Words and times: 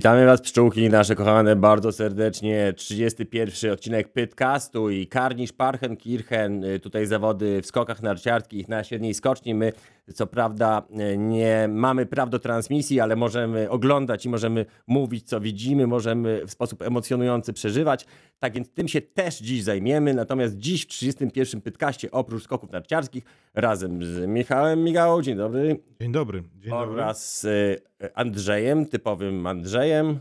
Witamy 0.00 0.26
Was, 0.26 0.40
pszczółki 0.40 0.88
nasze 0.88 1.14
kochane, 1.14 1.56
bardzo 1.56 1.92
serdecznie. 1.92 2.72
31 2.76 3.72
odcinek 3.72 4.12
Pytcastu 4.12 4.90
i 4.90 5.06
Karnisz 5.06 5.52
Parchenkirchen. 5.52 6.64
y, 6.64 6.80
Tutaj 6.80 7.06
zawody 7.06 7.62
w 7.62 7.66
skokach 7.66 8.02
narciarskich 8.02 8.68
na 8.68 8.84
średniej 8.84 9.14
skoczni. 9.14 9.54
My, 9.54 9.72
co 10.14 10.26
prawda, 10.26 10.82
y, 11.12 11.18
nie 11.18 11.68
mamy 11.68 12.06
praw 12.06 12.30
do 12.30 12.38
transmisji, 12.38 13.00
ale 13.00 13.16
możemy 13.16 13.70
oglądać 13.70 14.26
i 14.26 14.28
możemy 14.28 14.66
mówić, 14.86 15.28
co 15.28 15.40
widzimy, 15.40 15.86
możemy 15.86 16.46
w 16.46 16.50
sposób 16.50 16.82
emocjonujący 16.82 17.52
przeżywać. 17.52 18.06
Tak 18.38 18.52
więc 18.54 18.70
tym 18.70 18.88
się 18.88 19.00
też 19.00 19.38
dziś 19.38 19.62
zajmiemy. 19.62 20.14
Natomiast 20.14 20.56
dziś 20.56 20.84
w 20.84 20.88
31 20.88 21.60
Pytkaście, 21.60 22.10
oprócz 22.10 22.42
skoków 22.42 22.70
narciarskich, 22.70 23.24
razem 23.54 24.04
z 24.04 24.26
Michałem 24.26 24.84
Migałą, 24.84 25.22
dzień 25.22 25.36
dobry, 25.36 25.80
Dzień 26.00 26.12
dobry. 26.12 26.42
Dzień 26.56 26.70
dobry. 26.70 26.92
oraz 27.02 27.44
y, 27.44 27.80
Andrzejem, 28.14 28.86
typowym 28.86 29.46
Andrzejem. 29.46 30.20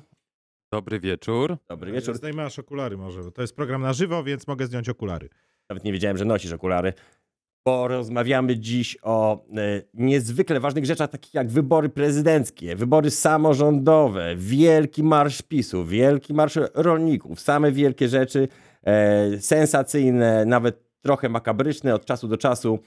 Dobry 0.71 0.99
wieczór. 0.99 1.57
Dobry 1.69 1.91
wieczór. 1.91 2.15
Zdejmasz 2.15 2.59
okulary 2.59 2.97
może, 2.97 3.23
bo 3.23 3.31
to 3.31 3.41
jest 3.41 3.55
program 3.55 3.81
na 3.81 3.93
żywo, 3.93 4.23
więc 4.23 4.47
mogę 4.47 4.65
zdjąć 4.65 4.89
okulary. 4.89 5.29
Nawet 5.69 5.83
nie 5.83 5.93
wiedziałem, 5.93 6.17
że 6.17 6.25
nosisz 6.25 6.51
okulary. 6.51 6.93
Porozmawiamy 7.63 8.57
dziś 8.57 8.97
o 9.01 9.45
e, 9.57 9.81
niezwykle 9.93 10.59
ważnych 10.59 10.85
rzeczach, 10.85 11.09
takich 11.09 11.33
jak 11.33 11.49
wybory 11.49 11.89
prezydenckie, 11.89 12.75
wybory 12.75 13.11
samorządowe, 13.11 14.35
wielki 14.35 15.03
marsz 15.03 15.41
PiSu, 15.41 15.85
wielki 15.85 16.33
marsz 16.33 16.57
rolników, 16.73 17.39
same 17.39 17.71
wielkie 17.71 18.07
rzeczy, 18.09 18.47
e, 18.83 19.39
sensacyjne, 19.41 20.45
nawet 20.45 20.89
trochę 21.01 21.29
makabryczne 21.29 21.95
od 21.95 22.05
czasu 22.05 22.27
do 22.27 22.37
czasu. 22.37 22.79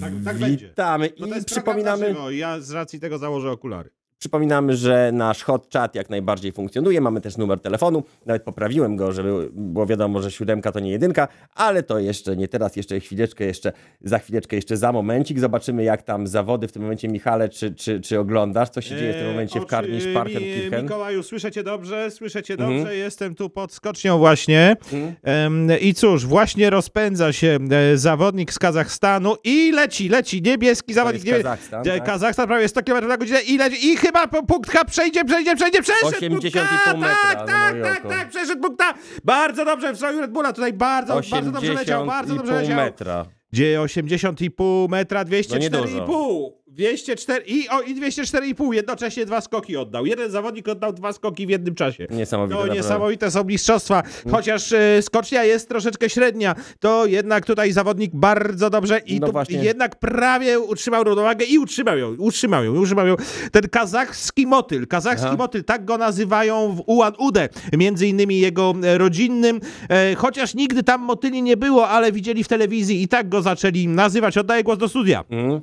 Tak- 0.00 0.12
tak. 0.24 0.36
Witamy 0.36 1.06
i 1.06 1.44
przypominamy, 1.44 2.14
ja 2.30 2.60
z 2.60 2.70
racji 2.70 3.00
tego 3.00 3.18
założę 3.18 3.50
okulary. 3.50 3.90
Przypominamy, 4.26 4.76
że 4.76 5.10
nasz 5.12 5.42
hot 5.42 5.68
chat 5.72 5.94
jak 5.94 6.10
najbardziej 6.10 6.52
funkcjonuje. 6.52 7.00
Mamy 7.00 7.20
też 7.20 7.36
numer 7.36 7.60
telefonu. 7.60 8.02
Nawet 8.26 8.42
poprawiłem 8.42 8.96
go, 8.96 9.12
żeby 9.12 9.48
było 9.52 9.86
wiadomo, 9.86 10.22
że 10.22 10.30
siódemka 10.30 10.72
to 10.72 10.80
nie 10.80 10.90
jedynka, 10.90 11.28
ale 11.54 11.82
to 11.82 11.98
jeszcze 11.98 12.36
nie 12.36 12.48
teraz, 12.48 12.76
jeszcze 12.76 13.00
chwileczkę, 13.00 13.44
jeszcze 13.44 13.72
za 14.00 14.18
chwileczkę, 14.18 14.56
jeszcze 14.56 14.76
za 14.76 14.92
momencik. 14.92 15.38
Zobaczymy, 15.40 15.84
jak 15.84 16.02
tam 16.02 16.26
zawody 16.26 16.68
w 16.68 16.72
tym 16.72 16.82
momencie, 16.82 17.08
Michale, 17.08 17.48
czy, 17.48 17.74
czy, 17.74 18.00
czy 18.00 18.18
oglądasz, 18.20 18.68
co 18.70 18.80
się 18.80 18.96
dzieje 18.96 19.12
w 19.12 19.16
tym 19.16 19.26
momencie 19.26 19.60
w 19.60 19.62
oczy- 19.62 19.70
Karnisz 19.70 20.06
mi- 20.06 20.14
Parkenkirchen. 20.14 20.82
Mikołaju, 20.82 21.22
słyszę 21.22 21.52
cię 21.52 21.62
dobrze, 21.62 22.10
słyszę 22.10 22.42
cię 22.42 22.54
Mhm. 22.54 22.76
dobrze, 22.78 22.96
jestem 22.96 23.34
tu 23.34 23.50
pod 23.50 23.72
skocznią 23.72 24.18
właśnie. 24.18 24.76
Mhm. 24.92 25.80
I 25.80 25.94
cóż, 25.94 26.26
właśnie 26.26 26.70
rozpędza 26.70 27.32
się 27.32 27.58
e, 27.92 27.96
zawodnik 27.98 28.52
z 28.52 28.58
Kazachstanu 28.58 29.36
i 29.44 29.72
leci, 29.72 30.08
leci, 30.08 30.42
niebieski 30.42 30.94
zawodnik. 30.94 31.30
Kazachstan, 31.36 31.80
e, 31.80 31.84
tak? 31.98 32.04
Kazachstan 32.04 32.46
prawie 32.46 32.68
100 32.68 32.82
km 32.82 33.08
na 33.08 33.16
godzinę 33.16 33.40
i 33.42 33.58
leci, 33.58 33.86
i 33.92 33.96
chyba 33.96 34.11
po 34.12 34.42
punktka 34.42 34.84
przejdzie, 34.84 35.24
przejdzie, 35.24 35.56
przejdzie, 35.56 35.82
przeszedł 35.82 36.12
80,5 36.12 36.40
punkta, 36.40 36.94
metra, 36.94 37.16
tak, 37.24 37.38
no 37.38 37.46
tak, 37.46 37.72
moje 37.72 37.82
tak, 37.84 38.08
tak, 38.08 38.28
przeszedł 38.28 38.60
punkta. 38.62 38.94
Bardzo 39.24 39.64
dobrze 39.64 39.92
w 39.92 39.96
stroju 39.96 40.20
Red 40.20 40.30
Bulla, 40.30 40.52
tutaj 40.52 40.72
bardzo, 40.72 41.20
bardzo 41.30 41.50
dobrze 41.50 41.72
leciał, 41.74 42.06
bardzo 42.06 42.34
dobrze 42.34 42.52
80,5 42.52 42.60
leciał. 42.60 42.76
metra. 42.76 43.26
Gdzie 43.52 43.80
80,5 43.80 44.88
metra, 44.88 45.24
No 45.24 45.30
204,5. 45.30 46.50
204 46.72 47.44
i, 47.46 47.68
o, 47.68 47.80
i 47.80 47.94
204,5. 47.94 48.74
Jednocześnie 48.74 49.26
dwa 49.26 49.40
skoki 49.40 49.76
oddał. 49.76 50.06
Jeden 50.06 50.30
zawodnik 50.30 50.68
oddał 50.68 50.92
dwa 50.92 51.12
skoki 51.12 51.46
w 51.46 51.50
jednym 51.50 51.74
czasie. 51.74 52.06
Niesamowite. 52.10 52.54
To 52.54 52.60
naprawdę. 52.60 52.82
niesamowite 52.82 53.30
są 53.30 53.44
mistrzostwa. 53.44 54.02
Chociaż 54.30 54.72
e, 54.72 55.02
skocznia 55.02 55.44
jest 55.44 55.68
troszeczkę 55.68 56.08
średnia, 56.10 56.54
to 56.80 57.06
jednak 57.06 57.46
tutaj 57.46 57.72
zawodnik 57.72 58.10
bardzo 58.14 58.70
dobrze 58.70 58.98
i 58.98 59.20
No 59.20 59.32
tu 59.32 59.52
jednak 59.62 59.98
prawie 59.98 60.60
utrzymał 60.60 61.04
równowagę 61.04 61.44
i 61.44 61.58
utrzymał 61.58 61.98
ją, 61.98 62.16
utrzymał 62.18 62.64
ją, 62.64 62.74
utrzymał 62.74 63.06
ją. 63.06 63.16
Ten 63.52 63.68
kazachski 63.68 64.46
motyl, 64.46 64.86
kazachski 64.86 65.26
Aha. 65.26 65.36
motyl, 65.36 65.64
tak 65.64 65.84
go 65.84 65.98
nazywają 65.98 66.76
w 66.76 66.82
Ulan 66.86 67.12
Ude, 67.18 67.48
między 67.72 68.06
innymi 68.06 68.38
jego 68.38 68.74
e, 68.84 68.98
rodzinnym, 68.98 69.60
e, 69.88 70.14
chociaż 70.14 70.54
nigdy 70.54 70.82
tam 70.82 71.00
motyli 71.00 71.42
nie 71.42 71.56
było, 71.56 71.88
ale 71.88 72.12
widzieli 72.12 72.44
w 72.44 72.48
telewizji 72.48 73.02
i 73.02 73.08
tak 73.08 73.28
go 73.28 73.42
zaczęli 73.42 73.88
nazywać. 73.88 74.38
Oddaję 74.38 74.62
głos 74.62 74.78
do 74.78 74.88
studia. 74.88 75.24
Mhm. 75.30 75.60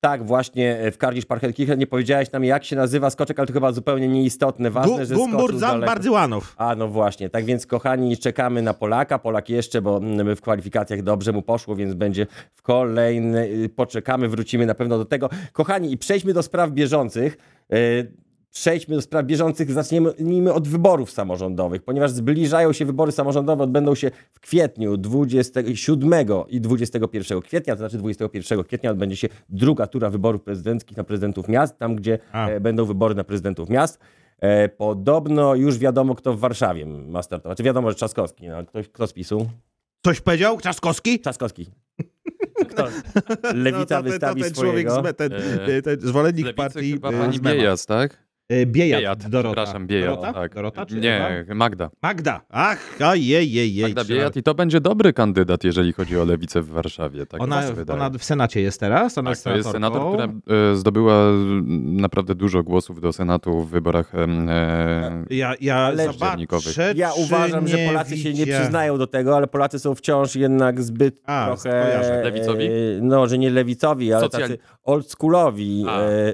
Tak, 0.00 0.24
właśnie 0.24 0.78
e, 0.78 0.90
w 0.90 0.98
Karnisz 0.98 1.26
Parchenkirchen 1.26 1.78
nie 1.78 1.86
powiedziałeś 1.86 2.32
nam, 2.32 2.44
jak 2.44 2.64
się 2.64 2.76
nazywa 2.76 3.10
skoczek, 3.10 3.38
ale 3.38 3.46
to 3.46 3.52
chyba 3.52 3.72
zupełnie 3.72 4.08
nieistotne. 4.08 4.70
Ważne, 4.70 4.92
Gu- 5.06 5.52
że 5.52 5.58
daleko. 5.60 5.86
Bardzywanow. 5.86 6.54
A 6.56 6.74
no 6.74 6.88
właśnie, 6.88 7.30
tak 7.30 7.44
więc 7.44 7.66
kochani, 7.66 8.16
czekamy 8.16 8.62
na 8.62 8.74
Polaka. 8.74 9.18
Polak 9.18 9.48
jeszcze, 9.48 9.82
bo 9.82 9.96
mm, 9.96 10.36
w 10.36 10.40
kwalifikacjach 10.40 11.02
dobrze 11.02 11.32
mu 11.32 11.42
poszło, 11.42 11.76
więc 11.76 11.94
będzie 11.94 12.26
w 12.54 12.62
kolejny. 12.62 13.68
Poczekamy, 13.76 14.28
wrócimy 14.28 14.66
na 14.66 14.74
pewno 14.74 14.98
do 14.98 15.04
tego. 15.04 15.30
Kochani, 15.52 15.92
i 15.92 15.98
przejdźmy 15.98 16.32
do 16.32 16.42
spraw 16.42 16.70
bieżących. 16.70 17.36
Przejdźmy 18.60 18.94
do 18.96 19.02
spraw 19.02 19.24
bieżących, 19.26 19.70
zacznijmy 19.70 20.52
od 20.52 20.68
wyborów 20.68 21.10
samorządowych, 21.10 21.82
ponieważ 21.82 22.10
zbliżają 22.10 22.72
się 22.72 22.84
wybory 22.84 23.12
samorządowe, 23.12 23.64
odbędą 23.64 23.94
się 23.94 24.10
w 24.32 24.40
kwietniu 24.40 24.96
27 24.96 26.12
i 26.48 26.60
21 26.60 27.40
kwietnia, 27.40 27.74
to 27.74 27.78
znaczy 27.78 27.98
21 27.98 28.64
kwietnia 28.64 28.90
odbędzie 28.90 29.16
się 29.16 29.28
druga 29.48 29.86
tura 29.86 30.10
wyborów 30.10 30.42
prezydenckich 30.42 30.96
na 30.96 31.04
prezydentów 31.04 31.48
miast, 31.48 31.78
tam 31.78 31.96
gdzie 31.96 32.18
A. 32.32 32.48
e, 32.48 32.60
będą 32.60 32.84
wybory 32.84 33.14
na 33.14 33.24
prezydentów 33.24 33.68
miast. 33.68 33.98
E, 34.40 34.68
podobno 34.68 35.54
już 35.54 35.78
wiadomo, 35.78 36.14
kto 36.14 36.32
w 36.34 36.38
Warszawie 36.40 36.86
ma 36.86 37.22
startować. 37.22 37.56
Czy 37.58 37.64
wiadomo, 37.64 37.90
że 37.90 37.94
Trzaskowski, 37.96 38.48
no, 38.48 38.64
ktoś, 38.66 38.88
kto 38.88 39.06
z 39.06 39.12
PiSu? 39.12 39.46
Coś 40.04 40.20
powiedział? 40.20 40.58
Trzaskowski? 40.58 41.20
Trzaskowski. 41.20 41.66
Kto? 42.70 42.84
Lewica 43.54 43.78
No 43.78 43.84
to 43.86 43.86
ten- 43.86 44.04
wystawi 44.04 44.40
to 44.42 44.46
ten 44.46 44.54
człowiek, 44.54 44.90
swojego. 44.90 45.12
z, 45.12 45.16
ten, 45.16 45.32
E, 45.32 45.82
ten 45.82 46.00
zwolennik 46.00 46.46
Lewicy 46.46 46.56
partii 46.56 46.92
chyba 46.92 47.12
pani. 47.12 47.40
Biejat, 47.40 47.86
tak? 47.86 48.25
E, 48.48 48.66
Biejat, 48.66 49.00
Biejat, 49.00 49.28
Dorota. 49.28 49.48
przepraszam, 49.48 49.86
Biejat, 49.86 50.08
Dorota? 50.10 50.32
tak. 50.32 50.54
Dorota 50.54 50.86
czy 50.86 50.94
Nie, 51.00 51.44
Magda. 51.54 51.90
Magda. 52.02 52.40
Ach, 52.50 52.78
ojej, 53.04 53.26
jej, 53.52 53.74
jej. 53.74 53.82
Magda 53.82 54.04
Biejat 54.04 54.36
i 54.36 54.42
to 54.42 54.54
będzie 54.54 54.80
dobry 54.80 55.12
kandydat, 55.12 55.64
jeżeli 55.64 55.92
chodzi 55.92 56.18
o 56.18 56.24
lewicę 56.24 56.62
w 56.62 56.68
Warszawie. 56.68 57.26
Tak 57.26 57.42
Ona, 57.42 57.62
ona 57.88 58.10
w 58.10 58.24
Senacie 58.24 58.60
jest 58.60 58.80
teraz? 58.80 59.18
Ona 59.18 59.30
Tak, 59.34 59.38
to 59.42 59.56
jest 59.56 59.70
senatorką. 59.70 60.12
senator, 60.12 60.40
która 60.42 60.56
e, 60.72 60.76
zdobyła 60.76 61.14
mm, 61.28 61.96
naprawdę 62.00 62.34
dużo 62.34 62.62
głosów 62.62 63.00
do 63.00 63.12
Senatu 63.12 63.62
w 63.62 63.70
wyborach 63.70 64.14
e, 64.14 64.26
Ja, 65.30 65.54
ja 65.60 65.92
zobaczę, 66.12 66.94
Ja 66.96 67.12
uważam, 67.12 67.68
że 67.68 67.78
Polacy 67.78 68.18
się 68.18 68.32
nie 68.32 68.46
przyznają 68.46 68.98
do 68.98 69.06
tego, 69.06 69.36
ale 69.36 69.46
Polacy 69.46 69.78
są 69.78 69.94
wciąż 69.94 70.36
jednak 70.36 70.82
zbyt 70.82 71.20
A, 71.24 71.46
trochę... 71.46 72.00
Lewicowi? 72.24 72.64
e, 72.66 72.70
No, 73.02 73.26
że 73.26 73.38
nie 73.38 73.50
lewicowi, 73.50 74.12
ale 74.12 74.26
Socjal- 74.26 74.40
tacy 74.42 74.58
oldschoolowi, 74.86 75.84
e, 75.88 76.32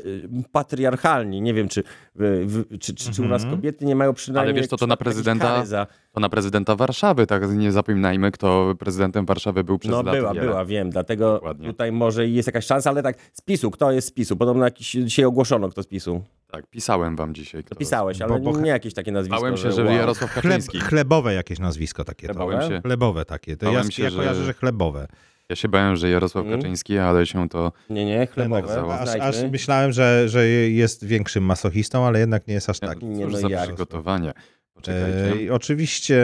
patriarchalni. 0.52 1.40
Nie 1.40 1.54
wiem, 1.54 1.68
czy, 1.68 1.82
w, 2.14 2.44
w, 2.70 2.78
czy, 2.78 2.94
czy, 2.94 3.12
czy 3.12 3.22
u 3.22 3.24
nas 3.24 3.42
Mhm. 3.42 3.60
kobiety 3.60 3.84
nie 3.84 3.96
mają 3.96 4.14
przynajmniej... 4.14 4.52
Ale 4.52 4.60
wiesz 4.60 4.68
co, 4.70 4.76
to 4.76 4.86
na 4.86 4.96
prezydenta- 4.96 5.64
Za... 5.66 5.86
To 6.12 6.20
na 6.20 6.28
prezydenta 6.28 6.76
Warszawy, 6.76 7.26
tak 7.26 7.50
nie 7.50 7.72
zapominajmy, 7.72 8.30
kto 8.30 8.74
prezydentem 8.78 9.26
Warszawy 9.26 9.64
był 9.64 9.78
przez 9.78 9.90
No 9.92 10.02
lata 10.02 10.12
była, 10.18 10.34
wiele. 10.34 10.46
była, 10.46 10.64
wiem, 10.64 10.90
dlatego 10.90 11.32
Dokładnie. 11.34 11.66
tutaj 11.66 11.92
może 11.92 12.28
jest 12.28 12.46
jakaś 12.48 12.66
szansa, 12.66 12.90
ale 12.90 13.02
tak, 13.02 13.16
z 13.32 13.40
PiSu, 13.40 13.70
kto 13.70 13.92
jest 13.92 14.08
z 14.08 14.10
PiSu? 14.10 14.36
Podobno 14.36 14.64
jakiś, 14.64 14.90
dzisiaj 14.90 15.24
ogłoszono, 15.24 15.68
kto 15.68 15.82
z 15.82 15.86
PiSu. 15.86 16.22
Tak, 16.50 16.66
pisałem 16.66 17.16
wam 17.16 17.34
dzisiaj. 17.34 17.64
Kto... 17.64 17.74
To 17.74 17.78
pisałeś, 17.78 18.22
ale 18.22 18.40
Bo- 18.40 18.52
bo- 18.52 18.60
nie 18.60 18.70
jakieś 18.70 18.94
takie 18.94 19.12
nazwisko. 19.12 19.40
Bałem 19.40 19.56
się, 19.56 19.72
że 19.72 19.84
wow. 19.84 19.92
Jarosław 19.94 20.30
Chleb, 20.30 20.42
Kaczyński. 20.44 20.80
chlebowe 20.80 21.34
jakieś 21.34 21.58
nazwisko 21.58 22.04
takie. 22.04 22.26
To. 22.28 22.34
Chlebowe? 22.34 22.68
Się, 22.68 22.80
Chlebowe 22.82 23.24
takie. 23.24 23.56
To 23.56 23.66
ja, 23.66 23.72
Bałem 23.72 23.90
się, 23.90 24.02
ja 24.02 24.10
że- 24.10 24.16
kojarzę, 24.16 24.44
że 24.44 24.54
chlebowe. 24.54 25.08
Ja 25.52 25.56
się 25.56 25.68
bałem, 25.68 25.96
że 25.96 26.10
Jarosław 26.10 26.44
Mhm. 26.44 26.60
Kaczyński, 26.62 26.98
ale 26.98 27.26
się 27.26 27.48
to... 27.48 27.72
Nie, 27.90 28.04
nie, 28.04 28.26
chlebowe. 28.26 28.98
Aż, 29.00 29.08
aż 29.20 29.36
myślałem, 29.50 29.92
że, 29.92 30.28
że 30.28 30.48
jest 30.48 31.04
większym 31.04 31.44
masochistą, 31.44 32.06
ale 32.06 32.18
jednak 32.18 32.46
nie 32.46 32.54
jest 32.54 32.70
aż 32.70 32.80
tak. 32.80 33.02
Nie, 33.02 33.24
Cóż 33.24 33.32
no 33.32 33.38
za 33.38 33.48
jak? 33.48 33.62
przygotowanie. 33.68 34.30
E, 34.30 34.34
Poczekajcie. 34.74 35.54
oczywiście, 35.54 36.22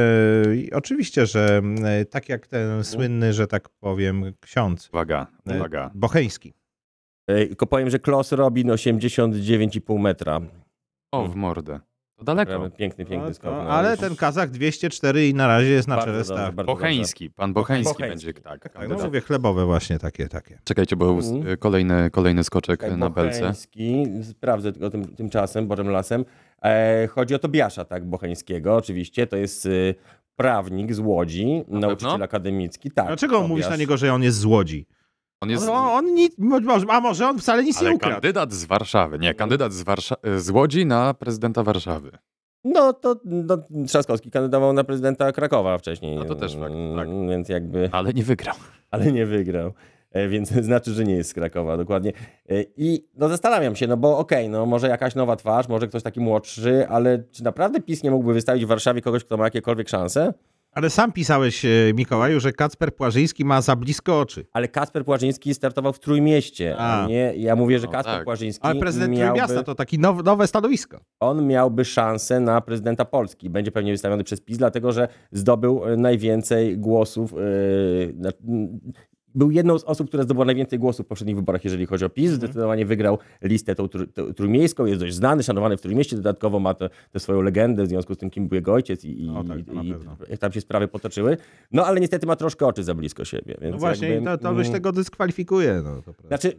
oczywiście, 0.73 1.27
że 1.27 1.61
e, 1.85 2.05
tak 2.05 2.29
jak 2.29 2.47
ten 2.47 2.85
słynny, 2.85 3.33
że 3.33 3.47
tak 3.47 3.69
powiem, 3.69 4.33
ksiądz 4.41 4.89
Uwaga, 4.93 5.27
e, 5.47 5.57
uwaga. 5.57 5.91
Bocheński. 5.95 6.55
E, 7.27 7.47
Tylko 7.47 7.67
powiem, 7.67 7.91
że 7.91 7.99
Klos 7.99 8.33
robi 8.33 8.65
no 8.65 8.75
89,5 8.75 9.99
metra. 9.99 10.41
O, 11.13 11.29
w 11.29 11.37
mordę. 11.37 11.81
To 12.19 12.25
daleko. 12.25 12.71
Piękny, 12.71 13.05
piękny 13.05 13.29
No, 13.29 13.35
skok. 13.35 13.51
no, 13.53 13.61
ale 13.61 13.97
ten 13.97 14.17
Kazach 14.17 14.51
204 14.51 15.29
i 15.29 15.35
na 15.35 15.47
razie 15.47 15.69
jest 15.71 15.89
na 15.89 16.03
czele 16.03 16.25
stawki. 16.25 16.65
Bocheński, 16.65 17.31
pan 17.31 17.53
Bocheński, 17.53 17.93
Bocheński. 17.95 18.27
będzie 18.27 18.41
tak. 18.43 18.63
Tak, 18.63 18.75
no 18.75 18.81
kandydat. 18.81 19.05
mówię, 19.07 19.21
chlebowe 19.21 19.65
właśnie 19.67 19.99
takie, 19.99 20.29
takie. 20.29 20.59
Czekajcie, 20.65 20.97
bo 20.97 21.11
Mhm. 21.11 21.57
kolejny, 21.57 22.11
kolejny 22.11 22.45
skoczek 22.45 22.81
Czekaj, 22.81 22.99
na 22.99 23.11
belce. 23.11 23.41
Bocheński, 23.41 24.05
sprawdzę 24.23 24.73
tylko 24.73 24.91
tym, 24.91 25.05
tymczasem, 25.17 25.67
Borem 25.69 25.91
Lasem. 25.91 26.25
E, 26.65 27.07
chodzi 27.07 27.35
o 27.35 27.39
Tobiasza, 27.39 27.85
tak, 27.85 28.05
Bocheńskiego, 28.07 28.77
oczywiście. 28.77 29.27
To 29.27 29.37
jest 29.37 29.67
y, 29.67 29.95
prawnik 30.37 30.95
z 30.95 30.99
Łodzi, 30.99 31.65
nauczyciel 31.69 32.11
pewno? 32.11 32.25
akademicki. 32.25 32.91
Tak, 32.91 33.07
Dlaczego 33.07 33.33
Tobiasz. 33.35 33.49
mówisz 33.49 33.69
na 33.71 33.77
niego, 33.77 33.97
że 33.97 34.13
on 34.13 34.23
jest 34.23 34.39
z 34.39 34.45
Łodzi? 34.45 34.87
On 35.41 35.51
jest... 35.51 35.69
On, 35.69 35.77
on 35.77 36.15
nic, 36.15 36.35
może, 36.39 36.87
a 36.89 37.01
może 37.01 37.29
on 37.29 37.39
wcale 37.39 37.65
nic 37.65 37.81
nie 37.81 37.87
Ale 37.87 37.97
ukradł? 37.97 38.15
kandydat 38.15 38.53
z 38.53 38.65
Warszawy. 38.65 39.19
Nie, 39.19 39.35
kandydat 39.35 39.73
z, 39.73 39.85
Warsza- 39.85 40.39
z 40.39 40.51
Łodzi 40.51 40.87
na 40.87 41.15
prezydenta 41.15 41.63
Warszawy. 41.63 42.11
No 42.65 42.93
to 42.93 43.17
no, 43.25 43.59
Trzaskowski 43.87 44.31
kandydował 44.31 44.73
na 44.73 44.85
prezydenta 44.85 45.33
Krakowa 45.33 45.79
wcześniej. 45.79 46.17
No 46.17 46.25
to 46.25 46.35
też 46.35 46.57
fakt, 46.57 46.73
Mm, 46.75 46.97
tak. 46.97 47.09
Więc 47.31 47.49
jakby, 47.49 47.89
Ale 47.93 48.13
nie 48.13 48.23
wygrał. 48.25 48.55
ale 48.91 49.13
nie 49.13 49.27
wygrał. 49.27 49.73
e, 50.11 50.29
więc 50.29 50.49
znaczy, 50.69 50.93
że 50.93 51.05
nie 51.05 51.15
jest 51.15 51.31
z 51.31 51.35
Krakowa, 51.35 51.77
dokładnie. 51.77 52.13
E, 52.49 52.63
I 52.77 53.09
no 53.15 53.29
zastanawiam 53.29 53.77
się, 53.77 53.87
no 53.87 53.97
bo 53.97 54.19
okej, 54.19 54.49
no 54.49 54.67
może 54.67 54.89
jakaś 54.89 55.15
nowa 55.15 55.37
twarz, 55.37 55.69
może 55.69 55.89
ktoś 55.89 56.03
taki 56.03 56.21
młodszy, 56.21 56.87
ale 56.89 57.23
czy 57.31 57.45
naprawdę 57.45 57.81
PiS 57.81 58.03
nie 58.03 58.11
mógłby 58.11 58.33
wystawić 58.35 58.65
w 58.65 58.69
Warszawie 58.69 59.01
kogoś, 59.03 59.25
kto 59.25 59.37
ma 59.37 59.45
jakiekolwiek 59.45 59.89
szanse? 59.89 60.35
Ale 60.79 60.91
sam 60.91 61.13
pisałeś, 61.13 61.65
e, 61.65 61.69
Mikołaju, 61.95 62.41
że 62.41 62.53
Kacper 62.53 62.95
Płażyński 62.97 63.45
ma 63.45 63.61
za 63.63 63.77
blisko 63.77 64.21
oczy. 64.21 64.47
Ale 64.53 64.69
Kasper 64.69 65.05
Płażyński 65.05 65.55
startował 65.55 65.93
w 65.93 66.01
Trójmieście, 66.01 66.77
a, 66.79 67.05
A. 67.05 67.07
nie, 67.07 67.33
ja 67.37 67.57
mówię, 67.57 67.79
że 67.79 67.87
No 67.87 67.93
Kasper 67.93 68.15
tak. 68.15 68.25
Płażyński 68.25 68.67
Ale 68.67 68.81
prezydent 68.81 69.13
miałby, 69.13 69.27
Trójmiasta 69.39 69.63
to 69.63 69.75
takie 69.75 69.99
now, 69.99 70.25
nowe 70.25 70.47
stanowisko. 70.47 71.01
on 71.21 71.47
miałby 71.47 71.85
szansę 71.85 72.41
na 72.41 72.61
prezydenta 72.61 73.05
Polski. 73.05 73.51
Będzie 73.51 73.73
pewnie 73.73 73.93
wystawiony 73.93 74.25
przez 74.25 74.41
PiS, 74.41 74.59
dlatego 74.59 74.93
że 74.93 75.09
zdobył 75.33 75.85
e, 75.85 75.97
najwięcej 75.97 76.79
głosów. 76.79 77.35
m, 78.49 78.81
Był 79.39 79.51
jedną 79.51 79.79
z 79.79 79.85
osób, 79.85 80.09
która 80.09 80.23
zdobyła 80.23 80.45
najwięcej 80.45 80.79
głosów 80.79 81.07
w 81.07 81.09
poprzednich 81.09 81.37
wyborach, 81.37 81.65
jeżeli 81.65 81.87
chodzi 81.87 82.05
o 82.05 82.09
PiS. 82.09 82.31
Zdecydowanie 82.31 82.87
wygrał 82.87 83.19
listę 83.43 83.75
tą 83.75 83.87
tr- 83.87 84.07
tr- 84.07 84.35
trójmiejską, 84.35 84.87
jest 84.87 85.01
dość 85.01 85.15
znany, 85.15 85.43
szanowany 85.43 85.77
w 85.77 85.81
Trójmieście. 85.81 86.17
Dodatkowo 86.17 86.61
ma 86.61 86.75
tę 86.75 86.91
swoją 87.19 87.43
legendę 87.43 87.85
w 87.85 87.89
związku 87.89 88.15
z 88.15 88.19
tym, 88.19 88.31
kim 88.31 88.49
był 88.49 88.55
jego 88.57 88.73
ojciec 88.73 89.05
i, 89.05 89.23
i, 89.23 89.27
No 89.27 89.45
tak, 89.45 89.59
i, 89.59 90.35
i 90.35 90.39
tam 90.39 90.53
się 90.53 90.61
sprawy 90.61 90.89
potoczyły. 90.89 91.37
No 91.73 91.87
ale 91.87 92.01
niestety 92.01 92.27
ma 92.27 92.37
troszkę 92.37 92.67
oczy 92.67 92.85
za 92.85 92.95
blisko 92.95 93.25
siebie. 93.25 93.57
Więc 93.61 93.73
No 93.73 93.79
właśnie, 93.79 94.09
jakby, 94.09 94.27
to, 94.27 94.39
to 94.39 94.55
byś 94.55 94.71
tego 94.71 94.93
dyskwalifikuje. 94.93 95.83
No, 95.85 96.03
to 96.03 96.29
znaczy, 96.29 96.53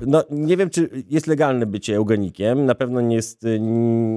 no, 0.00 0.24
nie 0.30 0.56
wiem, 0.56 0.70
czy 0.70 0.90
jest 1.08 1.26
legalne 1.26 1.66
bycie 1.66 1.96
eugenikiem. 1.96 2.66
Na 2.66 2.74
pewno 2.74 3.00
nie 3.00 3.16
jest 3.16 3.44
y, 3.44 3.60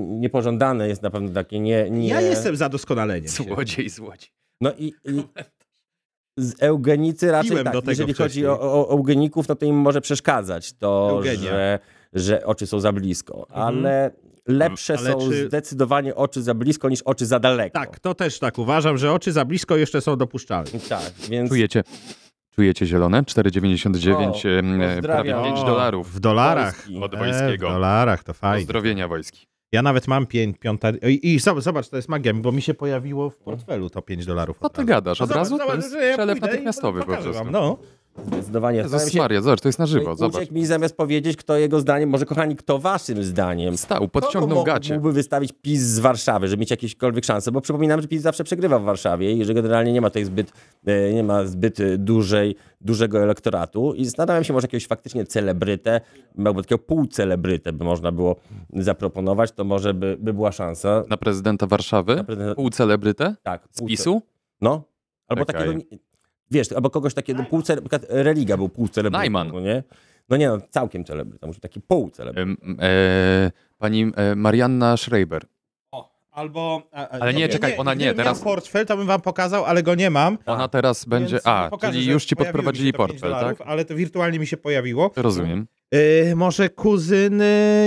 niepożądane, 0.08 0.88
jest 0.88 1.02
na 1.02 1.10
pewno 1.10 1.30
takie 1.30 1.60
nie... 1.60 1.90
nie... 1.90 2.08
Ja 2.08 2.22
jestem 2.22 2.56
za 2.56 2.70
doskonaleniem. 2.70 3.28
Złodziej, 3.28 3.90
złodziej. 3.90 4.30
No 4.62 4.72
i, 4.78 4.86
i 4.86 5.24
z 6.38 6.64
eugenicy 6.64 7.32
raczej 7.32 7.50
Piłem 7.50 7.64
tak, 7.64 7.74
do 7.74 7.82
tego 7.82 7.92
jeżeli 7.92 8.14
chodzi 8.14 8.30
wcześniej. 8.30 8.48
o, 8.48 8.60
o 8.62 8.90
eugeników, 8.90 9.48
no 9.48 9.56
to 9.56 9.66
im 9.66 9.76
może 9.76 10.02
przeszkadzać 10.02 10.74
to, 10.74 11.10
Eugenia. 11.12 11.42
że, 11.50 11.80
że 12.14 12.46
oczy 12.46 12.68
są 12.68 12.80
za 12.80 12.92
blisko, 12.92 13.48
ale 13.50 14.12
lepsze 14.48 14.96
Ale 14.98 15.12
są 15.12 15.30
czy- 15.30 15.48
zdecydowanie 15.48 16.16
oczy 16.16 16.42
za 16.44 16.54
blisko 16.54 16.90
niż 16.90 17.02
oczy 17.02 17.26
za 17.26 17.40
daleko. 17.40 17.80
Tak, 17.80 18.00
to 18.00 18.14
też 18.14 18.40
tak 18.40 18.58
uważam, 18.58 18.98
że 18.98 19.12
oczy 19.14 19.32
za 19.32 19.46
blisko 19.46 19.78
jeszcze 19.78 20.02
są 20.02 20.16
dopuszczalne. 20.16 20.72
Tak, 20.90 21.12
więc 21.30 21.50
Czujecie, 21.50 21.84
czujecie 22.56 22.86
zielone? 22.86 23.24
4,99, 23.24 24.46
O, 24.46 24.50
em, 24.50 24.78
prawie 24.80 24.96
pozdrawiam. 24.96 25.44
5 25.44 25.60
O, 25.60 25.66
dolarów. 25.66 26.14
W 26.14 26.20
dolarach. 26.20 26.76
Wojski. 26.76 26.98
Od 27.04 27.14
E, 27.14 27.18
Wojskiego. 27.18 27.70
w 27.70 27.72
dolarach, 27.74 28.24
to 28.24 28.34
fajnie. 28.34 28.66
Pozdrowienia 28.66 29.08
wojski. 29.08 29.48
Ja 29.74 29.82
nawet 29.82 30.08
mam 30.08 30.26
pięć, 30.26 30.58
piąta... 30.58 30.90
I, 30.90 31.34
I 31.34 31.40
zobacz, 31.40 31.64
zobacz, 31.64 31.90
to 31.90 31.96
jest 31.96 32.10
magia, 32.10 32.34
bo 32.34 32.52
mi 32.52 32.62
się 32.62 32.74
pojawiło 32.74 33.30
w 33.30 33.38
portfelu 33.38 33.90
to 33.90 34.02
5 34.02 34.26
dolarów. 34.26 34.58
Od 34.62 34.74
ty 34.74 34.78
razu. 34.78 34.88
gadasz? 34.88 35.20
No 35.20 35.24
Od 35.26 35.32
razu? 35.32 35.58
To 35.58 35.64
zobacz, 35.64 35.76
jest 35.76 35.92
że 35.92 36.06
ja 36.06 36.14
przelew 36.14 36.42
natychmiastowy 36.42 37.00
po 37.00 37.06
prostu. 37.06 37.32
No. 37.52 37.78
Zdecydowanie. 38.28 38.78
Jezus 38.78 39.14
Maria, 39.14 39.42
zobacz, 39.42 39.62
to 39.62 39.68
jest 39.70 39.80
na 39.80 39.86
żywo, 39.86 40.16
zobacz. 40.16 40.36
Uciekł 40.36 40.54
mi 40.54 40.66
zamiast 40.66 40.98
powiedzieć, 40.98 41.38
kto 41.38 41.58
jego 41.58 41.80
zdaniem, 41.80 42.10
może 42.10 42.26
kochani, 42.26 42.56
kto 42.56 42.80
waszym 42.80 43.24
zdaniem 43.24 43.78
Stał, 43.78 44.08
podciągnął 44.08 44.58
Kogo 44.58 44.64
gacie. 44.64 44.94
Mógłby 44.94 45.12
wystawić 45.14 45.54
PiS 45.62 45.82
z 45.82 46.00
Warszawy, 46.00 46.48
żeby 46.48 46.60
mieć 46.62 46.72
jakiekolwiek 46.72 47.26
szanse, 47.26 47.52
bo 47.52 47.62
przypominam, 47.62 48.02
że 48.02 48.08
PiS 48.08 48.22
zawsze 48.22 48.44
przegrywa 48.44 48.80
w 48.80 48.84
Warszawie 48.84 49.34
i 49.34 49.46
że 49.46 49.54
generalnie 49.54 49.94
nie 49.94 50.02
ma 50.02 50.10
tutaj 50.10 50.26
zbyt, 50.26 50.52
e, 50.86 51.14
nie 51.14 51.24
ma 51.24 51.46
zbyt 51.46 51.80
e, 51.80 51.98
dużej, 51.98 52.56
dużego 52.82 53.24
elektoratu 53.24 53.94
i 53.94 54.06
zastanawiam 54.06 54.44
się, 54.44 54.54
może 54.54 54.66
jakiegoś 54.66 54.88
faktycznie 54.88 55.26
celebrytę, 55.26 56.02
albo 56.46 56.62
takiego 56.62 56.80
półcelebrytę 56.80 57.74
by 57.74 57.86
można 57.86 58.12
było 58.12 58.36
zaproponować, 58.74 59.52
to 59.52 59.64
może 59.64 59.94
by, 59.94 60.18
by 60.20 60.34
była 60.34 60.52
szansa. 60.52 61.04
Na 61.10 61.18
prezydenta 61.18 61.68
Warszawy? 61.68 62.16
Na 62.16 62.24
prezydenta- 62.24 62.56
Pół 62.56 62.70
celebrytę? 62.70 63.36
Tak, 63.44 63.68
Z 63.72 63.82
PiSu? 63.86 64.22
No. 64.62 64.84
Albo 65.28 65.46
Czekaj. 65.46 65.66
takiego, 65.68 65.86
wiesz, 66.54 66.72
albo 66.72 66.90
kogoś 66.90 67.14
takiego, 67.14 67.44
półce, 67.44 67.76
na 67.76 67.82
przykład 67.82 68.06
Religa 68.10 68.58
był 68.58 68.70
półcelebrytą, 68.70 69.18
Najman. 69.18 69.52
no 69.54 69.60
nie? 69.60 69.84
No 70.30 70.38
nie 70.38 70.48
no, 70.48 70.58
całkiem 70.70 71.06
celebryta, 71.06 71.48
może 71.48 71.60
taki 71.60 71.82
półcelebryta. 71.82 72.42
Em, 72.42 72.78
e, 72.82 73.52
pani 73.78 74.12
e, 74.16 74.36
Marianna 74.36 74.98
Schreiber. 74.98 75.44
Albo... 76.32 76.82
Ale 76.92 77.34
nie, 77.34 77.50
czekaj, 77.50 77.78
ona 77.78 77.94
nie, 77.94 78.06
Gdybym 78.06 78.18
teraz- 78.26 78.40
portfel, 78.40 78.86
to 78.86 78.98
bym 78.98 79.08
wam 79.08 79.22
pokazał, 79.22 79.66
ale 79.66 79.84
go 79.84 79.96
nie 79.96 80.10
mam. 80.10 80.38
Ona 80.46 80.68
teraz 80.68 81.06
będzie... 81.06 81.40
A, 81.48 81.70
pokażę, 81.70 81.94
czyli 81.94 82.12
już 82.12 82.26
ci 82.26 82.36
podprowadzili 82.36 82.94
portfel, 82.94 83.30
dolarów, 83.30 83.58
tak? 83.60 83.68
Ale 83.68 83.86
to 83.86 83.96
wirtualnie 83.96 84.40
mi 84.40 84.48
się 84.48 84.58
pojawiło. 84.58 85.12
Rozumiem. 85.16 85.68
Yy, 85.92 86.36
może 86.36 86.70
kuzyn 86.70 87.42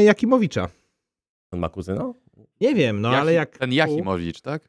Jakimowicza. 0.04 0.68
On 1.52 1.58
ma 1.60 1.68
kuzyna? 1.68 2.12
Nie 2.60 2.74
wiem, 2.74 3.00
no 3.00 3.08
ale 3.08 3.32
jak... 3.32 3.58
Ten 3.58 3.72
Jachimowicz, 3.72 4.40
tak? 4.40 4.62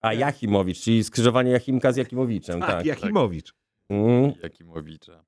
A 0.00 0.14
Jachimowicz, 0.14 0.80
czyli 0.80 1.04
skrzyżowanie 1.04 1.50
Jachimka 1.50 1.92
z 1.92 1.96
Jakimowiczem, 1.96 2.60
Tak, 2.60 2.70
tak. 2.70 2.86
Jakimowicz. 2.86 3.54
Mm. 3.90 4.32
Jakimowicza. 4.42 5.24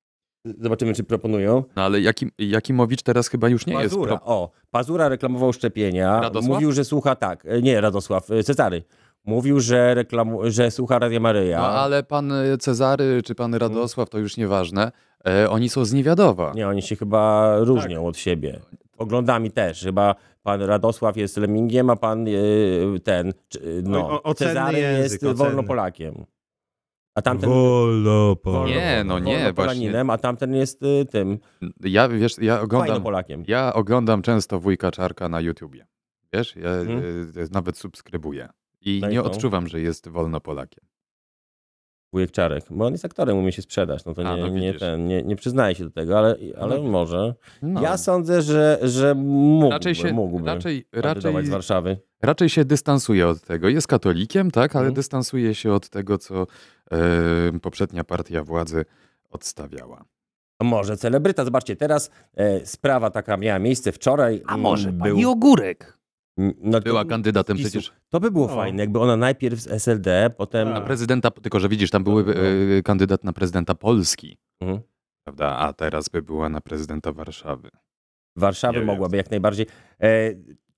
Zobaczymy, 0.58 0.94
czy 0.94 1.04
proponują. 1.04 1.64
No 1.76 1.82
ale 1.82 2.00
Jakim, 2.00 2.30
Jakimowicz 2.38 3.02
teraz 3.02 3.28
chyba 3.28 3.48
już 3.48 3.66
nie 3.66 3.72
jest... 3.74 3.84
Pazura, 3.94 4.16
Pro... 4.18 4.26
o, 4.26 4.50
Pazura 4.70 5.08
reklamował 5.08 5.52
szczepienia. 5.52 6.20
Radosław? 6.20 6.54
Mówił, 6.54 6.72
że 6.72 6.84
słucha, 6.84 7.16
tak, 7.16 7.46
e, 7.46 7.62
nie 7.62 7.80
Radosław, 7.80 8.30
e, 8.30 8.42
Cezary. 8.42 8.82
Mówił, 9.24 9.60
że, 9.60 9.94
reklamu, 9.94 10.40
że 10.50 10.70
słucha 10.70 10.98
Radia 10.98 11.20
Maryja. 11.20 11.58
No 11.58 11.66
ale 11.66 12.02
pan 12.02 12.32
e, 12.32 12.58
Cezary 12.58 13.22
czy 13.24 13.34
pan 13.34 13.54
Radosław, 13.54 14.10
to 14.10 14.18
już 14.18 14.36
nieważne. 14.36 14.92
E, 15.26 15.50
oni 15.50 15.68
są 15.68 15.84
z 15.84 15.92
Niewiadowa. 15.92 16.52
Nie, 16.54 16.68
oni 16.68 16.82
się 16.82 16.96
chyba 16.96 17.54
różnią 17.58 17.98
Tak. 18.00 18.08
od 18.08 18.16
siebie. 18.16 18.60
Poglądami 18.96 19.50
też. 19.50 19.82
Chyba 19.82 20.14
pan 20.42 20.62
Radosław 20.62 21.16
jest 21.16 21.36
lemmingiem, 21.36 21.90
a 21.90 21.96
pan 21.96 22.26
e, 22.28 22.30
ten, 23.04 23.32
no, 23.82 24.10
O- 24.10 24.22
ocenny 24.22 24.54
Cezary 24.54 24.78
język, 24.78 25.02
jest 25.02 25.24
ocenny. 25.24 25.34
Wolnopolakiem. 25.34 26.24
A 27.14 27.22
tamten... 27.22 27.50
Wolno, 27.50 28.36
Wolno- 28.44 28.66
Nie, 28.66 29.02
no 29.04 29.18
nie, 29.18 29.34
Wolnopolaninem, 29.36 30.10
a 30.10 30.18
tamten 30.18 30.54
jest 30.54 30.82
e, 30.82 31.04
tym, 31.04 31.38
Ja, 31.80 32.08
wiesz, 32.08 32.38
ja 32.38 32.60
oglądam, 32.60 32.88
Fajnopolakiem. 32.88 33.44
ja 33.48 33.72
oglądam 33.74 34.22
często 34.22 34.60
wujka 34.60 34.90
Czarka 34.90 35.28
na 35.28 35.40
YouTubie. 35.40 35.86
Wiesz, 36.32 36.56
ja 36.56 36.70
Mhm. 36.70 36.98
e, 37.36 37.44
nawet 37.50 37.76
subskrybuję. 37.78 38.48
I 38.80 38.98
No 39.02 39.08
nie 39.08 39.22
odczuwam, 39.22 39.68
że 39.68 39.80
jest 39.80 40.08
Wolnopolakiem. 40.08 40.84
Wujek 42.12 42.30
Czarek. 42.30 42.64
Bo 42.70 42.86
on 42.86 42.92
jest 42.92 43.04
aktorem, 43.04 43.36
umie 43.36 43.52
się 43.52 43.62
sprzedać. 43.62 44.04
No 44.04 44.14
to 44.14 44.22
A, 44.28 44.36
nie, 44.36 44.42
no 44.42 44.48
nie, 44.48 44.74
ten, 44.74 45.06
nie, 45.06 45.22
nie 45.22 45.36
przyznaje 45.36 45.74
się 45.74 45.84
do 45.84 45.90
tego, 45.90 46.18
ale, 46.18 46.36
ale 46.60 46.76
No. 46.76 46.82
może. 46.90 47.34
No. 47.62 47.82
Ja 47.82 47.96
sądzę, 47.96 48.42
że, 48.42 48.78
że 48.82 49.14
mógłby, 49.14 49.70
raczej 49.70 49.94
się, 49.94 50.12
mógłby 50.12 50.46
raczej, 50.46 50.84
raczej, 50.92 51.46
z 51.46 51.48
Warszawy. 51.48 51.96
raczej 52.22 52.48
się 52.48 52.64
dystansuje 52.64 53.28
od 53.28 53.40
tego. 53.40 53.68
Jest 53.68 53.86
katolikiem, 53.86 54.50
tak, 54.50 54.70
ale 54.76 54.80
Mhm. 54.82 54.94
dystansuje 54.94 55.54
się 55.54 55.72
od 55.72 55.88
tego, 55.88 56.18
co 56.18 56.46
e, 56.92 57.58
poprzednia 57.62 58.04
partia 58.04 58.44
władzy 58.44 58.84
odstawiała. 59.30 60.04
A 60.58 60.64
Może 60.64 60.96
celebryta. 60.96 61.44
Zobaczcie, 61.44 61.76
teraz 61.76 62.10
e, 62.34 62.66
sprawa 62.66 63.10
taka 63.10 63.36
miała 63.36 63.58
miejsce 63.58 63.92
wczoraj. 63.92 64.42
A 64.46 64.56
może 64.56 64.88
Mm, 64.88 65.00
pani 65.00 65.24
Ogórek? 65.24 65.98
No 66.36 66.80
to- 66.80 66.84
Była 66.84 67.04
kandydatem 67.04 67.56
PiSu. 67.56 67.68
przecież 67.70 67.92
To 68.08 68.20
by 68.20 68.30
było 68.30 68.46
No. 68.46 68.54
fajne, 68.54 68.82
jakby 68.82 68.98
ona 69.00 69.16
najpierw 69.16 69.60
z 69.60 69.66
SLD, 69.66 70.30
potem... 70.36 70.70
Na 70.70 70.80
prezydenta, 70.80 71.30
tylko 71.30 71.60
że 71.60 71.68
widzisz, 71.68 71.90
tam 71.90 72.04
były 72.04 72.34
e, 72.78 72.82
kandydat 72.82 73.24
na 73.24 73.32
prezydenta 73.32 73.74
Polski, 73.74 74.38
Mhm. 74.60 74.80
prawda, 75.24 75.56
a 75.58 75.72
teraz 75.72 76.08
by 76.08 76.22
była 76.22 76.48
na 76.48 76.60
prezydenta 76.60 77.12
Warszawy. 77.12 77.68
Warszawy 78.36 78.78
Nie 78.80 78.84
mogłaby 78.86 79.16
jak 79.16 79.30
najbardziej. 79.30 79.66
E, 80.00 80.30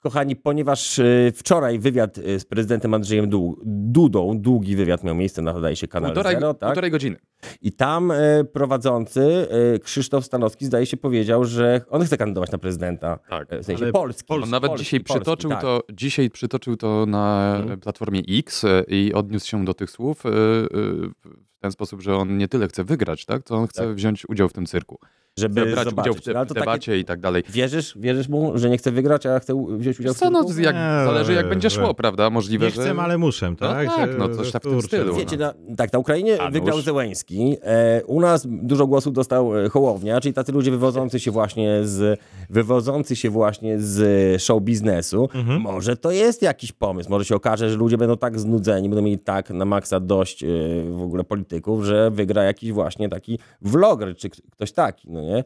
kochani, 0.05 0.37
ponieważ 0.37 0.99
e, 0.99 1.33
wczoraj 1.35 1.79
wywiad 1.79 2.19
e, 2.19 2.39
z 2.39 2.45
prezydentem 2.45 2.95
Andrzejem 2.95 3.29
Du- 3.31 3.57
Dudą, 3.65 4.39
długi 4.41 4.77
wywiad 4.77 5.05
miał 5.05 5.15
miejsce 5.15 5.43
na, 5.43 5.53
wydaje 5.53 5.77
się, 5.77 5.89
kanale 5.89 6.15
Półtorej, 6.15 6.37
Zero, 6.37 6.55
tak? 6.55 6.69
półtorej 6.69 6.91
godziny. 6.91 7.17
I 7.63 7.73
tam 7.73 8.11
e, 8.11 8.45
prowadzący 8.53 9.47
Krzysztof 9.83 10.25
Stanowski 10.25 10.67
zdaje 10.67 10.87
się 10.87 10.97
powiedział, 10.97 11.45
że 11.45 11.81
on 11.91 12.05
chce 12.05 12.17
kandydować 12.17 12.51
na 12.53 12.59
prezydenta. 12.59 13.19
Tak. 13.31 13.49
W 13.61 13.65
sensie 13.65 13.83
Ale 13.85 13.93
Polski. 13.93 14.25
On 14.35 14.51
nawet 14.51 14.69
Polski, 14.71 14.85
dzisiaj 14.85 15.01
Polski, 15.01 15.21
przytoczył, 15.21 15.51
tak. 15.51 15.61
to, 15.61 15.81
dzisiaj 15.93 16.31
przytoczył 16.31 16.77
to 16.77 17.07
na 17.07 17.57
Mhm. 17.61 17.81
platformie 17.81 18.23
X 18.29 18.65
i 18.89 19.13
odniósł 19.15 19.47
się 19.49 19.65
do 19.65 19.75
tych 19.75 19.91
słów 19.91 20.23
w 20.25 21.59
ten 21.61 21.73
sposób, 21.73 22.01
że 22.03 22.17
on 22.17 22.39
nie 22.39 22.49
tyle 22.49 22.69
chce 22.69 22.85
wygrać, 22.85 23.25
tak, 23.25 23.43
to 23.43 23.57
on 23.57 23.67
chce 23.67 23.87
Tak. 23.87 23.95
wziąć 23.95 24.29
udział 24.29 24.49
w 24.49 24.53
tym 24.53 24.67
cyrku. 24.67 24.99
Żeby 25.39 25.67
brać 25.67 25.85
zobaczyć. 25.89 26.13
udział 26.13 26.23
w, 26.35 26.37
No, 26.37 26.47
te, 26.47 26.55
w 26.55 26.55
debacie 26.55 26.93
takie... 26.93 26.99
i 26.99 27.05
tak 27.05 27.21
dalej. 27.21 27.43
Wierzysz, 27.51 27.99
wierzysz 27.99 28.29
mu, 28.29 28.59
że 28.59 28.71
nie 28.71 28.79
chce 28.79 28.91
wygrać, 28.91 29.27
a 29.27 29.39
chce 29.39 29.67
wziąć 29.79 30.01
udział 30.01 30.15
w 30.15 30.19
Co, 30.19 30.31
no, 30.31 30.45
cyrku? 30.45 30.61
jak, 30.63 30.75
Nie, 30.75 31.05
zależy 31.05 31.33
jak 31.33 31.49
będzie 31.49 31.71
że- 31.71 31.77
szło, 31.77 31.95
prawda? 31.95 32.31
Możliwe, 32.31 32.65
Nie 32.67 32.71
że... 32.71 32.83
chcę, 32.83 32.95
ale 33.03 33.19
muszę, 33.19 33.55
tak? 33.59 33.89
tak, 33.97 34.13
Że- 34.13 34.19
no 34.19 34.29
coś 34.29 34.51
tak 34.53 34.63
w 34.63 34.69
tym 34.71 34.83
stylu, 34.83 35.13
no. 35.13 35.19
Wiecie, 35.19 35.37
na, 35.37 35.55
tak, 35.77 35.93
na 35.93 35.99
Ukrainie 35.99 36.43
A 36.43 36.51
wygrał. 36.51 36.81
Zełęński. 36.81 37.57
E, 37.63 38.03
u 38.07 38.21
nas 38.21 38.47
dużo 38.51 38.87
głosów 38.87 39.13
dostał 39.13 39.59
e, 39.59 39.69
Hołownia, 39.69 40.21
czyli 40.21 40.35
tacy 40.35 40.53
ludzie 40.53 40.71
wywodzący 40.71 41.21
się 41.21 41.31
właśnie 41.31 41.81
z, 41.85 42.21
wywodzący 42.51 43.17
się 43.17 43.31
właśnie 43.31 43.79
z 43.81 44.43
show 44.43 44.63
biznesu. 44.63 45.29
Mhm. 45.35 45.61
Może 45.61 45.97
to 45.97 46.11
jest 46.11 46.43
jakiś 46.43 46.73
pomysł. 46.73 47.11
Może 47.11 47.25
się 47.25 47.35
okaże, 47.35 47.71
że 47.71 47.77
ludzie 47.77 47.99
będą 47.99 48.17
tak 48.17 48.41
znudzeni, 48.41 48.89
będą 48.89 49.03
mieli 49.03 49.19
tak 49.19 49.51
na 49.51 49.65
maksa 49.65 50.01
dość 50.01 50.45
e, 50.45 50.47
w 50.91 51.03
ogóle 51.03 51.25
polityków, 51.25 51.85
że 51.85 52.11
wygra 52.11 52.43
jakiś 52.45 52.73
właśnie 52.73 53.09
taki 53.09 53.39
vloger, 53.63 54.17
czy 54.17 54.31
k- 54.31 54.37
ktoś 54.53 54.73
taki, 54.73 55.11
no 55.11 55.24
nie? 55.25 55.45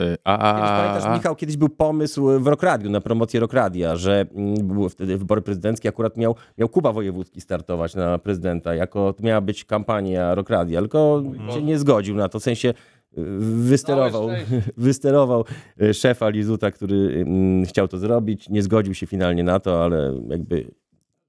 E, 0.00 0.16
A, 0.24 0.54
Kiedyś, 0.54 0.70
a, 0.70 0.82
pamiętasz, 0.82 1.10
a, 1.10 1.16
Michał, 1.16 1.36
kiedyś 1.36 1.56
był 1.56 1.68
pomysł 1.68 2.40
w 2.40 2.46
Rokradiu, 2.46 2.90
na 2.90 3.00
promocję 3.00 3.40
Rokradia, 3.40 3.96
że 3.96 4.26
mm, 4.34 4.54
były 4.54 4.90
wtedy 4.90 5.18
wybory 5.18 5.42
prezydenckie, 5.42 5.88
akurat 5.88 6.16
miał, 6.16 6.34
miał 6.58 6.68
Kuba 6.68 6.92
Wojewódzki 6.92 7.40
startować 7.40 7.94
na 7.94 8.18
prezydenta, 8.18 8.74
jako 8.74 9.12
to 9.12 9.22
miała 9.22 9.40
być 9.40 9.64
kampania 9.64 10.34
Rokradia, 10.34 10.80
tylko 10.80 11.22
się 11.54 11.62
nie 11.62 11.78
zgodził 11.78 12.14
na 12.14 12.28
to, 12.28 12.40
w 12.40 12.42
sensie 12.42 12.74
wysterował, 13.38 14.26
Całe 14.26 14.40
szczęście. 14.46 14.72
wysterował 14.76 15.44
szefa 15.92 16.28
Lizuta, 16.28 16.70
który 16.70 17.24
mm, 17.26 17.64
chciał 17.66 17.88
to 17.88 17.98
zrobić. 17.98 18.48
Nie 18.48 18.62
zgodził 18.62 18.94
się 18.94 19.06
finalnie 19.06 19.44
na 19.44 19.60
to, 19.60 19.84
ale 19.84 20.20
jakby 20.28 20.70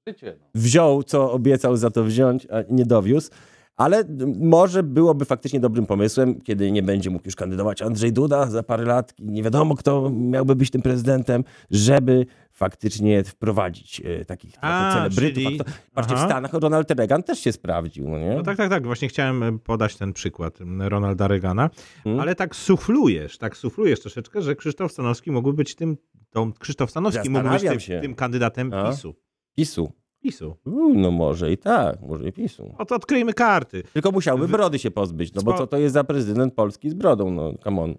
no. 0.08 0.14
wziął, 0.56 1.04
co 1.04 1.32
obiecał 1.32 1.78
za 1.78 1.90
to 1.90 2.04
wziąć, 2.04 2.48
a 2.52 2.56
nie 2.70 2.86
dowiózł. 2.86 3.32
Ale 3.78 4.04
może 4.40 4.84
byłoby 4.84 5.26
faktycznie 5.26 5.60
dobrym 5.60 5.86
pomysłem, 5.86 6.42
kiedy 6.42 6.72
nie 6.72 6.84
będzie 6.84 7.10
mógł 7.10 7.26
już 7.26 7.36
kandydować 7.36 7.82
Andrzej 7.82 8.14
Duda 8.14 8.46
za 8.46 8.64
parę 8.64 8.84
lat, 8.86 9.14
nie 9.20 9.44
wiadomo 9.44 9.76
kto 9.76 10.10
miałby 10.14 10.56
być 10.56 10.70
tym 10.72 10.82
prezydentem, 10.82 11.44
żeby 11.72 12.26
faktycznie 12.52 13.24
wprowadzić 13.24 14.02
e, 14.06 14.26
takich 14.26 14.54
A, 14.62 14.94
celebrytów. 14.94 15.44
czyli- 15.44 15.60
Patrzcie, 15.94 16.16
w 16.16 16.18
Aha. 16.18 16.28
Stanach 16.28 16.54
Ronald 16.54 16.92
Reagan 16.92 17.24
też 17.24 17.40
się 17.40 17.52
sprawdził, 17.52 18.10
no 18.10 18.20
nie? 18.20 18.36
No 18.36 18.44
tak, 18.44 18.58
tak, 18.58 18.70
tak. 18.70 18.86
Właśnie 18.86 19.08
chciałem 19.08 19.44
e, 19.44 19.60
podać 19.60 19.96
ten 19.96 20.14
przykład 20.14 20.58
Ronalda 20.80 21.28
Reagana, 21.28 21.70
Hmm? 22.04 22.22
ale 22.22 22.36
tak 22.36 22.56
suflujesz, 22.56 23.38
tak 23.38 23.58
suflujesz 23.58 24.00
troszeczkę, 24.00 24.42
że 24.42 24.56
Krzysztof 24.56 24.92
Stanowski 24.92 25.32
mógłby 25.32 25.54
być 25.54 25.76
tym, 25.76 25.98
to 26.30 26.52
Krzysztof 26.60 26.92
Stanowski 26.92 27.30
mógłby 27.30 27.50
być 27.50 27.62
tym, 27.88 28.02
tym 28.02 28.16
kandydatem 28.16 28.74
A? 28.74 28.92
PiSu. 28.92 29.16
PiSu. 29.56 29.92
PiSu. 30.20 30.56
U, 30.66 30.94
no 30.94 31.12
może 31.12 31.52
i 31.52 31.58
tak, 31.58 32.02
może 32.02 32.28
i 32.30 32.32
PiSu. 32.32 32.76
No 32.80 32.86
to 32.86 32.96
odkryjmy 32.96 33.34
karty. 33.34 33.84
Tylko 33.94 34.12
musiałby 34.12 34.48
brody 34.48 34.80
się 34.80 34.92
pozbyć, 34.92 35.34
no 35.34 35.42
bo 35.42 35.54
co 35.54 35.68
to 35.68 35.78
jest 35.78 35.94
za 35.94 36.04
prezydent 36.04 36.54
Polski 36.54 36.90
z 36.90 36.94
brodą, 36.94 37.32
no 37.32 37.54
come 37.64 37.82
on. 37.82 37.96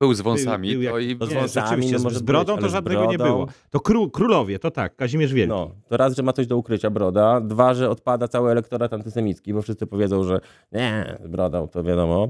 Był 0.00 0.14
z 0.14 0.20
wąsami, 0.20 0.70
Był- 0.72 0.80
był 0.80 0.90
to 0.92 0.98
jak- 0.98 1.10
i... 1.10 1.16
To 1.18 1.26
z 1.26 1.30
Nie, 1.30 1.34
wąsami, 1.40 1.66
rzeczywiście, 1.66 1.92
no 1.92 1.98
z- 1.98 2.04
może 2.04 2.18
z 2.18 2.22
brodą 2.22 2.54
być, 2.54 2.62
to 2.62 2.68
z 2.68 2.72
żadnego 2.72 3.06
nie 3.06 3.18
brodą- 3.18 3.24
było. 3.32 3.46
To 3.70 3.80
kró, 3.80 4.10
królowie, 4.10 4.58
to 4.58 4.70
tak, 4.70 4.96
Kazimierz 4.96 5.32
Wielki. 5.32 5.48
No, 5.48 5.70
to 5.88 5.96
raz, 5.96 6.16
że 6.16 6.22
ma 6.22 6.32
coś 6.32 6.46
do 6.46 6.56
ukrycia 6.56 6.90
broda, 6.90 7.40
dwa, 7.40 7.74
że 7.74 7.90
odpada 7.90 8.28
cały 8.28 8.50
elektorat 8.50 8.92
antysemicki, 8.92 9.54
bo 9.54 9.62
wszyscy 9.62 9.86
powiedzą, 9.86 10.24
że 10.24 10.40
nie, 10.72 11.18
z 11.24 11.28
brodą, 11.28 11.68
to 11.68 11.82
wiadomo. 11.82 12.28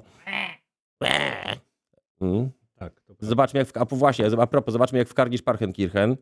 Mm. 2.21 2.51
Tak, 2.75 3.01
to 3.01 3.15
Zobaczmy 3.19 3.59
jak 3.59 3.69
w, 3.69 3.77
a 3.77 3.85
właśnie, 3.85 4.27
a 4.41 4.47
propos, 4.47 4.73
zobaczmy 4.73 4.99
jak 4.99 5.09
w 5.09 5.15
Kargisz 5.15 5.43
Parchenkirchen. 5.43 6.17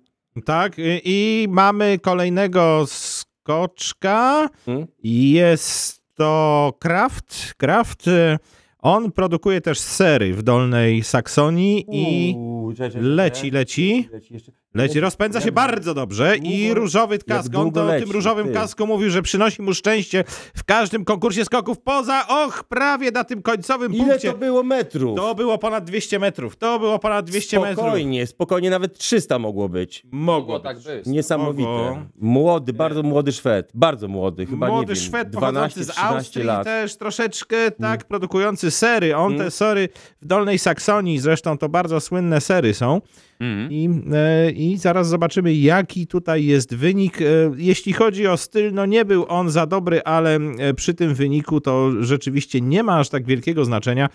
Tak, 0.44 0.78
i, 0.78 1.00
i 1.04 1.46
mamy 1.48 1.98
kolejnego 1.98 2.84
skoczka. 2.86 4.48
Mm. 4.66 4.86
Jest 5.02 6.02
to 6.14 6.72
Kraft. 6.78 7.54
Kraft, 7.56 8.08
y, 8.08 8.38
on 8.78 9.12
produkuje 9.12 9.60
też 9.60 9.78
sery 9.80 10.34
w 10.34 10.42
Dolnej 10.42 11.02
Saksonii 11.02 11.84
i 11.92 12.34
Uuu, 12.36 12.72
czekaj, 12.72 12.90
czekaj, 12.90 13.08
leci, 13.08 13.50
leci. 13.50 14.08
leci 14.12 14.34
jeszcze. 14.34 14.52
Leci, 14.74 15.00
rozpędza 15.00 15.40
się 15.40 15.52
bardzo 15.52 15.94
dobrze 15.94 16.36
i 16.36 16.74
różowy 16.74 17.18
kask. 17.18 17.54
On 17.56 17.72
to 17.72 17.86
o 17.86 17.90
tym 18.00 18.10
różowym 18.10 18.46
ty. 18.46 18.52
kasku 18.52 18.86
mówił, 18.86 19.10
że 19.10 19.22
przynosi 19.22 19.62
mu 19.62 19.74
szczęście 19.74 20.24
w 20.56 20.64
każdym 20.64 21.04
konkursie 21.04 21.44
skoków 21.44 21.78
poza, 21.80 22.26
och, 22.28 22.64
prawie 22.68 23.10
na 23.10 23.24
tym 23.24 23.42
końcowym 23.42 23.94
Ile 23.94 24.04
punkcie. 24.04 24.32
to 24.32 24.38
było 24.38 24.62
metrów? 24.62 25.16
To 25.16 25.34
było 25.34 25.58
ponad 25.58 25.84
200 25.84 26.18
metrów. 26.18 26.56
To 26.56 26.78
było 26.78 26.98
ponad 26.98 27.26
200 27.26 27.60
metrów. 27.60 27.78
spokojnie, 27.84 28.26
spokojnie, 28.26 28.70
nawet 28.70 28.98
300 28.98 29.38
mogło 29.38 29.68
być. 29.68 30.02
Mogło 30.12 30.60
tak 30.60 30.76
być. 30.78 31.06
Niesamowite. 31.06 31.68
Mogło. 31.70 31.98
Młody, 32.16 32.72
bardzo 32.72 33.02
młody 33.02 33.32
Szwed. 33.32 33.70
Bardzo 33.74 34.08
młody, 34.08 34.46
chyba 34.46 34.66
Młody 34.68 34.80
nie 34.80 34.86
wiem, 35.00 35.04
Szwed 35.04 35.32
pochodzący 35.34 35.84
z 35.84 35.88
12-13 35.90 36.00
Austrii 36.16 36.44
lat. 36.44 36.64
też 36.64 36.96
troszeczkę, 36.96 37.70
tak, 37.70 38.04
produkujący 38.04 38.70
sery. 38.70 39.16
On 39.16 39.32
Mm. 39.32 39.44
te 39.44 39.50
sery 39.50 39.88
w 40.22 40.26
Dolnej 40.26 40.58
Saksonii, 40.58 41.18
zresztą 41.18 41.58
to 41.58 41.68
bardzo 41.68 42.00
słynne 42.00 42.40
sery 42.40 42.74
są. 42.74 43.00
Mhm. 43.40 43.72
I, 43.72 43.88
e, 44.12 44.50
I 44.50 44.76
zaraz 44.76 45.08
zobaczymy, 45.08 45.54
jaki 45.54 46.06
tutaj 46.06 46.44
jest 46.44 46.74
wynik. 46.74 47.22
E, 47.22 47.24
jeśli 47.56 47.92
chodzi 47.92 48.26
o 48.26 48.36
styl, 48.36 48.72
no 48.74 48.86
nie 48.86 49.04
był 49.04 49.24
on 49.28 49.50
za 49.50 49.66
dobry, 49.66 50.02
ale 50.02 50.36
e, 50.36 50.74
przy 50.74 50.94
tym 50.94 51.14
wyniku 51.14 51.60
to 51.60 51.90
rzeczywiście 52.00 52.60
nie 52.60 52.82
ma 52.82 52.98
aż 52.98 53.08
tak 53.08 53.24
wielkiego 53.26 53.64
znaczenia. 53.64 54.08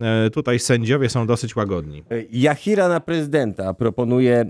E, 0.00 0.30
tutaj 0.30 0.58
sędziowie 0.58 1.08
są 1.08 1.26
dosyć 1.26 1.56
łagodni. 1.56 2.02
Yahira 2.32 2.88
na 2.88 3.00
prezydenta 3.00 3.74
proponuje 3.74 4.40
e, 4.40 4.46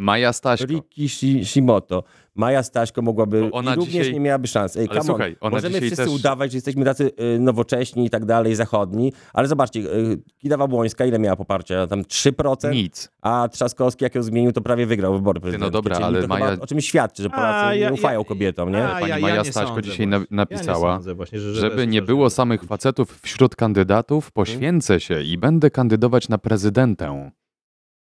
Maja 0.00 0.32
Staśko. 0.32 0.66
Riki 0.66 1.06
Shi- 1.08 1.44
Shimoto. 1.44 2.04
Maja 2.36 2.62
Staśko 2.62 3.02
mogłaby 3.02 3.48
ona 3.52 3.72
i 3.72 3.76
również 3.76 3.92
dzisiaj- 3.94 4.12
nie 4.14 4.20
miałaby 4.20 4.46
szans. 4.46 4.76
Ej, 4.76 4.86
Ale 4.90 5.02
słuchaj, 5.02 5.36
ona 5.40 5.56
Możemy 5.56 5.80
wszyscy 5.80 5.96
też- 5.96 6.08
udawać, 6.14 6.52
że 6.52 6.56
jesteśmy 6.56 6.84
tacy 6.84 7.10
y, 7.36 7.38
nowocześni 7.40 8.06
i 8.06 8.10
tak 8.10 8.24
dalej, 8.24 8.54
zachodni, 8.54 9.12
ale 9.32 9.48
zobaczcie, 9.48 9.80
y, 9.80 10.18
Kidawa 10.38 10.66
Błońska 10.68 11.06
ile 11.06 11.18
miała 11.18 11.36
poparcia? 11.36 11.86
Tam 11.86 12.04
3%? 12.04 12.70
Nic. 12.74 13.10
A 13.22 13.48
Trzaskowski, 13.52 14.04
jak 14.04 14.14
ją 14.14 14.22
zmienił, 14.22 14.52
to 14.52 14.60
prawie 14.60 14.86
wygrał 14.86 15.14
wybory 15.14 15.40
prezydenckie. 15.40 15.72
dobra, 15.72 15.94
Czyli 15.94 16.04
ale 16.04 16.26
Maja- 16.28 16.60
o 16.60 16.66
czym 16.66 16.80
świadczy, 16.80 17.22
że 17.22 17.30
Polacy 17.30 17.66
A, 17.66 17.74
ja- 17.74 17.88
nie 17.88 17.94
ufają 17.94 18.18
ja- 18.20 18.24
kobietom, 18.24 18.72
nie? 18.72 18.88
A, 18.88 19.00
Pani 19.00 19.22
Maja 19.22 19.42
nie 19.42 19.44
Staśko 19.52 19.68
sądzę 19.74 19.82
dzisiaj 19.82 20.06
na- 20.06 20.24
napisała, 20.30 20.92
ja 21.04 21.08
nie 21.08 21.14
właśnie, 21.14 21.38
że 21.40 21.54
Żeby 21.54 21.86
nie 21.86 22.02
było 22.02 22.30
samych 22.30 22.64
facetów 22.64 23.20
wśród 23.22 23.56
kandydatów, 23.56 24.32
poświęcę 24.32 25.00
się 25.00 25.22
i 25.22 25.38
będę 25.38 25.70
kandydować 25.70 26.28
na 26.28 26.38
prezydentę. 26.38 27.30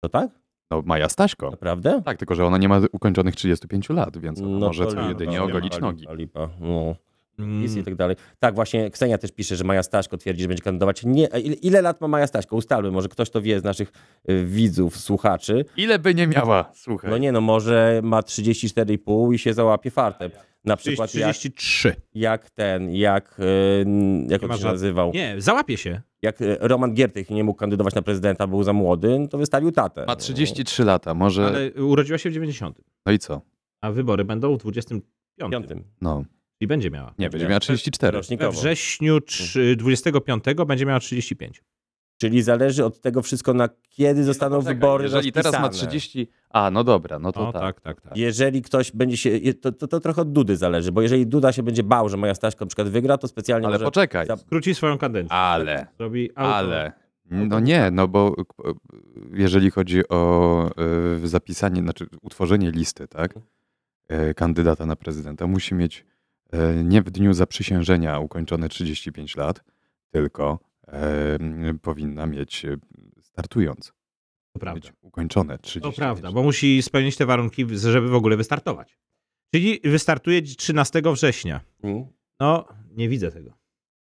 To 0.03 0.09
tak? 0.09 0.42
No, 0.73 0.83
Maja 0.87 1.09
Staśko. 1.09 1.51
Naprawdę? 1.51 2.03
Tak, 2.05 2.19
tylko 2.19 2.35
że 2.35 2.47
ona 2.47 2.59
nie 2.59 2.69
ma 2.69 2.81
ukończonych 2.93 3.37
35 3.37 3.91
lat, 3.91 4.19
więc 4.19 4.41
ona 4.43 4.67
może 4.67 4.87
to 4.87 5.09
jedynie 5.09 5.33
lipa, 5.33 5.45
ogolić 5.45 5.75
lipa, 5.75 5.87
nogi. 5.87 6.07
Lipa, 6.11 6.49
no. 6.61 6.95
PiS 7.37 7.71
i 7.71 7.75
Mm. 7.75 7.85
tak 7.85 7.95
dalej. 7.95 8.17
Tak, 8.39 8.55
właśnie 8.55 8.91
Ksenia 8.91 9.19
też 9.19 9.33
pisze, 9.33 9.57
że 9.57 9.65
Maja 9.65 9.83
Staśko 9.83 10.17
twierdzi, 10.17 10.43
że 10.43 10.49
będzie 10.49 10.63
kandydować. 10.63 11.05
Nie, 11.05 11.27
ile, 11.27 11.55
ile 11.55 11.83
lat 11.83 12.01
ma 12.01 12.09
Maja 12.09 12.27
Staśko? 12.27 12.57
Ustalmy, 12.57 12.91
może 12.91 13.09
ktoś 13.09 13.31
to 13.31 13.43
wie 13.43 13.61
z 13.61 13.65
naszych 13.65 13.93
y, 14.31 14.45
widzów, 14.45 14.97
słuchaczy. 14.97 15.65
Ile 15.77 15.99
by 15.99 16.15
nie 16.15 16.27
miała, 16.27 16.71
słuchaj. 16.75 17.11
No 17.11 17.19
nie 17.19 17.33
no, 17.33 17.41
może 17.41 18.01
ma 18.05 18.21
34,5 18.21 19.35
i 19.35 19.39
się 19.39 19.55
załapie 19.55 19.91
fartem. 19.91 20.31
Na 20.65 20.77
przykład 20.77 21.15
jak, 21.15 21.31
33. 21.31 21.95
jak 22.15 22.51
ten, 22.51 22.91
jak, 22.95 23.41
y, 23.41 23.85
jak 24.29 24.43
on 24.43 24.59
się 24.59 24.65
nazywał? 24.65 25.13
Nie, 25.15 25.35
załapie 25.39 25.77
się. 25.77 26.01
Jak 26.23 26.41
y, 26.41 26.57
Roman 26.61 26.95
Giertych 26.95 27.31
nie 27.31 27.45
mógł 27.45 27.59
kandydować 27.59 27.95
na 27.95 28.03
prezydenta, 28.03 28.47
był 28.47 28.63
za 28.63 28.73
młody, 28.73 29.19
no 29.19 29.29
to 29.29 29.39
wystawił 29.39 29.73
tatę. 29.73 30.05
Ma 30.07 30.17
33 30.17 30.85
lata, 30.85 31.15
może... 31.15 31.47
Ale 31.47 31.73
urodziła 31.85 32.19
się 32.19 32.31
w 32.31 32.33
90. 32.33 32.81
No 33.07 33.13
i 33.13 33.19
co? 33.19 33.41
A 33.81 33.93
wybory 33.93 34.25
będą 34.25 34.55
w 34.57 34.59
25. 34.59 35.05
Piątym. 35.53 35.85
No, 36.01 36.25
I 36.61 36.67
będzie 36.67 36.91
miała. 36.91 37.15
nie, 37.19 37.31
będzie 37.31 37.49
miała 37.49 37.61
34. 37.61 38.21
We 38.39 38.51
wrześniu 38.51 39.21
trzy- 39.21 39.77
25 39.77 40.45
będzie 40.67 40.87
miała 40.87 41.01
35. 41.01 41.63
Czyli 42.23 42.43
zależy 42.43 42.85
od 42.85 43.01
tego 43.01 43.23
wszystko, 43.23 43.55
na 43.55 43.69
kiedy 43.91 44.25
zostaną 44.25 44.57
Poczekaj, 44.57 44.75
wybory 44.75 45.05
Jeżeli 45.05 45.33
teraz 45.33 45.53
ma 45.53 45.59
rozpisane. 45.61 45.89
30... 45.91 46.29
A, 46.51 46.71
no 46.71 46.85
dobra, 46.85 47.19
no 47.19 47.33
to 47.33 47.41
No 47.45 47.53
tak. 47.53 47.63
tak, 47.63 47.81
tak, 47.81 48.01
tak. 48.01 48.17
Jeżeli 48.17 48.63
ktoś 48.63 48.93
będzie 48.93 49.17
się. 49.17 49.55
To, 49.55 49.73
to, 49.73 49.89
to 49.89 50.01
trochę 50.01 50.23
od 50.23 50.33
Dudy 50.33 50.57
zależy, 50.57 50.93
bo 50.93 51.03
jeżeli 51.03 51.27
Duda 51.27 51.53
się 51.53 51.63
będzie 51.63 51.83
bał, 51.83 52.09
że 52.09 52.17
moja 52.17 52.35
Staśka 52.35 52.65
na 52.65 52.67
przykład 52.69 52.89
wygra, 52.89 53.19
to 53.19 53.29
specjalnie 53.29 53.67
Ale 53.67 53.75
może. 53.75 53.85
poczekaj, 53.85 54.27
za- 54.27 54.37
Skróci 54.37 54.75
swoją 54.75 54.99
kadencję. 54.99 55.37
ale... 55.37 55.87
Robi 55.99 56.31
auto. 56.35 56.55
Ale. 56.57 56.93
No 57.31 57.61
nie, 57.61 57.91
no 57.91 58.09
bo 58.09 58.35
jeżeli 59.33 59.71
chodzi 59.71 60.09
o 60.09 60.71
e, 61.25 61.27
zapisanie, 61.27 61.83
znaczy 61.83 62.07
utworzenie 62.23 62.71
listy, 62.71 63.09
tak? 63.09 63.35
e, 64.09 64.35
Kandydata 64.35 64.87
na 64.87 64.97
prezydenta 64.97 65.47
musi 65.47 65.75
mieć 65.75 66.05
e, 66.53 66.75
nie 66.85 67.03
w 67.03 67.11
dniu 67.11 67.33
zaprzysiężenia 67.33 68.19
ukończone 68.19 68.69
35 68.69 69.37
lat, 69.37 69.65
tylko 70.11 70.59
powinna 71.83 72.27
mieć 72.27 72.65
e, 72.65 72.77
startując. 73.23 73.93
To 74.53 74.59
prawda. 74.61 74.77
Mieć 74.89 74.93
ukończone 75.01 75.59
35 75.59 75.95
To 75.95 76.01
prawda, 76.01 76.33
bo 76.33 76.43
musi 76.43 76.83
spełnić 76.83 77.17
te 77.17 77.27
warunki, 77.27 77.67
żeby 77.79 78.09
w 78.09 78.15
ogóle 78.15 78.37
wystartować. 78.37 78.99
Czyli 79.55 79.81
wystartuje 79.85 80.43
13 80.43 81.03
września. 81.13 81.61
Mm. 81.83 82.07
No, 82.41 82.69
nie 82.91 83.09
widzę 83.09 83.31
tego. 83.31 83.53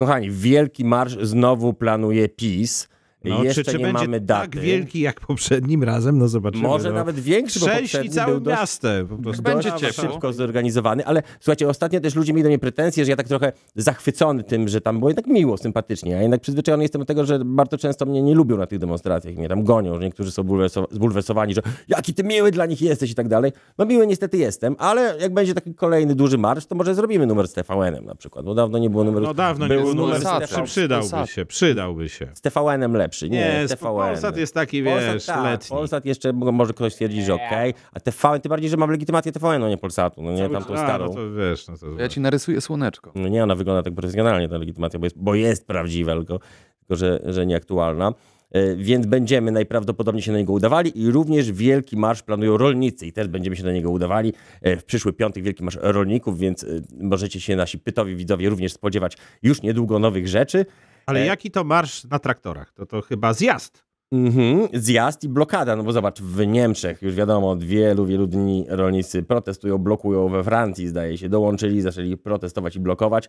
Kochani, 0.00 0.30
wielki 0.30 0.84
marsz 0.84 1.18
znowu 1.22 1.74
planuje 1.74 2.28
PiS. 2.28 2.88
No, 3.28 3.44
Jeszcze 3.44 3.64
czy, 3.64 3.70
czy 3.72 3.78
nie 3.78 3.84
będzie 3.84 4.04
mamy 4.04 4.20
daty. 4.20 4.50
tak 4.50 4.60
wielki 4.64 5.00
jak 5.00 5.20
poprzednim 5.20 5.84
razem? 5.84 6.18
No 6.18 6.28
zobaczymy. 6.28 6.62
Może 6.62 6.88
no. 6.88 6.94
nawet 6.94 7.20
większy, 7.20 7.60
bo 7.60 7.66
Trzęśli 7.66 7.82
poprzedni 7.82 8.10
całe 8.10 8.32
był 8.32 8.40
dość, 8.40 8.60
miasto. 8.60 8.88
Po 9.08 9.16
prostu. 9.16 9.42
Będzie 9.42 9.70
dość 9.70 9.84
ciepło. 9.84 10.04
szybko 10.12 10.32
zorganizowany, 10.32 11.06
ale 11.06 11.22
słuchajcie, 11.40 11.68
ostatnio 11.68 12.00
też 12.00 12.14
ludzie 12.14 12.32
mieli 12.32 12.42
do 12.42 12.48
mnie 12.48 12.58
pretensje, 12.58 13.04
że 13.04 13.10
ja 13.10 13.16
tak 13.16 13.28
trochę 13.28 13.52
zachwycony 13.76 14.44
tym, 14.44 14.68
że 14.68 14.80
tam 14.80 14.98
było 14.98 15.08
jednak 15.08 15.26
miło, 15.26 15.56
sympatycznie. 15.56 16.12
Ja 16.12 16.22
jednak 16.22 16.40
przyzwyczajony 16.40 16.84
jestem 16.84 17.00
do 17.00 17.04
tego, 17.04 17.24
że 17.24 17.38
bardzo 17.44 17.78
często 17.78 18.06
mnie 18.06 18.22
nie 18.22 18.34
lubią 18.34 18.56
na 18.56 18.66
tych 18.66 18.78
demonstracjach, 18.78 19.34
mnie 19.34 19.48
tam 19.48 19.64
gonią, 19.64 19.94
że 19.94 20.00
niektórzy 20.00 20.30
są 20.30 20.42
bulwerso- 20.42 20.86
zbulwersowani, 20.90 21.54
że 21.54 21.62
jaki 21.88 22.14
ty 22.14 22.24
miły 22.24 22.50
dla 22.50 22.66
nich 22.66 22.82
jesteś 22.82 23.10
i 23.10 23.14
tak 23.14 23.28
dalej. 23.28 23.52
No 23.78 23.84
miły 23.86 24.06
niestety 24.06 24.36
jestem, 24.38 24.76
ale 24.78 25.16
jak 25.20 25.34
będzie 25.34 25.54
taki 25.54 25.74
kolejny 25.74 26.14
duży 26.14 26.38
marsz, 26.38 26.66
to 26.66 26.74
może 26.74 26.94
zrobimy 26.94 27.26
numer 27.26 27.48
z 27.48 27.52
TVN-em 27.52 28.04
na 28.04 28.14
przykład, 28.14 28.44
bo 28.44 28.54
dawno 28.54 28.78
nie 28.78 28.90
było 28.90 29.04
numeru. 29.04 29.26
No 29.26 29.34
dawno 29.34 29.68
był 29.68 29.78
nie 29.78 29.84
numer 29.84 29.96
numer 29.96 30.20
z 30.20 30.24
Polsatem. 30.24 30.48
TV 30.48 30.62
Przy, 30.62 30.72
przydałby 30.72 31.26
się, 31.26 31.46
przydałby 31.46 32.08
się. 32.08 32.28
z 32.34 32.40
TVN-em 32.40 32.92
lepszy, 32.96 33.17
nie, 33.22 33.28
Nie, 33.30 33.66
TVN. 33.68 33.78
Polsat 33.78 34.36
jest 34.36 34.54
taki, 34.54 34.82
Polsat, 34.82 35.14
wiesz, 35.14 35.26
tak, 35.26 35.44
letni. 35.44 35.68
Polsat 35.76 36.04
jeszcze 36.04 36.32
mo- 36.32 36.52
może 36.52 36.72
ktoś 36.72 36.92
stwierdzić, 36.92 37.24
że 37.24 37.34
okej, 37.34 37.74
a 37.92 38.00
TVN, 38.00 38.40
tym 38.40 38.50
bardziej, 38.50 38.70
że 38.70 38.76
mam 38.76 38.90
legitymację 38.90 39.32
TVN, 39.32 39.60
no 39.60 39.68
nie 39.68 39.76
Polsatu, 39.78 40.22
no 40.22 40.32
nie, 40.32 40.48
tam 40.48 40.64
tą 40.64 40.74
A, 40.74 40.76
starą. 40.84 41.04
no 41.06 41.14
to 41.14 41.32
wiesz, 41.32 41.68
no 41.68 41.78
to 41.78 41.86
Ja 41.98 42.08
ci 42.08 42.20
narysuję 42.20 42.60
słoneczko. 42.60 43.12
No 43.14 43.28
nie, 43.28 43.42
ona 43.42 43.54
wygląda 43.54 43.82
tak 43.82 43.94
profesjonalnie, 43.94 44.48
ta 44.48 44.58
legitymacja, 44.58 44.98
bo 44.98 45.06
jest, 45.06 45.18
bo 45.18 45.34
jest 45.34 45.66
prawdziwa, 45.66 46.14
tylko, 46.14 46.38
tylko 46.78 46.96
że, 46.96 47.20
że 47.26 47.46
nieaktualna. 47.46 48.12
e, 48.52 48.76
więc 48.76 49.06
będziemy 49.06 49.52
najprawdopodobniej 49.52 50.22
się 50.22 50.32
na 50.32 50.38
niego 50.38 50.52
udawali 50.52 51.02
i 51.02 51.10
również 51.10 51.52
Wielki 51.52 51.96
Marsz 51.96 52.22
planują 52.22 52.56
rolnicy 52.56 53.06
i 53.06 53.12
też 53.12 53.28
będziemy 53.28 53.56
się 53.56 53.64
na 53.64 53.72
niego 53.72 53.90
udawali 53.90 54.32
e, 54.62 54.76
w 54.76 54.84
przyszły 54.84 55.12
piątek 55.12 55.44
Wielki 55.44 55.64
Marsz 55.64 55.78
Rolników, 55.82 56.38
więc 56.38 56.64
e, 56.64 56.66
możecie 57.00 57.40
się 57.40 57.56
nasi 57.56 57.78
pytowi 57.78 58.16
widzowie 58.16 58.48
również 58.48 58.72
spodziewać 58.72 59.16
już 59.42 59.62
niedługo 59.62 59.98
nowych 59.98 60.28
rzeczy. 60.28 60.66
Ale 61.08 61.20
E- 61.20 61.26
jaki 61.26 61.50
to 61.50 61.64
marsz 61.64 62.04
na 62.04 62.18
traktorach? 62.18 62.72
To 62.72 62.86
to 62.86 63.02
chyba 63.02 63.32
zjazd. 63.32 63.88
Mhm, 64.12 64.68
zjazd 64.72 65.24
i 65.24 65.28
blokada, 65.28 65.76
no 65.76 65.82
bo 65.82 65.92
zobacz, 65.92 66.22
w 66.22 66.46
Niemczech 66.46 67.02
już 67.02 67.14
wiadomo, 67.14 67.50
od 67.50 67.64
wielu, 67.64 68.06
wielu 68.06 68.26
dni 68.26 68.64
rolnicy 68.68 69.22
protestują, 69.22 69.78
blokują 69.78 70.28
we 70.28 70.44
Francji, 70.44 70.88
zdaje 70.88 71.18
się, 71.18 71.28
dołączyli, 71.28 71.80
zaczęli 71.80 72.16
protestować 72.16 72.76
i 72.76 72.80
blokować. 72.80 73.28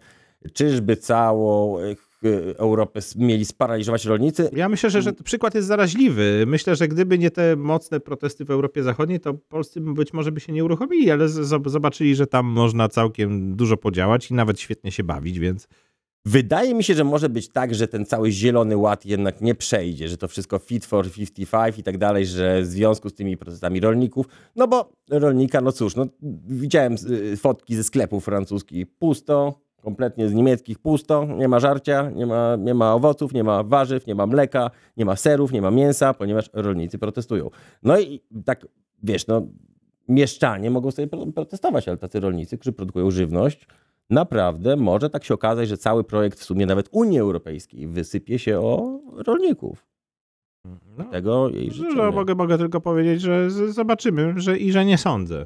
Czyżby 0.53 0.97
całą 0.97 1.79
e, 1.79 1.95
Europę 2.57 2.99
mieli 3.15 3.45
sparaliżować 3.45 4.05
rolnicy? 4.05 4.49
Ja 4.53 4.69
myślę, 4.69 4.89
że, 4.89 5.01
że 5.01 5.13
przykład 5.13 5.55
jest 5.55 5.67
zaraźliwy. 5.67 6.43
Myślę, 6.47 6.75
że 6.75 6.87
gdyby 6.87 7.19
nie 7.19 7.31
te 7.31 7.55
mocne 7.55 7.99
protesty 7.99 8.45
w 8.45 8.51
Europie 8.51 8.83
Zachodniej, 8.83 9.19
to 9.19 9.33
Polscy 9.33 9.81
być 9.81 10.13
może 10.13 10.31
by 10.31 10.39
się 10.39 10.53
nie 10.53 10.65
uruchomili, 10.65 11.11
ale 11.11 11.29
zobaczyli, 11.65 12.15
że 12.15 12.27
tam 12.27 12.45
można 12.45 12.89
całkiem 12.89 13.55
dużo 13.55 13.77
podziałać 13.77 14.31
i 14.31 14.33
nawet 14.33 14.59
świetnie 14.59 14.91
się 14.91 15.03
bawić, 15.03 15.39
więc 15.39 15.67
Wydaje 16.29 16.75
mi 16.75 16.83
się, 16.83 16.93
że 16.93 17.03
może 17.03 17.29
być 17.29 17.49
tak, 17.49 17.75
że 17.75 17.87
ten 17.87 18.05
cały 18.05 18.31
zielony 18.31 18.77
ład 18.77 19.05
jednak 19.05 19.41
nie 19.41 19.55
przejdzie, 19.55 20.07
że 20.07 20.17
to 20.17 20.27
wszystko 20.27 20.59
fit 20.59 20.85
for 20.85 21.11
55 21.11 21.77
i 21.77 21.83
tak 21.83 21.97
dalej, 21.97 22.25
że 22.25 22.61
w 22.61 22.65
związku 22.65 23.09
z 23.09 23.13
tymi 23.13 23.37
protestami 23.37 23.79
rolników, 23.79 24.25
no 24.55 24.67
bo 24.67 24.91
rolnika, 25.09 25.61
no 25.61 25.71
cóż, 25.71 25.95
no 25.95 26.07
widziałem 26.47 26.95
y, 27.09 27.37
fotki 27.37 27.75
ze 27.75 27.83
sklepów 27.83 28.25
francuskich, 28.25 28.87
pusto, 28.99 29.59
kompletnie 29.81 30.29
z 30.29 30.33
niemieckich 30.33 30.79
pusto, 30.79 31.25
nie 31.25 31.47
ma 31.47 31.59
żarcia, 31.59 32.09
nie 32.09 32.25
ma, 32.25 32.55
nie 32.55 32.73
ma 32.73 32.93
owoców, 32.93 33.33
nie 33.33 33.43
ma 33.43 33.63
warzyw, 33.63 34.07
nie 34.07 34.15
ma 34.15 34.25
mleka, 34.25 34.71
nie 34.97 35.05
ma 35.05 35.15
serów, 35.15 35.51
nie 35.51 35.61
ma 35.61 35.71
mięsa, 35.71 36.13
ponieważ 36.13 36.49
rolnicy 36.53 36.97
protestują. 36.97 37.49
No 37.83 37.99
i 37.99 38.21
tak, 38.45 38.67
wiesz, 39.03 39.27
no 39.27 39.47
mieszczanie 40.07 40.71
mogą 40.71 40.91
sobie 40.91 41.07
pro- 41.07 41.25
protestować, 41.25 41.87
ale 41.87 41.97
tacy 41.97 42.19
rolnicy, 42.19 42.57
którzy 42.57 42.73
produkują 42.73 43.11
żywność, 43.11 43.67
naprawdę 44.09 44.75
może 44.75 45.09
tak 45.09 45.23
się 45.23 45.33
okazać, 45.33 45.69
że 45.69 45.77
cały 45.77 46.03
projekt 46.03 46.39
w 46.39 46.43
sumie 46.43 46.65
nawet 46.65 46.89
Unii 46.91 47.19
Europejskiej 47.19 47.87
wysypie 47.87 48.39
się 48.39 48.59
o 48.59 48.99
rolników. 49.27 49.85
no, 50.97 51.03
Tego 51.03 51.49
jej 51.49 51.71
życzymy. 51.71 51.95
że 51.95 52.11
mogę, 52.11 52.35
mogę 52.35 52.57
tylko 52.57 52.81
powiedzieć, 52.81 53.21
że 53.21 53.51
zobaczymy 53.51 54.33
że, 54.37 54.57
i 54.57 54.71
że 54.71 54.85
nie 54.85 54.97
sądzę. 54.97 55.45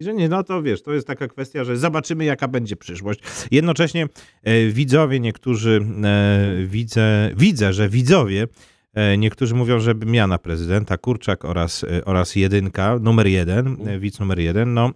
I 0.00 0.04
że 0.04 0.14
nie, 0.14 0.28
no 0.28 0.44
to 0.44 0.62
wiesz, 0.62 0.82
to 0.82 0.92
jest 0.92 1.06
taka 1.06 1.28
kwestia, 1.28 1.64
że 1.64 1.76
zobaczymy, 1.76 2.24
jaka 2.24 2.48
będzie 2.48 2.76
przyszłość. 2.76 3.20
Jednocześnie 3.50 4.06
e, 4.42 4.66
widzowie, 4.66 5.20
niektórzy 5.20 5.86
e, 6.04 6.66
widzę, 6.66 7.30
widzę, 7.36 7.72
że 7.72 7.88
widzowie, 7.88 8.46
e, 8.94 9.18
niektórzy 9.18 9.54
mówią, 9.54 9.80
że 9.80 9.94
ja 10.12 10.26
na 10.26 10.38
prezydenta, 10.38 10.98
Kurczak 10.98 11.44
oraz, 11.44 11.84
e, 11.84 12.04
oraz 12.04 12.36
jedynka, 12.36 12.98
numer 12.98 13.26
jeden, 13.26 13.76
e, 13.88 13.98
widz 13.98 14.20
numer 14.20 14.38
jeden, 14.38 14.74
no 14.74 14.90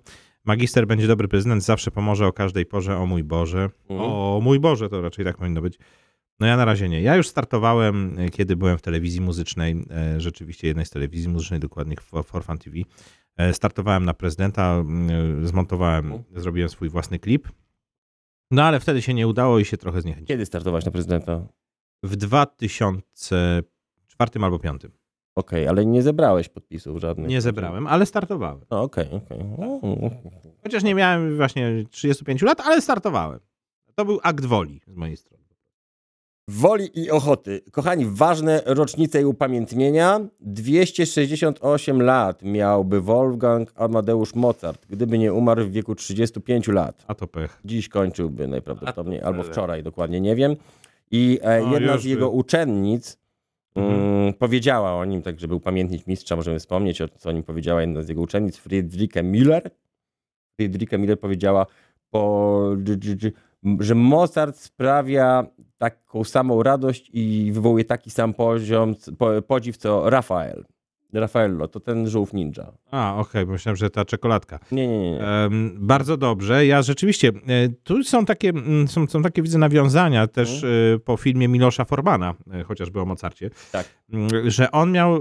magister 0.45 0.87
będzie 0.87 1.07
dobry 1.07 1.29
prezydent, 1.29 1.65
zawsze 1.65 1.91
pomoże 1.91 2.27
o 2.27 2.33
każdej 2.33 2.67
porze, 2.67 2.97
o 2.99 3.07
mój 3.07 3.25
Boże. 3.25 3.71
Mhm. 3.91 4.11
O 4.11 4.41
mój 4.43 4.61
Boże, 4.61 4.89
to 4.89 5.03
raczej 5.03 5.25
tak 5.25 5.37
powinno 5.37 5.61
być. 5.63 5.79
No 6.41 6.47
ja 6.47 6.57
na 6.57 6.65
razie 6.65 6.89
nie. 6.89 7.03
Ja 7.03 7.17
już 7.17 7.29
startowałem, 7.29 8.19
e, 8.19 8.29
kiedy 8.29 8.57
byłem 8.57 8.79
w 8.79 8.83
telewizji 8.83 9.21
muzycznej, 9.21 9.85
e, 9.91 10.21
rzeczywiście 10.21 10.69
jednej 10.69 10.87
z 10.87 10.91
telewizji 10.91 11.29
muzycznej, 11.29 11.61
dokładnie 11.61 11.97
For, 12.01 12.25
For 12.25 12.45
Fun 12.45 12.59
TV. 12.59 12.77
E, 13.37 13.55
Startowałem 13.55 14.05
na 14.05 14.15
prezydenta, 14.15 14.75
mm, 14.81 15.47
zmontowałem, 15.47 16.07
Mhm. 16.13 16.25
zrobiłem 16.43 16.69
swój 16.69 16.89
własny 16.89 17.19
klip. 17.19 17.49
No 18.51 18.65
ale 18.65 18.81
wtedy 18.81 19.03
się 19.03 19.15
nie 19.15 19.29
udało 19.29 19.59
i 19.59 19.65
się 19.65 19.77
trochę 19.77 20.01
zniechęciłem. 20.01 20.27
Kiedy 20.29 20.47
startować 20.47 20.85
na 20.85 20.91
prezydenta? 20.93 21.47
W 22.03 22.17
2004 22.17 23.65
albo 24.45 24.59
2005. 24.59 24.83
Okej, 25.37 25.69
ale 25.69 25.87
nie 25.87 26.03
zebrałeś 26.03 26.49
podpisów 26.49 27.01
żadnych. 27.01 27.29
Nie 27.31 27.41
zebrałem, 27.41 27.87
ale 27.87 28.07
startowałem. 28.07 28.61
No, 28.71 28.83
Okej, 28.83 29.07
okej. 29.13 29.39
O, 29.59 29.81
Chociaż 30.63 30.83
nie 30.83 30.95
miałem 30.95 31.37
właśnie 31.37 31.85
35 31.91 32.43
lat, 32.43 32.61
ale 32.61 32.81
startowałem. 32.81 33.41
To 33.95 34.05
był 34.05 34.21
akt 34.23 34.45
woli 34.45 34.81
z 34.87 34.95
mojej 34.97 35.17
strony. 35.17 35.45
Woli 36.49 37.01
i 37.01 37.11
ochoty. 37.11 37.61
Kochani, 37.73 38.07
ważne 38.09 38.63
rocznice 38.67 39.23
i 39.23 39.25
upamiętnienia. 39.25 40.21
268 40.41 42.03
lat 42.03 42.43
miałby 42.43 43.01
Wolfgang 43.01 43.73
Amadeusz 43.77 44.35
Mozart, 44.35 44.87
gdyby 44.91 45.19
nie 45.19 45.33
umarł 45.33 45.65
w 45.65 45.71
wieku 45.71 45.95
35 45.95 46.69
lat. 46.69 47.05
A 47.07 47.15
to 47.15 47.27
pech. 47.27 47.61
Dziś 47.65 47.89
kończyłby 47.89 48.49
najprawdopodobniej, 48.49 49.23
albo 49.23 49.43
wczoraj, 49.43 49.83
dokładnie 49.83 50.21
nie 50.21 50.37
wiem. 50.37 50.57
I 51.11 51.39
e, 51.45 51.65
O, 51.65 51.73
jedna 51.73 51.99
z 51.99 52.05
jego 52.05 52.31
by. 52.31 52.37
uczennic 52.37 53.19
Mhm. 53.77 53.95
mm, 53.95 54.35
powiedziała 54.35 54.95
o 54.95 55.05
nim, 55.05 55.23
tak 55.23 55.41
żeby 55.41 55.55
upamiętnić 55.55 56.07
mistrza, 56.07 56.37
możemy 56.37 56.59
wspomnieć, 56.59 57.01
o, 57.01 57.09
co 57.09 57.29
o 57.29 57.33
nim 57.33 57.43
powiedziała 57.43 57.81
jedna 57.81 58.03
z 58.03 58.09
jego 58.09 58.21
uczennic, 58.23 58.57
Friederike 58.57 59.23
Müller. 59.23 59.71
Friederike 60.57 60.99
Müller 60.99 61.17
powiedziała, 61.17 61.67
po, 62.11 62.77
że 63.81 63.95
Mozart 63.95 64.57
sprawia 64.57 65.47
taką 65.79 66.25
samą 66.25 66.63
radość 66.63 67.11
i 67.13 67.51
wywołuje 67.53 67.85
taki 67.85 68.11
sam 68.11 68.35
poziom, 68.35 68.95
podziw, 69.47 69.77
co 69.77 70.11
Rafael. 70.11 70.65
Raffaello, 71.21 71.69
to 71.69 71.81
ten 71.81 72.09
żółw 72.09 72.33
ninja. 72.33 72.73
A, 72.91 73.17
okej, 73.19 73.47
myślałem, 73.47 73.77
że 73.77 73.91
ta 73.91 74.05
czekoladka. 74.05 74.59
Nie, 74.73 74.89
nie, 74.89 75.11
nie. 75.11 75.21
Em, 75.21 75.77
bardzo 75.81 76.17
dobrze. 76.17 76.67
Ja 76.67 76.83
rzeczywiście, 76.83 77.29
e, 77.29 77.33
tu 77.69 78.05
są 78.05 78.25
takie, 78.25 78.49
mm, 78.49 78.89
są, 78.89 79.07
są 79.07 79.23
takie 79.23 79.43
widzę 79.43 79.59
nawiązania 79.59 80.27
też 80.27 80.65
e, 80.65 80.99
po 81.05 81.17
filmie 81.17 81.49
Milosza 81.49 81.85
Formana, 81.85 82.35
e, 82.53 82.63
chociażby 82.65 83.01
o 83.01 83.05
Mozarcie, 83.05 83.51
Tak. 83.73 83.89
Że 84.47 84.71
on 84.71 84.93
miał, 84.93 85.21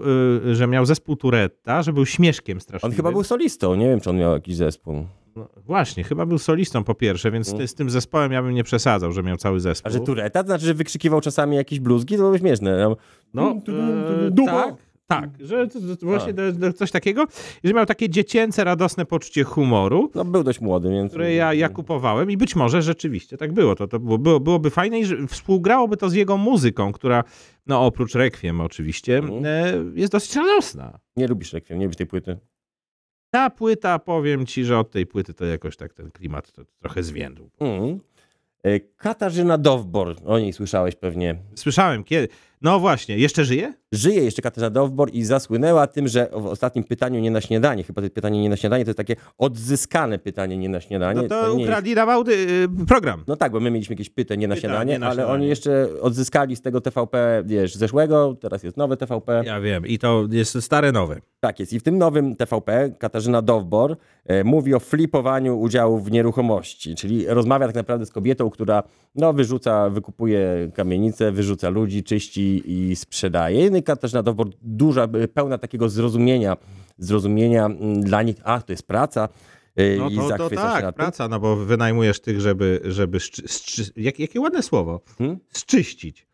że 0.53 0.67
miał 0.67 0.86
zespół 0.86 1.15
Turetta, 1.15 1.84
że 1.84 1.93
był 1.93 2.06
śmieszkiem 2.06 2.62
strasznie. 2.62 2.89
On 2.89 2.95
chyba 2.95 3.12
był 3.12 3.23
solistą, 3.23 3.75
nie 3.75 3.88
wiem, 3.88 3.99
czy 3.99 4.10
on 4.10 4.17
miał 4.17 4.34
jakiś 4.34 4.56
zespół. 4.56 5.06
No, 5.36 5.47
właśnie, 5.65 6.03
chyba 6.03 6.25
był 6.25 6.38
solistą 6.38 6.84
po 6.84 6.95
pierwsze, 6.95 7.32
więc 7.32 7.53
Mm. 7.53 7.67
z, 7.67 7.75
tym 7.75 7.89
zespołem 7.89 8.32
ja 8.32 8.43
bym 8.43 8.53
nie 8.53 8.63
przesadzał, 8.63 9.12
że 9.12 9.23
miał 9.23 9.38
cały 9.38 9.60
zespół. 9.60 9.89
A 9.89 9.93
że 9.93 9.99
Tureta, 9.99 10.43
to 10.43 10.47
znaczy, 10.47 10.65
że 10.65 10.73
wykrzykiwał 10.73 11.21
czasami 11.21 11.56
jakieś 11.56 11.79
bluzgi, 11.79 12.15
to 12.15 12.19
byłoby 12.19 12.39
śmieszne. 12.39 12.77
No, 12.77 12.97
No, 13.34 13.56
e, 14.41 14.45
tak, 14.45 14.75
tak, 15.21 15.30
że 15.47 15.67
to, 15.67 15.80
to 15.99 16.06
właśnie 16.06 16.34
to, 16.34 16.41
to 16.62 16.73
coś 16.73 16.91
takiego, 16.91 17.26
że 17.63 17.73
miał 17.73 17.86
takie 17.86 18.10
dziecięce, 18.10 18.63
radosne 18.63 19.06
poczucie 19.06 19.43
humoru, 19.43 20.12
no 20.15 20.26
był 20.26 20.43
dość 20.43 20.62
młody, 20.62 20.89
więc... 20.89 21.12
które 21.12 21.34
ja, 21.34 21.54
ja 21.54 21.69
kupowałem 21.69 22.32
i 22.32 22.38
być 22.38 22.56
może 22.56 22.82
rzeczywiście 22.82 23.38
tak 23.38 23.54
było. 23.54 23.76
To, 23.76 23.88
to 23.88 23.99
było, 23.99 24.17
było, 24.17 24.39
byłoby 24.39 24.69
fajne 24.69 24.99
i 24.99 25.06
że 25.06 25.28
współgrałoby 25.28 25.97
to 25.97 26.10
z 26.10 26.13
jego 26.13 26.38
muzyką, 26.38 26.91
która, 26.91 27.23
no 27.67 27.86
oprócz 27.86 28.15
Requiem 28.15 28.62
oczywiście, 28.62 29.17
Mhm. 29.17 29.45
e, 29.45 29.73
jest 29.99 30.12
dosyć 30.12 30.36
radosna. 30.36 30.99
Nie 31.15 31.28
lubisz 31.28 31.54
Requiem, 31.54 31.80
nie 31.80 31.86
lubisz 31.86 31.97
tej 31.97 32.08
płyty. 32.08 32.38
Ta 33.30 33.49
płyta, 33.49 33.99
powiem 33.99 34.45
ci, 34.45 34.65
że 34.65 34.80
od 34.80 34.91
tej 34.91 35.06
płyty 35.06 35.34
to 35.34 35.45
jakoś 35.45 35.78
tak 35.78 35.93
ten 35.93 36.12
klimat 36.12 36.52
to 36.52 36.62
trochę 36.80 37.04
zwiędł. 37.04 37.49
Mhm. 37.60 37.99
E, 38.63 38.80
Katarzyna 38.80 39.58
Dowbor, 39.58 40.15
o 40.26 40.39
niej 40.39 40.54
słyszałeś 40.54 40.95
pewnie. 40.95 41.36
Słyszałem 41.56 42.04
kiedy. 42.04 42.28
No 42.63 42.80
właśnie, 42.80 43.17
jeszcze 43.17 43.45
żyje? 43.45 43.73
Żyje 43.91 44.23
jeszcze 44.23 44.41
Katarzyna 44.41 44.69
Dowbor 44.69 45.10
i 45.13 45.23
zasłynęła 45.23 45.88
tym, 45.88 46.08
że 46.08 46.28
w 46.32 46.45
ostatnim 46.45 46.84
pytaniu 46.84 47.19
nie 47.19 47.32
na 47.32 47.41
śniadanie, 47.41 47.84
chyba 47.84 48.02
to 48.02 48.10
pytanie 48.10 48.41
nie 48.41 48.49
na 48.49 48.56
śniadanie, 48.58 48.86
to 48.86 48.89
jest 48.89 48.97
takie 48.97 49.15
odzyskane 49.38 50.19
pytanie 50.19 50.58
nie 50.58 50.69
na 50.69 50.82
śniadanie. 50.82 51.21
No 51.21 51.28
to, 51.28 51.41
nie 51.47 51.54
jest- 51.54 51.63
ukradli 51.69 51.95
na 51.95 52.06
Wałdy 52.06 52.34
y, 52.82 52.86
program. 52.88 53.23
No 53.28 53.36
tak, 53.36 53.52
bo 53.52 53.60
my 53.60 53.71
mieliśmy 53.71 53.93
jakieś 53.93 54.10
pytanie 54.10 54.41
nie 54.41 54.47
na 54.47 54.56
Pytanie 54.56 54.71
śniadanie, 54.73 54.99
na 54.99 55.06
ale 55.06 55.15
śniadanie. 55.15 55.34
oni 55.34 55.47
jeszcze 55.47 55.88
odzyskali 56.02 56.56
z 56.56 56.62
tego 56.62 56.82
TVP, 56.82 57.43
wiesz, 57.45 57.76
zeszłego, 57.76 58.36
teraz 58.41 58.63
jest 58.63 58.78
nowe 58.78 58.97
TVP. 58.97 59.43
Ja 59.45 59.62
wiem, 59.62 59.88
i 59.88 59.99
to 59.99 60.28
jest 60.32 60.62
stare, 60.62 60.91
nowe. 60.91 61.21
Tak 61.39 61.60
jest. 61.60 61.73
I 61.73 61.80
w 61.80 61.84
tym 61.84 61.97
nowym 61.97 62.36
TVP 62.36 62.91
Katarzyna 62.99 63.41
Dowbor 63.41 63.97
e, 64.26 64.43
mówi 64.43 64.73
o 64.73 64.80
flipowaniu 64.80 65.60
udziałów 65.60 66.06
w 66.06 66.12
nieruchomości, 66.12 66.95
czyli 66.95 67.26
rozmawia 67.28 67.65
tak 67.67 67.76
naprawdę 67.76 68.06
z 68.06 68.12
kobietą, 68.12 68.49
która 68.49 68.84
no, 69.15 69.34
wyrzuca, 69.34 69.89
wykupuje 69.89 70.71
kamienice, 70.73 71.32
wyrzuca 71.32 71.69
ludzi, 71.69 72.04
czyści 72.04 72.53
i 72.66 72.96
sprzedaje. 72.96 73.70
No 73.70 73.78
i 73.78 73.84
Katarzyna 73.84 74.24
Dowbor 74.24 74.48
duża, 74.62 75.04
e, 75.04 75.28
pełna 75.28 75.58
takiego 75.58 75.89
zrozumienia, 75.89 76.58
zrozumienia 76.98 77.66
mm, 77.66 78.02
dla 78.02 78.24
nich, 78.24 78.36
a 78.44 78.62
to 78.62 78.74
jest 78.74 78.88
praca 78.88 79.30
e, 79.76 79.98
No 79.98 80.10
i 80.10 80.16
to, 80.16 80.38
to 80.38 80.50
tak, 80.50 80.96
praca, 80.96 81.28
no 81.28 81.39
bo 81.39 81.56
wynajmujesz 81.56 82.20
tych, 82.20 82.42
żeby, 82.42 82.82
żeby 82.86 83.20
szczy, 83.20 83.48
szczy, 83.48 83.84
jak, 83.96 84.20
jakie 84.20 84.39
ładne 84.42 84.63
słowo, 84.63 85.02
Hmm? 85.18 85.39
zczyścić. 85.50 86.28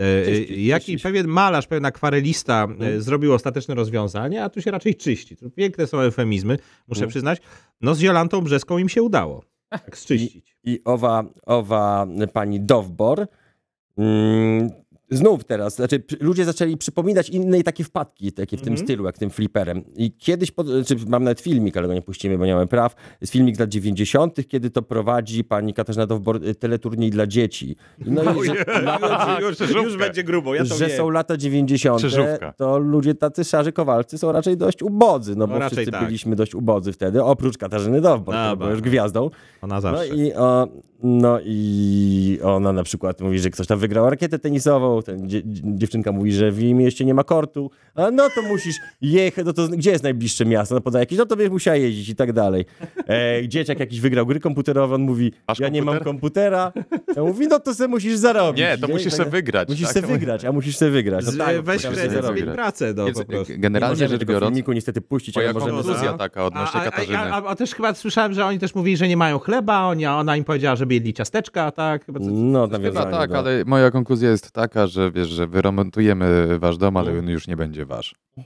E, 0.00 0.24
Czyścić, 0.24 0.58
Jaki 0.66 0.84
czyścić. 0.86 1.02
pewien 1.02 1.26
malarz, 1.26 1.66
pewien 1.66 1.84
akwarelista 1.84 2.60
e, 2.60 2.72
Mhm. 2.72 3.02
zrobił 3.02 3.32
ostateczne 3.32 3.74
rozwiązanie, 3.74 4.44
a 4.44 4.48
tu 4.48 4.62
się 4.62 4.70
raczej 4.70 4.94
czyści. 4.94 5.36
Tu 5.36 5.50
piękne 5.50 5.86
są 5.86 5.98
eufemizmy, 6.00 6.58
muszę 6.88 6.98
Mhm. 6.98 7.10
przyznać. 7.10 7.38
No 7.80 7.94
z 7.94 8.00
Jolantą 8.00 8.40
Brzeską 8.40 8.78
im 8.78 8.88
się 8.88 9.02
udało. 9.02 9.44
Tak, 9.68 9.98
zczyścić. 9.98 10.56
I 10.64 10.80
owa, 10.84 11.24
owa 11.46 12.06
pani 12.32 12.60
Dowbor 12.60 13.26
mm, 13.98 14.70
znów 15.10 15.44
teraz, 15.44 15.76
znaczy 15.76 16.02
ludzie 16.20 16.44
zaczęli 16.44 16.76
przypominać 16.76 17.28
inne 17.30 17.62
takie 17.62 17.84
wpadki, 17.84 18.32
takie 18.32 18.56
w 18.56 18.60
tym 18.60 18.72
Mhm. 18.72 18.86
stylu, 18.86 19.04
jak 19.04 19.18
tym 19.18 19.30
fliperem. 19.30 19.84
I 19.96 20.12
kiedyś, 20.12 20.50
pod, 20.50 20.66
znaczy 20.66 20.96
mam 21.08 21.24
nawet 21.24 21.40
filmik, 21.40 21.76
ale 21.76 21.88
go 21.88 21.94
nie 21.94 22.02
puścimy, 22.02 22.38
bo 22.38 22.46
nie 22.46 22.54
mamy 22.54 22.66
praw, 22.66 22.94
jest 23.20 23.32
filmik 23.32 23.56
z 23.56 23.58
lat 23.58 23.68
90., 23.70 24.48
kiedy 24.48 24.70
to 24.70 24.82
prowadzi 24.82 25.44
pani 25.44 25.74
Katarzyna 25.74 26.06
Dowbor 26.06 26.40
teleturniej 26.58 27.10
dla 27.10 27.26
dzieci. 27.26 27.76
I 28.06 28.10
No 28.10 28.22
i 28.22 28.44
że, 28.46 28.54
już, 29.40 29.60
już 29.84 29.96
będzie 29.96 30.24
grubo, 30.24 30.54
ja 30.54 30.64
to 30.64 30.74
że 30.74 30.86
wiem. 30.86 30.96
są 30.96 31.10
lata 31.10 31.36
90., 31.36 31.98
Krzyżówka. 31.98 32.52
to 32.52 32.78
ludzie 32.78 33.14
tacy 33.14 33.44
szarzy 33.44 33.72
kowalcy 33.72 34.18
są 34.18 34.32
raczej 34.32 34.56
dość 34.56 34.82
ubodzy, 34.82 35.36
no 35.36 35.46
bo 35.48 35.58
No 35.58 35.70
wszyscy 35.70 35.90
tak. 35.90 36.04
byliśmy 36.04 36.36
dość 36.36 36.54
ubodzy 36.54 36.92
wtedy, 36.92 37.22
oprócz 37.24 37.58
Katarzyny 37.58 38.00
Dowbor, 38.00 38.34
która 38.34 38.50
Dobra. 38.50 38.56
była 38.56 38.70
już 38.70 38.80
gwiazdą. 38.80 39.30
Ona 39.62 39.74
No 39.74 39.80
zawsze. 39.80 40.08
i, 40.16 40.34
o, 40.34 40.68
no 41.06 41.38
i 41.44 42.38
ona 42.42 42.72
na 42.72 42.82
przykład 42.82 43.20
mówi, 43.20 43.38
że 43.38 43.50
ktoś 43.50 43.66
tam 43.66 43.78
wygrał 43.78 44.10
rakietę 44.10 44.38
tenisową, 44.38 45.02
ten 45.02 45.28
dzie, 45.28 45.42
dziewczynka 45.64 46.12
mówi, 46.12 46.32
że 46.32 46.52
w 46.52 46.60
jej 46.62 46.74
mieście 46.74 47.04
nie 47.04 47.14
ma 47.14 47.24
kortu, 47.24 47.70
a 47.94 48.10
no 48.10 48.28
to 48.34 48.42
musisz 48.42 48.76
jechać, 49.00 49.46
no 49.46 49.52
to 49.52 49.68
gdzie 49.68 49.90
jest 49.90 50.04
najbliższe 50.04 50.44
miasto? 50.44 50.74
No 50.74 50.80
poda 50.80 50.98
jakieś, 51.00 51.18
no 51.18 51.26
to 51.26 51.36
będziesz 51.36 51.52
musiała 51.52 51.76
jeździć 51.76 52.08
i 52.08 52.16
tak 52.16 52.32
dalej. 52.32 52.64
E, 53.08 53.48
dzieciak 53.48 53.80
jakiś 53.80 54.00
wygrał 54.00 54.26
gry 54.26 54.40
komputerowe, 54.40 54.94
on 54.94 55.02
mówi, 55.02 55.32
Masz 55.48 55.58
ja 55.58 55.68
nie 55.68 55.82
mam 55.82 55.98
komputer? 56.00 56.52
komputera. 56.52 56.72
Ja 57.16 57.22
mówi, 57.22 57.46
no 57.48 57.60
to 57.60 57.74
se 57.74 57.88
musisz 57.88 58.16
zarobić. 58.16 58.60
Nie, 58.60 58.78
to 58.78 58.88
musisz 58.88 59.06
I 59.06 59.10
se 59.10 59.16
tak- 59.18 59.28
wygrać. 59.28 59.68
Musisz 59.68 59.84
tak? 59.84 59.92
se 59.94 60.00
wygrać, 60.02 60.44
a 60.44 60.52
musisz 60.52 60.76
se 60.76 60.90
wygrać. 60.90 61.24
No 61.24 61.32
Z, 61.32 61.38
tak, 61.38 61.62
weź 61.62 61.82
kredyt, 61.82 62.00
zmień 62.00 62.10
zarobić. 62.22 62.42
zmień 62.42 62.54
pracę, 62.54 62.94
no 62.96 63.04
Więc, 63.04 63.18
po 63.18 63.24
prostu. 63.24 63.52
Nie 63.52 63.58
Generalnie 63.58 64.08
rzecz 64.08 64.24
biorąc, 64.24 64.50
filmiku 64.50 64.72
niestety 64.72 65.00
puścić, 65.00 65.36
ale 65.36 65.52
możemy... 65.52 65.72
konkluzja 65.72 66.12
No. 66.12 66.18
taka 66.18 66.44
odnośnie 66.44 66.80
a, 66.80 66.82
a, 66.82 66.90
Katarzyny. 66.90 67.18
a, 67.18 67.22
a, 67.42 67.44
a 67.46 67.54
też 67.56 67.74
chyba 67.74 67.94
słyszałem, 67.94 68.32
że 68.32 68.44
oni 68.46 68.58
też 68.58 68.74
mówili, 68.74 68.96
że 68.96 69.08
nie 69.08 69.16
mają 69.16 69.38
chleba, 69.38 69.80
oni, 69.86 70.04
a 70.06 70.16
ona 70.16 70.36
im 70.36 70.44
powiedziała, 70.44 70.76
żeby 70.76 70.93
jedli 70.94 71.14
ciasteczka, 71.14 71.70
tak? 71.70 72.04
Chyba 72.06 72.20
co, 72.20 72.26
No, 72.30 72.66
Chyba 72.66 72.78
nawiązanie 72.78 73.10
tak, 73.10 73.30
do- 73.30 73.38
ale 73.38 73.62
moja 73.66 73.90
konkluzja 73.90 74.30
jest 74.30 74.52
taka, 74.52 74.86
że 74.86 75.10
wiesz, 75.10 75.28
że 75.28 75.46
wyremontujemy 75.46 76.58
wasz 76.58 76.76
dom, 76.76 76.96
ale 76.96 77.18
on 77.18 77.28
już 77.28 77.48
nie 77.48 77.56
będzie 77.56 77.86
wasz. 77.86 78.14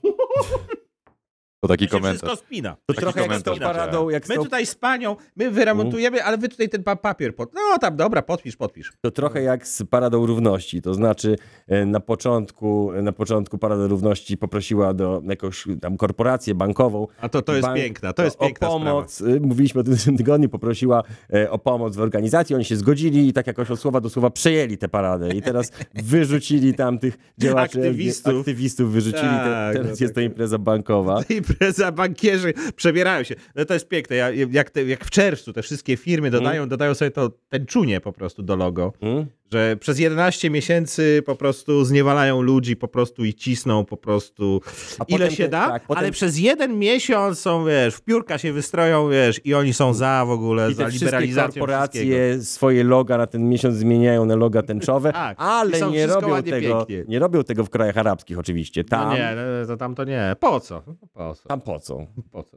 To 1.61 1.68
taki 1.68 1.87
to 1.88 1.97
komentarz. 1.97 2.18
wszystko 2.31 2.47
spina. 2.47 2.77
To 2.87 2.94
Taki 2.94 3.01
trochę 3.01 3.21
jak 3.21 3.40
z 3.40 3.42
tą 3.42 3.51
komentarz, 3.51 3.77
paradą, 3.77 4.09
jak 4.09 4.27
z 4.27 4.29
My 4.29 4.35
tą 4.37 4.44
tutaj 4.44 4.66
z 4.66 4.75
panią, 4.75 5.16
my 5.37 5.51
wyremontujemy, 5.51 6.25
ale 6.25 6.38
wy 6.38 6.49
tutaj 6.49 6.68
ten 6.68 6.83
pa 6.85 6.97
papier 6.97 7.35
pod... 7.35 7.55
No 7.55 7.61
tam, 7.81 7.97
dobra, 7.97 8.23
podpisz, 8.23 8.57
podpisz. 8.57 8.92
To 9.01 9.11
trochę 9.11 9.42
jak 9.42 9.66
z 9.66 9.83
Paradą 9.90 10.27
Równości, 10.27 10.83
to 10.83 10.94
znaczy 10.94 11.37
e, 11.68 11.85
na 11.87 12.01
początku, 12.01 12.92
na 13.03 13.12
początku 13.12 13.59
Parada 13.59 13.87
Równości 13.87 14.37
poprosiła 14.37 14.94
do 14.94 15.23
jakąś 15.29 15.64
tam 15.81 15.97
korporację 15.97 16.55
bankową. 16.55 17.07
A 17.21 17.29
to, 17.29 17.42
to 17.42 17.55
jest 17.55 17.68
bank- 17.68 17.77
piękna, 17.77 18.12
to 18.12 18.25
jest 18.25 18.37
o 18.40 18.44
piękna 18.44 18.68
pomoc, 18.68 19.21
y, 19.21 19.40
mówiliśmy 19.40 19.81
o 19.81 19.85
tym 19.85 19.97
w 19.97 20.05
tym 20.05 20.16
tygodniu, 20.16 20.49
poprosiła 20.49 21.03
e, 21.35 21.51
o 21.51 21.59
pomoc 21.59 21.97
w 21.97 22.01
organizacji, 22.01 22.55
oni 22.55 22.64
się 22.64 22.77
zgodzili 22.77 23.29
i 23.29 23.33
tak 23.33 23.47
jakoś 23.47 23.71
od 23.71 23.81
słowa 23.81 24.01
do 24.01 24.11
słowa 24.11 24.31
przejęli 24.31 24.79
tę 24.79 24.88
paradę 24.88 25.35
i 25.35 25.42
teraz 25.42 25.73
wyrzucili 25.94 26.75
tam 26.75 26.99
tych 26.99 27.18
działaczy, 27.38 27.79
Aktywistów. 27.79 28.38
aktywistów 28.38 28.92
wyrzucili, 28.92 29.23
te, 29.23 29.44
Tak, 29.44 29.73
teraz 29.77 30.01
no 30.01 30.05
jest 30.05 30.14
to 30.14 30.21
tak. 30.21 30.25
impreza 30.25 30.59
bankowa. 30.59 31.21
Impreza, 31.50 31.92
bankierzy 31.92 32.54
przebierają 32.76 33.22
się. 33.24 33.34
No 33.54 33.64
to 33.64 33.74
jest 33.74 33.88
piękne. 33.88 34.16
Ja, 34.16 34.30
jak, 34.30 34.70
te, 34.70 34.84
jak 34.84 35.04
w 35.04 35.11
czerwcu 35.11 35.52
te 35.52 35.62
wszystkie 35.62 35.96
firmy 35.96 36.30
dodają, 36.30 36.68
dodają 36.68 36.94
sobie 36.94 37.11
to 37.11 37.30
tęczunie 37.48 38.00
po 38.00 38.12
prostu 38.12 38.42
do 38.42 38.56
logo. 38.56 38.92
Hmm? 39.00 39.26
Że 39.52 39.76
przez 39.76 39.98
11 39.98 40.50
miesięcy 40.50 41.22
po 41.26 41.37
prostu 41.37 41.84
zniewalają 41.84 42.42
ludzi 42.42 42.76
po 42.76 42.88
prostu 42.88 43.24
i 43.24 43.34
cisną 43.34 43.84
po 43.84 43.96
prostu 43.96 44.61
A 44.98 45.04
ile 45.08 45.30
się 45.30 45.48
da, 45.48 45.66
tak, 45.68 45.87
potem- 45.87 45.98
ale 45.98 46.12
przez 46.12 46.38
jeden 46.38 46.78
miesiąc 46.78 47.38
są, 47.38 47.64
wiesz, 47.66 47.94
w 47.94 48.00
piórka 48.00 48.38
się 48.38 48.52
wystroją, 48.52 49.11
wiesz, 49.11 49.40
i 49.44 49.54
oni 49.54 49.72
są 49.72 49.94
za 49.94 50.24
w 50.26 50.30
ogóle, 50.30 50.70
I 50.70 50.74
za 50.74 50.88
liberalizacją 50.88 51.61
korporacje 51.61 52.42
swoje 52.42 52.84
loga 52.84 53.18
na 53.18 53.26
ten 53.26 53.48
miesiąc 53.48 53.74
zmieniają 53.74 54.24
na 54.24 54.37
loga 54.37 54.62
tęczowe, 54.62 55.12
Tak. 55.18 55.37
Ale 55.40 55.90
nie 55.90 56.06
robią, 56.06 56.42
tego, 56.42 56.84
pięknie. 56.87 57.04
nie 57.12 57.18
robią 57.18 57.44
tego 57.44 57.64
w 57.64 57.70
krajach 57.70 57.96
arabskich 57.96 58.38
oczywiście. 58.38 58.84
Tam, 58.84 59.08
No 59.08 59.14
nie, 59.14 59.32
no, 59.61 59.66
to 59.66 59.76
tam 59.76 59.94
to 59.94 60.04
nie. 60.04 60.37
Po 60.40 60.61
co? 60.61 60.82
Po 61.14 61.34
co? 61.34 61.48
tam 61.48 61.61
po 61.61 61.78
co? 61.80 62.06
Po 62.32 62.42
co? 62.42 62.56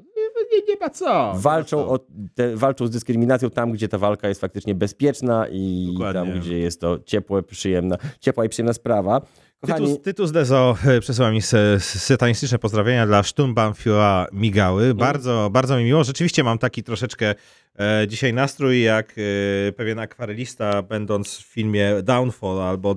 Nie, 0.51 0.57
nie, 0.73 0.79
ma 0.79 0.89
co. 0.89 1.33
Walczą, 1.35 1.89
o 1.89 1.99
te, 2.35 2.55
walczą 2.55 2.87
z 2.87 2.91
dyskryminacją 2.91 3.49
tam, 3.49 3.71
gdzie 3.71 3.87
ta 3.87 3.97
walka 3.97 4.27
jest 4.27 4.41
faktycznie 4.41 4.75
bezpieczna 4.75 5.47
i 5.51 5.89
Dokładnie. 5.93 6.31
tam, 6.31 6.39
gdzie 6.39 6.59
jest 6.59 6.81
to 6.81 6.99
ciepłe, 7.05 7.43
przyjemna, 7.43 7.97
ciepła 8.19 8.45
i 8.45 8.49
przyjemna 8.49 8.73
sprawa. 8.73 9.21
Kochani, 9.61 9.87
Tytus, 9.87 10.03
Tytus 10.03 10.31
Dezo 10.31 10.75
e, 10.85 10.99
przesyła 10.99 11.31
mi 11.31 11.41
satanistyczne 11.79 12.59
pozdrowienia 12.59 13.07
dla 13.07 13.23
Sturmbannführer 13.23 14.27
Migały. 14.33 14.93
Bardzo, 14.93 15.49
bardzo 15.51 15.77
mi 15.77 15.83
miło. 15.83 16.03
Rzeczywiście 16.03 16.43
mam 16.43 16.57
taki 16.57 16.83
troszeczkę 16.83 17.35
e, 17.79 18.07
dzisiaj 18.07 18.33
nastrój, 18.33 18.81
jak 18.81 19.15
e, 19.17 19.71
pewien 19.71 19.99
akwarelista, 19.99 20.81
będąc 20.81 21.37
w 21.37 21.45
filmie 21.45 21.93
Downfall 22.03 22.61
albo 22.61 22.95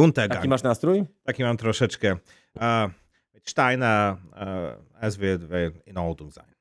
Untergang. 0.00 0.34
taki 0.34 0.48
masz 0.48 0.62
nastrój? 0.62 1.04
Taki 1.24 1.42
mam 1.42 1.56
troszeczkę. 1.56 2.16
Uh, 2.56 2.62
Steiner, 3.44 4.16
uh, 4.32 5.04
es 5.04 5.16
wird 5.16 5.42
in 5.86 5.98
Ordnung 5.98 6.32
sein. 6.32 6.57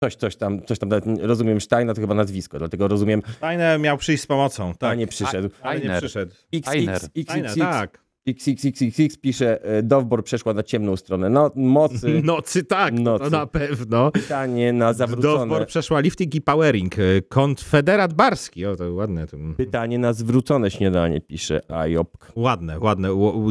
Coś, 0.00 0.16
coś 0.16 0.36
tam, 0.36 0.62
coś 0.62 0.78
tam, 0.78 0.88
nawet 0.88 1.04
rozumiem 1.22 1.60
Steina, 1.60 1.94
to 1.94 2.00
chyba 2.00 2.14
nazwisko, 2.14 2.58
dlatego 2.58 2.88
rozumiem, 2.88 3.22
Steiner 3.36 3.80
miał 3.80 3.98
przyjść 3.98 4.22
z 4.22 4.26
pomocą, 4.26 4.70
a 4.70 4.74
tak. 4.74 4.98
nie 4.98 5.06
przyszedł. 5.06 5.48
ale 5.62 5.80
nie 5.80 5.98
przyszedł. 5.98 6.32
Steiner, 6.62 7.00
XXX, 7.16 7.58
tak. 7.58 8.04
XXXX 8.26 9.16
pisze, 9.16 9.64
e, 9.64 9.82
Dowbor 9.82 10.24
przeszła 10.24 10.54
na 10.54 10.62
ciemną 10.62 10.96
stronę. 10.96 11.30
No, 11.30 11.50
mocy, 11.54 12.20
Nocy 12.24 12.64
tak, 12.64 12.94
Nocy. 12.94 13.24
to 13.24 13.30
na 13.30 13.46
pewno. 13.46 14.10
pytanie 14.10 14.72
na 14.72 14.92
zawrócone. 14.92 15.38
Dowbor 15.38 15.66
przeszła 15.66 16.00
lifting 16.00 16.34
i 16.34 16.40
powering. 16.40 16.98
E, 16.98 17.22
Konfederat 17.28 18.12
Barski. 18.12 18.66
O, 18.66 18.76
to 18.76 18.92
ładne. 18.92 19.26
To... 19.26 19.36
Pytanie 19.56 19.98
na 19.98 20.12
zwrócone 20.12 20.70
śniadanie, 20.70 21.20
pisze 21.20 21.60
Ajop. 21.68 22.16
Ładne, 22.36 22.78
ładne. 22.78 23.08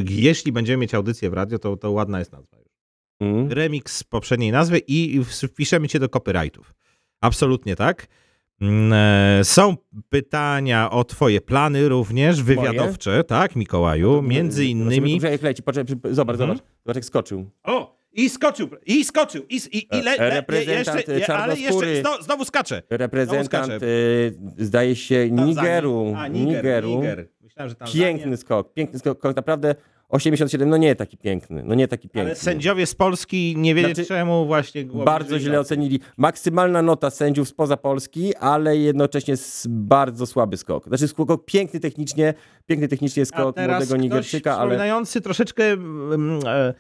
Jeśli 0.09 0.51
będziemy 0.51 0.81
mieć 0.81 0.93
audycję 0.93 1.29
w 1.29 1.33
radio, 1.33 1.59
to, 1.59 1.77
to 1.77 1.91
ładna 1.91 2.19
jest 2.19 2.31
nazwa. 2.31 2.62
Mm? 3.23 3.51
Remix 3.51 3.97
z 3.97 4.03
poprzedniej 4.03 4.51
nazwy 4.51 4.79
i 4.87 5.23
wpiszemy 5.23 5.87
cię 5.87 5.99
do 5.99 6.09
copyrightów. 6.09 6.73
Absolutnie 7.21 7.75
tak. 7.75 8.07
Mm, 8.61 8.93
e, 9.39 9.43
Są 9.43 9.75
pytania 10.09 10.91
o 10.91 11.03
twoje 11.03 11.41
plany 11.41 11.89
również, 11.89 12.43
wywiadowcze, 12.43 13.23
tak, 13.23 13.55
Mikołaju? 13.55 14.21
Między 14.21 14.65
innymi... 14.65 15.15
Poczekaj, 15.15 15.39
leci, 15.41 15.63
poczekaj, 15.63 15.95
poczekaj, 15.95 16.15
zobacz, 16.15 16.33
Mhm. 16.33 16.49
zobacz, 16.49 16.67
zobacz 16.85 16.95
jak 16.95 17.05
skoczył. 17.05 17.49
O! 17.63 18.03
I 18.15 18.29
skoczył, 18.29 18.69
i 18.85 19.03
skoczył, 19.05 19.45
i, 19.49 19.55
i, 19.71 19.77
i 19.97 20.01
le, 20.01 20.15
le, 20.17 20.63
jeszcze, 20.63 21.13
je, 21.13 21.33
ale 21.33 21.59
jeszcze 21.59 22.01
znowu, 22.01 22.23
znowu 22.23 22.45
skacze. 22.45 22.81
Reprezentant, 22.89 23.45
skacze. 23.45 23.85
y, 23.85 24.33
zdaje 24.57 24.95
się, 24.95 25.31
Nigeru. 25.31 26.13
A, 26.17 26.27
Niger, 26.27 26.55
Nigeru. 26.55 26.89
Niger. 26.89 27.27
Myślałem, 27.41 27.69
że 27.69 27.75
Tanzania. 27.75 28.05
Piękny 28.05 28.37
skok, 28.37 28.73
piękny 28.73 28.99
skok, 28.99 29.35
naprawdę 29.35 29.75
87, 30.13 30.69
no 30.69 30.77
nie 30.77 30.95
taki 30.95 31.17
piękny, 31.17 31.63
no 31.65 31.75
nie 31.75 31.87
taki 31.87 32.09
piękny. 32.09 32.31
Ale 32.31 32.35
sędziowie 32.35 32.85
z 32.85 32.95
Polski 32.95 33.55
nie 33.57 33.75
wiedzieli 33.75 33.95
Znaczy, 33.95 34.07
czemu 34.07 34.45
właśnie... 34.45 34.85
Bardzo 34.85 35.39
źle 35.39 35.59
ocenili. 35.59 35.99
Maksymalna 36.17 36.81
nota 36.81 37.09
sędziów 37.09 37.49
spoza 37.49 37.77
Polski, 37.77 38.35
ale 38.35 38.77
jednocześnie 38.77 39.35
bardzo 39.69 40.25
słaby 40.25 40.57
skok. 40.57 40.87
Znaczy 40.87 41.07
skok 41.07 41.45
piękny 41.45 41.79
technicznie, 41.79 42.33
piękny 42.65 42.87
technicznie 42.87 43.25
skok 43.25 43.57
młodego 43.57 43.97
Nigerczyka, 43.97 44.51
ale 44.57 44.69
przypominający 44.69 45.21
troszeczkę... 45.21 45.63
e, 45.63 45.77
e, 46.45 46.73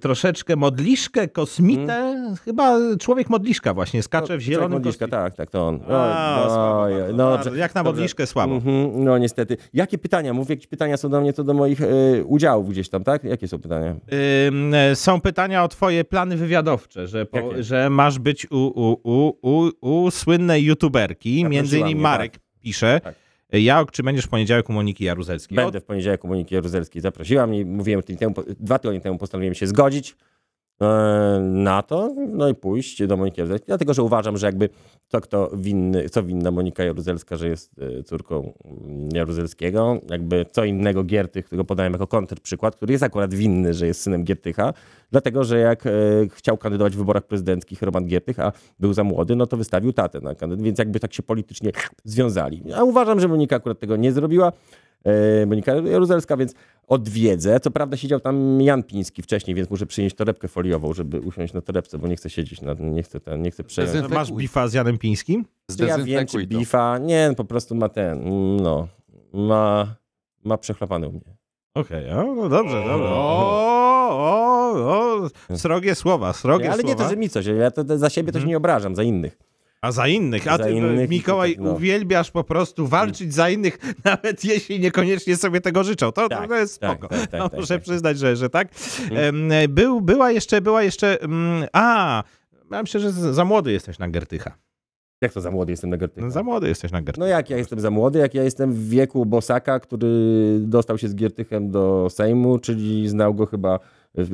Troszeczkę 0.00 0.56
modliszkę, 0.56 1.28
kosmitę. 1.28 2.14
Chyba 2.44 2.78
człowiek 3.00 3.30
modliszka 3.30 3.74
właśnie 3.74 4.02
skacze 4.02 4.36
w 4.36 4.40
zielonym 4.40 4.72
Modliszka, 4.72 5.08
tak, 5.08 5.34
tak, 5.34 5.50
to 5.50 5.68
on. 5.68 5.80
A, 5.88 6.42
Oj, 6.82 6.92
słabo 6.92 7.16
no, 7.16 7.30
bardzo. 7.30 7.44
dobrze, 7.44 7.60
Jak 7.60 7.74
na 7.74 7.82
modliszkę 7.82 8.26
słabo. 8.26 8.54
Mhm, 8.54 9.04
no 9.04 9.18
niestety. 9.18 9.56
Jakie 9.74 9.98
pytania? 9.98 10.32
Mówię, 10.32 10.52
jakieś 10.54 10.66
pytania 10.66 10.96
są 10.96 11.08
do 11.08 11.20
mnie, 11.20 11.32
to 11.32 11.44
do 11.44 11.54
moich 11.54 11.80
e, 11.80 11.86
udziałów 12.24 12.70
gdzieś 12.70 12.88
tam, 12.88 13.04
tak? 13.04 13.24
Jakie 13.24 13.48
są 13.48 13.58
pytania? 13.58 13.96
Ym, 14.48 14.74
e, 14.74 14.96
Są 14.96 15.20
pytania 15.20 15.64
o 15.64 15.68
twoje 15.68 16.04
plany 16.04 16.36
wywiadowcze, 16.36 17.06
że, 17.06 17.26
po, 17.26 17.38
że 17.62 17.90
masz 17.90 18.18
być 18.18 18.46
u, 18.50 18.56
u, 18.56 19.00
u, 19.02 19.32
u, 19.42 19.70
u 19.80 20.10
słynnej 20.10 20.64
youtuberki, 20.64 21.44
między 21.44 21.78
innymi 21.78 21.94
mnie, 21.94 22.02
Marek 22.02 22.32
pisze. 22.60 23.00
Tak. 23.04 23.14
Ja, 23.52 23.84
czy 23.92 24.02
będziesz 24.02 24.24
w 24.24 24.28
poniedziałek 24.28 24.70
u 24.70 24.72
Moniki 24.72 25.04
Jaruzelskiej? 25.04 25.56
Będę 25.56 25.80
w 25.80 25.84
poniedziałek 25.84 26.24
u 26.24 26.28
Moniki 26.28 26.54
Jaruzelskiej. 26.54 27.02
Zaprosiła 27.02 27.46
mnie, 27.46 27.64
mówiłem 27.64 28.02
tydzień 28.02 28.18
temu, 28.18 28.34
dwa 28.60 28.78
tygodnie 28.78 29.00
temu 29.00 29.18
postanowiłem 29.18 29.54
się 29.54 29.66
zgodzić 29.66 30.16
na 31.40 31.82
to, 31.82 32.14
no 32.28 32.48
i 32.48 32.54
pójść 32.54 33.06
do 33.06 33.16
Moniki 33.16 33.40
Jaruzelskiej, 33.40 33.66
dlatego, 33.66 33.94
że 33.94 34.02
uważam, 34.02 34.36
że 34.36 34.46
jakby 34.46 34.68
to, 35.08 35.20
kto 35.20 35.50
winny, 35.54 36.08
co 36.08 36.22
winna 36.22 36.50
Monika 36.50 36.84
Jaruzelska, 36.84 37.36
że 37.36 37.48
jest 37.48 37.70
e, 37.78 38.02
córką 38.02 38.52
Jaruzelskiego, 39.12 40.00
jakby 40.10 40.46
co 40.50 40.64
innego 40.64 41.04
Giertych, 41.04 41.46
którego 41.46 41.64
podałem 41.64 41.92
jako 41.92 42.06
kontrprzykład, 42.06 42.76
który 42.76 42.92
jest 42.92 43.04
akurat 43.04 43.34
winny, 43.34 43.74
że 43.74 43.86
jest 43.86 44.00
synem 44.00 44.24
Giertycha, 44.24 44.74
dlatego, 45.10 45.44
że 45.44 45.58
jak 45.58 45.86
e, 45.86 45.90
chciał 46.30 46.58
kandydować 46.58 46.94
w 46.94 46.98
wyborach 46.98 47.26
prezydenckich 47.26 47.82
Roman 47.82 48.06
Giertych, 48.06 48.40
a 48.40 48.52
był 48.80 48.92
za 48.92 49.04
młody, 49.04 49.36
no 49.36 49.46
to 49.46 49.56
wystawił 49.56 49.92
tatę 49.92 50.20
na 50.20 50.34
kandydat, 50.34 50.64
więc 50.64 50.78
jakby 50.78 51.00
tak 51.00 51.14
się 51.14 51.22
politycznie 51.22 51.72
związali. 52.04 52.62
A 52.76 52.84
uważam, 52.84 53.20
że 53.20 53.28
Monika 53.28 53.56
akurat 53.56 53.78
tego 53.78 53.96
nie 53.96 54.12
zrobiła. 54.12 54.52
E, 55.04 55.46
Monika 55.46 55.74
Jaruzelska, 55.74 56.36
więc 56.36 56.54
odwiedzę. 56.86 57.60
Co 57.60 57.70
prawda 57.70 57.96
siedział 57.96 58.20
tam 58.20 58.60
Jan 58.60 58.82
Piński 58.82 59.22
wcześniej, 59.22 59.54
więc 59.54 59.70
muszę 59.70 59.86
przynieść 59.86 60.16
torebkę 60.16 60.48
foliową, 60.48 60.92
żeby 60.92 61.20
usiąść 61.20 61.52
na 61.52 61.60
torebce, 61.60 61.98
bo 61.98 62.08
nie 62.08 62.16
chcę 62.16 62.30
siedzieć, 62.30 62.62
na, 62.62 62.74
nie 62.74 63.02
chcę, 63.02 63.20
ten, 63.20 63.42
nie 63.42 63.50
chcę 63.50 63.64
przejąć. 63.64 64.10
Masz 64.10 64.32
bifa 64.32 64.68
z 64.68 64.74
Janem 64.74 64.98
Pińskim? 64.98 65.44
Czy 65.78 65.84
ja 65.84 65.98
wiem, 65.98 66.26
czy 66.26 66.46
bifa, 66.46 66.98
nie, 66.98 67.32
po 67.36 67.44
prostu 67.44 67.74
ma 67.74 67.88
ten, 67.88 68.26
no, 68.56 68.88
ma, 69.32 69.96
ma 70.44 70.58
przechlapany 70.58 71.08
u 71.08 71.12
mnie. 71.12 71.36
Okej, 71.74 72.10
o, 72.10 72.34
no 72.34 72.48
dobrze, 72.48 72.84
dobrze. 72.84 73.08
O, 73.08 74.08
o, 74.10 75.28
o, 75.50 75.56
srogie 75.56 75.94
słowa, 75.94 76.32
srogie 76.32 76.64
Nie, 76.64 76.72
ale 76.72 76.82
nie 76.82 76.88
słowa. 76.88 77.04
to, 77.04 77.10
że 77.10 77.16
mi 77.16 77.28
coś, 77.28 77.46
ja 77.46 77.70
to, 77.70 77.84
to 77.84 77.98
za 77.98 78.10
siebie 78.10 78.32
to 78.32 78.40
się 78.40 78.46
nie 78.46 78.56
obrażam, 78.56 78.96
za 78.96 79.02
innych. 79.02 79.38
A 79.82 79.92
za 79.92 80.08
innych, 80.08 80.48
a 80.48 80.56
Za 80.56 80.64
ty, 80.64 80.72
innych 80.72 81.10
Mikołaj, 81.10 81.54
tak, 81.54 81.64
no. 81.64 81.72
uwielbiasz 81.72 82.30
po 82.30 82.44
prostu 82.44 82.86
walczyć 82.86 83.34
za 83.34 83.50
innych, 83.50 83.78
nawet 84.04 84.44
jeśli 84.44 84.80
niekoniecznie 84.80 85.36
sobie 85.36 85.60
tego 85.60 85.84
życzą. 85.84 86.12
To, 86.12 86.28
Tak, 86.28 86.48
to 86.48 86.54
jest 86.54 86.80
tak, 86.80 86.98
spoko. 86.98 87.08
tak, 87.08 87.32
no, 87.32 87.50
muszę 87.60 87.78
przyznać, 87.78 88.18
że, 88.18 88.36
że 88.36 88.50
tak. 88.50 88.68
Em, 89.10 89.48
Był, 89.68 90.00
była 90.00 90.30
jeszcze, 90.30 90.60
była 90.60 90.82
jeszcze, 90.82 91.22
mm, 91.22 91.68
a, 91.72 92.22
ja 92.70 92.82
myślę, 92.82 93.00
że 93.00 93.12
za 93.12 93.44
młody 93.44 93.72
jesteś 93.72 93.98
na 93.98 94.08
Gertycha. 94.08 94.54
Jak 95.20 95.32
to 95.32 95.40
za 95.40 95.50
młody 95.50 95.72
jestem 95.72 95.90
na 95.90 95.96
Gertycha? 95.96 96.26
No, 96.26 96.32
za 96.32 96.42
młody 96.42 96.68
jesteś 96.68 96.92
na 96.92 97.02
Gertycha. 97.02 97.26
No 97.26 97.26
jak 97.26 97.50
ja 97.50 97.56
jestem 97.56 97.80
za 97.80 97.90
młody, 97.90 98.18
jak 98.18 98.34
ja 98.34 98.42
jestem 98.42 98.72
w 98.72 98.88
wieku 98.88 99.26
Bosaka, 99.26 99.80
który 99.80 100.08
dostał 100.60 100.98
się 100.98 101.08
z 101.08 101.14
Giertychem 101.14 101.70
do 101.70 102.06
Sejmu, 102.10 102.58
czyli 102.58 103.08
znał 103.08 103.34
go 103.34 103.46
chyba 103.46 103.78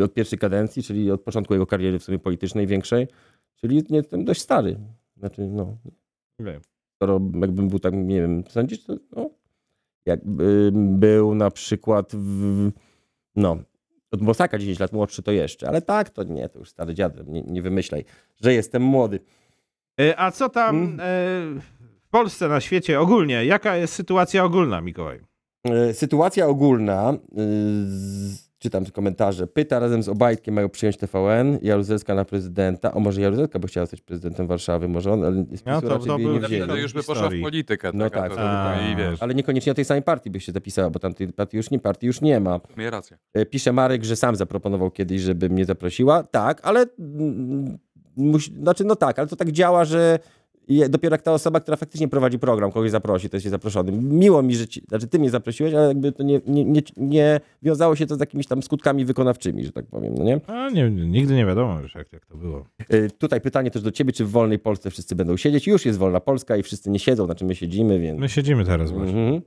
od 0.05 0.15
pierwszej 0.15 0.39
kadencji, 0.39 0.83
czyli 0.83 1.11
od 1.11 1.21
początku 1.21 1.55
jego 1.55 1.67
kariery 1.67 1.99
w 1.99 2.05
sumie 2.05 2.19
politycznej 2.19 2.67
większej, 2.67 3.09
czyli 3.61 3.83
nie 3.91 3.97
jestem 3.97 4.25
dość 4.25 4.41
stary. 4.41 4.77
Znaczy, 5.25 5.43
no, 5.43 5.77
skoro 6.97 7.21
jakbym 7.41 7.69
był 7.69 7.79
tak, 7.79 7.95
nie 7.95 8.21
wiem, 8.21 8.45
sądzisz, 8.49 8.85
to 8.85 8.97
no, 9.17 9.31
jakbym 10.07 10.99
był 10.99 11.35
na 11.35 11.51
przykład 11.51 12.13
w, 12.15 12.71
no, 13.37 13.57
od 14.13 14.23
Bosaka 14.23 14.59
10 14.59 14.79
lat 14.81 14.93
młodszy 14.93 15.23
to 15.23 15.33
jeszcze, 15.33 15.69
ale 15.69 15.83
tak, 15.83 16.11
to 16.11 16.23
nie, 16.23 16.49
to 16.49 16.59
już 16.59 16.71
stary 16.71 16.95
dziadem, 16.95 17.33
nie, 17.33 17.43
nie 17.43 17.63
wymyślaj, 17.63 18.05
że 18.43 18.55
jestem 18.55 18.83
młody. 18.83 19.21
E, 20.01 20.21
A 20.21 20.31
co 20.31 20.49
tam 20.49 20.77
Mm. 20.77 21.01
e, 21.01 21.03
w 22.01 22.09
Polsce, 22.11 22.49
na 22.49 22.61
świecie 22.61 23.01
ogólnie? 23.01 23.45
Jaka 23.45 23.77
jest 23.77 23.95
sytuacja 23.95 24.45
ogólna, 24.45 24.81
Mikołaj? 24.81 25.21
E, 25.65 25.95
Sytuacja 25.95 26.47
ogólna, 26.47 27.13
y, 27.13 27.17
z, 27.87 28.51
czytam 28.65 28.85
te 28.85 28.91
komentarze, 28.91 29.47
Pyta 29.47 29.79
razem 29.79 30.03
z 30.03 30.09
Obajtkiem 30.09 30.55
mają 30.55 30.69
przyjąć 30.69 30.97
TVN, 30.97 31.59
Jaruzelska 31.63 32.15
na 32.15 32.25
prezydenta, 32.25 32.95
o 32.95 33.01
może 33.01 33.21
Jaruzelska 33.21 33.59
by 33.59 33.67
chciała 33.69 33.87
zostać 33.87 34.01
prezydentem 34.01 34.47
Warszawy, 34.47 34.89
może 34.89 35.13
on, 35.13 35.25
ale 35.25 35.35
z 35.53 35.65
No 35.67 35.75
PiSu 35.75 35.81
to- 35.81 35.89
raczej 35.89 36.07
to 36.07 36.19
by 36.19 36.25
nie 36.25 36.41
wzięli. 36.41 36.69
To 36.69 36.77
już 36.77 36.93
by 36.93 37.03
poszła 37.03 37.29
w 37.31 37.41
politykę. 37.43 37.91
No 37.95 38.11
taka, 38.11 38.21
tak. 38.23 38.31
to, 38.31 38.37
to, 38.37 38.91
I 38.93 38.97
wiesz, 38.97 39.23
Ale 39.23 39.35
niekoniecznie 39.35 39.73
o 39.73 39.75
tej 39.75 39.85
samej 39.85 40.03
partii 40.03 40.31
byś 40.31 40.45
się 40.45 40.53
zapisała, 40.53 40.91
bo 40.91 40.99
tamtej 40.99 41.29
partii 41.33 41.57
już 41.57 41.71
nie, 41.71 41.79
partii 41.79 42.07
już 42.07 42.21
nie 42.21 42.41
ma. 42.41 42.61
miej 42.77 42.91
rację. 42.91 43.19
E, 43.35 43.47
Pisze 43.47 43.73
Marek, 43.73 44.05
że 44.05 44.17
sam 44.17 44.37
zaproponował 44.37 44.91
kiedyś, 44.91 45.21
żeby 45.23 45.49
mnie 45.49 45.65
zaprosiła. 45.65 46.23
Tak, 46.23 46.61
ale 46.63 46.87
mm, 46.99 47.79
musi, 48.17 48.55
znaczy 48.55 48.85
no 48.85 48.97
tak, 48.97 49.19
ale 49.19 49.29
to 49.29 49.37
tak 49.37 49.53
działa, 49.53 49.85
że 49.85 50.19
je- 50.69 50.89
dopiero 50.89 51.15
jak 51.15 51.23
ta 51.23 51.33
osoba, 51.33 51.61
która 51.61 51.77
faktycznie 51.77 52.09
prowadzi 52.09 52.39
program, 52.39 52.73
kogoś 52.73 52.91
zaprosi, 52.91 53.29
to 53.31 53.37
jest 53.37 53.47
zaproszony. 53.49 53.93
Miło 53.93 54.43
mi, 54.43 54.57
że 54.57 54.67
ci, 54.69 54.83
znaczy 54.89 55.07
ty 55.07 55.19
mnie 55.19 55.31
zaprosiłeś, 55.31 55.75
ale 55.75 55.89
jakby 55.89 56.13
to 56.13 56.23
nie, 56.23 56.41
nie, 56.47 56.65
nie, 56.65 56.83
nie 56.97 57.41
wiązało 57.63 57.97
się 57.97 58.07
to 58.07 58.17
z 58.17 58.21
jakimiś 58.21 58.47
tam 58.47 58.63
skutkami 58.63 59.05
wykonawczymi, 59.05 59.65
że 59.65 59.73
tak 59.73 59.87
powiem, 59.87 60.15
no 60.15 60.25
nie? 60.25 60.41
A 60.47 60.71
nie, 60.71 60.91
nigdy 60.91 61.35
nie 61.35 61.47
wiadomo 61.47 61.81
już, 61.81 61.95
jak, 61.95 62.13
jak 62.13 62.27
to 62.27 62.37
było. 62.37 62.65
E, 62.89 63.09
Tutaj 63.11 63.41
pytanie 63.41 63.71
też 63.71 63.83
do 63.83 63.91
ciebie, 63.93 64.13
czy 64.13 64.25
w 64.25 64.31
wolnej 64.31 64.59
Polsce 64.59 64.91
wszyscy 64.91 65.17
będą 65.17 65.37
siedzieć? 65.37 65.67
Już 65.67 65.87
jest 65.87 65.99
wolna 65.99 66.21
Polska 66.21 66.57
i 66.57 66.63
wszyscy 66.63 66.91
nie 66.91 66.99
siedzą, 66.99 67.25
znaczy 67.27 67.45
my 67.45 67.55
siedzimy, 67.55 67.99
więc... 68.01 68.21
My 68.21 68.29
siedzimy 68.29 68.65
teraz 68.65 68.91
właśnie. 68.93 69.21
Mhm. 69.21 69.43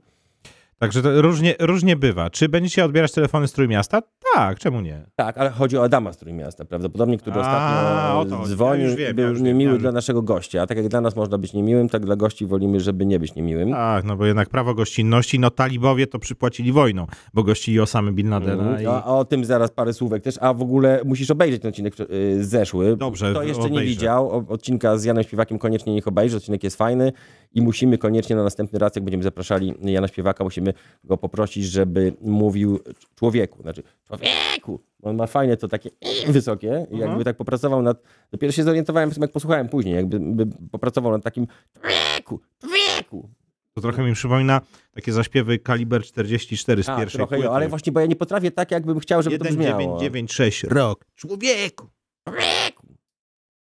Także 0.78 1.02
to 1.02 1.22
różnie, 1.22 1.54
różnie 1.60 1.96
bywa. 1.96 2.30
Czy 2.30 2.48
będziecie 2.48 2.84
odbierać 2.84 3.12
telefony 3.12 3.48
z 3.48 3.52
Trójmiasta? 3.52 4.02
Tak, 4.34 4.58
czemu 4.58 4.80
nie? 4.80 5.04
Tak, 5.16 5.38
ale 5.38 5.50
chodzi 5.50 5.78
o 5.78 5.82
Adama 5.84 6.12
z 6.12 6.16
Trójmiasta, 6.16 6.64
prawdopodobnie, 6.64 7.18
który 7.18 7.36
A, 7.40 8.14
ostatnio 8.18 8.46
dzwonił 8.46 8.82
Ja 8.84 8.88
już 8.90 8.96
wiem, 8.98 9.16
był 9.16 9.24
ja 9.28 9.32
wiem, 9.34 9.44
niemiły 9.44 9.72
już 9.72 9.80
dla 9.82 9.90
wiem. 9.90 9.94
naszego 9.94 10.22
gościa. 10.22 10.62
A 10.62 10.66
tak 10.66 10.76
jak 10.76 10.88
dla 10.88 11.00
nas 11.00 11.16
można 11.16 11.38
być 11.38 11.52
niemiłym, 11.52 11.88
tak 11.88 12.04
dla 12.06 12.16
gości 12.16 12.46
wolimy, 12.46 12.80
żeby 12.80 13.06
nie 13.06 13.18
być 13.18 13.34
niemiłym. 13.34 13.70
Tak, 13.70 14.04
no 14.04 14.16
bo 14.16 14.26
jednak 14.26 14.48
prawo 14.48 14.74
gościnności, 14.74 15.38
no 15.38 15.50
talibowie 15.50 16.06
to 16.06 16.18
przypłacili 16.18 16.72
wojną, 16.72 17.06
bo 17.34 17.42
gościli 17.42 17.80
Osamy 17.80 18.12
Bin 18.12 18.30
Ladena 18.30 18.62
Mhm. 18.62 18.82
i... 18.82 18.86
A, 18.86 19.04
o 19.04 19.24
tym 19.24 19.44
zaraz 19.44 19.70
parę 19.70 19.92
słówek 19.92 20.22
też, 20.22 20.34
a 20.40 20.54
w 20.54 20.62
ogóle 20.62 21.00
musisz 21.04 21.30
obejrzeć 21.30 21.62
ten 21.62 21.68
odcinek 21.68 21.94
y, 22.00 22.44
zeszły. 22.44 22.96
Dobrze, 22.96 23.30
Kto 23.30 23.42
jeszcze 23.42 23.62
nie 23.62 23.68
obejrzę. 23.68 23.84
widział 23.90 24.30
o- 24.30 24.44
odcinka 24.48 24.98
z 24.98 25.04
Janem 25.04 25.24
Śpiewakiem, 25.24 25.58
koniecznie 25.58 25.94
niech 25.94 26.08
obejrzy, 26.08 26.36
odcinek 26.36 26.64
jest 26.64 26.76
fajny 26.76 27.12
i 27.54 27.62
musimy 27.62 27.98
koniecznie 27.98 28.36
na 28.36 28.42
następny 28.42 28.78
raz, 28.78 28.96
jak 28.96 29.04
będziemy 29.04 29.22
zapraszali 29.24 29.74
Jana 29.82 30.08
Śpiewaka, 30.08 30.44
musimy 30.44 30.67
go 31.04 31.16
poprosić, 31.16 31.64
żeby 31.64 32.12
mówił 32.20 32.78
człowieku, 33.14 33.62
znaczy 33.62 33.82
człowieku. 34.06 34.80
On 35.02 35.16
ma 35.16 35.26
fajne 35.26 35.56
to 35.56 35.68
takie 35.68 35.90
wysokie 36.28 36.86
i 36.90 36.98
jakby 36.98 37.24
tak 37.24 37.36
popracował 37.36 37.82
nad, 37.82 38.02
dopiero 38.32 38.52
się 38.52 38.62
zorientowałem, 38.64 39.10
jak 39.20 39.32
posłuchałem 39.32 39.68
później, 39.68 39.94
jakby 39.94 40.20
by 40.20 40.46
popracował 40.70 41.12
nad 41.12 41.22
takim 41.22 41.46
człowieku, 41.72 42.40
człowieku. 42.60 43.30
To 43.74 43.82
trochę 43.82 44.02
mi 44.02 44.14
przypomina 44.14 44.60
takie 44.92 45.12
zaśpiewy 45.12 45.58
kaliber 45.58 46.02
44 46.02 46.82
z 46.82 46.88
A, 46.88 46.96
pierwszej 46.96 47.18
trochę, 47.18 47.36
płyty. 47.36 47.50
ale 47.50 47.68
właśnie, 47.68 47.92
bo 47.92 48.00
ja 48.00 48.06
nie 48.06 48.16
potrafię 48.16 48.50
tak, 48.50 48.70
jakbym 48.70 49.00
chciał, 49.00 49.22
żeby 49.22 49.38
to 49.38 49.44
brzmiało. 49.44 49.78
1996 49.78 50.64
rok. 50.64 51.04
Człowieku! 51.14 51.88
Człowieku, 52.24 52.86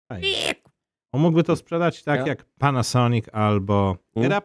Fajnie. 0.09 0.55
On 1.13 1.21
mógłby 1.21 1.43
to 1.43 1.57
sprzedać 1.57 2.03
tak 2.03 2.21
Ja? 2.21 2.27
jak 2.27 2.45
Panasonic 2.59 3.25
albo 3.33 3.97
Mm. 4.17 4.41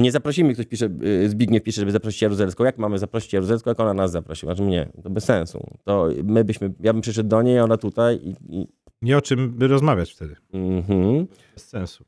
Rappa. 0.00 0.04
Nie 0.04 0.12
zaprosimy, 0.12 0.54
ktoś 0.54 0.66
pisze, 0.66 0.88
y, 1.24 1.28
Zbigniew 1.28 1.62
pisze, 1.62 1.80
żeby 1.80 1.92
zaprosić 1.92 2.22
Jaruzelską. 2.22 2.64
Jak 2.64 2.78
mamy 2.78 2.98
zaprosić 2.98 3.32
Jaruzelską, 3.32 3.70
jak 3.70 3.80
ona 3.80 3.94
nas 3.94 4.10
zaprosiła? 4.10 4.54
Znaczy 4.54 4.68
mnie, 4.68 4.88
to 5.02 5.10
bez 5.10 5.24
sensu. 5.24 5.66
To 5.84 6.08
my 6.24 6.44
byśmy, 6.44 6.72
ja 6.80 6.92
bym 6.92 7.02
przyszedł 7.02 7.28
do 7.28 7.42
niej, 7.42 7.60
ona 7.60 7.76
tutaj 7.76 8.16
i... 8.22 8.56
i 8.60 8.66
Nie 9.02 9.16
o 9.18 9.20
czym 9.22 9.50
by 9.50 9.68
rozmawiać 9.68 10.12
wtedy. 10.12 10.36
mhm. 10.52 11.26
Bez 11.54 11.68
sensu. 11.68 12.04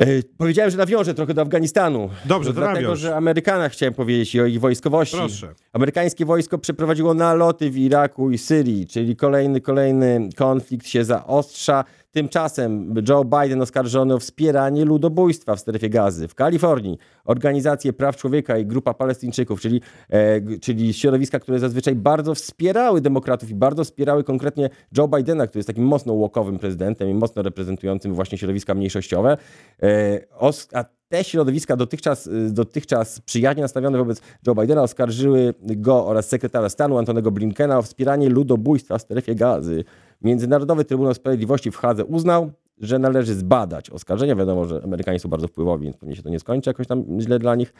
E, 0.00 0.06
powiedziałem, 0.38 0.70
że 0.70 0.76
nawiążę 0.78 1.14
trochę 1.14 1.34
do 1.34 1.42
Afganistanu. 1.42 2.10
Dobrze, 2.24 2.50
to 2.50 2.54
Dlatego, 2.60 2.80
nawiąż. 2.80 2.98
że 3.00 3.16
Amerykanach 3.16 3.72
chciałem 3.72 3.94
powiedzieć 3.94 4.34
i 4.34 4.40
o 4.40 4.46
ich 4.46 4.60
wojskowości. 4.60 5.16
Proszę. 5.16 5.54
Amerykańskie 5.72 6.24
wojsko 6.24 6.58
przeprowadziło 6.58 7.14
naloty 7.14 7.70
w 7.70 7.76
Iraku 7.78 8.30
i 8.30 8.38
Syrii, 8.38 8.86
czyli 8.86 9.16
kolejny, 9.16 9.60
kolejny 9.60 10.28
konflikt 10.36 10.86
się 10.88 11.04
zaostrza. 11.04 11.84
Tymczasem 12.16 12.94
Joe 13.08 13.24
Biden 13.24 13.62
oskarżony 13.62 14.14
o 14.14 14.18
wspieranie 14.18 14.84
ludobójstwa 14.84 15.56
w 15.56 15.60
strefie 15.60 15.88
gazy. 15.90 16.28
W 16.28 16.34
Kalifornii 16.34 16.98
organizacje 17.24 17.92
praw 17.92 18.16
człowieka 18.16 18.58
i 18.58 18.66
grupa 18.66 18.94
Palestyńczyków, 18.94 19.60
czyli, 19.60 19.80
e, 20.10 20.58
czyli 20.58 20.94
środowiska, 20.94 21.40
które 21.40 21.58
zazwyczaj 21.58 21.94
bardzo 21.94 22.34
wspierały 22.34 23.00
demokratów 23.00 23.50
i 23.50 23.54
bardzo 23.54 23.84
wspierały 23.84 24.24
konkretnie 24.24 24.70
Joe 24.96 25.08
Bidena, 25.08 25.46
który 25.46 25.58
jest 25.58 25.66
takim 25.66 25.84
mocno 25.84 26.12
łokowym 26.12 26.58
prezydentem 26.58 27.08
i 27.08 27.14
mocno 27.14 27.42
reprezentującym 27.42 28.14
właśnie 28.14 28.38
środowiska 28.38 28.74
mniejszościowe. 28.74 29.36
E, 29.82 30.20
os- 30.38 30.68
a 30.74 30.84
te 31.08 31.24
środowiska 31.24 31.76
dotychczas, 31.76 32.26
y, 32.26 32.50
dotychczas 32.52 33.20
przyjaźnie 33.20 33.62
nastawione 33.62 33.98
wobec 33.98 34.20
Joe 34.46 34.54
Bidena 34.54 34.82
oskarżyły 34.82 35.54
go 35.62 36.06
oraz 36.06 36.28
sekretarza 36.28 36.68
stanu 36.68 36.98
Antonego 36.98 37.30
Blinkena 37.30 37.78
o 37.78 37.82
wspieranie 37.82 38.28
ludobójstwa 38.28 38.98
w 38.98 39.02
strefie 39.02 39.34
gazy. 39.34 39.84
Międzynarodowy 40.22 40.84
Trybunał 40.84 41.14
Sprawiedliwości 41.14 41.70
w 41.70 41.76
Hadze 41.76 42.04
uznał, 42.04 42.50
że 42.78 42.98
należy 42.98 43.34
zbadać 43.34 43.90
oskarżenia. 43.90 44.36
Wiadomo, 44.36 44.64
że 44.64 44.80
Amerykanie 44.84 45.18
są 45.18 45.28
bardzo 45.28 45.48
wpływowi, 45.48 45.84
więc 45.84 45.96
pewnie 45.96 46.16
się 46.16 46.22
to 46.22 46.28
nie 46.28 46.40
skończy 46.40 46.70
jakoś 46.70 46.86
tam 46.86 47.20
źle 47.20 47.38
dla 47.38 47.54
nich. 47.54 47.72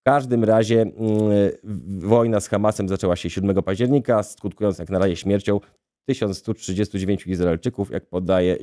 W 0.00 0.02
każdym 0.02 0.44
razie 0.44 0.82
mm, 0.82 0.92
wojna 1.98 2.40
z 2.40 2.48
Hamasem 2.48 2.88
zaczęła 2.88 3.16
się 3.16 3.30
7 3.30 3.62
października, 3.62 4.22
skutkując 4.22 4.78
jak 4.78 4.90
na 4.90 4.98
razie 4.98 5.16
śmiercią 5.16 5.60
1139 6.08 7.26
Izraelczyków, 7.26 7.90
jak, 7.90 8.06
podaje, 8.06 8.58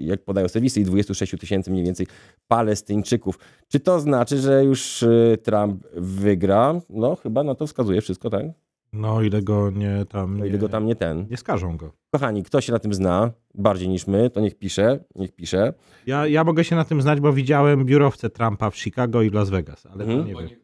jak 0.00 0.24
podają 0.24 0.48
serwisy, 0.48 0.80
i 0.80 0.84
26 0.84 1.40
tysięcy 1.40 1.70
mniej 1.70 1.84
więcej 1.84 2.06
Palestyńczyków. 2.48 3.38
Czy 3.68 3.80
to 3.80 4.00
znaczy, 4.00 4.38
że 4.38 4.64
już 4.64 5.02
y, 5.02 5.38
Trump 5.42 5.86
wygra? 5.96 6.80
No, 6.90 7.16
chyba 7.16 7.42
na 7.42 7.54
to 7.54 7.66
wskazuje 7.66 8.00
wszystko, 8.00 8.30
tak? 8.30 8.46
No 8.92 9.22
ile 9.22 9.42
go 9.42 9.70
nie 9.70 10.04
tam... 10.08 10.38
No 10.38 10.44
Nie, 10.44 10.50
ile 10.50 10.58
go 10.58 10.68
tam 10.68 10.86
nie 10.86 10.96
ten. 10.96 11.26
nie 11.30 11.36
skażą 11.36 11.76
go. 11.76 11.92
Kochani, 12.10 12.42
kto 12.42 12.60
się 12.60 12.72
na 12.72 12.78
tym 12.78 12.94
zna 12.94 13.30
bardziej 13.54 13.88
niż 13.88 14.06
my, 14.06 14.30
to 14.30 14.40
niech 14.40 14.54
pisze, 14.58 15.04
niech 15.14 15.32
pisze. 15.32 15.72
Ja, 16.06 16.26
ja 16.26 16.44
mogę 16.44 16.64
się 16.64 16.76
na 16.76 16.84
tym 16.84 17.02
znać, 17.02 17.20
bo 17.20 17.32
widziałem 17.32 17.84
biurowce 17.84 18.30
Trumpa 18.30 18.70
w 18.70 18.76
Chicago 18.76 19.22
i 19.22 19.30
w 19.30 19.34
Las 19.34 19.50
Vegas, 19.50 19.86
ale 19.86 20.04
to 20.04 20.10
Mhm. 20.12 20.26
nie 20.28 20.34
wiem. 20.48 20.58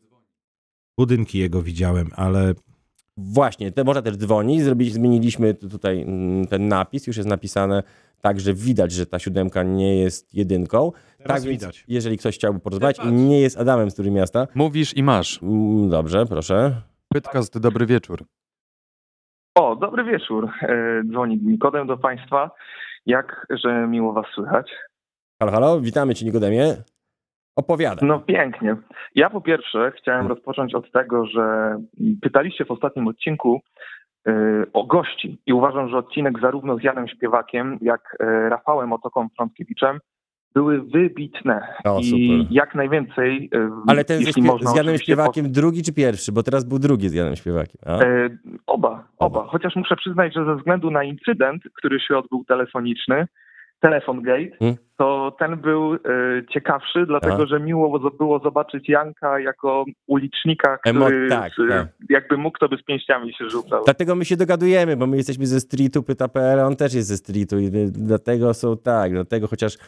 Budynki 0.98 1.38
jego 1.38 1.62
widziałem, 1.62 2.08
ale 2.16 2.54
Właśnie, 3.16 3.72
te 3.72 3.84
można 3.84 4.02
też 4.02 4.16
dzwonić. 4.16 4.62
Zrobili, 4.62 4.90
zmieniliśmy 4.90 5.54
tu- 5.54 5.68
tutaj 5.68 6.02
mm, 6.02 6.46
ten 6.46 6.68
napis, 6.68 7.06
już 7.06 7.16
jest 7.16 7.28
napisane 7.28 7.82
tak, 8.20 8.40
że 8.40 8.54
widać, 8.54 8.92
że 8.92 9.06
ta 9.06 9.18
siódemka 9.18 9.62
nie 9.62 9.96
jest 9.96 10.34
jedynką. 10.34 10.92
Teraz 11.18 11.40
tak 11.42 11.50
więc, 11.50 11.62
widać. 11.62 11.84
jeżeli 11.88 12.18
ktoś 12.18 12.34
chciałby 12.34 12.60
porozmawiać 12.60 12.96
nie 13.12 13.40
jest 13.40 13.58
Adamem 13.58 13.90
z 13.90 13.98
miasta, 13.98 14.46
Mówisz 14.54 14.96
i 14.96 15.02
masz. 15.02 15.42
mm, 15.42 15.88
dobrze, 15.90 16.26
proszę. 16.26 16.82
Pytkast, 17.14 17.58
dobry 17.58 17.86
wieczór. 17.86 18.24
O, 19.58 19.76
dobry 19.76 20.04
wieczór. 20.04 20.50
E, 20.62 21.02
Dzwoni 21.10 21.38
Nikodem 21.42 21.86
do 21.86 21.96
Państwa. 21.96 22.50
Jakże 23.06 23.86
miło 23.88 24.12
Was 24.12 24.26
słychać. 24.34 24.70
Halo, 25.40 25.52
halo, 25.52 25.80
witamy 25.80 26.14
Cię 26.14 26.26
Nikodemie. 26.26 26.76
Opowiadaj. 27.56 28.08
No 28.08 28.20
pięknie. 28.20 28.76
Ja 29.14 29.30
po 29.30 29.40
pierwsze 29.40 29.92
chciałem 29.98 30.26
rozpocząć 30.26 30.74
od 30.74 30.92
tego, 30.92 31.26
że 31.26 31.76
pytaliście 32.22 32.64
w 32.64 32.70
ostatnim 32.70 33.08
odcinku 33.08 33.60
e, 34.26 34.32
o 34.72 34.84
gości 34.86 35.38
i 35.46 35.52
uważam, 35.52 35.88
że 35.88 35.98
odcinek 35.98 36.40
zarówno 36.40 36.78
z 36.78 36.82
Janem 36.82 37.08
Śpiewakiem, 37.08 37.78
jak 37.82 38.16
e, 38.20 38.48
Rafałem 38.48 38.92
Otoką 38.92 39.28
Frąckiewiczem 39.36 39.98
były 40.54 40.82
wybitne 40.82 41.60
O, 41.84 42.00
i 42.02 42.46
jak 42.50 42.74
najwięcej, 42.74 43.50
Ale 43.86 44.04
ten 44.04 44.20
jeśli 44.20 44.42
śpie- 44.42 44.46
można 44.46 44.70
z 44.70 44.76
Janem 44.76 44.98
Śpiewakiem 44.98 45.52
drugi 45.52 45.82
czy 45.82 45.92
pierwszy? 45.92 46.32
Bo 46.32 46.42
teraz 46.42 46.64
był 46.64 46.78
drugi 46.78 47.08
z 47.08 47.14
Janem 47.14 47.36
Śpiewakiem. 47.36 47.80
E, 47.86 48.28
oba, 48.66 48.88
Oba. 49.18 49.40
oba. 49.40 49.46
Chociaż 49.50 49.76
muszę 49.76 49.96
przyznać, 49.96 50.34
że 50.34 50.44
ze 50.44 50.56
względu 50.56 50.90
na 50.90 51.04
incydent, 51.04 51.62
który 51.74 52.00
się 52.00 52.18
odbył 52.18 52.44
telefoniczny, 52.44 53.26
Telefon 53.80 54.22
Gate, 54.22 54.56
Hmm. 54.58 54.76
to 54.98 55.36
ten 55.38 55.56
był 55.56 55.94
e, 55.94 55.98
ciekawszy, 56.52 57.06
dlatego 57.06 57.42
A. 57.42 57.46
że 57.46 57.60
miło 57.60 58.10
było 58.10 58.38
zobaczyć 58.38 58.88
Janka 58.88 59.38
jako 59.40 59.84
ulicznika, 60.06 60.78
Emo- 60.86 61.04
który 61.06 61.28
tak, 61.28 61.52
z, 61.52 61.68
tak. 61.68 61.88
jakby 62.10 62.36
mógł, 62.36 62.58
to 62.58 62.68
by 62.68 62.76
z 62.76 62.82
pięściami 62.82 63.34
się 63.34 63.48
rzucał. 63.50 63.82
Dlatego 63.84 64.14
my 64.14 64.24
się 64.24 64.36
dogadujemy, 64.36 64.96
bo 64.96 65.06
my 65.06 65.16
jesteśmy 65.16 65.46
ze 65.46 65.60
streetu, 65.60 66.02
pyta.pl, 66.02 66.60
on 66.60 66.76
też 66.76 66.94
jest 66.94 67.08
ze 67.08 67.16
streetu 67.16 67.58
i 67.58 67.70
dlatego 67.92 68.54
są 68.54 68.76
tak, 68.76 69.12
dlatego 69.12 69.46
chociaż 69.46 69.78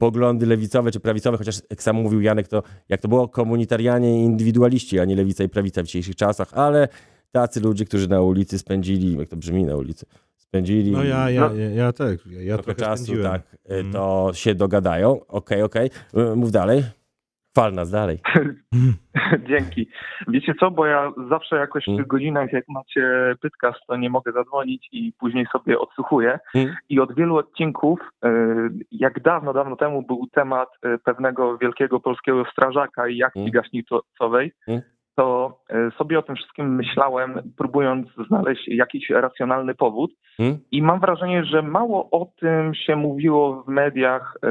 poglądy 0.00 0.46
lewicowe 0.46 0.90
czy 0.90 1.00
prawicowe, 1.00 1.38
chociaż 1.38 1.60
jak 1.70 1.82
sam 1.82 1.96
mówił 1.96 2.20
Janek, 2.20 2.48
to 2.48 2.62
jak 2.88 3.00
to 3.00 3.08
było 3.08 3.28
komunitarianie 3.28 4.20
i 4.20 4.24
indywidualiści, 4.24 4.98
a 5.00 5.04
nie 5.04 5.16
lewica 5.16 5.44
i 5.44 5.48
prawica 5.48 5.82
w 5.82 5.86
dzisiejszych 5.86 6.16
czasach, 6.16 6.48
ale 6.54 6.88
tacy 7.32 7.60
ludzie, 7.60 7.84
którzy 7.84 8.08
na 8.08 8.20
ulicy 8.22 8.58
spędzili, 8.58 9.18
jak 9.18 9.28
to 9.28 9.36
brzmi 9.36 9.64
na 9.64 9.76
ulicy, 9.76 10.06
spędzili 10.36 10.90
No 10.90 11.04
ja, 11.04 11.30
ja, 11.30 11.48
No. 11.48 11.54
ja, 11.54 11.70
ja 11.70 11.92
tak, 11.92 12.26
ja, 12.26 12.42
ja 12.42 12.54
trochę 12.58 12.74
trochę 12.74 12.90
czasu, 12.90 13.04
spędziłem. 13.04 13.32
tak, 13.32 13.42
Mm. 13.68 13.92
to 13.92 14.30
się 14.34 14.54
dogadają. 14.54 15.20
Okej, 15.28 15.62
okej, 15.62 15.90
Y, 16.32 16.36
mów 16.36 16.50
dalej. 16.52 16.82
Chwal 17.56 17.72
nas 17.72 17.90
dalej. 17.90 18.18
Dzięki. 19.48 19.88
Wiecie 20.28 20.54
co, 20.60 20.70
bo 20.70 20.86
ja 20.86 21.12
zawsze 21.30 21.56
jakoś 21.56 21.82
w 21.82 21.86
Hmm. 21.86 21.98
tych 21.98 22.06
godzinach, 22.06 22.52
jak 22.52 22.64
macie 22.68 23.34
pytkast, 23.40 23.78
to 23.88 23.96
nie 23.96 24.10
mogę 24.10 24.32
zadzwonić 24.32 24.88
i 24.92 25.12
później 25.18 25.46
sobie 25.52 25.78
odsłuchuję. 25.78 26.38
Hmm. 26.52 26.76
I 26.88 27.00
od 27.00 27.14
wielu 27.14 27.36
odcinków, 27.36 28.00
e, 28.24 28.30
jak 28.90 29.22
dawno, 29.22 29.52
dawno 29.52 29.76
temu 29.76 30.02
był 30.02 30.26
temat 30.32 30.68
e, 30.82 30.98
pewnego 30.98 31.58
wielkiego 31.58 32.00
polskiego 32.00 32.44
strażaka 32.52 33.08
i 33.08 33.22
akcji 33.22 33.40
Hmm. 33.40 33.52
gaśnicowej. 33.52 34.52
To 35.16 35.58
e, 35.70 35.90
sobie 35.98 36.18
o 36.18 36.22
tym 36.22 36.36
wszystkim 36.36 36.74
myślałem, 36.74 37.52
próbując 37.56 38.08
znaleźć 38.28 38.68
jakiś 38.68 39.10
racjonalny 39.10 39.74
powód. 39.74 40.10
Hmm? 40.36 40.58
I 40.70 40.82
mam 40.82 41.00
wrażenie, 41.00 41.44
że 41.44 41.62
mało 41.62 42.10
o 42.10 42.26
tym 42.40 42.74
się 42.74 42.96
mówiło 42.96 43.62
w 43.62 43.68
mediach 43.68 44.34
e, 44.42 44.48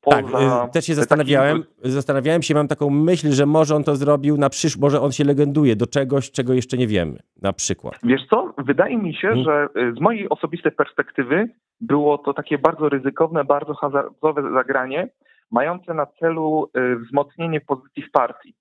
poza... 0.00 0.22
Tak, 0.22 0.68
y, 0.68 0.72
też 0.72 0.84
się 0.84 0.92
takim- 0.92 0.94
zastanawiałem, 0.94 1.64
zastanawiałem 1.82 2.42
się, 2.42 2.54
mam 2.54 2.68
taką 2.68 2.90
myśl, 2.90 3.32
że 3.32 3.46
może 3.46 3.76
on 3.76 3.84
to 3.84 3.96
zrobił 3.96 4.36
na 4.36 4.50
przyszłość, 4.50 4.82
może 4.82 5.00
on 5.00 5.12
się 5.12 5.24
legenduje 5.24 5.76
do 5.76 5.86
czegoś, 5.86 6.30
czego 6.30 6.52
jeszcze 6.52 6.76
nie 6.76 6.86
wiemy, 6.86 7.18
na 7.42 7.52
przykład. 7.52 7.94
Wiesz 8.02 8.26
co, 8.30 8.54
wydaje 8.58 8.98
mi 8.98 9.14
się, 9.14 9.28
Hmm. 9.28 9.44
że 9.44 9.68
z 9.96 10.00
mojej 10.00 10.28
osobistej 10.28 10.72
perspektywy 10.72 11.48
było 11.80 12.18
to 12.18 12.34
takie 12.34 12.58
bardzo 12.58 12.88
ryzykowne, 12.88 13.44
bardzo 13.44 13.74
hazardowe 13.74 14.52
zagranie, 14.52 15.08
mające 15.50 15.94
na 15.94 16.06
celu 16.06 16.70
wzmocnienie 17.04 17.60
pozycji 17.60 18.02
w 18.02 18.10
partii. 18.10 18.54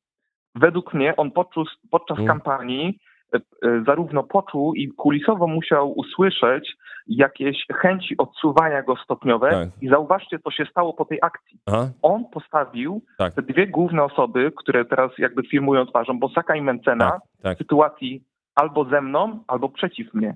Według 0.60 0.94
mnie 0.94 1.16
on 1.16 1.32
poczuł, 1.32 1.64
podczas 1.92 2.18
Hmm. 2.18 2.28
kampanii 2.28 3.00
y, 3.36 3.38
y, 3.68 3.84
zarówno 3.88 4.24
poczuł 4.24 4.74
i 4.74 4.88
kulisowo 4.88 5.48
musiał 5.48 5.92
usłyszeć 5.92 6.76
jakieś 7.08 7.66
chęci 7.74 8.18
odsuwania 8.18 8.84
go 8.84 8.96
stopniowe 8.96 9.50
Tak. 9.52 9.70
i 9.82 9.88
zauważcie, 9.90 10.40
co 10.40 10.52
się 10.52 10.66
stało 10.66 10.94
po 10.94 11.06
tej 11.06 11.20
akcji. 11.22 11.58
Aha, 11.66 11.90
On 12.02 12.26
postawił 12.34 13.02
Tak. 13.18 13.34
te 13.34 13.42
dwie 13.42 13.68
główne 13.68 14.04
osoby, 14.04 14.52
które 14.58 14.86
teraz 14.86 15.12
jakby 15.18 15.44
firmują 15.44 15.86
twarzą, 15.86 16.20
Bosaka 16.20 16.56
i 16.56 16.62
Mencena, 16.62 17.10
tak, 17.12 17.22
tak, 17.44 17.56
w 17.56 17.58
sytuacji 17.58 18.24
albo 18.56 18.86
ze 18.86 19.02
mną, 19.02 19.44
albo 19.48 19.70
przeciw 19.70 20.14
mnie. 20.14 20.36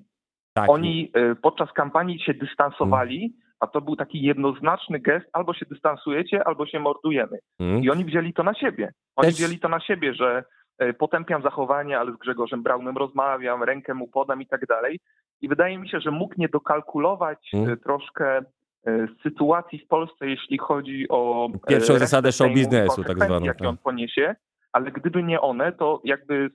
tak. 0.53 0.69
Oni 0.69 1.11
y, 1.17 1.35
podczas 1.35 1.71
kampanii 1.71 2.19
się 2.19 2.33
dystansowali, 2.33 3.33
a 3.63 3.67
to 3.67 3.81
był 3.81 3.95
taki 3.95 4.21
jednoznaczny 4.21 4.99
gest, 4.99 5.25
albo 5.33 5.53
się 5.53 5.65
dystansujecie, 5.65 6.47
albo 6.47 6.65
się 6.65 6.79
mordujemy. 6.79 7.37
Mm. 7.59 7.83
I 7.83 7.89
oni 7.89 8.05
wzięli 8.05 8.33
to 8.33 8.43
na 8.43 8.53
siebie. 8.53 8.91
Oni 9.15 9.27
Też- 9.27 9.35
wzięli 9.35 9.59
to 9.59 9.69
na 9.69 9.79
siebie, 9.79 10.13
że 10.13 10.43
y, 10.83 10.93
potępiam 10.93 11.41
zachowanie, 11.41 11.99
ale 11.99 12.11
z 12.11 12.15
Grzegorzem 12.15 12.63
Braunem 12.63 12.97
rozmawiam, 12.97 13.63
rękę 13.63 13.93
mu 13.93 14.07
podam 14.07 14.41
i 14.41 14.47
tak 14.47 14.65
dalej. 14.65 14.99
I 15.41 15.47
wydaje 15.49 15.77
mi 15.77 15.89
się, 15.89 15.99
że 15.99 16.11
mógł 16.11 16.33
nie 16.37 16.49
dokalkulować 16.49 17.49
Mm. 17.53 17.77
troszkę 17.79 18.39
y, 18.39 19.07
sytuacji 19.23 19.79
w 19.79 19.87
Polsce, 19.87 20.27
jeśli 20.29 20.57
chodzi 20.57 21.05
o 21.09 21.49
Pierwszą 21.67 21.93
zasadę 21.97 22.31
show 22.31 22.53
biznesu, 22.53 23.03
tak 23.03 23.17
zwaną, 23.17 23.45
jakie 23.45 23.59
tak. 23.59 23.67
on 23.67 23.77
poniesie, 23.77 24.35
ale 24.71 24.91
gdyby 24.91 25.23
nie 25.23 25.41
one, 25.41 25.71
to 25.71 26.01
jakby 26.03 26.49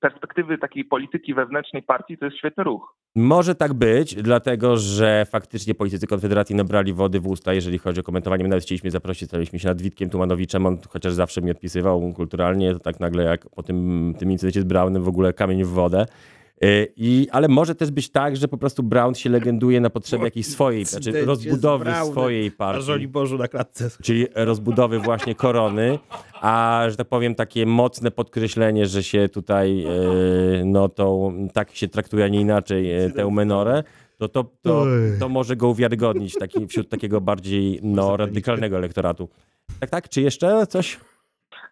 perspektywy 0.00 0.58
takiej 0.58 0.84
polityki 0.84 1.34
wewnętrznej 1.34 1.82
partii 1.82 2.18
to 2.18 2.24
jest 2.24 2.36
świetny 2.38 2.64
ruch. 2.64 2.96
Może 3.16 3.54
tak 3.54 3.74
być, 3.74 4.14
dlatego 4.14 4.76
że 4.76 5.26
faktycznie 5.30 5.74
politycy 5.74 6.06
Konfederacji 6.06 6.56
nabrali 6.56 6.92
wody 6.92 7.20
w 7.20 7.26
usta, 7.26 7.54
jeżeli 7.54 7.78
chodzi 7.78 8.00
o 8.00 8.02
komentowanie. 8.02 8.42
My 8.42 8.48
nawet 8.48 8.64
chcieliśmy 8.64 8.90
zaprosić, 8.90 9.28
staliśmy 9.28 9.58
się 9.58 9.68
nad 9.68 9.82
Witkiem 9.82 10.10
Tumanowiczem, 10.10 10.66
on 10.66 10.78
chociaż 10.88 11.12
zawsze 11.12 11.42
mi 11.42 11.50
odpisywał 11.50 12.12
kulturalnie, 12.12 12.72
to 12.72 12.78
tak 12.78 13.00
nagle 13.00 13.24
jak 13.24 13.48
po 13.50 13.62
tym, 13.62 14.14
tym 14.18 14.30
incydencie 14.30 14.60
z 14.60 14.64
Brownem 14.64 15.02
w 15.02 15.08
ogóle 15.08 15.32
kamień 15.32 15.64
w 15.64 15.68
wodę. 15.68 16.06
Y, 16.64 16.92
I, 16.96 17.28
ale 17.32 17.48
może 17.48 17.74
też 17.74 17.90
być 17.90 18.10
tak, 18.10 18.36
że 18.36 18.48
po 18.48 18.58
prostu 18.58 18.82
Brown 18.82 19.14
się 19.14 19.30
legenduje 19.30 19.80
na 19.80 19.90
potrzeby 19.90 20.24
jakiejś 20.24 20.46
swojej, 20.46 20.84
znaczy 20.84 21.24
rozbudowy 21.24 21.92
swojej 22.10 22.50
partii. 22.50 22.82
żoli 22.82 23.08
Bożu 23.08 23.38
na 23.38 23.48
klatce. 23.48 23.90
czyli 24.02 24.26
rozbudowy 24.34 24.98
właśnie 24.98 25.34
korony, 25.34 25.98
a 26.40 26.84
że 26.88 26.96
tak 26.96 27.08
powiem 27.08 27.34
takie 27.34 27.66
mocne 27.66 28.10
podkreślenie, 28.10 28.86
że 28.86 29.02
się 29.02 29.28
tutaj 29.28 29.84
e, 29.84 29.90
no 30.64 30.88
to 30.88 31.32
tak 31.52 31.70
się 31.70 31.88
traktuje, 31.88 32.24
a 32.24 32.28
nie 32.28 32.40
inaczej 32.40 33.04
e, 33.04 33.10
tę 33.10 33.30
menorę, 33.30 33.82
to, 34.18 34.28
to, 34.28 34.44
to, 34.62 34.86
to 35.20 35.28
może 35.28 35.56
go 35.56 35.68
uwiarygodnić 35.68 36.34
taki, 36.34 36.66
wśród 36.66 36.88
takiego 36.88 37.20
bardziej 37.20 37.80
no, 37.82 38.16
radykalnego 38.16 38.76
elektoratu. 38.76 39.28
Tak, 39.80 39.90
tak? 39.90 40.08
Czy 40.08 40.20
jeszcze 40.20 40.66
coś? 40.66 41.00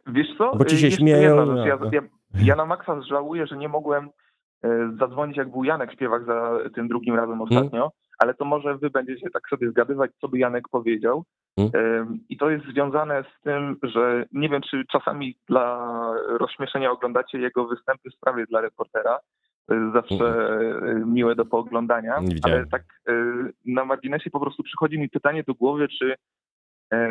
Wiesz 0.06 0.26
co? 0.38 0.56
Bo 0.56 0.64
ci 0.64 0.78
się 0.78 0.90
śmieją. 0.90 1.56
Ja, 1.56 1.78
ja, 1.92 2.02
ja 2.34 2.56
na 2.56 2.66
maksa 2.66 3.02
żałuję, 3.02 3.46
że 3.46 3.56
nie 3.56 3.68
mogłem 3.68 4.04
e, 4.04 4.10
zadzwonić, 4.98 5.37
jak 5.37 5.51
był 5.51 5.64
Janek 5.64 5.92
śpiewak 5.92 6.25
za 6.25 6.59
tym 6.75 6.88
drugim 6.88 7.14
razem 7.14 7.40
Mhm. 7.40 7.51
ostatnio, 7.51 7.90
ale 8.18 8.35
to 8.35 8.44
może 8.44 8.79
wy 8.79 8.90
będziecie 8.90 9.31
tak 9.31 9.48
sobie 9.48 9.70
zgadywać, 9.70 10.11
co 10.20 10.29
by 10.29 10.38
Janek 10.38 10.68
powiedział. 10.68 11.25
Mhm. 11.57 11.85
E, 11.85 12.07
I 12.29 12.37
to 12.37 12.51
jest 12.51 12.64
związane 12.66 13.25
z 13.38 13.42
tym, 13.42 13.77
że 13.83 14.25
nie 14.33 14.48
wiem, 14.48 14.62
czy 14.70 14.85
czasami 14.92 15.37
dla 15.48 15.96
rozśmieszenia 16.29 16.90
oglądacie 16.90 17.38
jego 17.38 17.66
występy 17.66 18.11
w 18.11 18.14
sprawie 18.14 18.46
dla 18.46 18.61
reportera. 18.61 19.18
To 19.66 19.75
jest 19.75 19.92
zawsze 19.92 20.25
e, 20.25 20.94
miłe 21.07 21.35
do 21.35 21.44
pooglądania, 21.44 22.20
ale 22.42 22.66
tak 22.66 22.83
e, 23.09 23.12
na 23.66 23.85
marginesie 23.85 24.31
po 24.31 24.40
prostu 24.40 24.62
przychodzi 24.62 24.98
mi 24.98 25.09
pytanie 25.09 25.42
do 25.46 25.55
głowy, 25.55 25.88
czy 25.88 26.14
e, 26.92 27.09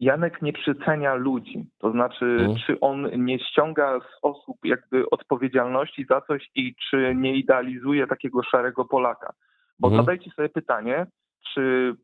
Janek 0.00 0.42
nie 0.42 0.52
przycenia 0.52 1.14
ludzi, 1.14 1.66
to 1.78 1.90
znaczy, 1.90 2.24
Mhm. 2.24 2.56
czy 2.66 2.80
on 2.80 3.24
nie 3.24 3.38
ściąga 3.38 4.00
z 4.00 4.18
osób 4.22 4.56
jakby 4.64 5.10
odpowiedzialności 5.10 6.06
za 6.10 6.20
coś 6.20 6.50
i 6.54 6.74
czy 6.90 7.14
nie 7.14 7.36
idealizuje 7.36 8.06
takiego 8.06 8.42
szarego 8.42 8.84
Polaka. 8.84 9.32
Bo 9.78 9.88
Mhm. 9.88 10.02
zadajcie 10.04 10.30
sobie 10.30 10.48
pytanie, 10.48 11.06
czy 11.54 11.94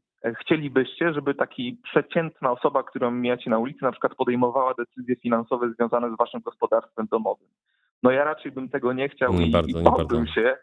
chcielibyście, 0.40 1.12
żeby 1.12 1.34
taki 1.34 1.78
przeciętna 1.84 2.50
osoba, 2.50 2.82
którą 2.82 3.10
mijacie 3.10 3.50
na 3.50 3.58
ulicy, 3.58 3.82
na 3.84 3.92
przykład 3.92 4.14
podejmowała 4.14 4.74
decyzje 4.74 5.16
finansowe 5.16 5.70
związane 5.70 6.10
z 6.10 6.18
waszym 6.18 6.40
gospodarstwem 6.40 7.06
domowym. 7.10 7.48
No 8.02 8.10
ja 8.10 8.24
raczej 8.24 8.52
bym 8.52 8.68
tego 8.68 8.92
nie 8.92 9.08
chciał 9.08 9.32
Nie 9.32 9.46
i, 9.46 9.50
bardzo, 9.50 9.80
i 9.80 9.82
bałbym 9.82 10.26
się 10.26 10.56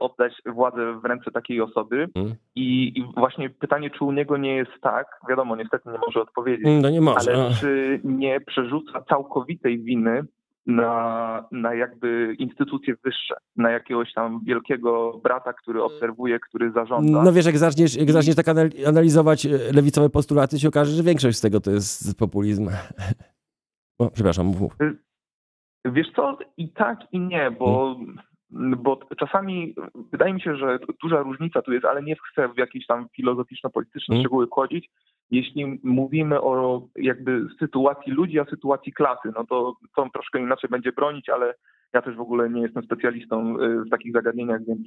oddać 0.00 0.32
władzę 0.46 1.00
w 1.00 1.04
ręce 1.04 1.30
takiej 1.30 1.60
osoby. 1.60 2.08
Mm. 2.14 2.34
I, 2.54 2.98
I 2.98 3.04
właśnie 3.16 3.50
pytanie, 3.50 3.90
czy 3.90 4.04
u 4.04 4.12
niego 4.12 4.36
nie 4.36 4.56
jest 4.56 4.70
tak, 4.82 5.06
wiadomo, 5.28 5.56
niestety 5.56 5.88
nie 5.90 5.98
może 6.06 6.20
odpowiedzieć, 6.20 6.66
No 6.82 6.90
nie 6.90 7.00
może. 7.00 7.32
ale 7.36 7.50
czy 7.60 8.00
nie 8.04 8.40
przerzuca 8.40 9.02
całkowitej 9.02 9.78
winy 9.82 10.24
na, 10.66 11.44
na 11.52 11.74
jakby 11.74 12.36
instytucje 12.38 12.94
wyższe, 13.04 13.34
na 13.56 13.70
jakiegoś 13.70 14.12
tam 14.12 14.40
wielkiego 14.44 15.20
brata, 15.22 15.52
który 15.52 15.82
obserwuje, 15.82 16.40
który 16.40 16.72
zarządza. 16.72 17.22
No 17.22 17.32
wiesz, 17.32 17.46
jak 17.46 17.58
zaczniesz, 17.58 17.96
jak 17.96 18.10
zaczniesz 18.10 18.36
tak 18.36 18.46
anal- 18.46 18.88
analizować 18.88 19.46
e, 19.46 19.48
lewicowe 19.74 20.10
postulaty, 20.10 20.58
się 20.58 20.68
okaże, 20.68 20.92
że 20.92 21.02
większość 21.02 21.38
z 21.38 21.40
tego 21.40 21.60
to 21.60 21.70
jest 21.70 22.18
populizm. 22.18 22.68
O, 23.98 24.10
przepraszam, 24.10 24.46
mów. 24.46 24.76
Wiesz 25.84 26.06
co, 26.16 26.38
i 26.56 26.68
tak, 26.68 26.98
i 27.12 27.20
nie, 27.20 27.50
bo, 27.50 27.96
bo 28.52 28.98
czasami 29.18 29.74
wydaje 30.12 30.34
mi 30.34 30.40
się, 30.40 30.56
że 30.56 30.78
duża 31.02 31.22
różnica 31.22 31.62
tu 31.62 31.72
jest, 31.72 31.84
ale 31.84 32.02
nie 32.02 32.16
chcę 32.32 32.48
w 32.48 32.58
jakieś 32.58 32.86
tam 32.86 33.06
filozoficzno-polityczne 33.16 34.14
Mm. 34.14 34.22
szczegóły 34.22 34.46
wchodzić. 34.46 34.90
Jeśli 35.30 35.80
mówimy 35.82 36.40
o 36.40 36.82
jakby 36.96 37.46
sytuacji 37.58 38.12
ludzi, 38.12 38.40
a 38.40 38.44
sytuacji 38.44 38.92
klasy, 38.92 39.32
no 39.36 39.44
to 39.46 39.76
to 39.96 40.08
troszkę 40.14 40.40
inaczej 40.40 40.70
będzie 40.70 40.92
bronić, 40.92 41.28
ale 41.28 41.54
ja 41.92 42.02
też 42.02 42.16
w 42.16 42.20
ogóle 42.20 42.50
nie 42.50 42.62
jestem 42.62 42.82
specjalistą 42.82 43.60
y, 43.60 43.84
w 43.84 43.90
takich 43.90 44.12
zagadnieniach, 44.12 44.64
więc 44.64 44.80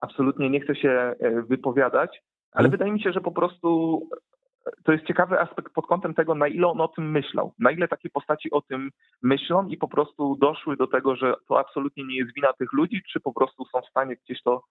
absolutnie 0.00 0.50
nie 0.50 0.60
chcę 0.60 0.74
się 0.76 1.14
y, 1.22 1.42
wypowiadać, 1.42 2.22
ale 2.52 2.64
Mm. 2.66 2.70
wydaje 2.70 2.92
mi 2.92 3.02
się, 3.02 3.12
że 3.12 3.20
po 3.20 3.32
prostu 3.32 4.00
to 4.84 4.92
jest 4.92 5.06
ciekawy 5.06 5.40
aspekt 5.40 5.72
pod 5.74 5.86
kątem 5.86 6.14
tego, 6.14 6.34
na 6.34 6.48
ile 6.48 6.66
on 6.68 6.80
o 6.80 6.88
tym 6.88 7.10
myślał, 7.10 7.52
na 7.58 7.70
ile 7.70 7.88
takie 7.88 8.10
postaci 8.10 8.50
o 8.50 8.60
tym 8.62 8.90
myślą 9.22 9.66
i 9.68 9.76
po 9.76 9.88
prostu 9.88 10.36
doszły 10.40 10.76
do 10.76 10.86
tego, 10.86 11.16
że 11.16 11.34
to 11.48 11.58
absolutnie 11.58 12.04
nie 12.04 12.16
jest 12.16 12.34
wina 12.34 12.52
tych 12.52 12.72
ludzi, 12.72 13.02
czy 13.12 13.20
po 13.20 13.32
prostu 13.32 13.64
są 13.64 13.80
w 13.80 13.86
stanie 13.90 14.16
gdzieś 14.24 14.42
to 14.42 14.62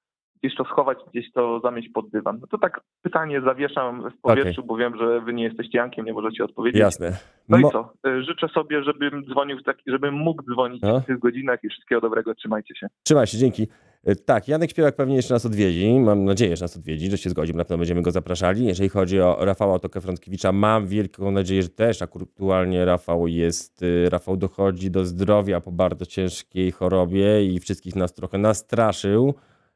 gdzieś 0.44 0.56
to 0.56 0.66
schować, 0.66 0.98
gdzieś 1.12 1.32
to 1.32 1.60
zamieść 1.60 1.90
pod 1.94 2.10
dywan. 2.10 2.38
No 2.42 2.48
to 2.48 2.58
tak 2.58 2.82
pytanie 3.02 3.42
zawieszam 3.42 4.10
w 4.10 4.22
powietrzu, 4.22 4.64
bo 4.64 4.78
wiem, 4.78 4.98
że 4.98 5.22
wy 5.22 5.34
nie 5.34 5.44
jesteście 5.44 5.78
Jankiem, 5.78 6.06
nie 6.06 6.14
możecie 6.14 6.44
odpowiedzieć. 6.44 6.80
Jasne. 6.82 7.18
No 7.50 7.58
Mo- 7.58 7.70
i 7.70 7.72
co? 7.72 7.94
Y, 8.08 8.24
Życzę 8.24 8.48
sobie, 8.48 8.84
żebym 8.84 9.26
dzwonił 9.26 9.58
w 9.60 9.64
taki, 9.64 9.84
żebym 9.88 10.14
mógł 10.14 10.44
dzwonić 10.44 10.82
No. 10.82 11.00
w 11.00 11.06
tych 11.06 11.20
godzinach 11.20 11.64
i 11.64 11.70
wszystkiego 11.70 12.02
dobrego. 12.02 12.36
Trzymajcie 12.36 12.76
się. 12.76 12.88
Trzymaj 13.04 13.28
się, 13.28 13.38
dzięki. 13.38 13.68
E, 14.04 14.16
Tak, 14.16 14.48
Janek 14.48 14.70
Śpiewak 14.72 14.96
pewnie 14.96 15.16
jeszcze 15.16 15.34
nas 15.34 15.46
odwiedzi. 15.46 15.94
Mam 16.00 16.26
nadzieję, 16.26 16.58
że 16.58 16.64
nas 16.64 16.78
odwiedzi, 16.78 17.12
że 17.12 17.18
się 17.18 17.30
zgodzi. 17.30 17.54
Na 17.56 17.66
pewno 17.66 17.78
będziemy 17.78 18.02
go 18.02 18.12
zapraszali. 18.12 18.66
Jeżeli 18.66 18.90
chodzi 18.90 19.20
o 19.22 19.38
Rafała 19.46 19.80
Tokę-Frąckiewicza, 19.80 20.52
mam 20.52 20.88
wielką 20.88 21.32
nadzieję, 21.32 21.64
że 21.64 21.70
też 21.70 22.02
aktualnie 22.02 22.86
Rafał 22.86 23.28
jest, 23.28 23.84
y, 23.84 24.10
Rafał 24.10 24.38
dochodzi 24.38 24.92
do 24.92 25.06
zdrowia 25.06 25.62
po 25.62 25.72
bardzo 25.72 26.06
ciężkiej 26.06 26.72
chorobie 26.72 27.46
i 27.46 27.60
wszystkich 27.60 27.96
nas 27.96 28.14
trochę 28.14 28.38
nastraszył 28.38 29.34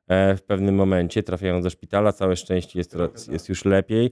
e, 0.07 0.35
w 0.35 0.41
pewnym 0.41 0.75
momencie, 0.75 1.23
trafiając 1.23 1.63
do 1.63 1.69
szpitala. 1.69 2.11
Całe 2.11 2.35
szczęście 2.35 2.79
jest, 2.79 2.91
teraz- 2.91 3.27
jest 3.27 3.49
już 3.49 3.65
lepiej. 3.65 4.11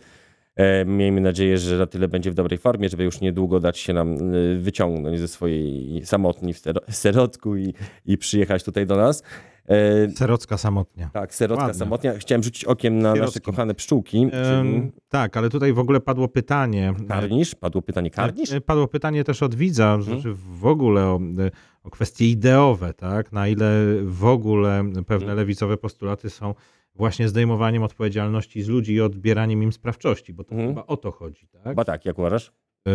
E, 0.55 0.85
Miejmy 0.85 1.21
nadzieję, 1.21 1.57
że 1.57 1.77
na 1.77 1.85
tyle 1.85 2.07
będzie 2.07 2.31
w 2.31 2.33
dobrej 2.33 2.57
formie, 2.57 2.89
żeby 2.89 3.03
już 3.03 3.21
niedługo 3.21 3.59
dać 3.59 3.77
się 3.77 3.93
nam 3.93 4.33
y, 4.35 4.59
wyciągnąć 4.59 5.19
ze 5.19 5.27
swojej 5.27 6.01
samotni 6.05 6.53
w 6.53 6.57
sero- 6.57 6.91
serotku 6.91 7.55
i, 7.55 7.73
i 8.05 8.17
przyjechać 8.17 8.63
tutaj 8.63 8.85
do 8.85 8.95
nas. 8.95 9.23
E, 9.69 10.09
Serocka 10.11 10.57
samotnia. 10.57 11.09
tak, 11.13 11.35
serotka 11.35 11.63
Ładnie. 11.65 11.79
samotnia. 11.79 12.13
Chciałem 12.17 12.43
rzucić 12.43 12.65
okiem 12.65 12.99
na 12.99 13.09
nasze 13.09 13.17
Sierockim. 13.19 13.41
kochane 13.43 13.73
pszczółki. 13.75 14.27
Tak, 15.09 15.37
ale 15.37 15.49
tutaj 15.49 15.73
w 15.73 15.79
ogóle 15.79 15.99
padło 15.99 16.27
pytanie. 16.27 16.93
Karnisz? 17.07 17.55
Padło 17.55 17.81
pytanie 17.81 18.09
karnisz? 18.11 18.51
E, 18.51 18.61
Padło 18.61 18.87
pytanie 18.87 19.23
też 19.23 19.43
od 19.43 19.55
widza, 19.55 20.01
znaczy 20.01 20.33
w 20.59 20.65
ogóle 20.65 21.01
o, 21.05 21.19
o 21.83 21.89
kwestie 21.89 22.29
ideowe, 22.29 22.93
tak? 22.93 23.31
Na 23.31 23.47
ile 23.47 23.71
w 24.03 24.25
ogóle 24.25 24.83
pewne 24.93 25.15
Mhm. 25.15 25.37
lewicowe 25.37 25.77
postulaty 25.77 26.29
są 26.29 26.55
właśnie 26.95 27.27
zdejmowaniem 27.29 27.83
odpowiedzialności 27.83 28.61
z 28.63 28.67
ludzi 28.67 28.93
i 28.93 29.01
odbieraniem 29.01 29.63
im 29.63 29.73
sprawczości, 29.73 30.33
bo 30.33 30.43
to 30.43 30.51
Mhm. 30.51 30.69
chyba 30.69 30.85
o 30.87 30.97
to 30.97 31.11
chodzi, 31.11 31.47
tak? 31.47 31.63
Chyba 31.63 31.85
tak, 31.85 32.05
jak 32.05 32.19
uważasz? 32.19 32.51
Y, 32.87 32.91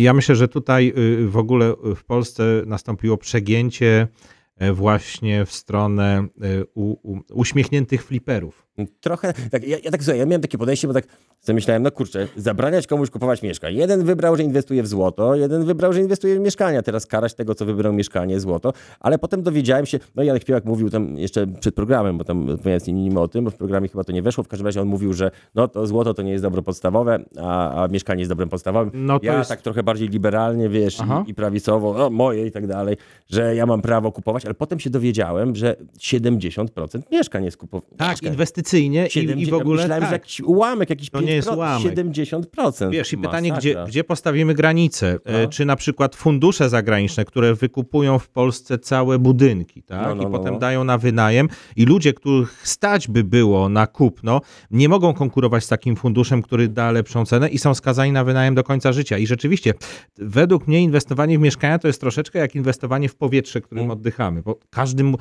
Ja 0.00 0.12
myślę, 0.12 0.34
że 0.34 0.48
tutaj 0.48 0.92
y, 0.98 1.28
w 1.28 1.36
ogóle 1.36 1.74
w 1.96 2.04
Polsce 2.04 2.62
nastąpiło 2.66 3.16
przegięcie 3.16 4.02
y, 4.02 4.37
właśnie 4.72 5.44
w 5.44 5.52
stronę 5.52 6.28
y, 6.44 6.64
u, 6.74 7.12
u, 7.12 7.20
uśmiechniętych 7.32 8.04
fliperów. 8.04 8.66
Trochę, 9.00 9.34
tak, 9.50 9.68
ja, 9.68 9.78
ja 9.84 9.90
tak 9.90 10.04
słuchaj, 10.04 10.18
ja 10.18 10.26
miałem 10.26 10.42
takie 10.42 10.58
podejście, 10.58 10.88
bo 10.88 10.94
tak 10.94 11.06
sobie 11.40 11.54
myślałem, 11.54 11.82
no 11.82 11.90
kurczę, 11.90 12.28
zabraniać 12.36 12.86
komuś 12.86 13.10
kupować 13.10 13.42
mieszkań. 13.42 13.74
Jeden 13.74 14.04
wybrał, 14.04 14.36
że 14.36 14.42
inwestuje 14.42 14.82
w 14.82 14.86
złoto, 14.86 15.34
jeden 15.34 15.64
wybrał, 15.64 15.92
że 15.92 16.00
inwestuje 16.00 16.36
w 16.36 16.40
mieszkania. 16.40 16.82
Teraz 16.82 17.06
karać 17.06 17.34
tego, 17.34 17.54
co 17.54 17.64
wybrał 17.64 17.92
mieszkanie, 17.92 18.40
złoto. 18.40 18.72
Ale 19.00 19.18
potem 19.18 19.42
dowiedziałem 19.42 19.86
się, 19.86 19.98
no 20.16 20.22
Janek 20.22 20.42
Śpiewak 20.42 20.64
mówił 20.64 20.90
tam 20.90 21.18
jeszcze 21.18 21.46
przed 21.46 21.74
programem, 21.74 22.18
bo 22.18 22.24
tam 22.24 22.48
rozmawiałem 22.48 22.80
z 22.80 22.86
nim 22.86 23.16
o 23.16 23.28
tym, 23.28 23.44
bo 23.44 23.50
w 23.50 23.54
programie 23.54 23.88
chyba 23.88 24.04
to 24.04 24.12
nie 24.12 24.22
weszło. 24.22 24.44
W 24.44 24.48
każdym 24.48 24.66
razie 24.66 24.80
on 24.82 24.88
mówił, 24.88 25.12
że 25.12 25.30
no 25.54 25.68
to 25.68 25.86
złoto 25.86 26.14
to 26.14 26.22
nie 26.22 26.30
jest 26.32 26.44
dobro 26.44 26.62
podstawowe, 26.62 27.18
a, 27.40 27.82
a 27.84 27.88
mieszkanie 27.88 28.20
jest 28.20 28.30
dobrem 28.32 28.48
podstawowym. 28.48 28.90
No 28.94 29.18
to 29.20 29.26
ja 29.26 29.38
jest- 29.38 29.50
tak 29.50 29.62
trochę 29.62 29.82
bardziej 29.82 30.08
liberalnie, 30.08 30.68
wiesz, 30.68 30.96
Aha. 31.00 31.24
i, 31.26 31.30
i 31.30 31.34
prawicowo, 31.34 31.94
no 31.98 32.10
moje 32.10 32.46
i 32.46 32.50
tak 32.50 32.66
dalej, 32.66 32.96
że 33.30 33.54
ja 33.54 33.66
mam 33.66 33.82
prawo 33.82 34.12
kupować, 34.12 34.44
ale 34.44 34.54
potem 34.54 34.80
się 34.80 34.90
dowiedziałem, 34.90 35.56
że 35.56 35.76
70% 35.98 37.02
mieszkań 37.12 37.44
jest 37.44 37.56
kupowane. 37.56 37.96
Tak, 37.96 38.22
inwestycyjnie 38.22 39.06
i, 39.06 39.18
i 39.42 39.46
w 39.46 39.54
ogóle 39.54 39.82
Myślałem, 39.82 40.00
tak. 40.02 40.10
że 40.10 40.14
jakiś 40.16 40.40
ułamek, 40.40 40.90
jakiś 40.90 41.10
nie 41.28 41.34
jest 41.34 41.48
5%, 41.48 41.54
ułamek. 41.56 41.94
70%. 41.94 42.90
Wiesz, 42.90 43.12
i 43.12 43.16
pytanie, 43.18 43.50
Masakra. 43.50 43.70
gdzie, 43.70 43.84
gdzie 43.88 44.04
postawimy 44.04 44.54
granice? 44.54 45.18
E, 45.24 45.42
No. 45.42 45.48
Czy 45.48 45.64
na 45.64 45.76
przykład 45.76 46.16
fundusze 46.16 46.68
zagraniczne, 46.68 47.24
które 47.24 47.54
wykupują 47.54 48.18
w 48.18 48.28
Polsce 48.28 48.78
całe 48.78 49.18
budynki, 49.18 49.82
tak? 49.82 50.02
No, 50.08 50.14
no, 50.14 50.22
I 50.22 50.26
no, 50.26 50.38
potem 50.38 50.54
no. 50.54 50.60
dają 50.60 50.84
na 50.84 50.98
wynajem 50.98 51.48
i 51.76 51.84
ludzie, 51.84 52.12
których 52.12 52.68
stać 52.68 53.08
by 53.08 53.24
było 53.24 53.68
na 53.68 53.86
kupno, 53.86 54.40
nie 54.70 54.88
mogą 54.88 55.14
konkurować 55.14 55.64
z 55.64 55.68
takim 55.68 55.96
funduszem, 55.96 56.42
który 56.42 56.68
da 56.68 56.90
lepszą 56.90 57.24
cenę 57.26 57.48
i 57.48 57.58
są 57.58 57.74
skazani 57.74 58.12
na 58.12 58.24
wynajem 58.24 58.54
do 58.54 58.62
końca 58.64 58.92
życia. 58.92 59.18
I 59.18 59.26
rzeczywiście, 59.26 59.74
według 60.18 60.68
mnie 60.68 60.82
inwestowanie 60.82 61.38
w 61.38 61.40
mieszkania 61.40 61.78
to 61.78 61.86
jest 61.88 62.00
troszeczkę 62.00 62.38
jak 62.38 62.54
inwestowanie 62.54 63.08
w 63.08 63.16
powietrze, 63.16 63.60
którym 63.60 63.84
Mm. 63.84 63.90
oddychamy, 63.90 64.42
bo 64.42 64.58
każdy, 64.70 65.04
mu- 65.04 65.18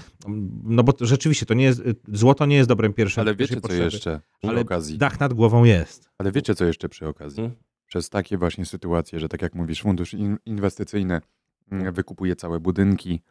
no 0.64 0.84
bo 0.84 0.94
rzeczywiście, 1.02 1.46
to 1.46 1.54
nie 1.54 1.64
jest, 1.64 1.82
złoto 2.08 2.46
nie 2.46 2.56
jest 2.56 2.70
dobrem 2.70 2.94
pierwszym. 2.94 3.22
Ale 3.22 3.36
wiecie 3.36 3.56
co 3.56 3.62
potrzeby, 3.62 3.84
jeszcze 3.84 4.20
przy 4.42 4.50
Ale 4.52 4.62
okazji? 4.62 4.98
dach 4.98 5.20
nad 5.20 5.34
głową 5.34 5.64
jest. 5.64 5.97
Ale 6.18 6.32
wiecie 6.32 6.56
co 6.56 6.66
jeszcze 6.66 6.90
przy 6.90 7.08
okazji? 7.08 7.44
Hmm? 7.44 7.56
Przez 7.88 8.10
takie 8.10 8.38
właśnie 8.38 8.66
sytuacje, 8.66 9.20
że 9.20 9.30
tak 9.30 9.42
jak 9.42 9.56
mówisz, 9.56 9.82
fundusz 9.82 10.14
in- 10.14 10.38
inwestycyjny 10.46 11.22
mm, 11.72 11.94
wykupuje 11.94 12.36
całe 12.36 12.60
budynki 12.60 13.22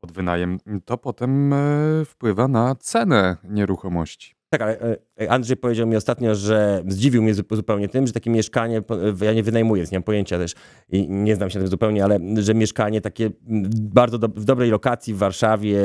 pod 0.00 0.12
wynajem, 0.12 0.58
to 0.84 0.98
potem 0.98 1.52
e, 1.52 1.58
wpływa 2.04 2.48
na 2.48 2.74
cenę 2.74 3.36
nieruchomości. 3.44 4.34
Tak, 4.52 4.62
ale 4.62 4.78
e, 5.20 5.30
Andrzej 5.30 5.56
powiedział 5.56 5.86
mi 5.86 5.96
ostatnio, 5.96 6.34
że 6.34 6.82
zdziwił 6.88 7.22
mnie 7.22 7.34
zu- 7.34 7.42
zupełnie 7.50 7.88
tym, 7.88 8.06
że 8.06 8.12
takie 8.12 8.30
mieszkanie, 8.30 8.82
ja 9.20 9.32
nie 9.32 9.42
wynajmuję, 9.42 9.84
nie 9.92 9.98
mam 9.98 10.02
pojęcia 10.02 10.38
też 10.38 10.54
i 10.88 11.08
nie 11.08 11.36
znam 11.36 11.50
się 11.50 11.58
na 11.58 11.62
tym 11.62 11.70
zupełnie, 11.70 12.04
ale 12.04 12.18
że 12.38 12.54
mieszkanie 12.54 13.00
takie 13.00 13.30
bardzo 13.72 14.18
do, 14.18 14.28
w 14.28 14.44
dobrej 14.44 14.70
lokacji 14.70 15.14
w 15.14 15.18
Warszawie, 15.18 15.80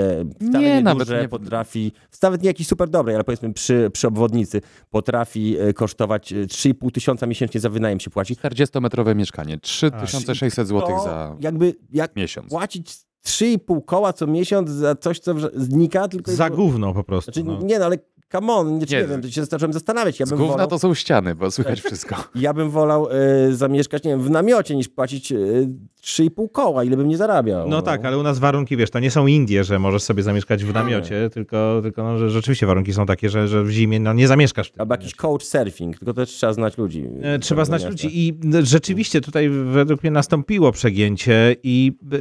wcale 0.49 0.59
Nie, 0.63 0.83
nie, 0.83 0.95
duże, 0.95 1.21
nie- 1.21 1.29
potrafi, 1.29 1.91
nawet 2.21 2.41
nie 2.43 2.47
jakiś 2.47 2.67
super 2.67 2.89
dobrej, 2.89 3.15
ale 3.15 3.23
powiedzmy 3.23 3.53
przy, 3.53 3.89
przy 3.93 4.07
obwodnicy, 4.07 4.61
potrafi 4.89 5.57
e, 5.59 5.73
kosztować 5.73 6.33
e, 6.33 6.35
3,5 6.35 6.91
tysiąca 6.91 7.27
miesięcznie 7.27 7.59
za 7.61 7.69
wynajem 7.69 7.99
się 7.99 8.09
płaci. 8.09 8.35
40-metrowe 8.35 9.15
mieszkanie, 9.15 9.57
3600 9.59 10.67
zł 10.67 10.99
za 11.03 11.35
jakby, 11.39 11.75
jak 11.91 12.15
miesiąc. 12.15 12.49
płacić 12.49 12.95
3,5 13.25 13.85
koła 13.85 14.13
co 14.13 14.27
miesiąc 14.27 14.69
za 14.69 14.95
coś, 14.95 15.19
co 15.19 15.33
znika, 15.55 16.07
tylko... 16.07 16.31
Za 16.31 16.49
gówno 16.49 16.93
po 16.93 17.03
prostu. 17.03 17.31
Znaczy, 17.31 17.47
no. 17.47 17.59
nie 17.61 17.79
no, 17.79 17.85
ale 17.85 17.97
come 18.31 18.53
on, 18.53 18.67
nie, 18.77 18.85
nie 18.89 18.97
Nie, 19.01 19.07
wiem, 19.07 19.21
to 19.21 19.31
się 19.31 19.45
zacząłem 19.45 19.73
zastanawiać. 19.73 20.19
Ja 20.19 20.25
Z 20.25 20.29
bym 20.29 20.37
wolał... 20.37 20.67
to 20.67 20.79
są 20.79 20.93
ściany, 20.93 21.35
bo 21.35 21.51
słychać 21.51 21.81
wszystko. 21.81 22.15
Ja 22.35 22.53
bym 22.53 22.69
wolał 22.69 23.07
e, 23.11 23.15
zamieszkać, 23.51 24.03
nie 24.03 24.11
wiem, 24.11 24.21
w 24.21 24.29
namiocie 24.29 24.75
niż 24.75 24.89
płacić 24.89 25.31
e, 25.31 25.35
3,5 26.07 26.51
koła, 26.51 26.83
ile 26.83 26.97
bym 26.97 27.07
nie 27.07 27.17
zarabiał. 27.17 27.69
No 27.69 27.81
tak, 27.81 28.05
ale 28.05 28.17
u 28.17 28.23
nas 28.23 28.39
warunki, 28.39 28.77
wiesz, 28.77 28.89
to 28.89 28.99
nie 28.99 29.11
są 29.11 29.27
Indie, 29.27 29.63
że 29.63 29.79
możesz 29.79 30.03
sobie 30.03 30.23
zamieszkać 30.23 30.59
Tak. 30.61 30.69
w 30.69 30.73
namiocie, 30.73 31.29
tylko, 31.33 31.79
tylko 31.83 32.03
no, 32.03 32.17
że 32.17 32.29
rzeczywiście 32.29 32.65
warunki 32.65 32.93
są 32.93 33.05
takie, 33.05 33.29
że, 33.29 33.47
że 33.47 33.63
w 33.63 33.69
zimie 33.69 33.99
no, 33.99 34.13
nie 34.13 34.27
zamieszkasz. 34.27 34.71
Albo 34.77 34.93
jakiś 34.93 35.15
coach 35.15 35.43
surfing, 35.43 35.97
tylko 35.99 36.13
też 36.13 36.29
trzeba 36.29 36.53
znać 36.53 36.77
ludzi. 36.77 37.05
E, 37.21 37.39
Trzeba 37.39 37.65
znać 37.65 37.81
Miasta. 37.81 37.89
ludzi 37.91 38.27
i 38.27 38.33
no, 38.43 38.61
rzeczywiście 38.61 39.21
tutaj 39.21 39.49
według 39.49 40.03
mnie 40.03 40.11
nastąpiło 40.11 40.71
przegięcie 40.71 41.55
i 41.63 41.91
e, 42.13 42.17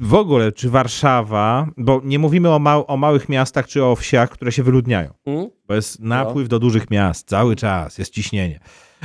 w 0.00 0.14
ogóle 0.14 0.52
czy 0.52 0.70
Warszawa, 0.70 1.66
bo 1.76 2.00
nie 2.04 2.18
mówimy 2.18 2.50
o, 2.50 2.58
mał, 2.58 2.84
o 2.88 2.96
małych 2.96 3.28
miastach 3.28 3.66
czy 3.68 3.84
o 3.84 3.96
wsiach, 3.96 4.30
które 4.30 4.52
się 4.52 4.62
wyludniają, 4.62 5.10
Hmm? 5.24 5.48
bo 5.68 5.74
jest 5.74 6.00
napływ 6.00 6.48
do 6.48 6.58
dużych 6.58 6.90
miast 6.90 7.28
cały 7.28 7.56
czas, 7.56 7.98
jest 7.98 8.12
ciśnienie. 8.14 8.60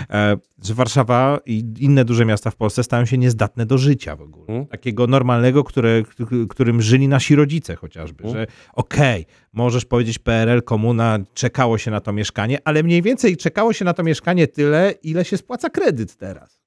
E, 0.10 0.38
Że 0.64 0.74
Warszawa 0.74 1.39
i 1.46 1.64
inne 1.80 2.06
duże 2.06 2.26
miasta 2.26 2.52
w 2.52 2.56
Polsce 2.56 2.84
stają 2.84 3.06
się 3.06 3.18
niezdatne 3.18 3.66
do 3.66 3.78
życia 3.78 4.16
w 4.16 4.22
ogóle. 4.22 4.46
Hmm? 4.48 4.66
Takiego 4.66 5.08
normalnego, 5.08 5.64
które, 5.64 6.04
którym 6.50 6.82
żyli 6.82 7.08
nasi 7.08 7.36
rodzice 7.36 7.76
chociażby, 7.76 8.24
Hmm? 8.24 8.41
że 8.41 8.48
okej, 8.74 9.26
możesz 9.54 9.86
powiedzieć 9.86 10.20
PRL, 10.20 10.62
komuna, 10.64 11.20
czekało 11.34 11.78
się 11.78 11.91
na 11.91 12.02
to 12.02 12.14
mieszkanie, 12.14 12.58
ale 12.66 12.84
mniej 12.84 13.02
więcej 13.02 13.38
czekało 13.38 13.74
się 13.74 13.86
na 13.86 13.93
to 13.93 14.04
mieszkanie 14.04 14.48
tyle, 14.48 14.91
ile 15.04 15.26
się 15.26 15.38
spłaca 15.38 15.70
kredyt 15.70 16.16
teraz. 16.16 16.60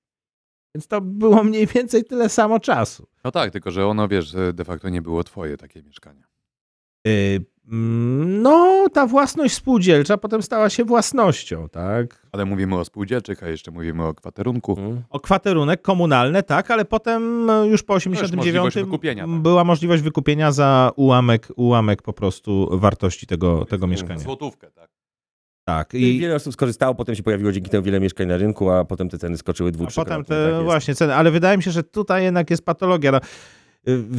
Więc 0.74 0.87
to 0.87 1.01
było 1.01 1.45
mniej 1.45 1.66
więcej 1.66 2.05
tyle 2.05 2.29
samo 2.29 2.61
czasu. 2.61 3.07
No 3.24 3.31
tak, 3.31 3.51
tylko 3.51 3.70
że 3.70 3.87
ono, 3.87 4.09
wiesz, 4.09 4.37
de 4.55 4.64
facto 4.64 4.89
nie 4.89 5.03
było 5.03 5.24
twoje 5.24 5.57
takie 5.57 5.83
mieszkanie. 5.83 6.22
Yy, 7.05 7.45
no, 7.70 8.86
ta 8.92 9.06
własność 9.06 9.54
spółdzielcza 9.54 10.16
potem 10.16 10.42
stała 10.42 10.70
się 10.70 10.84
własnością, 10.84 11.68
tak? 11.68 12.26
Ale 12.32 12.44
mówimy 12.44 12.76
o 12.76 12.84
spółdzielczych, 12.84 13.42
a 13.42 13.48
jeszcze 13.48 13.70
mówimy 13.70 14.04
o 14.04 14.14
kwaterunku. 14.14 14.74
Hmm? 14.74 15.02
O 15.10 15.20
kwaterunek 15.20 15.82
komunalny, 15.82 16.42
tak, 16.42 16.70
ale 16.70 16.84
potem 16.84 17.50
e, 17.50 17.66
już 17.66 17.82
po 17.82 17.94
89 17.94 18.46
możliwość 18.46 18.76
wykupienia, 18.76 19.26
tak. 19.26 19.36
była 19.36 19.64
możliwość 19.64 20.02
wykupienia 20.02 20.52
za 20.52 20.92
ułamek, 20.96 21.48
ułamek 21.56 22.02
po 22.02 22.12
prostu 22.12 22.68
wartości 22.72 23.26
tego, 23.26 23.64
tego 23.64 23.86
mieszkania. 23.86 24.18
Złotówkę, 24.18 24.70
tak. 24.70 24.90
Tak. 25.64 25.94
I 25.94 26.18
wiele 26.18 26.34
osób 26.34 26.52
skorzystało, 26.52 26.94
potem 26.94 27.14
się 27.14 27.22
pojawiło 27.22 27.52
dzięki 27.52 27.70
temu 27.70 27.84
wiele 27.84 28.00
mieszkań 28.00 28.26
na 28.26 28.36
rynku, 28.36 28.70
a 28.70 28.84
potem 28.84 29.08
te 29.08 29.18
ceny 29.18 29.38
skoczyły 29.38 29.68
a 29.68 29.72
dwu, 29.72 29.86
potem 29.96 30.24
te 30.24 30.52
Tak 30.52 30.64
właśnie 30.64 30.94
ceny, 30.94 31.14
ale 31.14 31.30
wydaje 31.30 31.56
mi 31.56 31.62
się, 31.62 31.70
że 31.70 31.82
tutaj 31.82 32.24
jednak 32.24 32.50
jest 32.50 32.64
patologia. 32.64 33.12
No, 33.12 33.20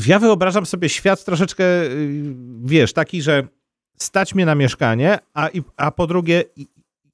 ja 0.08 0.20
wyobrażam 0.20 0.66
sobie 0.66 0.90
świat 0.90 1.26
troszeczkę, 1.26 1.64
y, 1.84 2.34
wiesz, 2.64 2.94
taki, 2.94 3.22
że 3.22 3.48
stać 3.98 4.36
mnie 4.36 4.46
na 4.46 4.56
mieszkanie, 4.56 5.20
a, 5.34 5.50
a 5.78 5.92
po 5.92 6.08
drugie, 6.08 6.44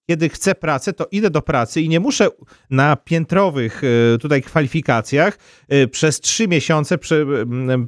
kiedy 0.09 0.29
chcę 0.29 0.55
pracę, 0.55 0.93
to 0.93 1.07
idę 1.11 1.29
do 1.29 1.41
pracy 1.41 1.81
i 1.81 1.89
nie 1.89 1.99
muszę 1.99 2.27
na 2.69 2.95
piętrowych 2.95 3.83
y, 3.83 4.17
tutaj 4.21 4.41
kwalifikacjach 4.41 5.37
y, 5.73 5.87
przez 5.87 6.19
trzy 6.19 6.47
miesiące 6.47 6.97
prze, 6.97 7.25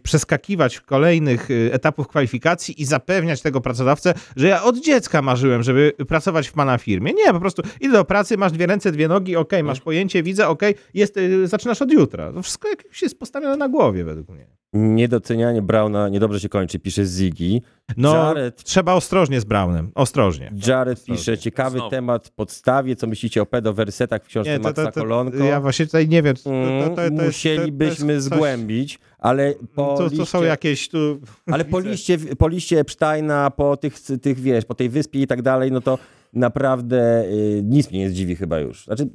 przeskakiwać 0.03 0.80
kolejnych 0.80 1.51
y, 1.51 1.70
etapów 1.74 2.07
kwalifikacji 2.07 2.82
i 2.82 2.86
zapewniać 2.86 3.41
tego 3.41 3.61
pracodawcę, 3.61 4.13
że 4.36 4.47
ja 4.47 4.63
od 4.63 4.80
dziecka 4.80 5.22
marzyłem, 5.22 5.63
żeby 5.63 5.91
pracować 6.07 6.47
w 6.47 6.53
pana 6.53 6.78
firmie. 6.78 7.13
Nie, 7.13 7.34
po 7.34 7.39
prostu 7.39 7.61
idę 7.82 7.93
do 7.93 8.05
pracy, 8.05 8.38
masz 8.38 8.51
dwie 8.51 8.65
ręce, 8.65 8.91
dwie 8.91 9.07
nogi, 9.07 9.36
okej, 9.36 9.63
masz 9.63 9.82
pojęcie, 9.82 10.24
widzę, 10.24 10.47
okej, 10.47 10.76
jest, 10.93 11.20
zaczynasz 11.43 11.82
od 11.82 11.91
jutra. 11.91 12.34
To 12.34 12.41
wszystko 12.41 12.68
jest 13.01 13.20
postawione 13.20 13.57
na 13.57 13.70
głowie 13.70 14.03
według 14.03 14.30
mnie. 14.30 14.47
Niedocenianie 14.78 15.61
Brauna 15.61 16.09
niedobrze 16.09 16.39
się 16.39 16.49
kończy, 16.49 16.80
pisze 16.80 17.05
Ziggy. 17.05 17.61
No, 17.97 18.15
Jared, 18.15 18.63
trzeba 18.63 18.93
ostrożnie 18.93 19.41
z 19.41 19.45
Brownem. 19.45 19.91
Ostrożnie. 19.95 20.51
Jared 20.67 21.03
pisze, 21.03 21.38
ciekawy 21.38 21.78
Znowu. 21.78 21.89
temat 21.91 22.30
podstawie, 22.30 22.95
co 22.95 23.07
myślicie 23.07 23.41
o 23.41 23.45
pedowersetach 23.45 24.23
w 24.23 24.28
książce 24.28 24.51
Nie, 24.51 24.57
to, 24.59 24.63
Maxa 24.63 24.86
to, 24.86 24.91
to, 24.91 24.99
Kolonko? 25.01 25.38
ja 25.38 25.61
właśnie 25.61 25.86
tutaj 25.86 26.07
nie 26.07 26.23
wiem. 26.23 26.36
To, 26.36 26.43
to, 26.43 26.49
to, 26.49 26.89
to, 26.89 26.95
to, 26.95 27.01
Mm, 27.03 27.25
Musielibyśmy 27.25 28.07
to 28.07 28.11
jest 28.13 28.30
coś- 28.30 28.38
zgłębić, 28.38 28.99
ale 29.19 29.53
po 29.75 29.97
To, 29.97 30.09
to 30.09 30.09
są 30.09 30.19
liście- 30.39 30.43
jakieś 30.45 30.89
tu... 30.89 31.19
Ale 31.51 31.65
po 31.65 31.80
liście, 31.80 32.17
po 32.38 32.47
liście 32.47 32.80
Epsteina, 32.80 33.51
po 33.51 33.78
tych, 33.78 33.99
tych, 34.21 34.39
wiesz, 34.39 34.65
po 34.65 34.75
tej 34.75 34.89
wyspie 34.89 35.21
i 35.21 35.28
tak 35.28 35.41
dalej, 35.41 35.71
no 35.71 35.82
to 35.82 35.97
naprawdę 36.34 37.25
y, 37.25 37.61
nic 37.63 37.89
mnie 37.91 37.99
nie 37.99 38.09
zdziwi 38.09 38.36
chyba 38.36 38.59
już. 38.59 38.84
Znaczy, 38.86 39.07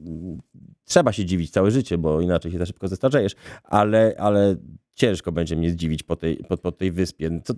trzeba 0.84 1.12
się 1.12 1.24
dziwić 1.24 1.50
całe 1.50 1.70
życie, 1.70 1.98
bo 1.98 2.20
inaczej 2.20 2.52
się 2.52 2.58
za 2.58 2.66
szybko 2.66 2.88
zestarzejesz, 2.88 3.32
ale, 3.64 4.14
ale 4.18 4.56
ciężko 4.94 5.32
będzie 5.32 5.56
mnie 5.56 5.70
zdziwić 5.70 6.02
po 6.02 6.16
tej, 6.16 6.36
po, 6.36 6.56
po 6.56 6.72
tej 6.72 6.92
wyspie. 6.92 7.40
To 7.44 7.54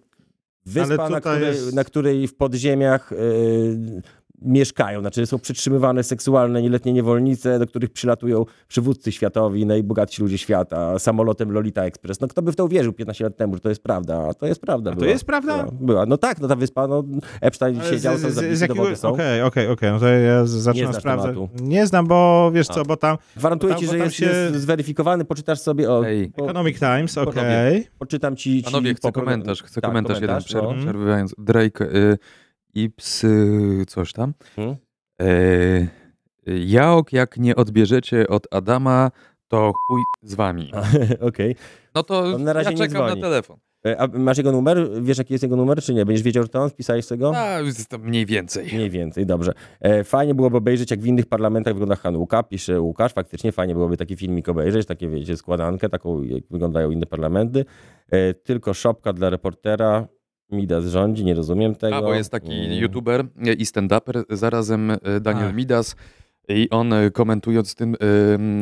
wyspa, 0.67 1.09
na 1.09 1.21
której, 1.21 1.49
jest- 1.49 1.75
na 1.75 1.85
której 1.85 2.29
w 2.29 2.35
podziemiach 2.37 3.13
y, 3.13 4.03
mieszkają, 4.43 5.01
znaczy 5.01 5.27
są 5.27 5.39
przytrzymywane 5.39 6.03
seksualne 6.03 6.63
nieletnie 6.63 6.93
niewolnice, 6.93 7.59
do 7.59 7.67
których 7.67 7.91
przylatują 7.91 8.45
przywódcy 8.69 9.13
światowi, 9.13 9.67
najbogatsi 9.67 10.23
ludzie 10.23 10.39
świata, 10.39 10.99
samolotem 10.99 11.53
Lolita 11.53 11.85
Express. 11.85 12.21
No 12.21 12.29
kto 12.29 12.43
by 12.43 12.53
w 12.53 12.57
to 12.57 12.65
uwierzył 12.65 12.93
15 12.93 13.25
lat 13.25 13.37
temu, 13.37 13.55
że 13.55 13.61
to 13.61 13.69
jest 13.69 13.83
prawda? 13.83 14.29
A 14.31 14.35
to 14.35 14.47
jest 14.47 14.61
prawda. 14.61 14.91
A 14.91 14.95
to 14.95 15.01
była. 15.01 15.13
jest 15.13 15.25
prawda? 15.25 15.57
Była, 15.59 15.71
była. 15.81 16.07
No 16.07 16.17
tak, 16.19 16.41
no 16.41 16.49
ta 16.49 16.57
wyspa, 16.57 16.87
no 16.87 17.05
Epstein 17.41 17.81
Ale 17.81 17.91
siedział, 17.91 18.19
z, 18.19 18.21
z, 18.21 18.59
z 18.59 18.61
jakiego... 18.61 18.97
są. 18.97 19.09
Okej, 19.09 19.43
okej, 19.43 19.69
okej. 19.69 19.91
No 19.93 19.99
to 20.01 20.07
ja 20.09 20.47
zaczynam 20.47 20.95
sprawdzać. 20.95 21.35
tematu. 21.35 21.49
Nie 21.63 21.87
znam, 21.87 22.07
bo 22.07 22.51
wiesz 22.55 22.71
A. 22.71 22.75
co, 22.75 22.85
bo 22.85 22.97
tam 22.97 23.17
Gwarantuję 23.37 23.75
Bo 23.75 23.81
tam- 23.81 23.81
ci, 23.81 23.93
że 23.93 23.99
tam 23.99 24.05
jest, 24.05 24.17
się- 24.17 24.27
jest 24.27 24.55
zweryfikowany, 24.57 25.25
poczytasz 25.25 25.61
sobie 25.61 25.91
o... 25.91 26.03
Po, 26.37 26.45
Economic 26.45 26.79
Times, 26.79 27.19
okej. 27.19 27.89
poczytam 27.99 28.37
ci... 28.37 28.59
ci 28.59 28.65
Panowie, 28.65 28.95
chcę 28.95 29.13
po- 29.13 29.21
komentarz, 29.21 29.63
chcę 29.63 29.81
tak, 29.81 29.91
komentarz 29.91 30.21
jeden, 30.21 30.29
komentarz, 30.29 30.53
no. 30.55 30.83
Przerwając. 30.83 31.35
Drake, 31.39 31.85
y, 31.85 32.19
Ips, 32.75 33.27
coś 33.87 34.13
tam. 34.13 34.35
Hmm? 34.57 34.77
Jaok, 36.47 37.13
jak 37.13 37.37
nie 37.37 37.57
odbierzecie 37.57 38.29
od 38.29 38.47
Adama, 38.51 39.11
to 39.49 39.73
chuj 39.89 40.03
z 40.23 40.35
wami. 40.35 40.73
Okej. 41.29 41.57
No 41.95 42.03
to 42.03 42.19
On 42.21 42.45
na 42.45 42.53
razie 42.53 42.71
ja 42.71 42.77
czekam 42.77 43.03
na 43.03 43.07
dzwoni. 43.09 43.23
telefon. 43.23 43.57
E, 43.87 44.01
A 44.01 44.07
masz 44.07 44.39
jego 44.39 44.53
numer? 44.53 44.89
Wiesz, 45.03 45.19
jaki 45.19 45.35
jest 45.35 45.43
jego 45.43 45.57
numer, 45.57 45.83
czy 45.83 45.95
nie? 45.95 46.07
Będziesz 46.07 46.23
wiedział, 46.23 46.49
to 46.49 46.63
on? 46.63 46.71
Wpisałeś 46.71 47.05
sobie 47.05 47.19
go? 47.19 47.37
A, 47.37 47.59
to 47.89 47.99
mniej 47.99 48.27
więcej. 48.27 48.67
Mniej 48.75 48.91
więcej, 48.91 49.27
dobrze. 49.27 49.53
E, 49.81 50.05
fajnie 50.05 50.35
byłoby 50.35 50.57
obejrzeć, 50.57 50.91
jak 50.91 51.01
w 51.01 51.07
innych 51.07 51.27
parlamentach 51.27 51.75
wygląda 51.75 51.97
Hanuka, 51.97 52.43
pisze 52.43 52.81
Łukasz. 52.81 53.13
Faktycznie 53.13 53.53
fajnie 53.53 53.75
byłoby 53.75 53.97
taki 53.97 54.17
filmik 54.17 54.49
obejrzeć, 54.49 54.87
takie, 54.87 55.09
wiecie, 55.09 55.37
składankę, 55.37 55.89
taką, 55.89 56.23
jak 56.23 56.43
wyglądają 56.51 56.91
inne 56.91 57.07
parlamenty. 57.07 57.65
E, 58.11 58.35
tylko 58.35 58.75
szopka 58.75 59.13
dla 59.13 59.31
reportera. 59.31 60.09
Midas 60.51 60.85
rządzi, 60.87 61.25
nie 61.25 61.35
rozumiem 61.35 61.75
tego. 61.75 61.97
A, 61.97 62.03
bo 62.03 62.15
jest 62.15 62.31
taki 62.31 62.53
Mm. 62.53 62.73
youtuber 62.73 63.25
i 63.59 63.65
stand-uper, 63.65 64.23
zarazem 64.31 64.91
e, 64.91 64.99
Daniel 65.21 65.49
Ach. 65.49 65.55
Midas 65.55 65.97
i 66.49 66.71
on 66.71 66.93
e, 66.93 67.11
komentując 67.11 67.75
tym, 67.75 67.97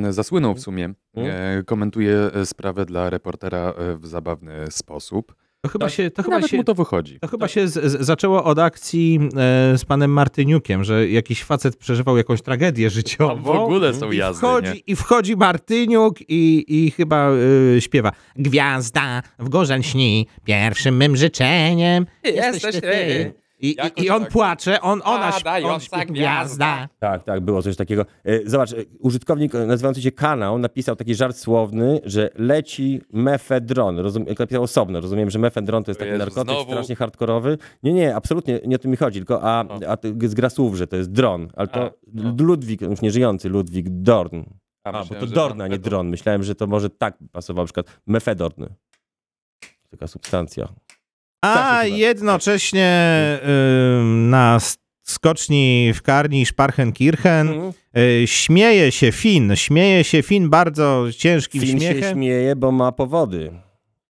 e, 0.07 0.13
zasłynął 0.13 0.55
w 0.55 0.61
sumie, 0.61 0.95
Mm. 1.17 1.65
komentuje 1.65 2.31
sprawę 2.45 2.87
dla 2.87 3.11
reportera 3.11 3.75
w 3.99 4.07
zabawny 4.07 4.53
sposób. 4.71 5.35
To 5.63 5.69
chyba 5.69 5.87
Tak. 5.87 5.95
się, 5.95 6.11
to 6.11 6.23
chyba 6.23 6.37
Nawet 6.37 6.51
się, 6.51 6.57
mu 6.57 6.65
to 6.65 6.75
wychodzi. 6.75 7.19
to 7.21 7.29
chyba 7.29 7.49
się 7.49 7.69
z, 7.69 7.73
z, 7.93 8.01
zaczęło 8.07 8.45
od 8.45 8.59
akcji 8.59 9.19
e, 9.37 9.79
z 9.79 9.85
panem 9.85 10.11
Martyniukiem, 10.13 10.85
że 10.85 11.09
jakiś 11.09 11.45
facet 11.45 11.77
przeżywał 11.77 12.17
jakąś 12.17 12.43
tragedię 12.43 12.91
życiową. 12.91 13.65
są 13.95 14.13
I 14.13 14.17
wchodzi, 14.39 14.83
I 14.87 14.97
wchodzi 14.97 15.37
Martyniuk 15.37 16.21
i, 16.29 16.65
i 16.69 16.91
chyba 16.91 17.31
y, 17.77 17.81
śpiewa 17.81 18.13
Gwiazda 18.37 19.23
w 19.39 19.49
górzeń 19.49 19.83
śni, 19.83 20.27
pierwszym 20.45 20.97
mym 20.97 21.17
życzeniem 21.17 22.07
jesteś 22.25 22.81
ty. 22.81 23.33
I, 23.63 23.77
i, 23.97 24.05
I 24.05 24.11
on 24.11 24.23
tak. 24.23 24.33
płacze, 24.33 24.81
on, 24.81 25.03
ona 25.05 25.31
śp- 25.31 25.65
on 25.65 25.81
śpiewa 25.81 26.05
gwiazda. 26.05 26.15
Gwiazda. 26.15 26.89
Tak, 26.99 27.25
tak, 27.25 27.41
było 27.41 27.63
coś 27.63 27.77
takiego. 27.77 28.07
E, 28.25 28.51
Zobacz, 28.51 28.73
e, 28.73 28.77
użytkownik 28.99 29.53
nazywający 29.55 30.03
się 30.03 30.13
Kanał 30.13 30.59
napisał 30.59 30.97
taki 30.97 31.15
żart 31.15 31.37
słowny, 31.37 32.01
że 32.05 32.31
leci 32.35 33.01
mefedron. 33.13 33.99
Rozum, 33.99 34.25
jak 34.29 34.39
napisał 34.39 34.63
osobno, 34.63 35.01
rozumiem, 35.01 35.31
że 35.31 35.39
mefedron 35.39 35.85
to 35.85 35.91
jest 35.91 35.99
taki 35.99 36.11
Jezu, 36.11 36.19
narkotyk 36.25 36.55
znowu. 36.55 36.71
strasznie 36.71 36.97
hardkorowy. 36.97 37.59
Nie, 37.83 37.93
nie, 37.93 38.17
absolutnie 38.17 38.61
nie 38.67 38.77
o 38.77 38.79
tym 38.79 38.91
mi 38.91 38.97
chodzi, 38.97 39.19
tylko 39.19 39.43
a, 39.43 39.65
O. 39.69 39.79
a 39.93 39.97
z 40.29 40.35
gra 40.35 40.51
słów, 40.51 40.77
że 40.77 40.87
to 40.87 40.97
jest 40.97 41.13
dron, 41.13 41.49
ale 41.57 41.69
to 41.69 41.87
A, 41.87 41.91
no. 42.15 42.35
Ludwik, 42.39 42.81
już 42.81 43.01
nieżyjący 43.01 43.49
Ludwik 43.49 43.87
Dorn. 43.89 44.43
A, 44.85 44.93
bo 44.93 44.99
myślałem, 45.01 45.29
to 45.29 45.35
Dorn, 45.35 45.61
a 45.61 45.69
nie 45.69 45.79
dron. 45.79 46.09
Myślałem, 46.09 46.43
że 46.43 46.55
to 46.55 46.67
może 46.67 46.91
tak 46.91 47.19
pasował, 47.33 47.63
na 47.63 47.67
przykład 47.67 48.01
mefedorn. 48.07 48.65
Taka 49.91 50.07
substancja. 50.07 50.69
A 51.43 51.85
jednocześnie 51.85 52.91
y, 54.01 54.05
na 54.05 54.59
skoczni 55.03 55.93
w 55.95 56.03
Karni 56.03 56.47
Sparchenkirchen 56.47 57.49
Mhm. 57.49 57.73
y, 57.99 58.27
śmieje 58.27 58.93
się 58.93 59.13
Fin, 59.13 59.57
śmieje 59.57 60.05
się 60.05 60.23
Fin 60.23 60.51
bardzo 60.51 61.07
ciężkim 61.17 61.61
Film 61.63 61.81
się 61.81 61.91
śmiechem, 61.93 62.13
śmieje, 62.15 62.57
bo 62.57 62.73
ma 62.73 62.93
powody. 62.93 63.53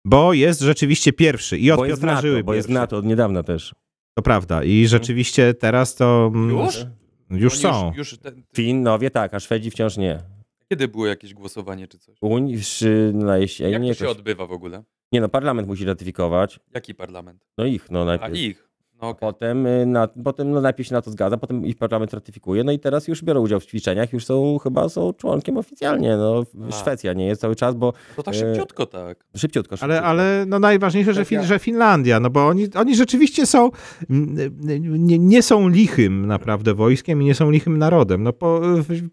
bo 0.05 0.33
jest 0.33 0.61
rzeczywiście 0.61 1.13
pierwszy 1.13 1.57
i 1.57 1.71
od 1.71 1.79
Bo 1.79 1.85
Piotra 1.85 2.09
NATO, 2.13 2.21
Żyły 2.21 2.43
bo 2.43 2.53
jest. 2.53 2.69
NATO 2.69 2.97
od 2.97 3.05
niedawna 3.05 3.43
też. 3.43 3.73
To 4.17 4.21
prawda 4.23 4.63
i 4.63 4.87
rzeczywiście 4.87 5.53
teraz 5.53 5.95
to... 5.95 6.31
mm, 6.35 6.49
Już? 6.57 6.85
Już 7.31 7.53
Oni 7.53 7.61
są. 7.61 7.87
Już, 7.87 8.11
już 8.11 8.19
ten, 8.19 8.43
Finnowie 8.55 9.09
tak, 9.11 9.33
a 9.33 9.39
Szwedzi 9.39 9.71
wciąż 9.71 9.97
nie. 9.97 10.19
kiedy 10.69 10.87
było 10.87 11.07
jakieś 11.07 11.33
głosowanie 11.33 11.87
czy 11.87 11.99
coś? 11.99 12.15
Unii, 12.21 12.57
na 13.13 13.37
jeśli, 13.37 13.71
Jak 13.71 13.81
nie, 13.81 13.93
to 13.93 13.99
się 13.99 14.05
jakoś- 14.05 14.17
odbywa 14.17 14.45
w 14.47 14.51
ogóle? 14.51 14.83
Nie 15.13 15.21
no, 15.21 15.29
parlament 15.29 15.67
musi 15.67 15.85
ratyfikować. 15.85 16.59
Jaki 16.73 16.95
parlament? 16.95 17.45
No 17.57 17.65
ich, 17.65 17.91
no 17.91 18.01
A 18.01 18.05
najpierw. 18.05 18.35
ich. 18.35 18.73
No, 19.01 19.09
okej. 19.09 19.19
Potem, 19.19 19.67
y, 19.67 19.85
na, 19.85 20.07
potem 20.07 20.51
no, 20.51 20.61
najpierw 20.61 20.89
się 20.89 20.95
na 20.95 21.01
to 21.01 21.11
zgadza, 21.11 21.37
potem 21.37 21.65
ich 21.65 21.77
parlament 21.77 22.13
ratyfikuje, 22.13 22.63
no 22.63 22.71
i 22.71 22.79
teraz 22.79 23.07
już 23.07 23.23
biorą 23.23 23.41
udział 23.41 23.59
w 23.59 23.65
ćwiczeniach, 23.65 24.13
już 24.13 24.25
są, 24.25 24.57
chyba 24.57 24.89
są 24.89 25.13
członkiem 25.13 25.57
oficjalnie, 25.57 26.17
no. 26.17 26.43
A. 26.67 26.71
Szwecja 26.71 27.13
nie 27.13 27.25
jest 27.25 27.41
cały 27.41 27.55
czas, 27.55 27.75
bo 27.75 27.93
to 28.15 28.23
tak 28.23 28.35
e, 28.35 28.37
szybciutko 28.37 28.85
tak. 28.85 29.25
szybciutko, 29.35 29.77
szybciutko. 29.77 29.83
Ale, 29.83 30.01
ale 30.01 30.45
no 30.47 30.59
najważniejsze, 30.59 31.13
że, 31.13 31.25
fin, 31.25 31.43
że 31.43 31.59
Finlandia, 31.59 32.19
no 32.19 32.29
bo 32.29 32.47
oni, 32.47 32.67
oni 32.75 32.95
rzeczywiście 32.95 33.45
są, 33.45 33.71
nie, 34.09 35.19
nie 35.19 35.43
są 35.43 35.67
lichym 35.69 36.27
naprawdę 36.27 36.73
wojskiem 36.73 37.21
i 37.21 37.25
nie 37.25 37.35
są 37.35 37.51
lichym 37.51 37.77
narodem. 37.77 38.23
No 38.23 38.33
po, 38.33 38.61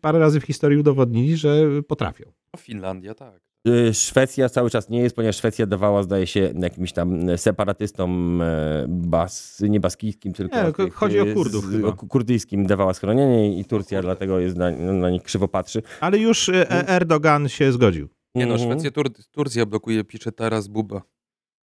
parę 0.01 0.19
razy 0.19 0.41
w 0.41 0.45
historii 0.45 0.79
udowodnili, 0.79 1.37
że 1.37 1.83
potrafią. 1.89 2.25
No, 2.55 2.61
Finlandia 2.61 3.15
tak. 3.15 3.50
Y, 3.69 3.95
Szwecja 3.95 4.49
cały 4.49 4.71
czas 4.71 4.89
nie 4.89 5.01
jest, 5.01 5.17
ponieważ 5.17 5.37
Szwecja 5.37 5.67
dawała, 5.67 6.03
zdaje 6.03 6.27
się, 6.27 6.53
jakimś 6.61 6.93
tam 6.93 7.39
separatystom 7.39 8.43
e, 8.43 8.85
bas, 8.89 9.61
nie 9.69 9.81
baskijskim, 9.81 10.33
tylko 10.33 10.57
Nie, 10.67 10.73
tych, 10.73 10.95
chodzi 10.95 11.21
o 11.21 11.27
y, 11.27 11.35
Kurdów 11.35 11.65
z- 11.65 11.71
chyba. 11.73 11.89
o 11.89 11.93
kurdyjskim 11.93 12.67
dawała 12.67 12.95
schronienie 12.95 13.59
i 13.61 13.65
Turcja 13.65 14.03
dlatego 14.03 14.39
jest 14.39 14.57
na, 14.57 14.71
na 14.71 15.11
nich 15.11 15.23
krzywo 15.23 15.49
patrzy. 15.49 15.83
Ale 16.01 16.19
już 16.19 16.49
e, 16.49 16.89
Erdogan 16.89 17.49
się 17.49 17.73
zgodził. 17.73 18.09
Nie 18.35 18.47
no, 18.47 18.55
Mhm. 18.55 18.71
Szwecja, 18.71 18.91
Tur 18.91 19.11
Turcja 19.33 19.67
blokuje, 19.67 20.05
pisze 20.05 20.33
Taras 20.33 20.69
Buba. 20.69 21.03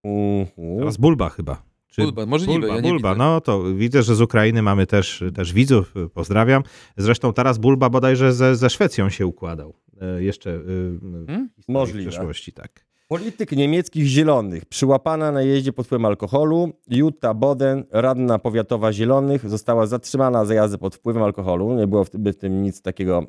Mhm. 0.04 0.78
Teraz 0.80 0.98
Bulba 0.98 1.30
chyba. 1.30 1.62
Czy 1.88 2.02
Bulba, 2.02 2.26
możliwe, 2.26 2.60
Bulba, 2.60 2.76
ja 2.76 2.82
nie 2.82 2.89
Bulba. 2.89 3.10
widzę. 3.14 3.20
no 3.20 3.41
to 3.41 3.64
widzę, 3.74 4.04
że 4.04 4.16
z 4.16 4.22
Ukrainy 4.22 4.62
mamy 4.62 4.88
też, 4.88 5.24
też 5.36 5.54
widzów, 5.54 5.93
pozdrawiam. 6.14 6.64
Zresztą 6.98 7.34
teraz 7.34 7.58
Bulba 7.58 7.89
bodajże 7.89 8.34
ze, 8.34 8.56
ze 8.56 8.70
Szwecją 8.70 9.10
się 9.10 9.26
układał. 9.26 9.74
E, 10.02 10.24
jeszcze 10.24 10.50
e, 10.52 10.60
w 10.62 11.26
Hmm? 11.28 11.50
Możliwe. 11.68 12.12
przeszłości, 12.12 12.54
tak. 12.54 12.88
Polityk 13.08 13.52
niemieckich 13.52 14.06
zielonych, 14.06 14.66
przyłapana 14.66 15.32
na 15.32 15.41
jeździe 15.41 15.74
pod 15.74 15.86
wpływem 15.86 16.06
alkoholu, 16.06 16.72
Jutta 16.89 17.34
Boden, 17.34 17.84
radna 17.91 18.39
powiatowa 18.39 18.93
zielonych, 18.93 19.50
została 19.50 19.86
zatrzymana 19.86 20.45
za 20.45 20.54
jazdę 20.54 20.78
pod 20.78 20.95
wpływem 20.95 21.24
alkoholu. 21.24 21.76
Nie 21.76 21.88
było 21.88 22.04
w 22.04 22.10
tym, 22.10 22.26
w 22.26 22.36
tym 22.36 22.64
nic 22.64 22.82
takiego 22.82 23.26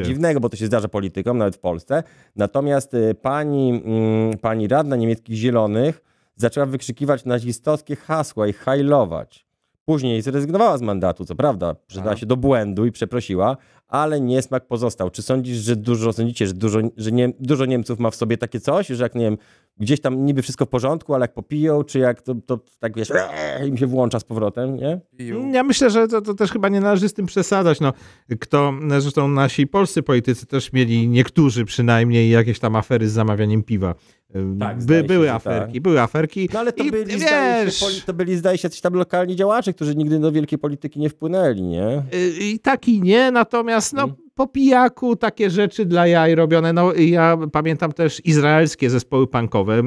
e, 0.00 0.04
dziwnego, 0.04 0.40
bo 0.40 0.48
to 0.48 0.56
się 0.56 0.66
zdarza 0.66 0.88
politykom, 0.88 1.38
nawet 1.38 1.56
w 1.56 1.58
Polsce. 1.58 2.02
Natomiast 2.36 2.94
e, 2.94 3.14
pani, 3.14 3.82
mm, 3.84 4.38
pani 4.38 4.68
radna 4.68 4.96
niemieckich 4.96 5.36
zielonych 5.36 6.02
zaczęła 6.36 6.66
wykrzykiwać 6.66 7.24
nazistowskie 7.24 7.96
hasła 7.96 8.46
i 8.48 8.52
hajlować. 8.52 9.46
Później 9.84 10.22
zrezygnowała 10.22 10.78
z 10.78 10.82
mandatu, 10.82 11.24
co 11.24 11.34
prawda, 11.34 11.74
przyznała 11.86 12.10
Aha. 12.10 12.20
się 12.20 12.26
do 12.26 12.36
błędu 12.36 12.86
i 12.86 12.92
przeprosiła, 12.92 13.56
ale 13.92 14.20
niesmak 14.20 14.66
pozostał. 14.66 15.10
Czy 15.10 15.22
sądzisz, 15.22 15.58
że 15.58 15.76
dużo, 15.76 16.12
sądzicie, 16.12 16.46
że 16.46 16.54
dużo, 16.54 16.78
że 16.96 17.12
nie, 17.12 17.32
dużo 17.40 17.64
Niemców 17.64 17.98
ma 17.98 18.10
w 18.10 18.16
sobie 18.16 18.38
takie 18.38 18.60
coś, 18.60 18.86
że 18.86 19.02
jak 19.02 19.14
nie 19.14 19.24
wiem, 19.24 19.38
gdzieś 19.76 20.00
tam 20.00 20.24
niby 20.26 20.42
wszystko 20.42 20.66
w 20.66 20.68
porządku, 20.68 21.14
ale 21.14 21.24
jak 21.24 21.34
popiją, 21.34 21.84
czy 21.84 21.98
jak 21.98 22.22
to, 22.22 22.34
to 22.46 22.60
tak 22.78 22.96
wiesz, 22.96 23.08
im 23.66 23.76
się 23.76 23.86
włącza 23.86 24.20
z 24.20 24.24
powrotem, 24.24 24.76
nie? 24.76 25.00
Ja 25.52 25.62
myślę, 25.62 25.90
że 25.90 26.08
to, 26.08 26.20
to 26.22 26.34
też 26.34 26.52
chyba 26.52 26.68
nie 26.68 26.80
należy 26.80 27.08
z 27.08 27.14
tym 27.14 27.26
przesadzać. 27.26 27.80
No, 27.80 27.92
kto, 28.40 28.72
zresztą 28.98 29.28
nasi 29.28 29.66
polscy 29.66 30.02
politycy 30.02 30.46
też 30.46 30.72
mieli, 30.72 31.08
niektórzy 31.08 31.64
przynajmniej, 31.64 32.30
jakieś 32.30 32.58
tam 32.58 32.76
afery 32.76 33.08
z 33.08 33.12
zamawianiem 33.12 33.62
piwa. 33.62 33.94
Tak, 34.60 34.76
By, 34.76 34.82
zdaje 34.82 35.00
się, 35.02 35.06
były 35.06 35.26
że 35.26 35.32
aferki, 35.34 35.72
tak. 35.72 35.82
były 35.82 36.00
aferki. 36.00 36.48
No 36.54 36.60
ale 36.60 36.72
to 36.72 36.84
I 36.84 36.90
byli, 36.90 37.20
zdaje 37.20 37.64
wiesz, 37.64 37.76
się, 37.76 37.86
poli- 37.86 38.02
to 38.06 38.14
byli, 38.14 38.36
zdaje 38.36 38.58
się, 38.58 38.66
jacyś 38.66 38.80
tam 38.80 38.94
lokalni 38.94 39.36
działacze, 39.36 39.72
którzy 39.72 39.96
nigdy 39.96 40.18
do 40.18 40.32
wielkiej 40.32 40.58
polityki 40.58 41.00
nie 41.00 41.08
wpłynęli, 41.10 41.62
nie? 41.62 42.02
y, 42.14 42.30
i 42.40 42.58
tak 42.58 42.88
i 42.88 43.00
nie, 43.02 43.30
natomiast 43.30 43.92
no, 43.92 44.02
Mm. 44.02 44.16
Po 44.34 44.46
pijaku 44.46 45.16
takie 45.16 45.50
rzeczy 45.50 45.86
dla 45.86 46.06
jaj 46.06 46.34
robione. 46.34 46.72
No 46.72 46.92
ja 46.94 47.38
pamiętam 47.52 47.92
też 47.92 48.26
izraelskie 48.26 48.90
zespoły 48.90 49.26
punkowe. 49.26 49.82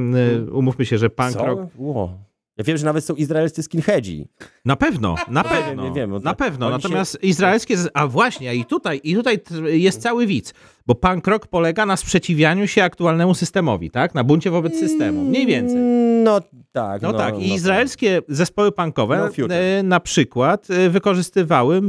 Y, 0.48 0.52
Umówmy 0.52 0.86
się, 0.86 0.98
że 0.98 1.10
punk 1.10 1.32
Co? 1.32 1.46
rock... 1.46 1.62
Ło. 1.78 2.25
Ja 2.58 2.64
wiem, 2.64 2.78
że 2.78 2.86
nawet 2.86 3.06
są 3.06 3.16
izraelscy 3.16 3.64
skinheadzi. 3.64 4.28
Na 4.66 4.76
pewno, 4.76 5.16
na 5.30 5.42
Nie 5.42 5.50
pewno. 5.50 5.84
nie 5.84 5.92
wiem, 5.96 6.12
na 6.24 6.34
to- 6.34 6.36
pewno. 6.36 6.68
oni 6.68 6.82
się- 6.82 6.88
Natomiast 6.88 7.24
izraelskie. 7.24 7.78
A 7.94 8.08
właśnie, 8.08 8.56
i 8.56 8.66
tutaj, 8.66 9.02
i 9.04 9.16
tutaj 9.16 9.40
jest 9.64 10.02
cały 10.02 10.28
widz. 10.28 10.54
Bo 10.88 10.96
punk 10.96 11.28
rock 11.28 11.48
polega 11.48 11.86
na 11.86 11.98
sprzeciwianiu 11.98 12.68
się 12.68 12.84
aktualnemu 12.84 13.34
systemowi, 13.34 13.92
tak? 13.92 14.16
Na 14.16 14.24
buncie 14.24 14.52
wobec 14.52 14.80
systemu. 14.80 15.24
Mniej 15.24 15.46
więcej. 15.46 15.78
No 16.24 16.42
tak. 16.72 17.02
No, 17.02 17.14
tak, 17.14 17.40
i 17.40 17.50
no 17.50 17.56
izraelskie 17.56 18.22
zespoły 18.28 18.72
punkowe 18.72 19.30
No 19.38 19.46
e, 19.56 19.84
na 19.84 20.00
przykład 20.00 20.68
e, 20.70 20.90
wykorzystywały 20.90 21.82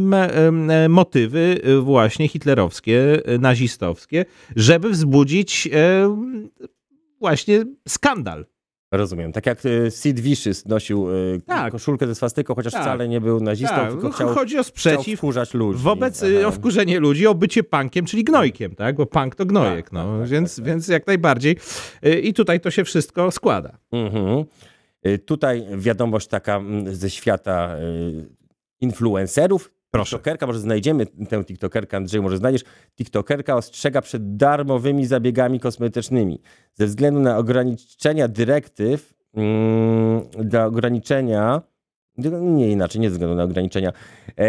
e, 0.68 0.88
motywy 0.88 1.60
właśnie 1.82 2.28
hitlerowskie, 2.28 3.20
nazistowskie, 3.38 4.24
żeby 4.56 4.90
wzbudzić 4.90 5.68
właśnie 7.20 7.64
skandal. 7.88 8.46
Rozumiem. 8.97 9.32
Tak 9.32 9.47
jak 9.47 9.59
e, 9.66 9.90
Sid 9.90 10.20
Vicious 10.20 10.66
nosił 10.66 11.09
e, 11.11 11.12
Tak. 11.47 11.72
koszulkę 11.72 12.07
ze 12.07 12.14
swastyką, 12.14 12.55
chociaż 12.55 12.72
Tak. 12.72 12.82
wcale 12.82 13.09
nie 13.09 13.20
był 13.20 13.40
nazistą, 13.40 13.74
Tak, 13.76 13.90
tylko 13.90 14.07
no, 14.09 14.12
chciał, 14.14 14.28
chodzi 14.34 14.59
o 14.59 14.64
sprzeciw 14.64 15.18
wkurzać 15.18 15.55
ludzi. 15.55 15.80
wobec 15.82 16.22
e, 16.22 16.26
Aha. 16.38 16.49
o 16.49 16.51
wkurzenie 16.53 17.01
ludzi, 17.01 17.26
o 17.26 17.34
bycie 17.34 17.62
punkiem, 17.62 18.07
czyli 18.07 18.24
gnojkiem, 18.24 18.74
tak? 18.74 18.97
Bo 18.97 19.07
punk 19.07 19.34
to 19.34 19.47
gnojek, 19.47 19.84
Tak, 19.84 19.92
no. 19.92 20.18
tak, 20.20 20.28
więc, 20.28 20.57
tak, 20.57 20.64
tak. 20.64 20.72
więc 20.74 20.88
jak 20.88 21.07
najbardziej. 21.07 21.57
I 22.22 22.34
tutaj 22.34 22.61
to 22.61 22.70
się 22.70 22.84
wszystko 22.84 23.30
składa. 23.30 23.78
Mhm. 23.92 24.44
Y, 25.07 25.18
Tutaj 25.18 25.64
wiadomość 25.76 26.26
taka 26.28 26.57
mm, 26.57 26.94
ze 26.94 27.11
świata 27.11 27.76
y, 27.78 28.26
influencerów. 28.80 29.70
Proszę. 29.91 30.16
TikTokerka, 30.16 30.47
może 30.47 30.59
znajdziemy 30.59 31.07
tę 31.07 31.45
TikTokerkę, 31.45 31.97
Andrzej, 31.97 32.22
może 32.22 32.37
znajdziesz. 32.37 32.62
TikTokerka 32.97 33.57
ostrzega 33.57 34.03
przed 34.03 34.37
darmowymi 34.37 35.07
zabiegami 35.07 35.61
kosmetycznymi. 35.61 36.41
Ze 36.74 36.87
względu 36.87 37.20
na 37.20 37.39
ograniczenia 37.39 38.28
dyrektyw, 38.28 39.14
mm, 39.34 40.20
dla 40.30 40.66
ograniczenia, 40.66 41.62
nie 42.41 42.70
inaczej, 42.70 43.01
nie 43.01 43.09
ze 43.11 43.12
względu 43.12 43.37
na 43.37 43.43
ograniczenia, 43.43 43.93
e, 44.39 44.47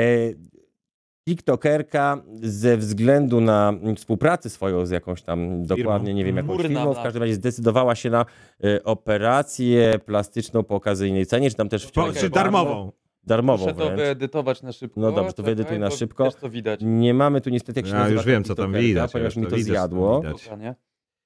TikTokerka 1.28 2.22
ze 2.42 2.78
względu 2.78 3.42
na 3.42 3.74
współpracę 3.96 4.50
swoją 4.50 4.86
z 4.86 4.90
jakąś 4.90 5.22
tam 5.22 5.66
dokładnie, 5.66 6.14
nie 6.14 6.26
wiem 6.26 6.38
jaką 6.38 6.48
Kurna 6.48 6.68
firmą, 6.68 6.94
w 6.94 7.04
każdym 7.04 7.22
razie 7.22 7.34
zdecydowała 7.34 7.96
się 7.96 8.10
na 8.10 8.26
e, 8.64 8.84
operację 8.84 10.00
plastyczną 10.06 10.64
po 10.64 10.76
okazyjnej 10.76 11.26
cenie, 11.26 11.50
czy 11.50 11.56
tam 11.56 11.70
też 11.70 11.86
Po, 11.86 12.02
wciąż 12.02 12.18
czy 12.18 12.30
darmową. 12.30 12.92
Darmową 13.28 13.64
Muszę 13.64 13.76
to 13.76 13.86
wręcz. 13.86 13.98
wyedytować 14.00 14.62
na 14.62 14.72
szybko. 14.72 15.00
No 15.02 15.12
dobrze, 15.12 15.34
to 15.34 15.44
wyedytuj 15.44 15.66
czekaj, 15.66 15.80
na 15.80 15.90
bo 15.90 15.96
szybko. 15.96 16.24
Też 16.24 16.36
to 16.36 16.50
widać. 16.50 16.80
Nie 16.84 17.14
mamy 17.14 17.42
tu 17.42 17.50
niestety, 17.50 17.80
jak 17.80 17.88
się 17.88 17.94
Ja 17.94 18.00
nazywa 18.00 18.20
już 18.22 18.26
wiem, 18.26 18.44
co 18.44 18.56
tam 18.56 18.74
widać, 18.74 19.12
ponieważ 19.12 19.36
mi 19.36 19.44
to 19.44 19.50
to 19.50 19.56
widać, 19.56 19.68
co 19.68 19.74
zjadło. 19.74 20.22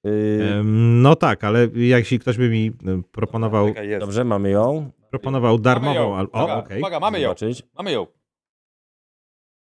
Y, 0.08 0.62
No 1.04 1.16
tak, 1.16 1.43
ale 1.43 1.68
jeśli 1.74 2.20
ktoś 2.20 2.38
by 2.38 2.49
mi 2.49 2.68
e, 2.88 3.02
proponował. 3.12 3.68
Dobrze, 3.99 4.24
mamy 4.24 4.49
ją. 4.49 4.91
proponował 5.10 5.60
darmową... 5.60 5.95
ją. 5.95 6.16
al- 6.16 6.28
O, 6.32 6.56
okej. 6.58 6.80
Uwaga, 6.82 6.99
mamy 6.99 7.20
ją. 7.20 7.30
Zobaczyć. 7.30 7.64
Mamy 7.78 7.91
ją. 7.91 8.08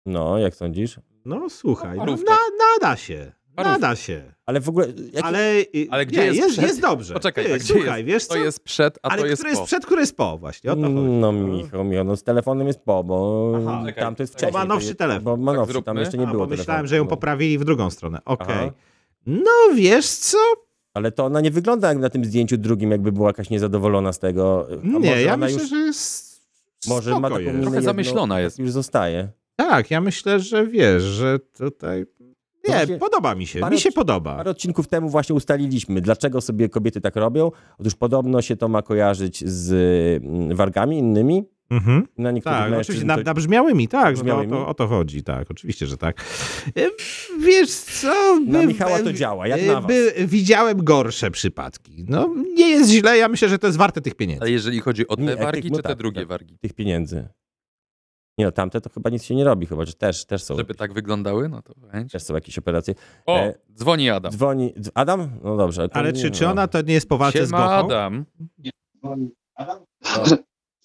No, 0.06 0.38
jak 0.38 0.54
sądzisz? 0.54 1.00
No 1.24 1.50
słuchaj, 1.50 1.98
no, 1.98 2.04
na, 2.04 2.36
nada 2.58 2.96
się. 2.96 3.32
Parówka. 3.54 3.72
Nada 3.78 3.96
się. 3.96 4.34
Ale 4.48 4.60
w 4.60 4.68
ogóle... 4.68 4.86
Jak... 5.12 5.24
Ale, 5.24 5.52
y, 5.60 5.86
Ale 5.90 6.06
gdzie 6.06 6.20
nie, 6.20 6.26
jest 6.26 6.38
jest, 6.38 6.52
przed? 6.52 6.64
jest 6.64 6.80
dobrze. 6.80 7.14
Poczekaj, 7.14 7.44
Ty, 7.44 7.54
a 7.54 7.58
gdzie 7.58 7.74
słuchaj, 7.74 7.98
jest? 8.00 8.06
wiesz 8.08 8.26
co? 8.26 8.34
To 8.34 8.40
jest 8.40 8.60
przed, 8.60 8.98
a 9.02 9.08
Ale 9.08 9.20
to 9.22 9.26
jest 9.26 9.42
który 9.42 9.50
jest 9.50 9.60
po. 9.62 9.66
przed, 9.66 9.86
który 9.86 10.00
jest 10.00 10.16
po 10.16 10.38
właśnie, 10.38 10.72
o 10.72 10.76
to 10.76 10.82
chodzi. 10.82 10.94
No 10.94 11.32
Michał, 11.32 11.84
Michał, 11.84 12.04
no 12.04 12.16
z 12.16 12.22
telefonem 12.22 12.66
jest 12.66 12.80
po, 12.80 13.04
bo 13.04 13.52
Aha. 13.66 13.84
Tam 13.96 14.14
to 14.14 14.22
jest 14.22 14.32
Bo 14.32 14.38
wcześniej. 14.38 14.52
ma 14.52 14.66
to 14.68 14.74
nowszy 14.74 14.94
telefon. 14.94 15.24
Bo 15.24 15.36
ma 15.36 15.52
Tak 15.52 15.58
nowszy, 15.60 15.72
tam 15.74 15.82
zróbmy. 15.84 16.00
jeszcze 16.00 16.18
nie 16.18 16.26
A, 16.26 16.30
było 16.30 16.46
bo 16.46 16.50
myślałem, 16.50 16.66
telefonu. 16.66 16.88
że 16.88 16.96
ją 16.96 17.06
poprawili 17.06 17.58
w 17.58 17.64
drugą 17.64 17.90
stronę. 17.90 18.18
Okej. 18.24 18.56
Aha. 18.58 18.70
No 19.26 19.50
wiesz 19.74 20.06
co? 20.08 20.38
Ale 20.94 21.12
to 21.12 21.24
ona 21.24 21.40
nie 21.40 21.50
wygląda 21.50 21.88
jak 21.88 21.98
na 21.98 22.10
tym 22.10 22.24
zdjęciu 22.24 22.56
drugim, 22.56 22.90
jakby 22.90 23.12
była 23.12 23.28
jakaś 23.28 23.50
niezadowolona 23.50 24.12
z 24.12 24.18
tego. 24.18 24.68
A 24.96 24.98
Nie, 24.98 25.22
ja 25.22 25.36
myślę, 25.36 25.60
już, 25.60 25.70
że 25.70 25.76
jest 25.76 26.40
Może 26.88 27.20
ma 27.20 27.28
taką 27.30 27.40
jest. 27.40 27.52
Trochę 27.60 27.76
jedną, 27.76 27.82
zamyślona 27.90 28.40
jest. 28.40 28.58
Już 28.58 28.70
zostaje. 28.70 29.28
Tak, 29.56 29.90
ja 29.90 30.00
myślę, 30.00 30.40
że 30.40 30.66
wiesz, 30.66 31.02
że 31.02 31.38
tutaj... 31.38 32.06
Nie, 32.68 32.76
właśnie 32.76 32.98
podoba 32.98 33.34
mi 33.34 33.46
się, 33.46 33.60
parę 33.60 33.74
mi 33.76 33.80
się 33.80 33.92
podoba. 33.92 34.36
Parę 34.36 34.50
odcinków 34.50 34.88
temu 34.88 35.08
właśnie 35.08 35.34
ustaliliśmy, 35.34 36.00
dlaczego 36.00 36.40
sobie 36.40 36.68
kobiety 36.68 37.00
tak 37.00 37.16
robią. 37.16 37.50
Otóż 37.78 37.94
podobno 37.94 38.42
się 38.42 38.56
to 38.56 38.68
ma 38.68 38.82
kojarzyć 38.82 39.44
z 39.48 39.72
mm, 40.24 40.56
wargami 40.56 40.98
innymi. 40.98 41.44
Mhm. 41.70 42.06
Na 42.18 42.30
niektórych 42.30 42.58
Tak, 42.58 42.72
oczywiście, 42.72 43.06
to... 43.06 43.16
na, 43.16 43.22
nabrzmiałymi, 43.22 43.88
tak, 43.88 44.04
Nabrzmiałymi? 44.04 44.52
No, 44.52 44.56
to, 44.56 44.68
o 44.68 44.74
to 44.74 44.86
chodzi, 44.86 45.22
tak, 45.22 45.50
oczywiście, 45.50 45.86
że 45.86 45.96
tak. 45.96 46.24
E, 46.76 46.86
Wiesz 47.40 47.70
co? 47.70 48.40
Na 48.46 48.66
Michała 48.66 48.98
to 48.98 49.12
działa, 49.12 49.46
jak 49.48 49.66
na 49.66 49.74
was. 49.80 49.86
By, 49.86 50.14
widziałem 50.26 50.84
gorsze 50.84 51.30
przypadki. 51.30 52.04
No, 52.08 52.34
nie 52.54 52.68
jest 52.70 52.90
źle, 52.90 53.18
ja 53.18 53.28
myślę, 53.28 53.48
że 53.48 53.58
to 53.58 53.66
jest 53.66 53.78
warte 53.78 54.00
tych 54.00 54.14
pieniędzy. 54.14 54.42
Ale 54.42 54.50
jeżeli 54.50 54.80
chodzi 54.80 55.08
o 55.08 55.16
te 55.16 55.22
Nie, 55.22 55.36
wargi, 55.36 55.62
tych- 55.62 55.70
no 55.70 55.76
czy 55.76 55.82
te 55.82 55.88
tak, 55.88 55.98
drugie 55.98 56.20
tak. 56.20 56.28
wargi? 56.28 56.58
tych 56.60 56.72
pieniędzy. 56.72 57.28
Nie 58.38 58.44
no, 58.44 58.52
tamte 58.52 58.80
to 58.80 58.90
chyba 58.90 59.10
nic 59.10 59.24
się 59.24 59.34
nie 59.34 59.44
robi, 59.44 59.66
chyba, 59.66 59.84
że 59.84 59.92
też, 59.92 60.24
też 60.24 60.42
są, 60.42 60.56
Żeby 60.56 60.74
tak 60.74 60.92
wyglądały, 60.92 61.48
no 61.48 61.62
to 61.62 61.74
chęć. 61.92 62.12
też 62.12 62.22
są 62.22 62.34
jakieś 62.34 62.58
operacje. 62.58 62.94
O, 63.26 63.36
E, 63.38 63.54
dzwoni 63.74 64.10
Adam. 64.10 64.32
Dzwoni... 64.32 64.74
dz- 64.74 64.90
Adam? 64.94 65.30
No 65.44 65.56
dobrze. 65.56 65.88
Ale 65.92 66.12
nie, 66.12 66.20
czy, 66.22 66.30
czy 66.30 66.44
no. 66.44 66.50
ona 66.50 66.68
to 66.68 66.82
nie 66.82 66.94
jest 66.94 67.08
po 67.08 67.18
walce 67.18 67.46
z 67.46 67.50
Gochą? 67.50 67.62
Adam. 67.64 68.24
No, 69.02 69.16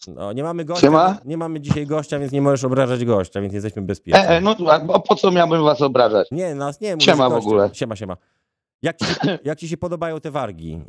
no, 0.08 0.34
nie 0.34 0.44
mamy 0.44 0.66
gościa, 0.66 0.88
Siema. 0.88 1.18
nie 1.26 1.38
mamy 1.38 1.62
dzisiaj 1.62 1.88
gościa, 1.88 2.20
więc 2.20 2.32
nie 2.32 2.42
możesz 2.42 2.64
obrażać 2.64 3.06
gościa, 3.06 3.42
więc 3.42 3.54
jesteśmy 3.54 3.82
bezpieczni. 3.82 4.22
E, 4.22 4.30
e, 4.30 4.42
no 4.42 4.56
a 4.94 5.00
po 5.00 5.16
co 5.16 5.32
miałbym 5.32 5.64
was 5.64 5.82
obrażać? 5.82 6.28
Nie, 6.32 6.56
nas 6.56 6.82
nie. 6.82 6.96
Siema 7.00 7.30
w 7.30 7.34
ogóle. 7.34 7.70
Siema, 7.74 7.96
siema. 7.96 8.18
Jak 8.82 8.98
ci, 8.98 9.06
się, 9.06 9.40
jak 9.44 9.60
ci 9.60 9.68
się 9.70 9.78
podobają 9.78 10.20
te 10.20 10.32
wargi? 10.32 10.82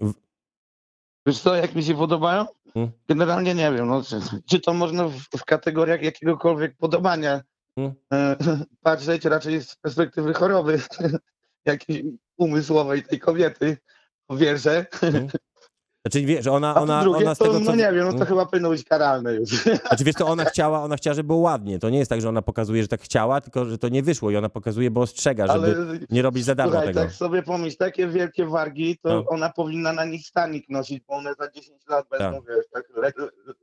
Wiesz 1.27 1.39
co, 1.41 1.55
jak 1.57 1.75
mi 1.75 1.83
się 1.83 1.95
podobają? 1.95 2.47
Hmm. 2.75 2.93
Generalnie 3.09 3.55
nie 3.55 3.73
wiem, 3.73 3.89
no, 3.89 4.03
czy, 4.03 4.21
czy 4.51 4.61
to 4.61 4.75
można 4.75 5.09
w, 5.09 5.19
w 5.39 5.45
kategoriach 5.45 6.03
jakiegokolwiek 6.03 6.77
podobania 6.77 7.41
Hmm. 7.79 7.95
e, 8.13 8.37
patrzeć 8.83 9.25
raczej 9.25 9.63
z 9.63 9.77
perspektywy 9.77 10.35
choroby 10.35 10.81
jakiejś 11.65 12.03
umysłowej 12.37 13.03
tej 13.03 13.19
kobiety, 13.19 13.77
wierzę. 14.31 14.87
Znaczy, 16.07 16.27
wie, 16.27 16.43
że 16.43 16.53
ona, 16.53 16.75
ona, 16.75 17.03
drugie, 17.03 17.19
ona 17.25 17.35
z 17.35 17.39
to, 17.39 17.45
tego, 17.45 17.59
co... 17.59 17.65
no 17.65 17.75
nie 17.77 17.93
wiem, 17.93 17.97
no 17.97 18.05
to 18.05 18.11
Hmm. 18.19 18.27
chyba 18.27 18.47
powinno 18.47 18.71
być 18.71 18.85
karalne 18.85 19.35
już. 19.35 19.51
Znaczy, 19.89 20.05
wiesz 20.05 20.15
co, 20.15 20.27
ona 20.27 20.45
chciała, 20.45 20.83
ona 20.83 20.97
chciała, 20.97 21.15
żeby 21.15 21.27
było 21.27 21.39
ładnie. 21.39 21.79
To 21.79 21.91
nie 21.91 21.99
jest 21.99 22.09
tak, 22.11 22.21
że 22.21 22.29
ona 22.29 22.43
pokazuje, 22.43 22.83
że 22.83 22.89
tak 22.89 23.01
chciała, 23.03 23.41
tylko 23.41 23.65
że 23.65 23.79
to 23.79 23.89
nie 23.89 24.03
wyszło 24.03 24.31
i 24.31 24.37
ona 24.37 24.49
pokazuje, 24.49 24.91
bo 24.91 25.01
ostrzega, 25.01 25.47
żeby 25.47 25.67
Ale 25.67 25.99
nie 26.11 26.23
robić 26.23 26.45
za 26.45 26.55
darmo 26.55 26.73
słuchaj, 26.73 26.89
tego. 26.89 27.01
tak 27.01 27.13
sobie 27.13 27.43
pomyśl, 27.43 27.77
takie 27.77 28.07
wielkie 28.09 28.47
wargi, 28.47 28.99
to 29.03 29.09
No. 29.09 29.25
ona 29.29 29.51
powinna 29.51 29.93
na 29.93 30.05
nich 30.05 30.27
stanik 30.27 30.69
nosić, 30.69 31.01
bo 31.09 31.15
one 31.15 31.35
za 31.35 31.51
10 31.51 31.83
lat 31.89 32.07
będą, 32.11 32.41
wiesz, 32.49 32.67
tak 32.73 32.85
le, 32.97 33.13
le, 33.17 33.25
le. 33.47 33.55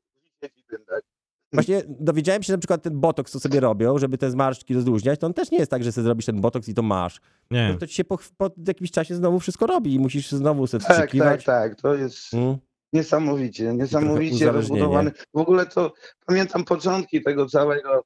Właśnie 1.53 1.81
dowiedziałem 1.87 2.43
się, 2.43 2.47
że 2.47 2.53
na 2.53 2.57
przykład 2.59 2.81
ten 2.83 2.99
botoks, 2.99 3.31
co 3.31 3.39
sobie 3.39 3.59
robią, 3.59 3.97
żeby 3.97 4.17
te 4.17 4.31
zmarszczki 4.31 4.73
rozluźniać, 4.73 5.19
to 5.19 5.27
on 5.27 5.33
też 5.33 5.51
nie 5.51 5.57
jest 5.57 5.71
tak, 5.71 5.83
że 5.83 5.91
sobie 5.91 6.03
zrobisz 6.03 6.25
ten 6.25 6.41
botoks 6.41 6.69
i 6.69 6.73
to 6.73 6.81
masz. 6.81 7.21
Nie. 7.51 7.69
No 7.73 7.77
to 7.79 7.87
ci 7.87 7.93
się 7.95 8.03
po, 8.03 8.17
po 8.37 8.49
jakimś 8.67 8.91
czasie 8.91 9.15
znowu 9.15 9.39
wszystko 9.39 9.67
robi 9.67 9.93
i 9.93 9.99
musisz 9.99 10.31
znowu 10.31 10.67
sobie 10.67 10.83
Tak, 10.85 10.93
wstrzykiwać. 10.95 11.43
tak, 11.45 11.69
tak, 11.71 11.81
to 11.81 11.95
jest... 11.95 12.33
Mm. 12.33 12.57
Niesamowicie, 12.93 13.73
niesamowicie 13.73 14.51
rozbudowany. 14.51 15.11
W 15.33 15.37
ogóle 15.37 15.65
to 15.65 15.93
pamiętam 16.25 16.63
początki 16.63 17.21
tego 17.21 17.45
całego 17.45 18.03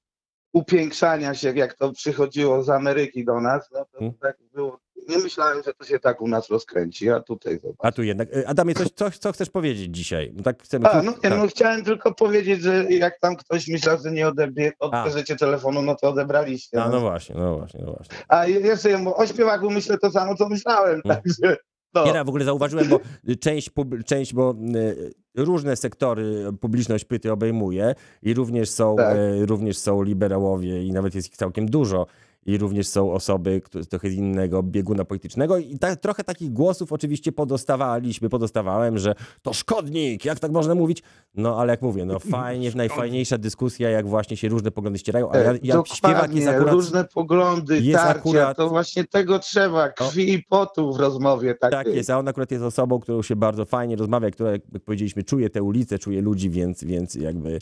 upiększania 0.53 1.33
się, 1.33 1.53
jak 1.55 1.73
to 1.73 1.91
przychodziło 1.93 2.63
z 2.63 2.69
Ameryki 2.69 3.25
do 3.25 3.41
nas. 3.41 3.69
No 3.71 3.85
to 3.85 3.97
Hmm. 3.99 4.13
tak 4.21 4.37
było. 4.53 4.79
Nie 5.09 5.17
myślałem, 5.17 5.63
że 5.63 5.73
to 5.73 5.85
się 5.85 5.99
tak 5.99 6.21
u 6.21 6.27
nas 6.27 6.49
rozkręci, 6.49 7.09
a 7.09 7.19
tutaj 7.19 7.59
zobacz. 7.59 7.77
A 7.79 7.91
tu 7.91 8.03
jednak. 8.03 8.35
Y, 8.37 8.47
Adamie, 8.47 8.73
coś, 8.73 8.87
coś, 8.89 9.17
co 9.17 9.31
chcesz 9.31 9.49
powiedzieć 9.49 9.95
dzisiaj? 9.95 10.33
Tak 10.43 10.63
chcemy. 10.63 10.89
A, 10.89 11.01
no, 11.01 11.11
nie, 11.11 11.29
tak. 11.29 11.39
no 11.39 11.47
chciałem 11.47 11.83
tylko 11.83 12.13
powiedzieć, 12.13 12.61
że 12.61 12.93
jak 12.93 13.19
tam 13.19 13.35
ktoś 13.35 13.67
myślał, 13.67 13.97
że 14.03 14.11
nie 14.11 14.27
odebie, 14.27 14.71
odbierzecie 14.79 15.35
telefonu, 15.35 15.81
no 15.81 15.95
to 15.95 16.09
odebraliście. 16.09 16.83
A, 16.83 16.85
no. 16.85 16.91
no 16.91 16.99
właśnie, 16.99 17.35
no 17.35 17.57
właśnie, 17.57 17.81
no 17.85 17.91
właśnie. 17.91 18.17
A 18.27 18.47
jeszcze 18.47 19.03
bo 19.03 19.15
o 19.15 19.27
śpiewaku 19.27 19.69
myślę 19.69 19.97
to 19.97 20.11
samo, 20.11 20.35
co 20.35 20.49
myślałem, 20.49 21.01
Hmm. 21.01 21.21
także 21.23 21.57
no. 21.95 22.05
Nie, 22.05 22.13
no, 22.13 22.25
w 22.25 22.29
ogóle 22.29 22.45
zauważyłem, 22.45 22.89
bo 22.89 22.99
część, 23.39 23.69
część 24.05 24.33
bo 24.33 24.55
y, 24.75 25.13
różne 25.35 25.75
sektory 25.75 26.45
publiczność 26.61 27.05
pyty 27.05 27.31
obejmuje 27.31 27.95
i 28.21 28.33
również 28.33 28.69
są, 28.69 28.95
Tak. 28.95 29.17
również 29.41 29.77
są 29.77 30.03
liberałowie 30.03 30.83
i 30.83 30.91
nawet 30.91 31.15
jest 31.15 31.27
ich 31.27 31.37
całkiem 31.37 31.65
dużo. 31.65 32.07
I 32.45 32.57
również 32.57 32.87
są 32.87 33.11
osoby 33.11 33.61
które, 33.61 33.85
trochę 33.85 34.09
z 34.09 34.13
innego 34.13 34.63
bieguna 34.63 35.05
politycznego. 35.05 35.57
I 35.57 35.79
tak, 35.79 35.99
trochę 35.99 36.23
takich 36.23 36.53
głosów 36.53 36.91
oczywiście 36.91 37.31
podostawaliśmy, 37.31 38.29
podostawałem, 38.29 38.97
że 38.97 39.15
to 39.41 39.53
szkodnik, 39.53 40.25
jak 40.25 40.39
tak 40.39 40.51
można 40.51 40.75
mówić? 40.75 41.03
No 41.35 41.59
ale 41.59 41.73
jak 41.73 41.81
mówię, 41.81 42.05
no 42.05 42.19
fajnie, 42.31 42.71
najfajniejsza 42.75 43.37
dyskusja, 43.37 43.89
jak 43.89 44.07
właśnie 44.07 44.37
się 44.37 44.49
różne 44.49 44.71
poglądy 44.71 44.99
ścierają, 44.99 45.31
a 45.31 45.37
ja, 45.37 45.53
Tak, 45.53 45.65
jak 45.65 45.87
śpiewak 45.87 46.35
jest 46.35 46.47
akurat... 46.47 46.73
różne 46.73 47.05
poglądy, 47.13 47.79
jest 47.79 48.03
tarcia, 48.03 48.19
akurat- 48.19 48.57
to 48.57 48.69
właśnie 48.69 49.03
tego 49.03 49.39
trzeba, 49.39 49.89
krwi 49.89 50.33
i 50.33 50.43
potu 50.43 50.93
w 50.93 50.99
rozmowie. 50.99 51.55
Tak 51.55 51.71
takiej. 51.71 51.95
jest, 51.95 52.09
a 52.09 52.19
on 52.19 52.27
akurat 52.27 52.51
jest 52.51 52.63
osobą, 52.63 52.99
którą 52.99 53.21
się 53.21 53.35
bardzo 53.35 53.65
fajnie 53.65 53.95
rozmawia, 53.95 54.31
która, 54.31 54.51
jak 54.51 54.61
powiedzieliśmy, 54.85 55.23
czuje 55.23 55.49
tę 55.49 55.63
ulicę, 55.63 55.99
czuje 55.99 56.21
ludzi, 56.21 56.49
więc, 56.49 56.83
więc 56.83 57.15
jakby 57.15 57.59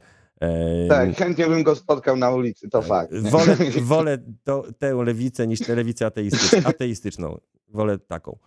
Tak, 0.90 1.16
chętnie 1.16 1.48
bym 1.48 1.64
go 1.64 1.76
spotkał 1.76 2.16
na 2.18 2.30
ulicy, 2.32 2.70
to 2.70 2.82
fakt. 2.82 3.12
nie? 3.12 3.22
Wolę, 3.32 3.58
wolę 3.82 4.18
to, 4.44 4.64
tę 4.80 5.04
lewicę 5.04 5.48
niż 5.48 5.60
tę 5.60 5.76
lewicę 5.76 6.06
ateistyczną. 6.06 6.60
ateistyczną. 6.70 7.38
Wolę 7.68 7.98
taką. 8.00 8.38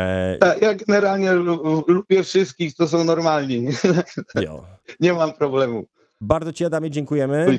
E, 0.00 0.38
Tak, 0.38 0.62
Ja 0.62 0.74
generalnie 0.74 1.32
lu- 1.32 1.84
lubię 1.88 2.22
wszystkich, 2.22 2.74
co 2.74 2.88
są 2.88 3.04
normalni. 3.04 3.66
jo. 4.46 4.64
Nie 5.00 5.12
mam 5.12 5.32
problemu. 5.32 5.84
Bardzo 6.20 6.52
Ci, 6.52 6.64
Adamie, 6.64 6.90
dziękujemy. 6.90 7.58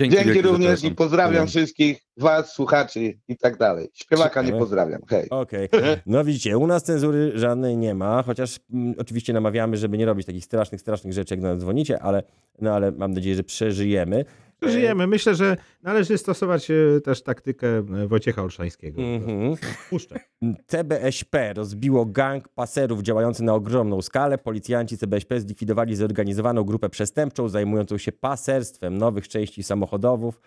Dzięki, 0.00 0.16
Dzięki 0.16 0.42
również 0.42 0.84
i 0.84 0.90
pozdrawiam 0.90 1.46
wszystkich 1.46 2.00
was, 2.16 2.52
słuchaczy 2.52 3.18
i 3.28 3.36
tak 3.36 3.56
dalej. 3.56 3.88
Śpiewaka 3.94 4.42
nie 4.42 4.52
pozdrawiam. 4.52 5.00
Hej. 5.08 5.30
Okej. 5.30 5.68
No 6.06 6.24
widzicie, 6.24 6.58
u 6.58 6.66
nas 6.66 6.82
cenzury 6.82 7.32
żadnej 7.34 7.76
nie 7.76 7.94
ma, 7.94 8.22
chociaż 8.22 8.60
mm, 8.72 8.94
oczywiście 8.98 9.32
namawiamy, 9.32 9.76
żeby 9.76 9.98
nie 9.98 10.06
robić 10.06 10.26
takich 10.26 10.44
strasznych, 10.44 10.80
strasznych 10.80 11.12
rzeczy, 11.12 11.34
jak 11.34 11.40
do 11.40 11.48
nas 11.48 11.58
dzwonicie, 11.58 12.02
ale, 12.02 12.22
no, 12.60 12.74
ale 12.74 12.92
mam 12.92 13.12
nadzieję, 13.12 13.36
że 13.36 13.42
przeżyjemy. 13.42 14.24
Żyjemy. 14.62 15.06
Myślę, 15.06 15.34
że 15.34 15.56
należy 15.82 16.18
stosować 16.18 16.70
e, 16.70 17.00
też 17.04 17.22
taktykę 17.22 17.68
e, 17.78 18.06
Wojciecha 18.06 18.42
Olszańskiego. 18.42 19.02
Mhm. 19.02 19.56
Puszczę. 19.90 20.20
CBŚP 20.66 21.52
rozbiło 21.52 22.06
gang 22.06 22.48
paserów 22.48 23.02
działający 23.02 23.44
na 23.44 23.54
ogromną 23.54 24.02
skalę. 24.02 24.38
Policjanci 24.38 24.98
CBŚP 24.98 25.40
zlikwidowali 25.40 25.96
zorganizowaną 25.96 26.64
grupę 26.64 26.88
przestępczą 26.88 27.48
zajmującą 27.48 27.98
się 27.98 28.12
paserstwem 28.12 28.98
nowych 28.98 29.28
części 29.28 29.62
samochodowów. 29.62 30.40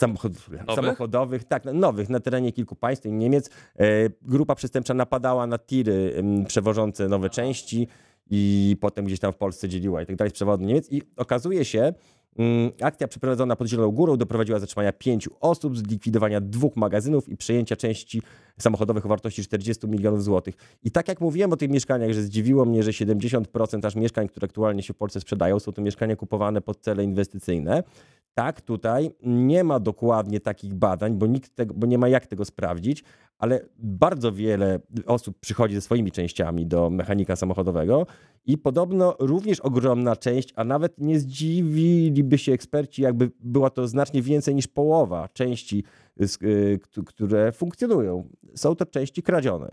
Samochod, 0.00 0.32
samochodowych, 0.74 1.44
tak, 1.44 1.64
no, 1.64 1.72
nowych 1.72 2.08
na 2.08 2.20
terenie 2.20 2.52
kilku 2.52 2.76
państw, 2.76 3.02
w 3.02 3.08
tym 3.08 3.18
Niemiec. 3.18 3.50
E, 3.78 3.84
grupa 4.22 4.54
przestępcza 4.54 4.94
napadała 4.94 5.46
na 5.46 5.58
tiry 5.58 6.22
przewożące 6.46 7.08
nowe 7.08 7.30
części 7.30 7.88
i 8.30 8.76
potem 8.80 9.04
gdzieś 9.04 9.20
tam 9.20 9.32
w 9.32 9.36
Polsce 9.36 9.68
dzieliła 9.68 10.02
i 10.02 10.06
tak 10.06 10.16
dalej 10.16 10.30
z 10.30 10.34
przewodu 10.34 10.64
Niemiec. 10.64 10.92
I 10.92 11.02
okazuje 11.16 11.64
się, 11.64 11.94
akcja 12.82 13.08
przeprowadzona 13.08 13.56
pod 13.56 13.68
Zieloną 13.68 13.90
Górą 13.90 14.16
doprowadziła 14.16 14.56
do 14.56 14.60
zatrzymania 14.60 14.92
pięciu 14.92 15.30
osób, 15.40 15.78
zlikwidowania 15.78 16.40
dwóch 16.40 16.76
magazynów 16.76 17.28
i 17.28 17.36
przejęcia 17.36 17.76
części 17.76 18.22
samochodowych 18.58 19.06
o 19.06 19.08
wartości 19.08 19.42
40 19.42 19.88
milionów 19.88 20.24
złotych. 20.24 20.54
I 20.82 20.90
tak 20.90 21.08
jak 21.08 21.20
mówiłem 21.20 21.52
o 21.52 21.56
tych 21.56 21.70
mieszkaniach, 21.70 22.12
że 22.12 22.22
zdziwiło 22.22 22.64
mnie, 22.64 22.82
że 22.82 22.90
70% 22.90 23.86
aż 23.86 23.94
mieszkań, 23.94 24.28
które 24.28 24.44
aktualnie 24.44 24.82
się 24.82 24.92
w 24.94 24.96
Polsce 24.96 25.20
sprzedają, 25.20 25.58
są 25.58 25.72
to 25.72 25.82
mieszkania 25.82 26.16
kupowane 26.16 26.60
pod 26.60 26.80
cele 26.80 27.04
inwestycyjne. 27.04 27.82
Tak, 28.34 28.60
tutaj 28.60 29.10
nie 29.22 29.64
ma 29.64 29.80
dokładnie 29.80 30.40
takich 30.40 30.74
badań, 30.74 31.14
bo, 31.18 31.26
nikt 31.26 31.54
tego, 31.54 31.74
bo 31.74 31.86
nie 31.86 31.98
ma 31.98 32.08
jak 32.08 32.26
tego 32.26 32.44
sprawdzić, 32.44 33.04
ale 33.38 33.60
bardzo 33.78 34.32
wiele 34.32 34.80
osób 35.06 35.38
przychodzi 35.40 35.74
ze 35.74 35.80
swoimi 35.80 36.12
częściami 36.12 36.66
do 36.66 36.90
mechanika 36.90 37.36
samochodowego 37.36 38.06
i 38.46 38.58
podobno 38.58 39.16
również 39.18 39.60
ogromna 39.60 40.16
część, 40.16 40.52
a 40.56 40.64
nawet 40.64 40.98
nie 40.98 41.20
zdziwiliby 41.20 42.38
się 42.38 42.52
eksperci, 42.52 43.02
jakby 43.02 43.30
była 43.40 43.70
to 43.70 43.88
znacznie 43.88 44.22
więcej 44.22 44.54
niż 44.54 44.66
połowa 44.66 45.28
części, 45.28 45.84
y, 46.42 46.78
któ- 46.82 47.04
które 47.04 47.52
funkcjonują. 47.52 48.28
Są 48.54 48.76
to 48.76 48.86
części 48.86 49.22
kradzione. 49.22 49.70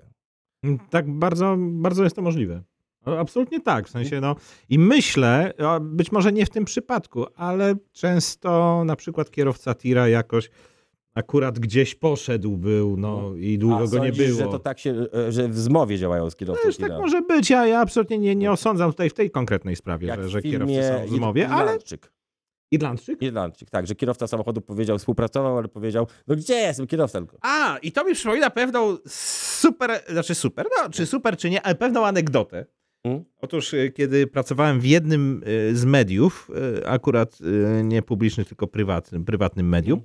Tak, 0.90 1.10
bardzo, 1.12 1.56
bardzo 1.60 2.04
jest 2.04 2.16
to 2.16 2.22
możliwe. 2.22 2.62
No, 3.08 3.20
Absolutnie 3.20 3.62
tak, 3.62 3.88
w 3.88 3.92
sensie 3.92 4.22
no 4.22 4.36
i 4.70 4.80
myślę, 4.80 5.54
być 5.82 6.12
może 6.12 6.32
nie 6.32 6.46
w 6.46 6.50
tym 6.50 6.66
przypadku, 6.66 7.26
ale 7.36 7.76
często 7.94 8.84
na 8.86 8.96
przykład 8.96 9.32
kierowca 9.32 9.76
tira 9.76 10.08
jakoś 10.08 10.50
akurat 11.18 11.60
gdzieś 11.60 11.96
poszedł 11.96 12.58
był, 12.58 12.98
no 12.98 13.36
i 13.36 13.58
długo 13.58 13.78
A 13.78 13.88
go 13.88 14.00
nie 14.00 14.10
sądzisz, 14.10 14.28
było. 14.28 14.40
że 14.40 14.46
to 14.46 14.60
tak 14.60 14.80
się, 14.80 15.06
e, 15.14 15.32
że 15.32 15.48
w 15.48 15.58
zmowie 15.58 15.98
działają 15.98 16.30
z 16.30 16.36
kierowcą 16.36 16.64
Też 16.64 16.78
tak 16.78 16.92
może 16.92 17.22
być, 17.22 17.50
ja, 17.50 17.68
ja 17.68 17.80
absolutnie 17.80 18.18
nie, 18.18 18.36
nie 18.36 18.52
osądzam 18.52 18.92
tutaj 18.92 19.10
w 19.10 19.14
tej 19.14 19.32
konkretnej 19.32 19.76
sprawie, 19.76 20.08
Jak 20.08 20.24
że, 20.24 20.30
że 20.30 20.42
kierowcy 20.42 20.84
są 20.84 21.06
w 21.06 21.10
zmowie, 21.10 21.50
ale... 21.50 21.64
Irlandczyk. 21.64 22.14
Irlandczyk? 22.72 23.22
Irlandczyk, 23.22 23.70
tak, 23.70 23.88
że 23.88 23.96
kierowca 23.96 24.28
samochodu 24.28 24.62
powiedział, 24.62 24.98
współpracował, 24.98 25.58
ale 25.58 25.68
powiedział, 25.68 26.08
no 26.28 26.36
gdzie 26.36 26.54
jestem 26.54 26.88
kierowca 26.88 27.20
tylko. 27.20 27.38
A, 27.42 27.78
i 27.82 27.92
to 27.92 28.04
mi 28.04 28.14
przypomina 28.14 28.50
pewną 28.50 28.98
super, 29.06 30.04
znaczy 30.10 30.36
super, 30.36 30.68
no 30.78 30.90
czy 30.90 31.06
super, 31.06 31.38
czy 31.38 31.50
nie, 31.50 31.62
ale 31.62 31.76
pewną 31.76 32.06
anegdotę. 32.06 32.66
Mm. 33.08 33.24
Otóż, 33.42 33.74
y, 33.74 33.92
kiedy 33.96 34.28
pracowałem 34.28 34.80
w 34.80 34.86
jednym 34.86 35.44
y, 35.48 35.76
z 35.76 35.86
mediów, 35.86 36.52
y, 36.80 36.88
akurat 36.88 37.40
nie 37.84 38.02
publicznych, 38.02 38.48
tylko 38.48 38.68
prywatnym, 38.68 39.26
prywatnym 39.26 39.70
medium, 39.70 40.02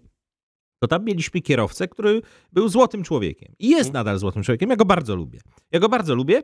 to 0.78 0.88
tam 0.88 1.04
mieliśmy 1.04 1.40
kierowcę, 1.40 1.88
który 1.88 2.22
był 2.52 2.68
złotym 2.68 3.02
człowiekiem. 3.02 3.52
I 3.58 3.68
jest 3.68 3.92
nadal 3.92 4.18
złotym 4.18 4.42
człowiekiem. 4.42 4.70
Ja 4.70 4.76
go 4.76 4.84
bardzo 4.84 5.16
lubię. 5.16 5.40
Ja 5.72 5.80
go 5.80 5.88
bardzo 5.88 6.14
lubię. 6.14 6.42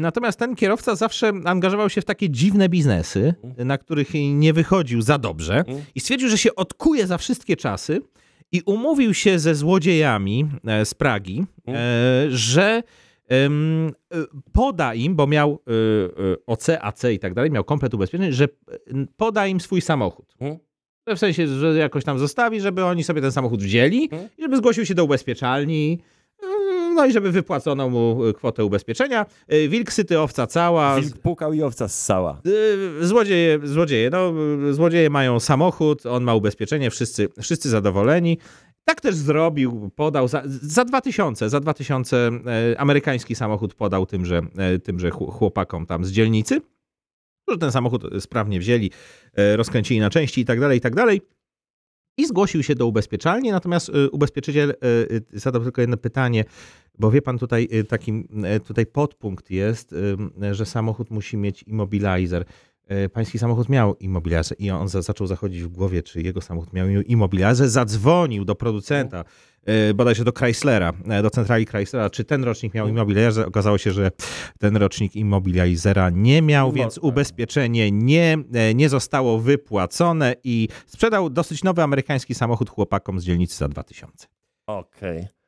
Natomiast 0.00 0.38
ten 0.38 0.54
kierowca 0.54 0.94
zawsze 0.94 1.32
angażował 1.44 1.90
się 1.90 2.00
w 2.00 2.04
takie 2.04 2.30
dziwne 2.30 2.68
biznesy, 2.68 3.34
na 3.58 3.78
których 3.78 4.08
nie 4.34 4.52
wychodził 4.52 5.02
za 5.02 5.18
dobrze 5.18 5.64
i 5.94 6.00
stwierdził, 6.00 6.28
że 6.28 6.38
się 6.38 6.54
odkuje 6.54 7.06
za 7.06 7.18
wszystkie 7.18 7.56
czasy 7.56 8.00
i 8.52 8.62
umówił 8.66 9.14
się 9.14 9.38
ze 9.38 9.54
złodziejami 9.54 10.46
e, 10.66 10.84
z 10.84 10.94
Pragi, 10.94 11.44
e, 11.68 12.26
że 12.30 12.62
e, 12.62 12.82
poda 14.52 14.94
im, 14.94 15.14
bo 15.16 15.26
miał 15.26 15.50
e, 15.50 15.72
e, 16.32 16.36
OC, 16.46 16.68
AC 16.80 17.04
i 17.12 17.18
tak 17.18 17.34
dalej, 17.34 17.50
miał 17.50 17.64
komplet 17.64 17.94
ubezpieczeń, 17.94 18.32
że 18.32 18.44
e, 18.44 18.48
poda 19.16 19.46
im 19.46 19.60
swój 19.60 19.80
samochód. 19.80 20.34
Mhm. 20.40 20.60
W 21.16 21.18
sensie, 21.18 21.46
że 21.48 21.76
jakoś 21.78 22.04
tam 22.04 22.18
zostawi, 22.18 22.60
żeby 22.60 22.84
oni 22.84 23.04
sobie 23.04 23.20
ten 23.20 23.32
samochód 23.32 23.62
wzięli 23.62 24.02
Mhm. 24.12 24.28
i 24.38 24.42
żeby 24.42 24.56
zgłosił 24.56 24.86
się 24.86 24.94
do 24.94 25.04
ubezpieczalni. 25.04 25.98
e, 26.42 26.94
No 26.94 27.06
i 27.06 27.12
żeby 27.12 27.32
wypłacono 27.32 27.88
mu 27.88 28.26
e, 28.26 28.32
kwotę 28.32 28.64
ubezpieczenia. 28.64 29.26
E, 29.48 29.68
Wilk 29.68 29.92
syty, 29.92 30.20
owca 30.20 30.46
cała. 30.46 31.00
Wilk 31.00 31.18
pukał 31.18 31.52
i 31.52 31.62
owca 31.62 31.88
ssała. 31.88 32.40
Złodzieje, 33.00 33.58
złodzieje, 33.64 34.10
no, 34.10 34.32
złodzieje 34.72 35.10
mają 35.10 35.40
samochód, 35.40 36.06
on 36.06 36.24
ma 36.24 36.34
ubezpieczenie, 36.34 36.90
wszyscy, 36.90 37.28
wszyscy 37.42 37.68
zadowoleni. 37.68 38.38
Tak 38.84 39.00
też 39.00 39.14
zrobił, 39.14 39.90
podał 39.96 40.28
za, 40.28 40.42
za 40.46 40.84
2000, 40.84 41.48
za 41.50 41.60
2000 41.60 42.16
e, 42.16 42.80
amerykański 42.80 43.34
samochód 43.34 43.74
podał 43.74 44.06
tymże, 44.06 44.40
e, 44.56 44.78
tymże 44.78 45.10
chł- 45.10 45.30
chłopakom 45.32 45.86
tam 45.86 46.04
z 46.04 46.10
dzielnicy, 46.10 46.60
którzy 47.46 47.58
ten 47.58 47.72
samochód 47.72 48.02
sprawnie 48.20 48.60
wzięli, 48.60 48.90
e, 49.34 49.56
rozkręcili 49.56 50.00
na 50.00 50.10
części 50.10 50.40
i 50.40 50.44
tak 50.44 50.60
dalej, 50.60 50.78
i 50.78 50.80
tak 50.80 50.94
dalej. 50.94 51.22
I 52.18 52.26
zgłosił 52.26 52.62
się 52.62 52.74
do 52.74 52.86
ubezpieczalni, 52.86 53.50
natomiast 53.50 53.88
e, 53.88 54.10
ubezpieczyciel 54.10 54.70
e, 54.70 54.74
e, 55.34 55.38
zadał 55.40 55.62
tylko 55.62 55.80
jedno 55.80 55.96
pytanie, 55.96 56.44
bo 56.98 57.10
wie 57.10 57.22
pan 57.22 57.38
tutaj 57.38 57.68
e, 57.70 57.84
taki 57.84 58.24
e, 58.44 58.60
tutaj 58.60 58.86
podpunkt 58.86 59.50
jest, 59.50 59.94
e, 60.42 60.54
że 60.54 60.66
samochód 60.66 61.10
musi 61.10 61.36
mieć 61.36 61.62
immobilizer. 61.62 62.44
E, 62.88 63.08
Pański 63.08 63.38
samochód 63.38 63.68
miał 63.68 63.96
immobilizer 63.96 64.60
i 64.60 64.70
on 64.70 64.88
za, 64.88 65.02
zaczął 65.02 65.26
zachodzić 65.26 65.62
w 65.62 65.68
głowie, 65.68 66.02
czy 66.02 66.22
jego 66.22 66.40
samochód 66.40 66.72
miał 66.72 66.88
immobilizer. 66.88 67.68
Zadzwonił 67.68 68.44
do 68.44 68.54
producenta, 68.54 69.24
e, 69.64 69.94
bodajże 69.94 70.24
do 70.24 70.32
Chryslera, 70.32 70.92
e, 71.08 71.22
do 71.22 71.30
centrali 71.30 71.66
Chryslera, 71.66 72.10
czy 72.10 72.24
ten 72.24 72.44
rocznik 72.44 72.74
miał 72.74 72.88
immobilizer. 72.88 73.48
Okazało 73.48 73.78
się, 73.78 73.92
że 73.92 74.10
ten 74.58 74.76
rocznik 74.76 75.16
immobilizera 75.16 76.10
nie 76.10 76.42
miał, 76.42 76.72
więc 76.72 76.98
ubezpieczenie 76.98 77.90
nie, 77.90 78.38
nie 78.74 78.88
zostało 78.88 79.38
wypłacone 79.38 80.34
i 80.44 80.68
sprzedał 80.86 81.30
dosyć 81.30 81.64
nowy 81.64 81.82
amerykański 81.82 82.34
samochód 82.34 82.70
chłopakom 82.70 83.20
z 83.20 83.24
dzielnicy 83.24 83.56
za 83.56 83.68
2000. 83.68 84.26
Okej. 84.66 85.41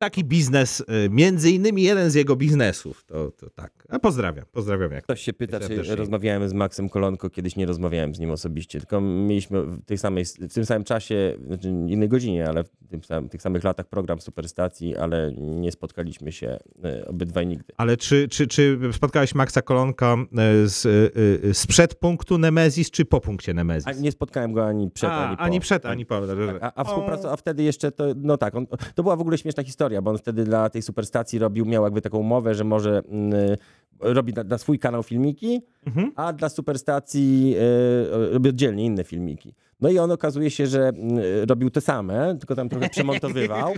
Taki 0.00 0.24
biznes, 0.24 0.84
e, 0.88 1.08
między 1.08 1.50
innymi 1.50 1.82
jeden 1.82 2.10
z 2.10 2.14
jego 2.14 2.36
biznesów. 2.36 3.04
To, 3.04 3.30
to 3.30 3.50
tak. 3.50 3.72
A 3.88 3.98
pozdrawiam, 3.98 4.44
pozdrawiam 4.52 4.92
jak. 4.92 5.04
Ktoś 5.04 5.20
się 5.20 5.32
pyta, 5.32 5.60
czy 5.60 5.96
rozmawiałem 5.96 6.48
z 6.48 6.52
Maxem 6.52 6.88
Kolonko. 6.88 7.30
Kiedyś 7.30 7.56
nie 7.56 7.66
rozmawiałem 7.66 8.14
z 8.14 8.18
nim 8.18 8.30
osobiście, 8.30 8.80
tylko 8.80 9.00
mieliśmy 9.00 9.62
w, 9.62 9.84
tej 9.84 9.98
samej, 9.98 10.24
w 10.24 10.54
tym 10.54 10.66
samym 10.66 10.84
czasie, 10.84 11.36
znaczy 11.46 11.68
innej 11.68 12.08
godzinie, 12.08 12.48
ale 12.48 12.64
w 13.24 13.28
tych 13.28 13.42
samych 13.42 13.64
latach 13.64 13.86
program 13.86 14.20
Superstacji, 14.20 14.96
ale 14.96 15.32
nie 15.36 15.72
spotkaliśmy 15.72 16.32
się 16.32 16.58
e, 16.84 17.06
obydwaj 17.06 17.46
nigdy. 17.46 17.74
Ale 17.76 17.96
czy, 17.96 18.28
czy, 18.28 18.46
czy 18.46 18.78
spotkałeś 18.92 19.34
Maxa 19.34 19.62
Kolonka 19.62 20.14
e, 20.14 20.68
z, 20.68 21.12
sprzed 21.56 21.94
punktu 21.94 22.38
Nemezis, 22.38 22.90
czy 22.90 23.04
po 23.04 23.20
punkcie 23.20 23.54
Nemezis? 23.54 23.86
A 23.86 23.92
nie 23.92 24.12
spotkałem 24.12 24.52
go 24.52 24.66
ani 24.66 24.90
przed, 24.90 25.10
A, 25.10 25.26
ani 25.28 25.36
po. 25.36 25.42
ani 25.42 25.60
przed, 25.60 25.86
ani 25.86 26.06
po. 26.06 26.16
A, 26.60 26.72
a, 26.74 26.84
współpraca, 26.84 27.32
a 27.32 27.36
wtedy 27.36 27.62
jeszcze 27.62 27.92
to, 27.92 28.04
no 28.16 28.36
tak, 28.36 28.54
on, 28.54 28.66
to 28.94 29.02
była 29.02 29.16
w 29.16 29.20
ogóle 29.20 29.38
śmieszna 29.38 29.62
historia, 29.62 29.89
bo 30.02 30.10
on 30.10 30.18
wtedy 30.18 30.44
dla 30.44 30.70
tej 30.70 30.82
superstacji 30.82 31.38
robił, 31.38 31.64
miał 31.66 31.84
jakby 31.84 32.00
taką 32.00 32.18
umowę, 32.18 32.54
że 32.54 32.64
może 32.64 33.02
mm, 33.08 33.32
robi 34.00 34.32
na, 34.32 34.44
na 34.44 34.58
swój 34.58 34.78
kanał 34.78 35.02
filmiki, 35.02 35.62
Mhm. 35.86 36.12
a 36.16 36.32
dla 36.32 36.48
superstacji 36.48 37.54
y, 38.28 38.32
robi 38.32 38.48
oddzielnie 38.48 38.84
inne 38.84 39.04
filmiki. 39.04 39.54
No 39.80 39.88
i 39.88 39.98
on 39.98 40.10
okazuje 40.10 40.50
się, 40.50 40.66
że 40.66 40.88
mm, 40.88 41.18
robił 41.48 41.70
te 41.70 41.80
same, 41.80 42.36
tylko 42.38 42.54
tam 42.56 42.68
trochę 42.68 42.88
przemontowywał. 42.88 43.74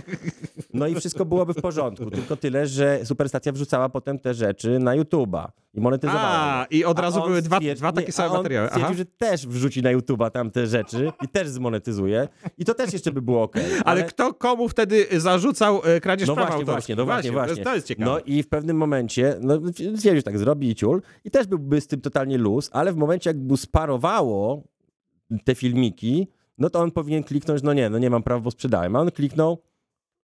No 0.73 0.87
i 0.87 0.95
wszystko 0.95 1.25
byłoby 1.25 1.53
w 1.53 1.61
porządku, 1.61 2.11
tylko 2.11 2.35
tyle, 2.35 2.67
że 2.67 2.99
superstacja 3.03 3.51
wrzucała 3.51 3.89
potem 3.89 4.19
te 4.19 4.33
rzeczy 4.33 4.79
na 4.79 4.97
YouTube'a 4.97 5.47
i 5.73 5.81
monetyzowała. 5.81 6.23
A, 6.23 6.65
i 6.69 6.85
od 6.85 6.99
razu 6.99 7.21
były 7.21 7.41
dwa, 7.41 7.59
dwa 7.75 7.91
takie 7.91 8.11
same 8.11 8.29
on 8.29 8.37
materiały. 8.37 8.67
Stwierdził, 8.67 8.87
Aha. 8.87 8.97
że 8.97 9.05
też 9.05 9.47
wrzuci 9.47 9.81
na 9.81 9.95
YouTube'a 9.95 10.31
tam 10.31 10.51
te 10.51 10.67
rzeczy 10.67 11.11
i 11.21 11.27
też 11.27 11.49
zmonetyzuje 11.49 12.27
i 12.57 12.65
to 12.65 12.73
też 12.73 12.93
jeszcze 12.93 13.11
by 13.11 13.21
było 13.21 13.43
ok. 13.43 13.55
Ale 13.85 14.03
kto 14.03 14.33
komu 14.33 14.69
wtedy 14.69 15.07
zarzucał 15.17 15.81
e, 15.83 16.01
kradzież 16.01 16.27
No 16.27 16.35
praw 16.35 16.47
właśnie, 16.47 16.65
właśnie, 16.65 16.95
no 16.95 17.05
właśnie, 17.05 17.31
jest- 17.31 17.33
właśnie. 17.47 17.63
To 17.63 17.75
jest 17.75 17.87
ciekawe. 17.87 18.11
No 18.11 18.19
i 18.19 18.43
w 18.43 18.49
pewnym 18.49 18.77
momencie, 18.77 19.37
no 19.41 19.59
stwierdził, 19.73 20.15
że 20.15 20.23
tak 20.23 20.37
zrobi 20.37 20.69
i 20.69 20.75
ciul 20.75 21.01
i 21.25 21.31
też 21.31 21.47
byłby 21.47 21.81
z 21.81 21.87
tym 21.87 22.01
totalnie 22.01 22.37
luz, 22.37 22.69
ale 22.73 22.93
w 22.93 22.95
momencie 22.95 23.29
jak 23.29 23.37
mu 23.37 23.57
sparowało 23.57 24.72
te 25.43 25.55
filmiki, 25.55 26.27
no 26.57 26.69
to 26.69 26.79
on 26.79 26.91
powinien 26.91 27.23
kliknąć, 27.23 27.63
no 27.63 27.73
nie, 27.73 27.89
no 27.89 27.97
nie 27.97 28.09
mam 28.09 28.23
prawa, 28.23 28.41
bo 28.41 28.51
sprzedałem. 28.51 28.95
A 28.95 28.99
on 28.99 29.11
kliknął, 29.11 29.61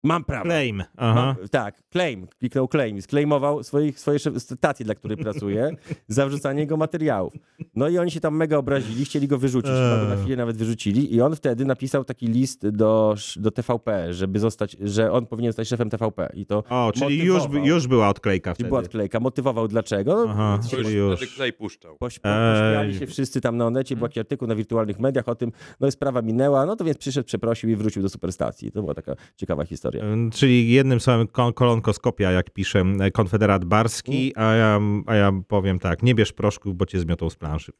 mam 0.03 0.23
prawo. 0.23 0.45
Claim. 0.45 0.83
Aha. 0.97 1.35
Mam, 1.39 1.47
tak, 1.49 1.75
claim, 1.91 2.27
kliknął 2.39 2.67
claim, 2.67 3.01
sklejmował 3.01 3.63
swoich, 3.63 3.99
swoje 3.99 4.19
stacje, 4.37 4.85
dla 4.85 4.95
której 4.95 5.17
pracuje, 5.17 5.69
za 6.07 6.27
wrzucanie 6.27 6.59
jego 6.59 6.77
materiałów. 6.77 7.33
No 7.75 7.89
i 7.89 7.97
oni 7.97 8.11
się 8.11 8.19
tam 8.19 8.35
mega 8.35 8.57
obrazili, 8.57 9.05
chcieli 9.05 9.27
go 9.27 9.37
wyrzucić, 9.37 9.71
go 9.71 10.15
na 10.15 10.15
chwilę 10.21 10.35
nawet 10.35 10.57
wyrzucili 10.57 11.15
i 11.15 11.21
on 11.21 11.35
wtedy 11.35 11.65
napisał 11.65 12.03
taki 12.05 12.27
list 12.27 12.67
do, 12.69 13.15
do 13.35 13.51
TVP, 13.51 14.13
żeby 14.13 14.39
zostać, 14.39 14.77
że 14.81 15.11
on 15.11 15.25
powinien 15.25 15.51
zostać 15.51 15.67
szefem 15.67 15.89
TVP 15.89 16.29
i 16.33 16.45
to 16.45 16.63
O, 16.69 16.91
czyli 16.95 17.23
już, 17.25 17.43
już 17.63 17.87
była 17.87 18.09
odklejka 18.09 18.53
wtedy. 18.53 18.67
była 18.67 18.79
odklejka, 18.79 19.19
motywował 19.19 19.67
dlaczego. 19.67 20.25
No, 20.25 20.31
Aha, 20.31 20.59
czyli 20.69 20.83
Wtedy 20.83 20.97
już. 20.97 21.35
klej 21.35 21.53
puszczał. 21.53 21.97
Pośmiali 21.97 22.99
się 22.99 23.07
wszyscy 23.07 23.41
tam 23.41 23.57
na 23.57 23.65
onecie, 23.65 23.95
był 23.95 24.07
taki 24.07 24.19
artykuł 24.19 24.47
na 24.47 24.55
wirtualnych 24.55 24.99
mediach 24.99 25.27
o 25.29 25.35
tym, 25.35 25.51
no 25.79 25.87
i 25.87 25.91
sprawa 25.91 26.21
minęła, 26.21 26.65
no 26.65 26.75
to 26.75 26.83
więc 26.85 26.97
przyszedł, 26.97 27.25
przeprosił 27.27 27.69
i 27.69 27.75
wrócił 27.75 28.01
do 28.01 28.09
superstacji. 28.09 28.71
To 28.71 28.81
była 28.81 28.93
taka 28.93 29.15
ciekawa 29.35 29.65
historia. 29.65 29.92
Ym, 30.01 30.31
Czyli 30.31 30.71
jednym 30.71 30.99
słowem 30.99 31.27
kolonkoskopia, 31.55 32.31
jak 32.31 32.49
pisze 32.49 32.83
e, 32.99 33.11
konfederat 33.11 33.65
Barski, 33.65 34.33
a 34.35 34.53
ja, 34.53 34.79
a 35.05 35.15
ja 35.15 35.31
powiem 35.47 35.79
tak, 35.79 36.03
nie 36.03 36.15
bierz 36.15 36.33
proszków, 36.33 36.75
bo 36.77 36.85
cię 36.85 36.99
zmiotą 36.99 37.29
z 37.29 37.35
planszy 37.35 37.71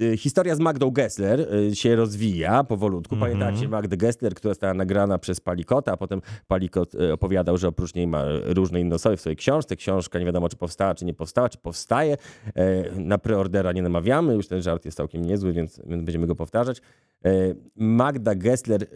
y, 0.00 0.16
Historia 0.16 0.54
z 0.54 0.60
Magdą 0.60 0.90
Gessler 0.90 1.54
y, 1.54 1.76
się 1.76 1.96
rozwija 1.96 2.64
powolutku. 2.64 3.14
Mhm. 3.14 3.32
Pamiętacie 3.32 3.68
Magdę 3.68 3.96
Gessler, 3.96 4.34
która 4.34 4.50
została 4.50 4.74
nagrana 4.74 5.18
przez 5.18 5.40
Palikota, 5.40 5.92
a 5.92 5.96
potem 5.96 6.20
Palikot 6.48 6.94
opowiadał, 7.12 7.58
że 7.58 7.68
oprócz 7.68 7.94
niej 7.94 8.06
ma 8.06 8.24
różne 8.44 8.80
inne 8.80 8.94
osoby 8.94 9.16
w 9.16 9.20
swojej 9.20 9.36
książce. 9.36 9.76
Książka 9.76 10.18
nie 10.18 10.24
wiadomo, 10.24 10.48
czy 10.48 10.56
powstała, 10.56 10.94
czy 10.94 11.04
nie 11.04 11.14
powstała, 11.14 11.48
czy 11.48 11.58
powstaje. 11.58 12.16
E, 12.54 13.00
Na 13.00 13.18
preordera 13.18 13.72
nie 13.72 13.82
namawiamy, 13.82 14.34
już 14.34 14.48
ten 14.48 14.62
żart 14.62 14.84
jest 14.84 14.96
całkiem 14.96 15.24
niezły, 15.24 15.52
więc 15.52 15.80
będziemy 15.86 16.26
go 16.26 16.34
powtarzać. 16.34 16.80
E, 17.24 17.30
Magda 17.76 18.34
Gessler 18.34 18.86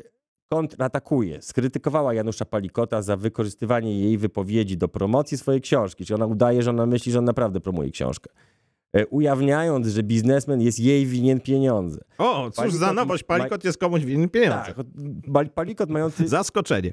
kontratakuje. 0.49 1.43
Skrytykowała 1.43 2.15
Janusza 2.15 2.45
Palikota 2.45 3.03
za 3.03 3.17
wykorzystywanie 3.17 4.01
jej 4.01 4.19
wypowiedzi 4.19 4.77
do 4.77 4.89
promocji 4.89 5.39
swojej 5.39 5.61
książki. 5.61 6.05
Czyli 6.05 6.15
ona 6.15 6.27
udaje, 6.27 6.63
że 6.63 6.71
ona 6.71 6.87
myśli, 6.87 7.13
że 7.13 7.19
on 7.19 7.25
naprawdę 7.25 7.61
promuje 7.61 7.91
książkę. 7.91 8.31
E, 8.97 9.07
Ujawniając, 9.07 9.87
że 9.87 10.03
biznesmen 10.03 10.61
jest 10.61 10.81
jej 10.81 11.07
winien 11.07 11.41
pieniądze. 11.41 12.01
O, 12.19 12.51
cóż 12.51 12.73
za 12.75 12.87
Palikot- 12.87 12.95
nowość, 12.95 13.23
Palikot 13.25 13.65
jest 13.65 13.79
komuś 13.79 14.05
winien 14.05 14.29
pieniądze. 14.29 14.75
Tak, 15.35 15.51
Palikot 15.55 15.91
mający, 15.91 16.29
Zaskoczenie. 16.39 16.93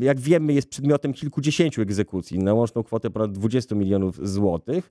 jak 0.00 0.20
wiemy, 0.20 0.52
jest 0.52 0.68
przedmiotem 0.68 1.12
kilkudziesięciu 1.12 1.82
egzekucji 1.82 2.38
na 2.38 2.54
łączną 2.54 2.82
kwotę 2.82 3.10
ponad 3.10 3.32
20 3.32 3.74
milionów 3.74 4.28
złotych. 4.28 4.90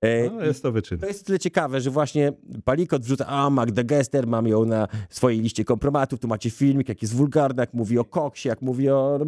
E, 0.00 0.30
No, 0.30 0.44
jest 0.44 0.62
to 0.62 0.72
wyczyn. 0.72 0.98
to 0.98 1.06
jest 1.06 1.26
tyle 1.26 1.38
ciekawe, 1.38 1.80
że 1.80 1.90
właśnie 1.90 2.32
Palikot 2.64 3.02
wrzuca, 3.02 3.26
a 3.26 3.50
Magda 3.50 3.84
Gester, 3.84 4.26
mam 4.26 4.46
ją 4.46 4.64
na 4.64 4.88
swojej 5.10 5.40
liście 5.40 5.64
kompromatów, 5.64 6.20
tu 6.20 6.28
macie 6.28 6.50
filmik, 6.50 6.88
jak 6.88 7.02
jest 7.02 7.14
wulgarny, 7.14 7.62
jak 7.62 7.74
mówi 7.74 7.98
o 7.98 8.04
koksie, 8.04 8.48
jak 8.48 8.62
mówi 8.62 8.90
o... 8.90 9.18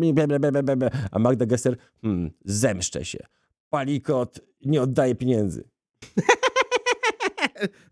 A 1.11 1.19
Magda 1.19 1.47
Gester, 1.47 1.77
hmm, 2.03 2.31
zemszczę 2.45 3.05
się. 3.05 3.19
Palikot 3.71 4.41
nie 4.65 4.83
oddaje 4.83 5.15
pieniędzy. 5.15 5.65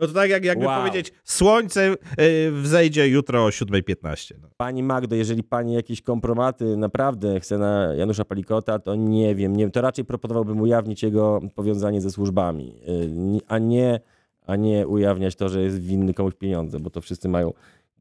No 0.01 0.07
to 0.07 0.12
tak 0.12 0.31
jak, 0.31 0.45
jakby 0.45 0.66
Wow. 0.66 0.79
powiedzieć, 0.81 1.12
słońce 1.25 1.95
y, 2.21 2.51
wzejdzie 2.53 3.09
jutro 3.09 3.45
o 3.45 3.49
7.15. 3.49 4.35
No. 4.43 4.49
Pani 4.57 4.83
Magdo, 4.83 5.16
jeżeli 5.16 5.43
pani 5.43 5.75
jakieś 5.75 6.03
kompromaty 6.03 6.77
naprawdę 6.77 7.41
chce 7.41 7.59
na 7.59 7.95
Janusza 7.95 8.25
Palikota, 8.25 8.79
to 8.79 8.95
nie 8.95 9.35
wiem, 9.35 9.57
nie 9.57 9.71
to 9.71 9.81
raczej 9.81 10.05
proponowałbym 10.05 10.61
ujawnić 10.61 11.03
jego 11.03 11.41
powiązanie 11.55 12.01
ze 12.01 12.11
służbami, 12.11 12.75
y, 12.89 13.41
a 13.49 13.59
nie, 13.59 14.01
a 14.47 14.57
nie 14.57 14.87
ujawniać 14.89 15.37
to, 15.37 15.49
że 15.49 15.62
jest 15.62 15.81
winny 15.83 16.14
komuś 16.14 16.35
pieniądze, 16.35 16.81
bo 16.81 16.91
to 16.91 17.01
wszyscy 17.01 17.29
mają 17.29 17.53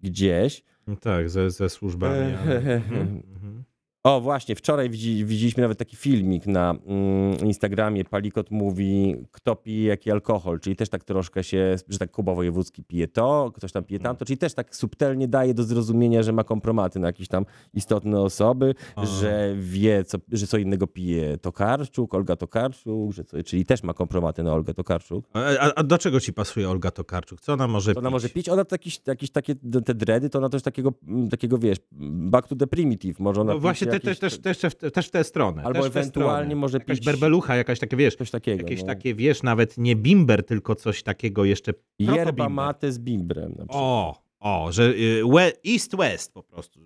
gdzieś. 0.03 0.63
No 0.88 0.95
Tak, 0.95 1.30
ze, 1.30 1.51
ze 1.51 1.70
służbami. 1.70 2.15
ale- 2.15 2.55
Mhm, 2.57 3.24
mhm. 3.36 3.63
O, 4.04 4.22
właśnie, 4.22 4.56
wczoraj 4.56 4.89
widzi, 4.89 5.26
widzieliśmy 5.26 5.62
nawet 5.62 5.78
taki 5.78 5.95
filmik 5.95 6.48
na 6.48 6.76
mm, 6.86 7.39
Instagramie. 7.39 8.06
Palikot 8.06 8.52
mówi, 8.52 9.16
kto 9.32 9.56
pije 9.56 9.88
jaki 9.88 10.12
alkohol, 10.12 10.60
czyli 10.60 10.76
też 10.76 10.89
tak 10.89 11.04
troszkę 11.04 11.43
się, 11.43 11.76
że 11.88 11.98
tak 11.98 12.12
Kuba 12.12 12.34
Wojewódzki 12.34 12.84
pije 12.84 13.08
to, 13.08 13.52
ktoś 13.56 13.72
tam 13.72 13.84
pije 13.84 14.00
tamto, 14.00 14.26
czyli 14.26 14.38
też 14.38 14.54
tak 14.54 14.76
subtelnie 14.76 15.28
daje 15.28 15.54
do 15.54 15.64
zrozumienia, 15.64 16.24
że 16.24 16.32
ma 16.32 16.43
kompromaty 16.43 17.00
na 17.00 17.08
jakieś 17.08 17.28
tam 17.28 17.45
istotne 17.74 18.22
osoby, 18.22 18.76
A. 18.95 19.06
że 19.06 19.56
wie, 19.60 20.04
co, 20.04 20.18
że 20.32 20.48
co 20.48 20.58
innego 20.58 20.88
pije 20.88 21.38
Tokarczuk, 21.38 22.14
Olga 22.14 22.36
Tokarczuk, 22.36 23.14
że 23.14 23.24
co, 23.24 23.43
czyli 23.43 23.66
też 23.66 23.84
ma 23.84 23.93
kompromaty 23.93 24.43
na 24.43 24.54
Olgę 24.54 24.74
Tokarczuk. 24.74 25.26
A, 25.34 25.39
a, 25.39 25.74
a 25.76 25.84
do 25.84 25.98
czego 25.98 26.20
ci 26.20 26.34
pasuje 26.34 26.70
Olga 26.70 26.91
Tokarczuk? 26.91 27.41
Co 27.41 27.54
ona 27.54 27.68
może 27.68 27.91
ona 27.91 28.02
pić? 28.02 28.12
może 28.12 28.30
pić, 28.30 28.50
ona 28.50 28.66
to 28.66 28.76
jakieś, 28.76 29.02
jakieś 29.08 29.32
takie, 29.32 29.56
te 29.86 29.95
dredy, 29.95 30.30
to 30.30 30.38
ona 30.39 30.50
też 30.50 30.62
takiego, 30.62 30.93
takiego 31.32 31.58
wiesz, 31.58 31.78
back 31.91 32.48
to 32.48 32.56
the 32.56 32.68
primitive, 32.68 33.20
może 33.20 33.41
ona 33.41 33.54
No 33.54 33.60
właśnie 33.60 33.86
te, 33.91 33.95
jakieś- 33.95 34.19
też, 34.19 34.39
też, 34.39 34.57
też, 34.57 34.75
też, 34.75 34.91
też 34.93 35.07
w 35.07 35.11
tę 35.11 35.23
stronę. 35.23 35.63
Albo 35.63 35.79
też 35.79 35.88
ewentualnie 35.88 36.45
stronę. 36.45 36.55
może 36.55 36.77
Jakaś 36.77 36.97
pić- 36.99 37.05
berbelucha, 37.05 37.55
jakaś 37.55 37.79
takie, 37.79 37.97
wiesz, 37.97 38.15
coś 38.15 38.31
takiego. 38.31 38.57
jakieś 38.61 38.81
no. 38.81 38.88
takie, 38.88 39.15
wiesz, 39.15 39.43
nawet 39.43 39.77
nie 39.77 39.95
bimber, 39.95 40.43
tylko 40.45 40.75
coś 40.75 41.03
takiego 41.03 41.45
jeszcze 41.45 41.73
Yerba 41.99 42.49
mate 42.49 42.91
z 42.91 42.99
bimbrem. 42.99 43.49
Na 43.49 43.55
przykład. 43.55 43.75
O, 43.81 44.21
o, 44.39 44.71
że 44.71 44.83
y, 44.83 45.21
we- 45.33 45.51
east-west 45.73 46.33
po 46.33 46.43
prostu. 46.43 46.79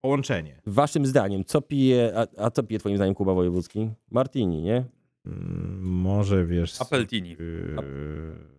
Połączenie. 0.00 0.60
Waszym 0.66 1.06
zdaniem, 1.06 1.44
co 1.44 1.60
pije, 1.62 2.12
a, 2.16 2.44
a 2.44 2.50
co 2.50 2.62
pije 2.62 2.78
twoim 2.80 2.96
zdaniem 2.96 3.14
Kuba 3.14 3.34
Wojewódzki? 3.34 3.90
Martini, 4.10 4.62
nie? 4.62 4.84
Mm, 5.26 5.80
może, 5.82 6.46
wiesz... 6.46 6.80
Appeltini. 6.82 7.36
y, 7.40 7.76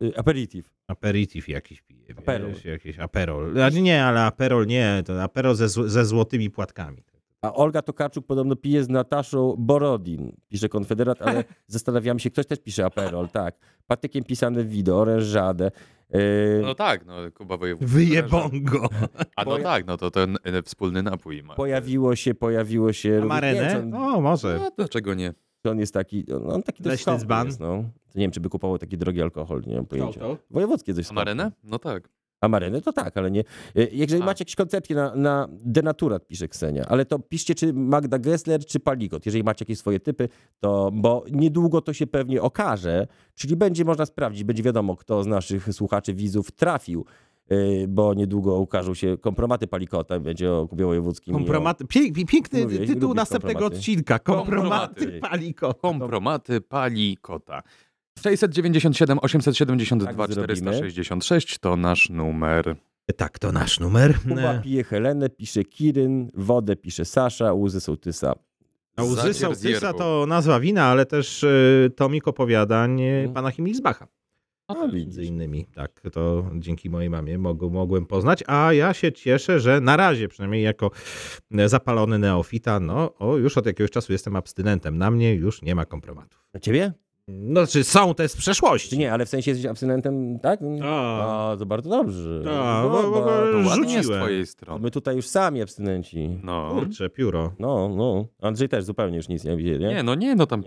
Y, 0.01 0.17
Aperitif. 0.17 0.71
aperitif 0.87 1.49
jakiś 1.49 1.81
pije. 1.81 1.99
Wiesz, 2.07 2.17
Aperol. 2.17 2.51
Jakiś 2.65 2.99
aperol. 2.99 3.51
Znaczy 3.53 3.81
nie, 3.81 4.03
ale 4.05 4.21
aperol 4.21 4.65
nie, 4.67 5.03
to 5.05 5.23
aperol 5.23 5.55
ze, 5.55 5.69
ze 5.69 6.05
złotymi 6.05 6.49
płatkami. 6.49 7.03
A 7.41 7.53
Olga 7.53 7.81
Tokarczuk 7.81 8.25
podobno 8.27 8.55
pije 8.55 8.83
z 8.83 8.89
Nataszą 8.89 9.55
Borodin, 9.57 10.31
pisze 10.49 10.69
Konfederat, 10.69 11.21
ale 11.21 11.43
zastanawiamy 11.67 12.19
się, 12.19 12.29
ktoś 12.29 12.45
też 12.45 12.59
pisze 12.59 12.85
Aperol, 12.85 13.29
tak. 13.29 13.55
Patykiem 13.87 14.23
pisane 14.23 14.63
w 14.63 14.69
wideo, 14.69 14.97
orężadę. 14.97 15.71
Yy, 16.09 16.19
No 16.63 16.75
tak, 16.75 17.05
no 17.05 17.13
Kuba 17.33 17.57
Wojewódzki. 17.57 17.93
Wyjebongo. 17.95 18.89
A 19.35 19.43
no 19.45 19.51
Poja- 19.51 19.63
tak, 19.63 19.87
no 19.87 19.97
to 19.97 20.11
ten 20.11 20.37
e, 20.43 20.61
wspólny 20.63 21.03
napój 21.03 21.43
ma. 21.43 21.55
pojawiło 21.55 22.15
się, 22.15 22.33
pojawiło 22.33 22.93
się... 22.93 23.21
Marenę? 23.25 23.61
wiem, 23.61 23.91
czy 23.91 23.97
on, 23.97 24.15
O, 24.15 24.21
może. 24.21 24.57
No, 24.61 24.71
dlaczego 24.77 25.13
nie? 25.13 25.33
czy 25.63 25.69
on 25.71 25.79
jest 25.79 25.93
taki, 25.93 26.25
no, 26.27 26.53
on 26.53 26.63
taki 26.63 26.83
dość 26.83 27.05
dzban? 27.17 27.47
jest, 27.47 27.59
no. 27.59 27.83
To 28.13 28.19
nie 28.19 28.23
wiem, 28.23 28.31
czy 28.31 28.39
by 28.39 28.49
kupował 28.49 28.77
taki 28.77 28.97
drogi 28.97 29.21
alkohol, 29.21 29.61
nie 29.67 29.75
mam 29.75 29.85
pojęcia. 29.85 30.21
Wojewódzkie 30.51 30.93
coś 30.93 31.11
A. 31.11 31.13
Marenę? 31.13 31.51
No 31.63 31.79
tak. 31.79 32.09
Amareny 32.41 32.81
to 32.81 32.93
tak, 32.93 33.17
ale 33.17 33.31
nie. 33.31 33.39
E, 33.75 33.87
Jeżeli 33.91 34.21
A. 34.21 34.25
macie 34.25 34.41
jakieś 34.41 34.55
koncepcje 34.55 34.95
na, 34.95 35.15
na 35.15 35.47
denaturat, 35.51 36.27
pisze 36.27 36.47
Ksenia, 36.47 36.85
ale 36.87 37.05
to 37.05 37.19
piszcie 37.19 37.55
czy 37.55 37.73
Magda 37.73 38.19
Gessler, 38.19 38.65
czy 38.65 38.79
Palikot. 38.79 39.25
Jeżeli 39.25 39.43
macie 39.43 39.63
jakieś 39.63 39.77
swoje 39.79 39.99
typy, 39.99 40.29
to 40.59 40.91
bo 40.93 41.23
niedługo 41.31 41.81
to 41.81 41.93
się 41.93 42.07
pewnie 42.07 42.41
okaże, 42.41 43.07
czyli 43.35 43.55
będzie 43.55 43.85
można 43.85 44.05
sprawdzić, 44.05 44.43
będzie 44.43 44.63
wiadomo, 44.63 44.95
kto 44.95 45.23
z 45.23 45.27
naszych 45.27 45.73
słuchaczy, 45.73 46.13
widzów 46.13 46.51
trafił, 46.51 47.05
e, 47.49 47.55
bo 47.87 48.13
niedługo 48.13 48.59
ukażą 48.59 48.93
się 48.93 49.17
kompromaty 49.17 49.67
Palikota, 49.67 50.19
będzie 50.19 50.51
o 50.51 50.67
Kubie 50.67 50.85
Wojewódzkim. 50.85 51.31
i 51.33 51.35
o- 51.35 51.39
Kompromaty. 51.39 51.85
Pięk, 51.85 52.15
piękny 52.29 52.61
Mówię, 52.63 52.87
tytuł 52.87 53.13
następnego 53.13 53.59
kompromaty. 53.59 53.77
odcinka. 53.77 54.19
Kompromaty 54.19 54.95
Kompromaty. 55.05 55.19
paliko. 55.29 55.73
Kompromaty 55.73 56.61
pali 56.61 57.17
kota. 57.21 57.63
697 58.21 59.19
872 59.21 60.05
Tak 60.27 60.33
zrobimy. 60.33 60.55
466 60.55 61.59
to 61.59 61.75
nasz 61.75 62.09
numer. 62.09 62.75
Tak, 63.17 63.39
to 63.39 63.51
nasz 63.51 63.79
numer. 63.79 64.19
Kuba 64.29 64.53
pije 64.63 64.83
Helenę, 64.83 65.29
pisze 65.29 65.63
Kiryn, 65.63 66.29
wodę 66.33 66.75
pisze 66.75 67.05
Sasza, 67.05 67.53
łzy 67.53 67.81
sołtysa. 67.81 68.33
A 68.95 69.03
łzy 69.03 69.33
sołtysa 69.33 69.93
to 69.93 70.25
nazwa 70.27 70.59
wina, 70.59 70.83
ale 70.83 71.05
też 71.05 71.43
y, 71.43 71.91
tomik 71.95 72.27
opowiadań 72.27 73.01
Mhm. 73.01 73.33
pana 73.33 73.51
Himilsbacha. 73.51 74.07
A 74.67 74.87
Między 74.87 75.23
innymi, 75.23 75.65
tak, 75.65 76.01
to 76.13 76.45
dzięki 76.55 76.89
mojej 76.89 77.09
mamie 77.09 77.37
mogłem, 77.37 77.71
mogłem 77.73 78.05
poznać, 78.05 78.43
a 78.47 78.73
ja 78.73 78.93
się 78.93 79.11
cieszę, 79.11 79.59
że 79.59 79.81
na 79.81 79.97
razie, 79.97 80.27
przynajmniej 80.27 80.63
jako 80.63 80.91
e, 81.57 81.69
zapalony 81.69 82.19
neofita, 82.19 82.79
no 82.79 83.13
o, 83.17 83.37
już 83.37 83.57
od 83.57 83.65
jakiegoś 83.65 83.91
czasu 83.91 84.11
jestem 84.11 84.35
abstynentem. 84.35 84.97
Na 84.97 85.11
mnie 85.11 85.33
już 85.35 85.61
nie 85.61 85.75
ma 85.75 85.85
kompromatów. 85.85 86.45
Na 86.53 86.59
ciebie? 86.59 86.93
No, 87.31 87.67
czy 87.67 87.83
są 87.83 88.13
te 88.15 88.29
z 88.29 88.35
przeszłości? 88.35 88.97
Nie, 88.97 89.13
ale 89.13 89.25
w 89.25 89.29
sensie 89.29 89.51
jesteś 89.51 89.65
abstynentem, 89.69 90.39
tak? 90.39 90.59
A. 90.83 91.51
A, 91.51 91.57
to 91.57 91.65
bardzo 91.65 91.89
dobrze. 91.89 92.41
A, 92.51 92.81
No, 92.83 92.89
bo- 92.89 93.03
bo- 93.11 93.21
bo- 93.63 93.75
Rzuciłem. 93.75 94.03
z 94.03 94.07
twojej 94.07 94.45
strony. 94.47 94.81
My 94.83 94.91
tutaj 94.91 95.15
już 95.15 95.27
sami 95.27 95.61
abstynenci. 95.61 96.39
No. 96.43 96.69
Kurczę, 96.71 97.09
pióro. 97.09 97.53
No, 97.59 97.89
no. 97.89 98.25
Andrzej 98.41 98.69
też 98.69 98.83
zupełnie 98.83 99.17
już 99.17 99.27
nic 99.27 99.43
nie 99.43 99.57
wie, 99.57 99.79
nie? 99.79 99.87
Nie, 99.87 100.03
no 100.03 100.15
nie, 100.15 100.35
no 100.35 100.45
tam 100.45 100.61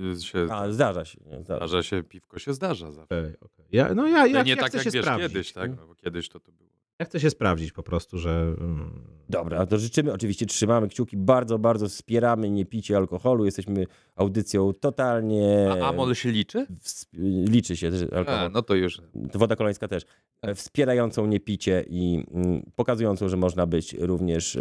Nie. 0.00 0.16
się 0.20 0.46
A, 0.50 0.70
zdarza 0.72 1.04
się. 1.04 1.18
Nie, 1.26 1.42
zdarza. 1.42 1.68
zdarza 1.68 1.82
się, 1.82 2.02
piwko 2.02 2.38
się 2.38 2.52
zdarza 2.54 2.86
zawsze. 2.92 3.04
Okej, 3.04 3.34
okej. 3.40 3.66
Ja, 3.72 3.94
no 3.94 4.06
ja, 4.06 4.26
ja, 4.26 4.34
Ale 4.34 4.44
nie 4.44 4.50
ja 4.50 4.56
tak 4.56 4.66
chcę 4.68 4.78
jak 4.78 4.84
się 4.84 4.90
wiesz 4.90 5.02
sprawdzić. 5.04 5.28
kiedyś, 5.28 5.52
tak? 5.52 5.70
No, 5.76 5.86
bo 5.86 5.94
kiedyś 5.94 6.28
to, 6.28 6.40
to 6.40 6.52
było. 6.52 6.70
Ja 6.98 7.06
chcę 7.06 7.20
się 7.20 7.30
sprawdzić 7.30 7.72
po 7.72 7.82
prostu, 7.82 8.18
że... 8.18 8.30
mm, 8.60 8.90
Dobra, 9.28 9.66
to 9.66 9.78
życzymy, 9.78 10.12
oczywiście 10.12 10.46
trzymamy 10.46 10.88
kciuki, 10.88 11.16
bardzo, 11.16 11.58
bardzo 11.58 11.88
wspieramy 11.88 12.50
niepicie 12.50 12.96
alkoholu. 12.96 13.44
Jesteśmy 13.44 13.86
audycją 14.16 14.72
totalnie... 14.72 15.68
A 15.82 15.88
Amol 15.88 16.14
się 16.14 16.30
liczy? 16.30 16.66
Wsp- 16.82 17.06
liczy 17.48 17.76
się 17.76 17.92
że 17.92 18.04
alkohol. 18.16 18.40
A, 18.40 18.48
no 18.48 18.62
to 18.62 18.74
już. 18.74 19.00
Woda 19.34 19.56
kolońska 19.56 19.88
też. 19.88 20.02
E, 20.42 20.54
Wspierającą 20.54 21.26
niepicie 21.26 21.84
i 21.88 22.24
mm, 22.34 22.62
pokazującą, 22.76 23.28
że 23.28 23.36
można 23.36 23.66
być 23.66 23.94
również 23.98 24.56
e, 24.56 24.60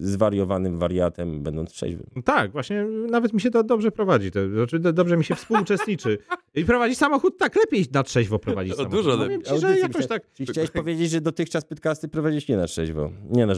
zwariowanym 0.00 0.78
wariatem, 0.78 1.42
będąc 1.42 1.70
trzeźwym. 1.70 2.06
Tak, 2.24 2.52
właśnie 2.52 2.84
nawet 3.10 3.32
mi 3.32 3.40
się 3.40 3.50
to 3.50 3.64
dobrze 3.64 3.90
prowadzi. 3.90 4.30
To, 4.30 4.48
znaczy, 4.48 4.78
do- 4.78 4.92
dobrze 4.92 5.16
mi 5.16 5.24
się 5.24 5.34
współuczestniczy. 5.34 6.18
I 6.54 6.64
prowadzi 6.64 6.94
samochód 6.94 7.38
tak 7.38 7.56
lepiej 7.56 7.84
na 7.92 8.02
trzeźwo 8.02 8.38
prowadzić 8.38 8.72
O, 8.72 8.76
samochód. 8.76 8.98
dużo 8.98 9.10
Powiem 9.18 9.40
lepiej. 9.40 9.54
ci, 9.54 9.60
że 9.60 9.78
jakoś 9.78 10.06
tak... 10.06 10.32
Czyli 10.32 10.46
chciałeś 10.52 10.70
powiedzieć, 10.70 11.10
że 11.10 11.20
dotychczas 11.20 11.64
pytkasty 11.64 12.08
prowadziłeś 12.08 12.48
nie 12.48 12.56
na 12.56 12.66
trzeźwo. 12.66 13.10
Nie 13.30 13.46
no, 13.46 13.52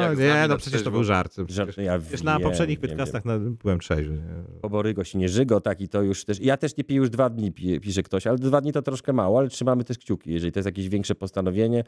Jak 0.00 0.16
z 0.16 0.18
nie, 0.20 0.34
no 0.42 0.48
na 0.48 0.56
przecież 0.56 0.82
to 0.82 0.90
był 0.90 1.04
żart. 1.04 1.36
Żart, 1.48 1.76
ja 1.78 1.98
Wiesz, 1.98 2.22
na 2.22 2.40
poprzednich 2.40 2.80
podcastach 2.80 3.24
na, 3.24 3.38
byłem 3.38 3.78
trzeźwy. 3.78 4.18
Poborygo 4.60 5.04
się 5.04 5.18
nie 5.18 5.28
żygo, 5.28 5.60
tak 5.60 5.80
i 5.80 5.88
to 5.88 6.02
już 6.02 6.24
też. 6.24 6.40
Ja 6.40 6.56
też 6.56 6.76
nie 6.76 6.84
piję 6.84 6.98
już 6.98 7.10
dwa 7.10 7.30
dni, 7.30 7.52
pi- 7.52 7.80
pisze 7.80 8.02
ktoś, 8.02 8.26
ale 8.26 8.38
dwa 8.38 8.60
dni 8.60 8.72
to 8.72 8.82
troszkę 8.82 9.12
mało, 9.12 9.38
ale 9.38 9.48
trzymamy 9.48 9.84
też 9.84 9.98
kciuki. 9.98 10.32
Jeżeli 10.32 10.52
to 10.52 10.58
jest 10.58 10.66
jakieś 10.66 10.88
większe 10.88 11.14
postanowienie, 11.14 11.84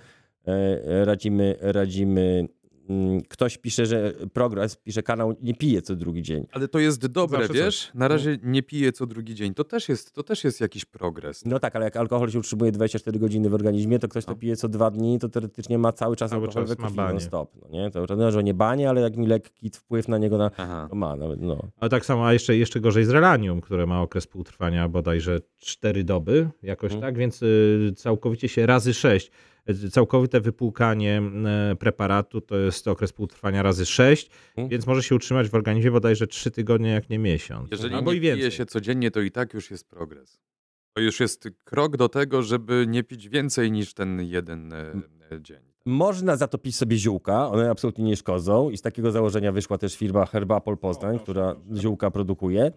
e, 0.47 0.53
e, 0.85 1.05
radzimy, 1.05 1.57
radzimy. 1.61 2.49
Mm, 2.89 3.20
Ktoś 3.28 3.59
pisze, 3.59 3.87
że 3.87 4.12
progres, 4.32 4.76
pisze 4.76 5.03
kanał, 5.03 5.34
nie 5.43 5.55
pije 5.55 5.82
co 5.82 5.97
drugi 5.97 6.22
dzień. 6.22 6.47
Ale 6.53 6.68
to 6.68 6.78
jest 6.78 7.07
dobre, 7.07 7.39
Zawsze 7.39 7.55
wiesz? 7.55 7.80
coś. 7.87 7.95
Na 7.95 8.09
razie 8.09 8.39
nie 8.43 8.62
piję 8.62 8.93
co 8.93 9.07
drugi 9.07 9.34
dzień. 9.34 9.55
To 9.55 9.64
też 9.64 9.89
jest, 9.89 10.12
to 10.12 10.22
też 10.22 10.45
jest 10.45 10.61
jakiś 10.61 10.84
progres. 10.84 11.45
No 11.45 11.59
tak, 11.59 11.76
ale 11.76 11.84
jak 11.84 11.97
alkohol 11.97 12.30
się 12.30 12.39
utrzymuje 12.39 12.72
24 12.72 13.18
godziny 13.18 13.51
w 13.51 13.55
organizmie, 13.55 13.99
to 13.99 14.09
ktoś, 14.09 14.24
kto 14.24 14.32
No. 14.32 14.39
pije 14.39 14.57
co 14.57 14.68
dwa 14.68 14.91
dni, 14.91 15.18
to 15.18 15.28
teoretycznie 15.28 15.78
ma 15.78 15.93
cały 15.93 16.16
czas 16.16 16.30
Cały 16.30 16.43
alkohol 16.47 16.64
czas 16.66 16.76
we 16.76 16.82
ma 16.82 16.87
krwi 16.89 16.97
banie. 16.97 17.11
non-stop. 17.12 17.51
No 17.62 17.68
nie? 17.70 17.91
To, 17.91 18.07
to 18.07 18.30
że 18.30 18.45
nie 18.45 18.55
banie, 18.55 18.89
ale 18.91 19.01
jak 19.01 19.16
mi 19.16 19.26
lekki 19.26 19.70
wpływ 19.70 20.09
na 20.09 20.18
niego 20.18 20.39
na, 20.39 20.51
Aha. 20.57 20.87
to 20.91 20.97
ma 20.97 21.16
nawet, 21.16 21.41
no. 21.41 21.59
Ale 21.80 21.89
tak 21.91 22.05
samo, 22.05 22.26
a 22.26 22.32
jeszcze, 22.32 22.57
jeszcze 22.57 22.80
gorzej 22.80 23.05
z 23.05 23.09
relanium, 23.11 23.61
które 23.61 23.87
ma 23.87 24.03
okres 24.03 24.26
półtrwania 24.26 24.89
bodajże 24.89 25.41
4 25.59 26.05
doby, 26.05 26.49
jakoś 26.62 26.93
Mhm. 26.93 27.01
tak, 27.12 27.18
więc 27.18 27.43
y, 27.43 27.93
całkowicie 27.97 28.49
się 28.49 28.66
razy 28.66 28.95
6. 28.95 29.30
Całkowite 29.91 30.41
wypłukanie 30.41 31.23
preparatu 31.79 32.41
to 32.41 32.57
jest 32.57 32.89
okres 32.89 33.12
półtrwania 33.12 33.62
razy 33.62 33.87
6, 33.87 34.31
Mhm. 34.49 34.69
więc 34.69 34.87
może 34.87 35.03
się 35.03 35.14
utrzymać 35.14 35.49
w 35.49 35.55
organizmie 35.55 35.91
bodajże 35.91 36.27
3 36.27 36.51
tygodnie, 36.51 36.91
jak 36.91 37.11
nie 37.11 37.19
miesiąc. 37.19 37.71
Jeżeli 37.71 37.95
Albo 37.95 38.12
nie 38.12 38.17
i 38.19 38.21
więcej. 38.21 38.41
pije 38.41 38.51
się 38.51 38.67
codziennie, 38.67 39.11
to 39.11 39.21
i 39.21 39.31
tak 39.31 39.55
już 39.55 39.71
jest 39.71 39.89
progres. 39.89 40.39
To 40.93 41.01
już 41.01 41.21
jest 41.21 41.49
krok 41.64 41.97
do 41.97 42.09
tego, 42.09 42.43
żeby 42.43 42.85
nie 42.89 43.05
pić 43.05 43.29
więcej 43.29 43.73
niż 43.73 43.95
ten 43.95 44.21
jeden 44.23 44.73
e, 44.73 44.93
dzień. 45.41 45.76
Można 45.87 46.37
zatopić 46.37 46.76
sobie 46.76 46.97
ziółka, 46.97 47.51
one 47.51 47.70
absolutnie 47.70 48.05
nie 48.05 48.16
szkodzą 48.16 48.70
i 48.70 48.76
z 48.76 48.82
takiego 48.82 49.11
założenia 49.11 49.53
wyszła 49.53 49.78
też 49.78 49.97
firma 49.97 50.26
Herbapol 50.26 50.78
Poznań, 50.78 51.18
która 51.18 51.57
ziółka 51.76 52.11
produkuje. 52.11 52.72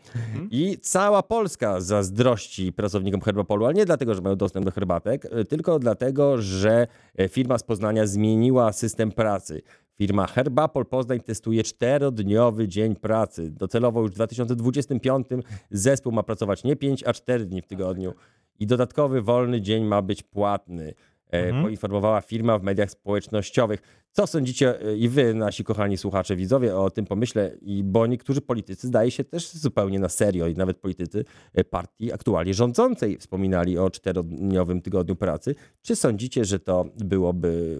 I 0.52 0.78
cała 0.82 1.24
Polska 1.24 1.82
zazdrości 1.82 2.74
pracownikom 2.74 3.22
Herbapolu, 3.22 3.66
ale 3.66 3.74
nie 3.74 3.86
dlatego, 3.86 4.16
że 4.16 4.22
mają 4.22 4.36
dostęp 4.36 4.66
do 4.66 4.72
herbatek, 4.72 5.26
y, 5.26 5.46
tylko 5.46 5.80
dlatego, 5.80 6.42
że 6.42 6.88
e, 7.18 7.30
firma 7.30 7.58
z 7.58 7.64
Poznania 7.64 8.08
zmieniła 8.08 8.74
system 8.74 9.12
pracy. 9.12 9.62
Firma 9.96 10.28
Herbapol 10.28 10.86
Poznań 10.86 11.20
testuje 11.20 11.64
czterodniowy 11.64 12.68
dzień 12.68 12.96
pracy. 12.96 13.52
Docelowo 13.52 14.02
już 14.02 14.12
w 14.12 14.14
2025 14.14 15.28
zespół 15.72 16.12
ma 16.12 16.24
pracować 16.24 16.64
nie 16.64 16.76
5, 16.76 17.04
a 17.04 17.14
4 17.14 17.46
dni 17.46 17.62
w 17.62 17.68
tygodniu. 17.68 18.14
I 18.60 18.68
dodatkowy 18.68 19.22
wolny 19.22 19.62
dzień 19.62 19.86
ma 19.86 20.02
być 20.02 20.24
płatny. 20.24 20.88
e, 20.90 21.09
Mhm. 21.30 21.64
poinformowała 21.64 22.22
firma 22.22 22.60
w 22.60 22.64
mediach 22.64 22.92
społecznościowych. 22.92 23.80
Co 24.12 24.28
sądzicie 24.28 24.82
e, 24.82 24.98
i 24.98 25.10
wy, 25.10 25.34
nasi 25.34 25.64
kochani 25.64 25.98
słuchacze, 25.98 26.36
widzowie, 26.36 26.78
o 26.78 26.90
tym 26.90 27.06
pomyśle? 27.06 27.58
I 27.62 27.84
bo 27.84 28.08
niektórzy 28.08 28.42
politycy, 28.42 28.88
zdaje 28.88 29.12
się 29.12 29.24
też 29.24 29.52
zupełnie 29.52 30.00
na 30.00 30.10
serio, 30.10 30.48
i 30.48 30.54
nawet 30.54 30.78
politycy 30.78 31.26
e, 31.54 31.64
partii 31.64 32.14
aktualnie 32.14 32.54
rządzącej 32.54 33.18
wspominali 33.18 33.78
o 33.78 33.90
czterodniowym 33.90 34.82
tygodniu 34.82 35.16
pracy. 35.16 35.56
Czy 35.82 35.96
sądzicie, 35.96 36.46
że 36.46 36.60
to 36.60 36.86
byłoby 36.98 37.80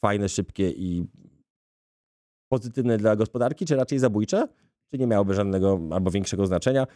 fajne, 0.00 0.28
szybkie 0.28 0.70
i 0.70 1.06
pozytywne 2.48 2.98
dla 2.98 3.16
gospodarki, 3.16 3.66
czy 3.66 3.76
raczej 3.76 3.98
zabójcze? 3.98 4.48
Czy 4.90 4.98
nie 4.98 5.06
miałoby 5.06 5.34
żadnego 5.34 5.80
albo 5.90 6.10
większego 6.10 6.46
znaczenia? 6.46 6.86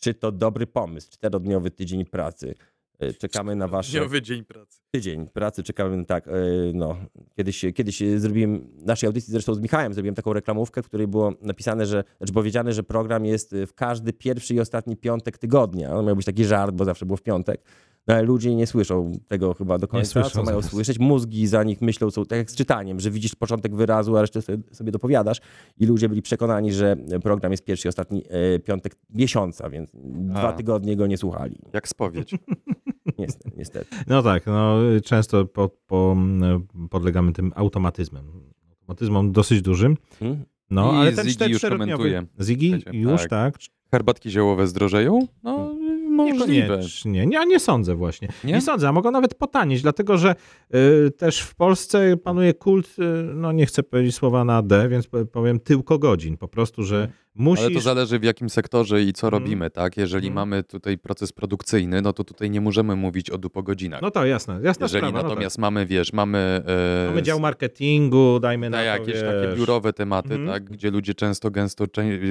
Czy 0.00 0.14
to 0.14 0.32
dobry 0.32 0.66
pomysł, 0.66 1.10
czterodniowy 1.10 1.70
tydzień 1.70 2.04
pracy? 2.04 2.54
E, 2.98 3.12
Czekamy 3.12 3.56
na 3.56 3.68
wasze 3.68 3.98
Dniowy 3.98 4.22
dzień 4.22 4.44
pracy. 4.44 4.80
tydzień 4.90 5.26
pracy 5.26 5.62
czekałem 5.62 6.04
tak, 6.04 6.28
e, 6.28 6.32
no, 6.74 6.96
kiedyś, 7.36 7.64
kiedyś 7.74 8.02
zrobiłem, 8.16 8.68
naszej 8.78 9.06
audycji 9.06 9.32
zresztą 9.32 9.54
z 9.54 9.60
Michałem 9.60 9.94
zrobiłem 9.94 10.14
taką 10.14 10.32
reklamówkę, 10.32 10.82
w 10.82 10.86
której 10.86 11.06
było 11.06 11.32
napisane, 11.42 11.86
że, 11.86 12.04
znaczy 12.18 12.32
powiedziane, 12.32 12.72
że 12.72 12.82
program 12.82 13.24
jest 13.24 13.54
w 13.66 13.74
każdy 13.74 14.12
pierwszy 14.12 14.54
i 14.54 14.60
ostatni 14.60 14.96
piątek 14.96 15.38
tygodnia. 15.38 15.94
On 15.96 16.06
miał 16.06 16.16
być 16.16 16.26
taki 16.26 16.44
żart, 16.44 16.74
bo 16.74 16.84
zawsze 16.84 17.06
było 17.06 17.16
w 17.16 17.22
piątek. 17.22 17.60
No 18.06 18.14
ale 18.14 18.22
ludzie 18.22 18.54
nie 18.54 18.66
słyszą 18.66 19.12
tego 19.28 19.54
chyba 19.54 19.78
do 19.78 19.88
końca, 19.88 20.10
słyszą 20.10 20.30
co 20.30 20.42
mają 20.42 20.60
zaraz. 20.60 20.70
słyszeć. 20.70 20.98
Mózgi 20.98 21.46
za 21.46 21.64
nich 21.64 21.80
myślą, 21.80 22.10
są 22.10 22.24
tak 22.24 22.38
jak 22.38 22.50
z 22.50 22.56
czytaniem, 22.56 23.00
że 23.00 23.10
widzisz 23.10 23.34
początek 23.34 23.74
wyrazu, 23.74 24.16
a 24.16 24.20
resztę 24.20 24.42
sobie, 24.42 24.58
sobie 24.72 24.92
dopowiadasz. 24.92 25.40
I 25.78 25.86
ludzie 25.86 26.08
byli 26.08 26.22
przekonani, 26.22 26.72
że 26.72 26.96
program 27.22 27.52
jest 27.52 27.64
pierwszy 27.64 27.88
i 27.88 27.90
ostatni 27.90 28.22
e, 28.28 28.58
piątek 28.58 28.96
miesiąca, 29.10 29.70
więc 29.70 29.90
dwa 30.04 30.48
A. 30.48 30.52
tygodnie 30.52 30.96
go 30.96 31.06
nie 31.06 31.16
słuchali. 31.18 31.58
Jak 31.72 31.88
spowiedź. 31.88 32.34
Niestety. 33.18 33.56
niestety. 33.56 33.96
No 34.06 34.22
tak, 34.22 34.46
no, 34.46 34.78
często 35.04 35.44
po, 35.46 35.70
po, 35.86 36.16
podlegamy 36.90 37.32
tym 37.32 37.52
automatyzmem. 37.56 38.32
Automatyzmom 38.80 39.32
dosyć 39.32 39.62
dużym. 39.62 39.96
Hmm? 40.18 40.44
No, 40.70 40.92
I 40.92 40.96
ale 40.96 41.12
ten 41.12 41.28
Ziggy 41.28 41.48
już 41.48 41.62
komentuje. 41.62 42.26
Ziggy 42.40 42.70
Słuchajcie, 42.70 42.98
już, 42.98 43.20
tak. 43.20 43.28
tak. 43.30 43.54
Herbatki 43.90 44.30
ziołowe 44.30 44.66
zdrożeją? 44.66 45.26
No, 45.42 45.74
możliwe. 46.10 46.62
Niekoniecznie. 46.62 47.26
Nie, 47.26 47.46
nie 47.46 47.60
sądzę 47.60 47.94
właśnie. 47.94 48.28
Nie? 48.44 48.52
Nie? 48.52 48.60
sądzę, 48.60 48.88
a 48.88 48.92
mogą 48.92 49.10
nawet 49.10 49.34
potanieć, 49.34 49.82
dlatego 49.82 50.18
że 50.18 50.34
y, 50.74 51.10
też 51.10 51.40
w 51.40 51.54
Polsce 51.54 52.16
panuje 52.16 52.54
kult, 52.54 52.88
y, 52.98 53.02
no 53.34 53.52
nie 53.52 53.66
chcę 53.66 53.82
powiedzieć 53.82 54.14
słowa 54.14 54.44
na 54.44 54.62
D, 54.62 54.88
więc 54.88 55.06
po- 55.06 55.26
powiem 55.26 55.60
tylko 55.60 55.98
godzin. 55.98 56.36
Po 56.36 56.48
prostu, 56.48 56.82
że 56.82 57.08
musisz... 57.38 57.64
Ale 57.64 57.74
to 57.74 57.80
zależy 57.80 58.18
w 58.18 58.24
jakim 58.24 58.50
sektorze 58.50 59.02
i 59.02 59.12
co 59.12 59.26
Mhm. 59.26 59.42
robimy, 59.42 59.70
tak? 59.70 59.96
Jeżeli 59.96 60.28
Mhm. 60.28 60.34
mamy 60.48 60.62
tutaj 60.62 60.98
proces 60.98 61.32
produkcyjny, 61.32 62.02
no 62.02 62.12
to 62.12 62.24
tutaj 62.24 62.50
nie 62.50 62.60
możemy 62.60 62.96
mówić 62.96 63.30
o 63.30 63.38
dupogodzinach. 63.38 64.02
No 64.02 64.10
to 64.10 64.26
jasne, 64.26 64.60
jasna 64.62 64.84
Jeżeli 64.84 65.08
sprawa. 65.08 65.28
natomiast 65.28 65.58
mamy, 65.58 65.86
wiesz, 65.86 66.12
mamy... 66.12 66.62
no 66.66 66.72
e, 66.72 66.76
tak. 67.04 67.08
Mamy 67.10 67.22
dział 67.22 67.40
marketingu, 67.40 68.40
dajmy 68.40 68.70
na 68.70 68.76
na 68.76 68.82
to, 68.82 68.86
jakieś 68.86 69.14
wiesz. 69.14 69.22
takie 69.22 69.56
biurowe 69.56 69.92
tematy, 69.92 70.34
Mhm. 70.34 70.48
tak, 70.48 70.64
gdzie 70.64 70.90
ludzie 70.90 71.14
często, 71.14 71.50
gęsto 71.50 71.84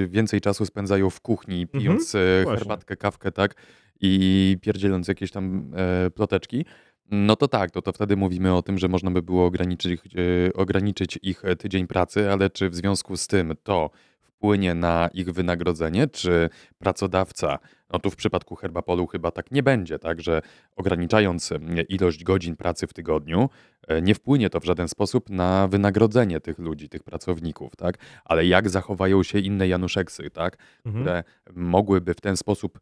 więcej 0.07 0.41
czasu 0.41 0.65
spędzają 0.65 1.09
w 1.09 1.21
kuchni, 1.21 1.67
pijąc 1.67 2.15
e, 2.15 2.19
Właśnie. 2.43 2.57
herbatkę, 2.59 2.95
kawkę, 2.97 3.31
tak, 3.31 3.55
i 4.01 4.57
pierdzieląc 4.61 5.07
jakieś 5.07 5.31
tam 5.31 5.71
e, 5.75 6.09
ploteczki, 6.11 6.65
no 7.11 7.35
to 7.35 7.47
tak, 7.47 7.71
to, 7.71 7.81
to 7.81 7.93
wtedy 7.93 8.15
mówimy 8.17 8.53
o 8.55 8.61
tym, 8.61 8.77
że 8.77 8.87
można 8.87 9.11
by 9.11 9.21
było 9.21 9.45
ograniczyć, 9.45 10.01
e, 10.47 10.53
ograniczyć 10.53 11.19
ich 11.21 11.45
e, 11.45 11.55
tydzień 11.55 11.87
pracy, 11.87 12.31
ale 12.31 12.49
czy 12.49 12.69
w 12.69 12.75
związku 12.75 13.17
z 13.17 13.27
tym 13.27 13.53
to 13.63 13.89
wpłynie 14.35 14.75
na 14.75 15.09
ich 15.13 15.31
wynagrodzenie, 15.31 16.07
czy 16.07 16.49
pracodawca, 16.77 17.59
no 17.93 17.99
tu 17.99 18.11
w 18.11 18.15
przypadku 18.15 18.55
Herbapolu 18.55 19.07
chyba 19.07 19.31
tak 19.31 19.51
nie 19.51 19.63
będzie, 19.63 19.99
tak, 19.99 20.21
że 20.21 20.41
ograniczając 20.75 21.53
ilość 21.89 22.23
godzin 22.23 22.55
pracy 22.55 22.87
w 22.87 22.93
tygodniu, 22.93 23.49
e, 23.87 24.01
nie 24.01 24.15
wpłynie 24.15 24.49
to 24.49 24.59
w 24.59 24.65
żaden 24.65 24.87
sposób 24.87 25.29
na 25.29 25.67
wynagrodzenie 25.67 26.39
tych 26.39 26.59
ludzi, 26.59 26.89
tych 26.89 27.03
pracowników, 27.03 27.75
tak, 27.75 27.97
ale 28.25 28.45
jak 28.45 28.69
zachowają 28.69 29.23
się 29.23 29.39
inne 29.39 29.67
Januszeksy, 29.67 30.29
tak, 30.29 30.57
Mhm. 30.85 31.03
które 31.03 31.23
mogłyby 31.53 32.13
w 32.13 32.21
ten 32.21 32.37
sposób, 32.37 32.79
e, 32.79 32.81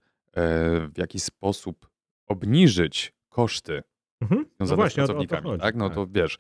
w 0.88 0.98
jakiś 0.98 1.24
sposób 1.24 1.90
obniżyć 2.28 3.14
koszty 3.30 3.84
Mhm. 4.22 4.46
No 4.60 4.76
właśnie, 4.76 5.04
o 5.04 5.06
o 5.06 5.08
pracownikami, 5.08 5.44
chodzi, 5.48 5.62
tak? 5.62 5.76
No 5.76 5.90
tak. 5.90 5.96
to 5.96 6.08
wiesz, 6.08 6.38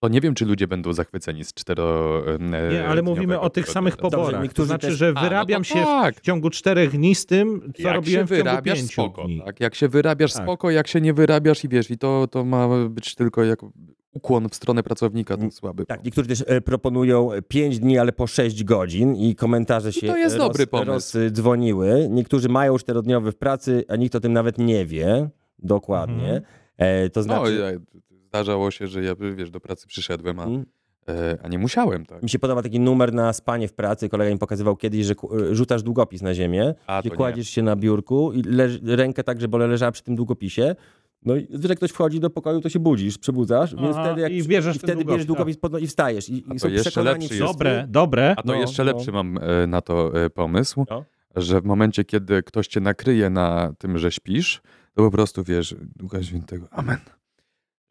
to 0.00 0.08
nie 0.08 0.20
wiem, 0.20 0.34
czy 0.34 0.44
ludzie 0.44 0.68
będą 0.68 0.92
zachwyceni 0.92 1.44
z 1.44 1.54
cztero... 1.54 2.22
e, 2.34 2.38
Nie, 2.72 2.88
ale 2.88 3.02
mówimy 3.02 3.40
o 3.40 3.50
tych 3.50 3.68
samych 3.68 3.96
Dobrze, 3.96 4.10
poborach. 4.16 4.40
to 4.40 4.42
niektórzy 4.42 4.68
znaczy, 4.68 4.86
też- 4.86 4.96
że 4.96 5.06
A, 5.08 5.12
no 5.12 5.14
to 5.20 5.20
wyrabiam 5.28 5.64
się 5.64 5.74
tak. 5.74 6.16
w 6.16 6.20
ciągu 6.20 6.50
czterech 6.50 6.90
dni 6.90 7.14
z 7.14 7.26
tym, 7.26 7.72
co 7.76 7.82
jak 7.82 7.94
robiłem 7.96 8.20
się 8.20 8.34
w 8.34 8.38
ciągu 8.38 8.44
wyrabiasz, 8.44 8.80
spoko, 8.82 9.24
dni. 9.24 9.42
tak? 9.44 9.60
Jak 9.60 9.74
się 9.74 9.88
wyrabiasz, 9.88 10.32
Tak. 10.32 10.42
spoko, 10.42 10.70
jak 10.70 10.88
się 10.88 11.00
nie 11.00 11.12
wyrabiasz 11.14 11.64
i 11.64 11.68
wiesz, 11.68 11.90
i 11.90 11.98
to, 11.98 12.26
to 12.30 12.44
ma 12.44 12.68
być 12.88 13.14
tylko 13.14 13.44
jak 13.44 13.58
ukłon 14.12 14.48
w 14.48 14.54
stronę 14.54 14.82
pracownika, 14.82 15.36
to 15.36 15.50
słaby 15.50 15.86
Tak, 15.86 15.98
pomysł. 15.98 16.04
niektórzy 16.06 16.28
też 16.28 16.44
e, 16.46 16.60
proponują 16.60 17.30
5 17.48 17.78
dni, 17.78 17.98
ale 17.98 18.12
po 18.12 18.26
6 18.26 18.64
godzin 18.64 19.16
i 19.16 19.34
komentarze 19.34 19.92
się 19.92 20.06
to 20.06 20.16
jest 20.16 20.36
roz, 20.36 20.46
dobry 20.48 20.66
pomysł. 20.66 21.18
rozdzwoniły. 21.18 22.08
Niektórzy 22.10 22.48
mają 22.48 22.78
czterodniowy 22.78 23.32
w 23.32 23.36
pracy, 23.36 23.84
a 23.88 23.96
nikt 23.96 24.14
o 24.14 24.20
tym 24.20 24.32
nawet 24.32 24.58
nie 24.58 24.86
wie 24.86 25.28
dokładnie. 25.58 26.24
Mhm. 26.34 26.42
E, 26.78 27.10
to 27.10 27.20
No, 27.20 27.24
znaczy, 27.24 27.54
ja, 27.54 27.66
zdarzało 28.36 28.70
się, 28.70 28.86
że 28.86 29.02
ja, 29.02 29.14
wiesz, 29.36 29.50
do 29.50 29.60
pracy 29.60 29.86
przyszedłem, 29.86 30.40
a, 30.40 30.44
Mm. 30.44 30.64
e, 31.08 31.38
a 31.42 31.48
nie 31.48 31.58
musiałem, 31.58 32.06
tak? 32.06 32.22
mi 32.22 32.28
się 32.30 32.38
podoba 32.38 32.62
taki 32.62 32.80
numer 32.80 33.12
na 33.12 33.32
spanie 33.32 33.68
w 33.68 33.72
pracy. 33.72 34.08
Kolega 34.08 34.30
mi 34.32 34.38
pokazywał 34.38 34.76
kiedyś, 34.76 35.06
że 35.06 35.14
e, 35.50 35.54
rzucasz 35.54 35.82
długopis 35.82 36.22
na 36.22 36.34
ziemię, 36.34 36.74
A, 36.86 37.00
gdzie 37.00 37.10
nie. 37.10 37.16
kładziesz 37.16 37.48
się 37.48 37.62
na 37.62 37.76
biurku 37.76 38.32
i 38.32 38.42
leż, 38.42 38.78
rękę 38.84 39.24
tak, 39.24 39.40
żeby 39.40 39.58
leżała 39.58 39.92
przy 39.92 40.02
tym 40.02 40.16
długopisie. 40.16 40.74
No 41.22 41.36
i 41.36 41.46
że 41.64 41.74
ktoś 41.74 41.90
wchodzi 41.90 42.20
do 42.20 42.30
pokoju, 42.30 42.60
to 42.60 42.68
się 42.68 42.78
budzisz, 42.78 43.18
przebudzasz, 43.18 43.74
więc 43.74 43.96
Aha, 43.96 44.04
wtedy 44.04 44.20
jak 44.20 44.32
i 44.32 44.42
bierzesz 44.42 44.76
i 44.76 44.78
wtedy 44.78 44.92
długopis, 44.94 45.12
bierzesz 45.14 45.26
długopis 45.26 45.56
pod, 45.56 45.72
no 45.72 45.78
i 45.78 45.86
wstajesz. 45.86 46.28
I, 46.28 46.38
i 46.38 46.42
to 46.42 46.58
są 46.58 46.68
jeszcze 46.68 46.90
przekonani 46.90 47.14
lepszy 47.14 47.28
wszyscy. 47.28 47.44
jest. 47.44 47.52
Dobre, 47.54 47.86
dobre. 47.88 48.34
A 48.38 48.42
to 48.42 48.48
No, 48.48 48.54
jeszcze 48.54 48.84
no. 48.84 48.92
lepszy 48.92 49.12
mam 49.12 49.38
e, 49.38 49.66
na 49.66 49.80
to 49.80 50.24
e, 50.24 50.30
pomysł, 50.30 50.84
No. 50.90 51.04
że 51.36 51.60
w 51.60 51.64
momencie, 51.64 52.04
kiedy 52.04 52.42
ktoś 52.42 52.66
cię 52.68 52.80
nakryje 52.80 53.30
na 53.30 53.72
tym, 53.78 53.98
że 53.98 54.12
śpisz, 54.12 54.62
to 54.94 55.02
po 55.02 55.10
prostu 55.10 55.44
wiesz, 55.44 55.74
Ducha 55.96 56.22
Świętego, 56.22 56.66
amen. 56.70 56.98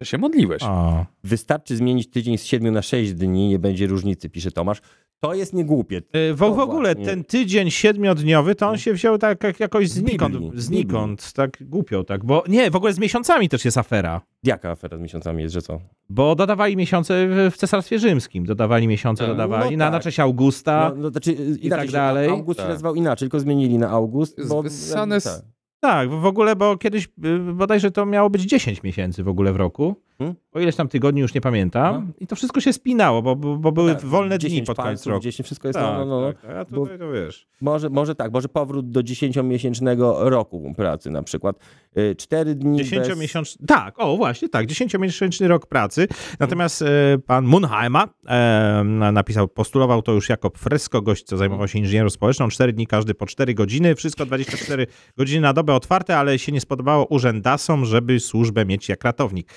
Że 0.01 0.05
się 0.05 0.17
modliłeś. 0.17 0.63
O. 0.63 1.05
Wystarczy 1.23 1.75
zmienić 1.77 2.09
tydzień 2.09 2.37
z 2.37 2.43
7 2.43 2.73
na 2.73 2.81
6 2.81 3.13
dni, 3.13 3.49
nie 3.49 3.59
będzie 3.59 3.87
różnicy, 3.87 4.29
pisze 4.29 4.51
Tomasz. 4.51 4.81
To 5.19 5.33
jest 5.33 5.53
niegłupie. 5.53 5.97
Y, 5.97 6.33
W, 6.33 6.37
w 6.37 6.43
ogóle 6.43 6.93
właśnie. 6.95 7.05
ten 7.05 7.23
tydzień 7.23 7.71
siedmiodniowy, 7.71 8.55
to 8.55 8.69
on 8.69 8.77
się 8.77 8.93
wziął 8.93 9.17
tak 9.17 9.43
jak, 9.43 9.59
jakoś 9.59 9.93
Biblii, 9.93 10.07
znikąd, 10.07 10.55
znikąd, 10.59 11.33
tak 11.33 11.57
głupio, 11.61 12.03
tak, 12.03 12.25
bo 12.25 12.43
nie, 12.47 12.71
w 12.71 12.75
ogóle 12.75 12.93
z 12.93 12.99
miesiącami 12.99 13.49
też 13.49 13.65
jest 13.65 13.77
afera, 13.77 14.21
Jaka 14.43 14.71
afera 14.71 14.97
z 14.97 15.01
miesiącami 15.01 15.43
jest, 15.43 15.53
że 15.53 15.61
co? 15.61 15.79
bo 16.09 16.35
dodawali 16.35 16.77
miesiące 16.77 17.27
w, 17.27 17.51
w 17.53 17.57
Cesarstwie 17.57 17.99
Rzymskim, 17.99 18.45
dodawali 18.45 18.87
miesiące, 18.87 19.23
Tak. 19.23 19.31
dodawali 19.31 19.71
No 19.77 19.85
na, 19.85 19.91
na 19.91 19.97
tak. 19.97 20.03
cześć 20.03 20.19
Augusta, 20.19 20.91
No, 20.95 21.01
no, 21.01 21.09
znaczy, 21.09 21.31
inaczej 21.33 21.69
tak 21.69 21.85
się- 21.85 21.91
dalej. 21.91 22.29
August 22.29 22.59
się 22.59 22.63
Tak. 22.63 22.71
nazywał 22.71 22.95
inaczej, 22.95 23.25
tylko 23.25 23.39
zmienili 23.39 23.77
na 23.77 23.89
August. 23.89 24.47
Bo, 24.47 24.63
wyssane 24.63 25.21
z- 25.21 25.23
tak. 25.23 25.41
Tak, 25.79 26.09
w 26.09 26.25
ogóle, 26.25 26.55
bo 26.55 26.77
kiedyś 26.77 27.09
y, 27.25 27.39
bodajże 27.53 27.91
to 27.91 28.05
miało 28.05 28.29
być 28.29 28.41
10 28.41 28.83
miesięcy 28.83 29.23
w 29.23 29.27
ogóle 29.27 29.53
w 29.53 29.55
roku, 29.55 30.01
Hmm? 30.17 30.35
o 30.53 30.59
ileś 30.59 30.75
tam 30.75 30.87
tygodni 30.87 31.21
już 31.21 31.33
nie 31.33 31.41
pamiętam, 31.41 32.05
No. 32.07 32.13
i 32.19 32.27
to 32.27 32.35
wszystko 32.35 32.61
się 32.61 32.73
spinało, 32.73 33.21
bo, 33.21 33.35
bo, 33.35 33.57
bo 33.57 33.71
były 33.71 33.95
Tak, 33.95 34.05
wolne 34.05 34.37
dni 34.37 34.49
10 34.49 34.67
pod 34.67 34.77
koniec 34.77 35.05
roku. 35.05 35.21
10, 35.23 35.45
wszystko 35.47 35.67
jest, 35.67 35.79
Tak, 35.79 35.97
no, 35.97 36.05
no, 36.05 36.21
no. 36.21 36.27
tak, 36.33 36.41
tak, 36.41 36.55
a 36.57 36.65
tutaj 36.65 36.99
to 36.99 37.11
wiesz. 37.11 37.47
Może, 37.61 37.89
może 37.89 38.15
tak, 38.15 38.31
może 38.33 38.49
powrót 38.49 38.89
do 38.89 39.01
10-miesięcznego 39.03 40.29
roku 40.29 40.73
pracy 40.77 41.09
na 41.09 41.23
przykład. 41.23 41.55
Y, 41.97 42.15
Cztery 42.15 42.55
dni 42.55 42.77
bez... 42.77 42.87
Dziesięciomiesięczny. 42.87 43.67
Tak, 43.67 43.95
o 43.97 44.17
właśnie, 44.17 44.49
tak. 44.49 44.65
Dziesięciomiesięczny 44.65 45.47
rok 45.47 45.65
pracy. 45.67 46.07
Natomiast 46.39 46.81
e, 46.81 46.85
pan 47.25 47.45
Munheimer 47.45 48.07
e, 48.27 48.81
na- 48.85 49.11
napisał, 49.11 49.47
postulował 49.47 50.01
to 50.01 50.11
już 50.11 50.29
jako 50.29 50.49
fresko 50.57 51.01
gość, 51.01 51.23
co 51.23 51.37
zajmował 51.37 51.67
się 51.67 51.79
inżynierą 51.79 52.09
społeczną. 52.09 52.47
Cztery 52.49 52.73
dni, 52.73 52.87
każdy 52.87 53.13
po 53.13 53.25
cztery 53.25 53.53
godziny. 53.53 53.95
Wszystko 53.95 54.25
24 54.25 54.87
godziny 55.17 55.41
na 55.41 55.53
dobę 55.53 55.73
otwarte, 55.73 56.17
ale 56.17 56.39
się 56.39 56.51
nie 56.51 56.61
spodobało 56.61 57.05
urzędasom, 57.05 57.85
żeby 57.85 58.19
służbę 58.19 58.65
mieć 58.65 58.89
jak 58.89 59.03
ratownik. 59.03 59.51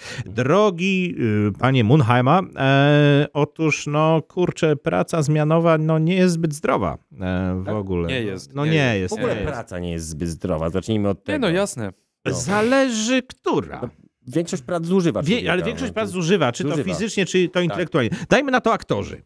Drogi 0.52 1.14
y, 1.48 1.52
panie 1.58 1.84
Munheimer, 1.84 2.44
e, 2.56 3.26
otóż 3.32 3.86
no 3.86 4.22
kurczę, 4.28 4.76
praca 4.76 5.22
zmianowa 5.22 5.78
no 5.78 5.98
nie 5.98 6.14
jest 6.14 6.34
zbyt 6.34 6.54
zdrowa 6.54 6.98
e, 7.20 7.54
w 7.62 7.64
Tak? 7.66 7.74
ogóle. 7.74 8.08
Nie 8.08 8.22
jest, 8.22 8.54
No 8.54 8.64
nie 8.64 8.70
nie 8.70 8.76
jest. 8.76 9.00
jest. 9.00 9.14
W 9.14 9.18
ogóle 9.18 9.34
nie 9.34 9.40
jest. 9.40 9.52
praca 9.52 9.78
nie 9.78 9.90
jest 9.92 10.08
zbyt 10.08 10.28
zdrowa. 10.28 10.70
Zacznijmy 10.70 11.08
od 11.08 11.24
tego. 11.24 11.32
Nie 11.32 11.52
no, 11.52 11.58
jasne. 11.58 11.92
No. 12.24 12.32
Zależy 12.34 13.22
która. 13.22 13.90
Większość 14.26 14.62
prac 14.62 14.84
zużywa 14.84 15.22
Wie, 15.22 15.52
ale 15.52 15.62
większość 15.62 15.90
no. 15.90 15.94
prac 15.94 16.08
zużywa, 16.10 16.52
czy 16.52 16.64
to 16.64 16.70
Zużywa. 16.70 16.88
fizycznie, 16.88 17.26
czy 17.26 17.48
to 17.48 17.60
intelektualnie. 17.60 18.10
Dajmy 18.30 18.50
na 18.50 18.60
to 18.60 18.72
aktorzy. 18.72 19.22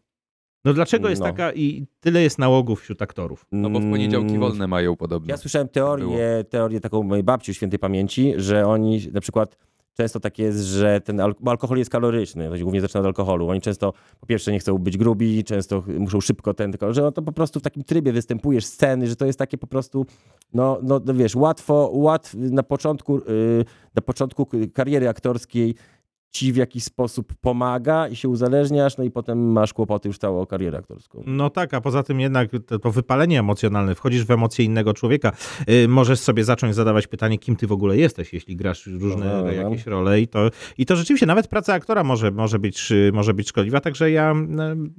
No 0.65 0.73
dlaczego 0.75 1.09
jest 1.09 1.21
No. 1.21 1.27
taka 1.27 1.53
i 1.53 1.87
tyle 2.01 2.23
jest 2.23 2.39
nałogów 2.39 2.81
wśród 2.81 3.03
aktorów? 3.03 3.47
No 3.53 3.71
bo 3.71 3.81
w 3.81 3.91
poniedziałki 3.91 4.29
Mm, 4.29 4.41
wolne 4.41 4.67
mają 4.67 4.97
podobno. 4.97 5.31
Ja 5.31 5.37
słyszałem 5.37 5.69
teorię, 5.69 6.45
teorię 6.51 6.81
taką 6.81 7.03
mojej 7.03 7.25
babci 7.25 7.55
świętej 7.55 7.79
pamięci, 7.79 8.33
że 8.37 8.67
oni 8.67 9.01
na 9.13 9.21
przykład 9.21 9.57
często 9.95 10.21
tak 10.21 10.39
jest, 10.39 10.65
że 10.65 11.01
ten 11.01 11.21
alkohol 11.47 11.79
jest 11.79 11.91
kaloryczny, 11.91 12.51
głównie 12.63 12.81
zaczyna 12.81 13.01
od 13.01 13.07
alkoholu. 13.07 13.49
Oni 13.49 13.61
często 13.61 13.93
po 14.21 14.27
pierwsze 14.27 14.53
nie 14.53 14.59
chcą 14.59 14.79
być 14.79 14.97
grubi, 14.97 15.45
często 15.45 15.83
muszą 15.99 16.21
szybko 16.21 16.55
ten, 16.55 16.73
tylko 16.73 16.95
że 16.95 17.13
to 17.13 17.23
po 17.23 17.33
prostu 17.33 17.61
w 17.61 17.63
takim 17.63 17.85
trybie 17.85 18.13
występujesz 18.13 18.67
sceny, 18.67 19.07
że 19.07 19.17
to 19.17 19.27
jest 19.27 19.39
takie 19.39 19.59
po 19.59 19.67
prostu, 19.67 20.07
no, 20.55 20.79
no, 20.83 21.01
no 21.05 21.15
wiesz, 21.15 21.37
łatwo, 21.37 21.91
łatw 21.93 22.35
na 22.35 22.63
początku, 22.63 23.19
yy, 23.19 23.65
na 23.95 24.03
początku 24.03 24.47
kariery 24.73 25.09
aktorskiej 25.09 25.75
ci 26.33 26.53
w 26.53 26.57
jakiś 26.57 26.85
sposób 26.85 27.35
pomaga 27.41 28.09
i 28.09 28.17
się 28.17 28.29
uzależniasz, 28.29 28.97
no 28.97 29.05
i 29.05 29.11
potem 29.11 29.53
masz 29.53 29.73
kłopoty 29.73 30.09
już 30.09 30.19
całą 30.19 30.47
karierę 30.47 30.79
aktorską. 30.79 31.23
No 31.27 31.51
tak, 31.51 31.75
a 31.75 31.81
poza 31.81 32.03
tym 32.03 32.21
jednak 32.21 32.51
to, 32.67 32.79
to 32.79 32.91
wypalenie 32.91 33.39
emocjonalne, 33.39 33.95
wchodzisz 33.95 34.25
w 34.25 34.31
emocje 34.31 34.65
innego 34.65 34.95
człowieka. 34.95 35.33
Y, 35.69 35.89
możesz 35.89 36.21
sobie 36.21 36.45
zacząć 36.45 36.75
zadawać 36.75 37.07
pytanie, 37.07 37.39
kim 37.39 37.57
ty 37.57 37.67
w 37.67 37.73
ogóle 37.73 37.97
jesteś, 37.97 38.33
jeśli 38.33 38.57
grasz 38.57 38.87
różne 38.87 39.27
No, 39.27 39.37
no, 39.37 39.45
no. 39.45 39.53
jakieś 39.53 39.87
role 39.87 40.21
i 40.21 40.29
to, 40.29 40.51
i 40.79 40.87
to 40.87 40.97
rzeczywiście 40.97 41.27
nawet 41.27 41.49
praca 41.49 41.75
aktora 41.75 42.05
może, 42.05 42.31
może, 42.31 42.59
być, 42.59 42.93
y, 42.93 43.11
może 43.15 43.35
być 43.35 43.49
szkodliwa, 43.49 43.81
także 43.81 44.11
ja, 44.11 44.35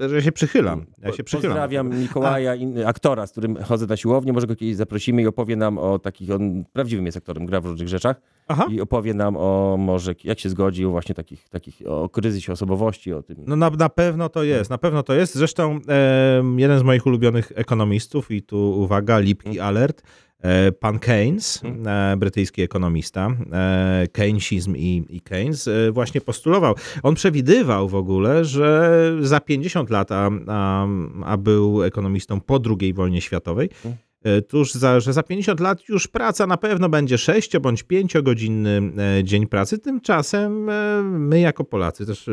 y, 0.01 0.09
że 0.09 0.21
się 0.21 0.31
przychylam. 0.31 0.85
Ja 1.01 1.11
się 1.11 1.23
przychylam. 1.23 1.51
Pozdrawiam 1.51 1.99
Mikołaja, 1.99 2.55
in, 2.55 2.85
aktora, 2.85 3.27
z 3.27 3.31
którym 3.31 3.55
chodzę 3.55 3.87
na 3.87 3.97
siłownię. 3.97 4.33
Może 4.33 4.47
go 4.47 4.55
kiedyś 4.55 4.75
zaprosimy 4.75 5.21
i 5.21 5.27
opowie 5.27 5.55
nam 5.55 5.77
o 5.77 5.99
takich, 5.99 6.31
on 6.31 6.63
prawdziwym 6.73 7.05
jest 7.05 7.17
aktorem, 7.17 7.45
gra 7.45 7.61
w 7.61 7.65
różnych 7.65 7.87
rzeczach 7.87 8.21
Aha. 8.47 8.67
i 8.69 8.81
opowie 8.81 9.13
nam 9.13 9.37
o 9.37 9.75
może, 9.79 10.15
jak 10.23 10.39
się 10.39 10.49
zgodzi, 10.49 10.85
o 10.85 10.91
właśnie 10.91 11.15
takich, 11.15 11.49
takich 11.49 11.81
o 11.87 12.09
kryzysie 12.09 12.51
osobowości, 12.51 13.13
o 13.13 13.23
tym. 13.23 13.37
No 13.47 13.55
na, 13.55 13.69
na 13.69 13.89
pewno 13.89 14.29
to 14.29 14.43
jest, 14.43 14.69
na 14.69 14.77
pewno 14.77 15.03
to 15.03 15.13
jest. 15.13 15.35
Zresztą 15.35 15.79
em, 15.87 16.59
jeden 16.59 16.79
z 16.79 16.83
moich 16.83 17.05
ulubionych 17.05 17.51
ekonomistów 17.55 18.31
i 18.31 18.41
tu 18.41 18.81
uwaga, 18.81 19.19
lipki 19.19 19.59
alert, 19.59 20.03
e, 20.39 20.71
pan 20.71 20.99
Keynes, 20.99 21.61
e, 21.85 22.17
brytyjski 22.17 22.61
ekonomista, 22.61 23.27
e, 23.51 24.07
Keynesizm 24.11 24.75
i, 24.77 25.05
i 25.09 25.21
Keynes 25.21 25.67
e, 25.67 25.91
właśnie 25.91 26.21
postulował, 26.21 26.75
on 27.03 27.15
przewidywał 27.15 27.89
w 27.89 27.95
ogóle, 27.95 28.45
że 28.45 28.91
za 29.21 29.39
50 29.39 29.89
lat, 29.89 30.11
a, 30.11 30.29
a, 30.47 30.87
a 31.25 31.37
był 31.37 31.83
ekonomistą 31.83 32.41
po 32.41 32.59
II 32.79 32.93
wojnie 32.93 33.21
światowej, 33.21 33.69
e, 33.85 34.12
tuż 34.47 34.71
za, 34.71 34.99
że 34.99 35.13
za 35.13 35.23
50 35.23 35.59
lat 35.59 35.89
już 35.89 36.07
praca 36.07 36.47
na 36.47 36.57
pewno 36.57 36.89
będzie 36.89 37.17
6 37.17 37.57
bądź 37.57 37.83
5 37.83 38.13
godzinny 38.23 38.81
e, 39.19 39.23
dzień 39.23 39.47
pracy. 39.47 39.79
Tymczasem 39.79 40.69
e, 40.69 41.03
my 41.03 41.39
jako 41.39 41.63
Polacy 41.63 42.05
też 42.05 42.29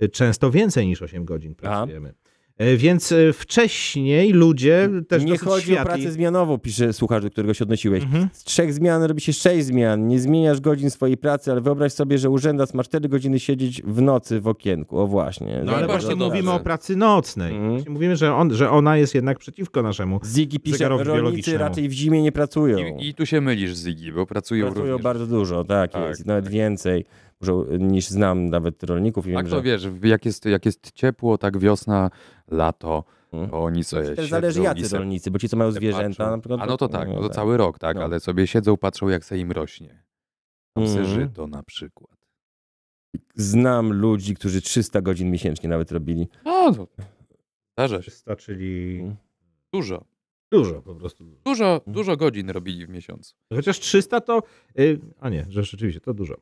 e, 0.00 0.08
często 0.08 0.50
więcej 0.50 0.86
niż 0.86 1.02
8 1.02 1.24
godzin 1.24 1.54
pracujemy. 1.54 2.08
E, 2.08 2.27
Więc 2.76 3.12
e, 3.12 3.32
wcześniej 3.32 4.32
ludzie 4.32 4.90
też 5.08 5.24
nie 5.24 5.38
chodzi 5.38 5.66
światli... 5.66 5.82
o 5.82 5.84
pracę 5.84 6.12
zmianową, 6.12 6.58
pisze 6.58 6.92
słuchacz, 6.92 7.22
do 7.22 7.30
którego 7.30 7.54
się 7.54 7.64
odnosiłeś. 7.64 8.04
Mhm. 8.04 8.28
Z 8.32 8.44
trzech 8.44 8.72
zmian 8.74 9.02
robi 9.02 9.20
się 9.20 9.32
sześć 9.32 9.66
zmian. 9.66 10.08
Nie 10.08 10.20
zmieniasz 10.20 10.60
godzin 10.60 10.90
swojej 10.90 11.16
pracy, 11.16 11.52
ale 11.52 11.60
wyobraź 11.60 11.92
sobie, 11.92 12.18
że 12.18 12.30
urzędacz 12.30 12.74
ma 12.74 12.84
cztery 12.84 13.08
godziny 13.08 13.40
siedzieć 13.40 13.82
w 13.82 14.02
nocy 14.02 14.40
w 14.40 14.48
okienku. 14.48 14.98
O 14.98 15.06
właśnie. 15.06 15.62
No 15.64 15.72
ale 15.72 15.86
bardzo 15.86 16.08
właśnie 16.08 16.24
mówimy 16.26 16.52
o 16.52 16.60
pracy 16.60 16.96
nocnej. 16.96 17.56
Mhm. 17.56 17.92
Mówimy, 17.92 18.16
że, 18.16 18.34
on, 18.34 18.54
że 18.54 18.70
ona 18.70 18.96
jest 18.96 19.14
jednak 19.14 19.38
przeciwko 19.38 19.82
naszemu. 19.82 20.20
Ziggy 20.24 20.58
pisze, 20.58 20.88
rolnicy 20.88 21.58
raczej 21.58 21.88
w 21.88 21.92
zimie 21.92 22.22
nie 22.22 22.32
pracują. 22.32 22.78
I, 22.78 23.08
I 23.08 23.14
tu 23.14 23.26
się 23.26 23.40
mylisz, 23.40 23.74
Ziggy, 23.74 24.12
bo 24.12 24.26
pracują, 24.26 24.66
Pracują 24.66 24.86
również. 24.86 25.02
bardzo 25.02 25.26
dużo, 25.26 25.64
tak, 25.64 25.92
Tak, 25.92 26.08
jest. 26.08 26.26
Nawet 26.26 26.44
tak. 26.44 26.52
więcej 26.52 27.04
muszą, 27.04 27.27
niż 27.78 28.08
znam 28.08 28.50
nawet 28.50 28.82
rolników. 28.82 29.26
I 29.26 29.34
Tak 29.34 29.44
wiem, 29.46 29.50
to 29.50 29.56
że... 29.56 29.62
wiesz, 29.62 29.88
jak 30.02 30.24
jest, 30.24 30.44
jak 30.44 30.66
jest 30.66 30.92
ciepło, 30.92 31.38
tak 31.38 31.58
wiosna, 31.58 32.10
lato, 32.50 33.04
Mhm. 33.32 33.50
to 33.50 33.62
oni 33.64 33.84
sobie 33.84 34.02
Też 34.02 34.16
siedzą 34.16 34.28
zależy 34.28 34.62
jacy 34.62 34.88
se 34.88 34.98
rolnicy, 34.98 35.30
bo 35.30 35.38
ci 35.38 35.48
co 35.48 35.56
mają 35.56 35.70
zwierzęta 35.72 36.24
patrzą. 36.24 36.30
na 36.36 36.38
przykład. 36.38 36.60
A 36.60 36.66
no 36.66 36.76
to 36.76 36.88
tak, 36.88 37.08
no 37.08 37.14
to 37.14 37.22
tak. 37.28 37.32
cały 37.34 37.56
rok, 37.56 37.78
tak, 37.78 37.96
No. 37.96 38.02
ale 38.04 38.20
sobie 38.20 38.46
siedzą, 38.46 38.76
patrzą 38.76 39.08
jak 39.08 39.24
se 39.24 39.38
im 39.38 39.52
rośnie. 39.52 40.02
Tam 40.76 40.88
se 40.88 40.98
Mhm. 40.98 41.20
żyto 41.20 41.46
na 41.46 41.62
przykład. 41.62 42.18
Znam 43.34 43.92
ludzi, 43.92 44.34
którzy 44.34 44.62
300 44.62 45.00
godzin 45.02 45.30
miesięcznie 45.30 45.68
nawet 45.68 45.92
robili. 45.92 46.28
No 46.44 46.74
to 46.74 46.86
zdarza 47.78 47.96
się. 47.96 48.10
300, 48.10 48.36
czyli 48.36 48.96
Mhm. 48.98 49.16
Dużo. 49.72 50.04
dużo 50.52 50.82
po 50.82 50.94
prostu. 50.94 51.24
Dużo, 51.44 51.80
dużo 51.86 52.16
godzin 52.16 52.50
robili 52.50 52.86
w 52.86 52.88
miesiącu. 52.88 53.34
Chociaż 53.54 53.80
300 53.80 54.20
to... 54.20 54.42
y, 54.78 55.00
A 55.20 55.28
nie, 55.28 55.46
że 55.48 55.62
rzeczywiście 55.64 56.00
to 56.00 56.14
dużo. 56.14 56.34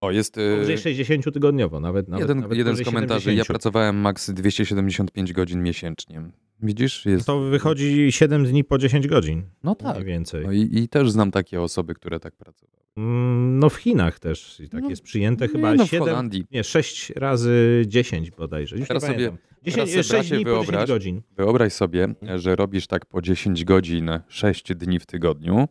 O, 0.00 0.10
jest 0.10 0.34
Powyżej 0.34 0.74
yy, 0.74 0.78
60 0.78 1.34
tygodniowo, 1.34 1.80
nawet, 1.80 2.08
nawet, 2.08 2.20
jeden, 2.28 2.40
nawet 2.40 2.58
jeden 2.58 2.74
z 2.74 2.78
powyżej 2.78 2.94
komentarzy. 2.94 3.30
Ja 3.30 3.44
70. 3.44 3.46
pracowałem 3.48 3.96
maks 3.96 4.30
275 4.30 5.32
godzin 5.32 5.62
miesięcznie. 5.62 6.22
Widzisz? 6.62 7.06
Jest... 7.06 7.26
To 7.26 7.40
wychodzi 7.40 8.12
7 8.12 8.44
dni 8.44 8.64
po 8.64 8.78
10 8.78 9.06
godzin. 9.06 9.42
No 9.64 9.76
Mniej 9.80 9.94
tak. 9.94 10.04
więcej. 10.04 10.44
No 10.46 10.52
i, 10.52 10.68
I 10.72 10.88
też 10.88 11.10
znam 11.10 11.30
takie 11.30 11.62
osoby, 11.62 11.94
które 11.94 12.20
tak 12.20 12.36
pracowały. 12.36 12.78
Mm, 12.96 13.58
No 13.58 13.70
w 13.70 13.76
Chinach 13.76 14.18
też 14.18 14.60
i 14.60 14.68
tak 14.68 14.82
No, 14.82 14.90
jest 14.90 15.02
przyjęte 15.02 15.44
Nie, 15.46 15.52
chyba 15.52 15.74
no 15.74 15.86
w 15.86 15.90
7, 15.90 16.08
Holandii. 16.08 16.44
nie 16.52 16.64
6 16.64 17.10
razy 17.16 17.84
10 17.86 18.30
bodajże. 18.30 18.76
Już 18.76 18.88
Teraz 18.88 19.02
nie 19.02 19.08
sobie- 19.08 19.26
pamiętam. 19.26 19.48
10, 19.62 19.90
sobie, 19.90 20.02
6 20.02 20.10
bracie, 20.10 20.34
dni 20.34 20.44
po 20.44 20.50
10 20.50 20.66
wyobraź, 20.66 20.88
godzin. 20.88 21.22
Wyobraź 21.36 21.72
sobie, 21.72 22.08
że 22.36 22.56
robisz 22.56 22.86
tak 22.86 23.06
po 23.06 23.22
10 23.22 23.64
godzin, 23.64 24.10
6 24.28 24.74
dni 24.74 24.98
w 24.98 25.06
tygodniu 25.06 25.68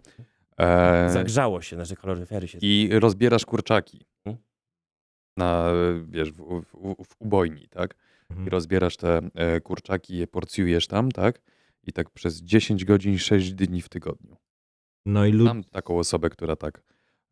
e, 0.59 1.09
Zagrzało 1.09 1.61
się, 1.61 1.75
nasze 1.77 1.95
kaloryfery 1.95 2.47
się. 2.47 2.57
i 2.61 2.89
rozbierasz 2.91 3.45
kurczaki 3.45 4.05
na, 5.37 5.71
wiesz, 6.07 6.31
w, 6.31 6.61
w, 6.61 6.95
w 7.05 7.15
ubojni, 7.19 7.67
tak? 7.69 7.95
I 8.29 8.33
Mhm. 8.33 8.47
rozbierasz 8.47 8.97
te 8.97 9.21
e, 9.35 9.61
kurczaki, 9.61 10.17
je 10.17 10.27
porcjujesz 10.27 10.87
tam, 10.87 11.11
tak? 11.11 11.41
I 11.83 11.93
tak 11.93 12.09
przez 12.09 12.41
10 12.41 12.85
godzin, 12.85 13.17
6 13.17 13.53
dni 13.53 13.81
w 13.81 13.89
tygodniu. 13.89 14.37
No 15.05 15.25
i 15.25 15.31
lud... 15.31 15.47
Mam 15.47 15.63
taką 15.63 15.99
osobę, 15.99 16.29
która 16.29 16.55
tak, 16.55 16.81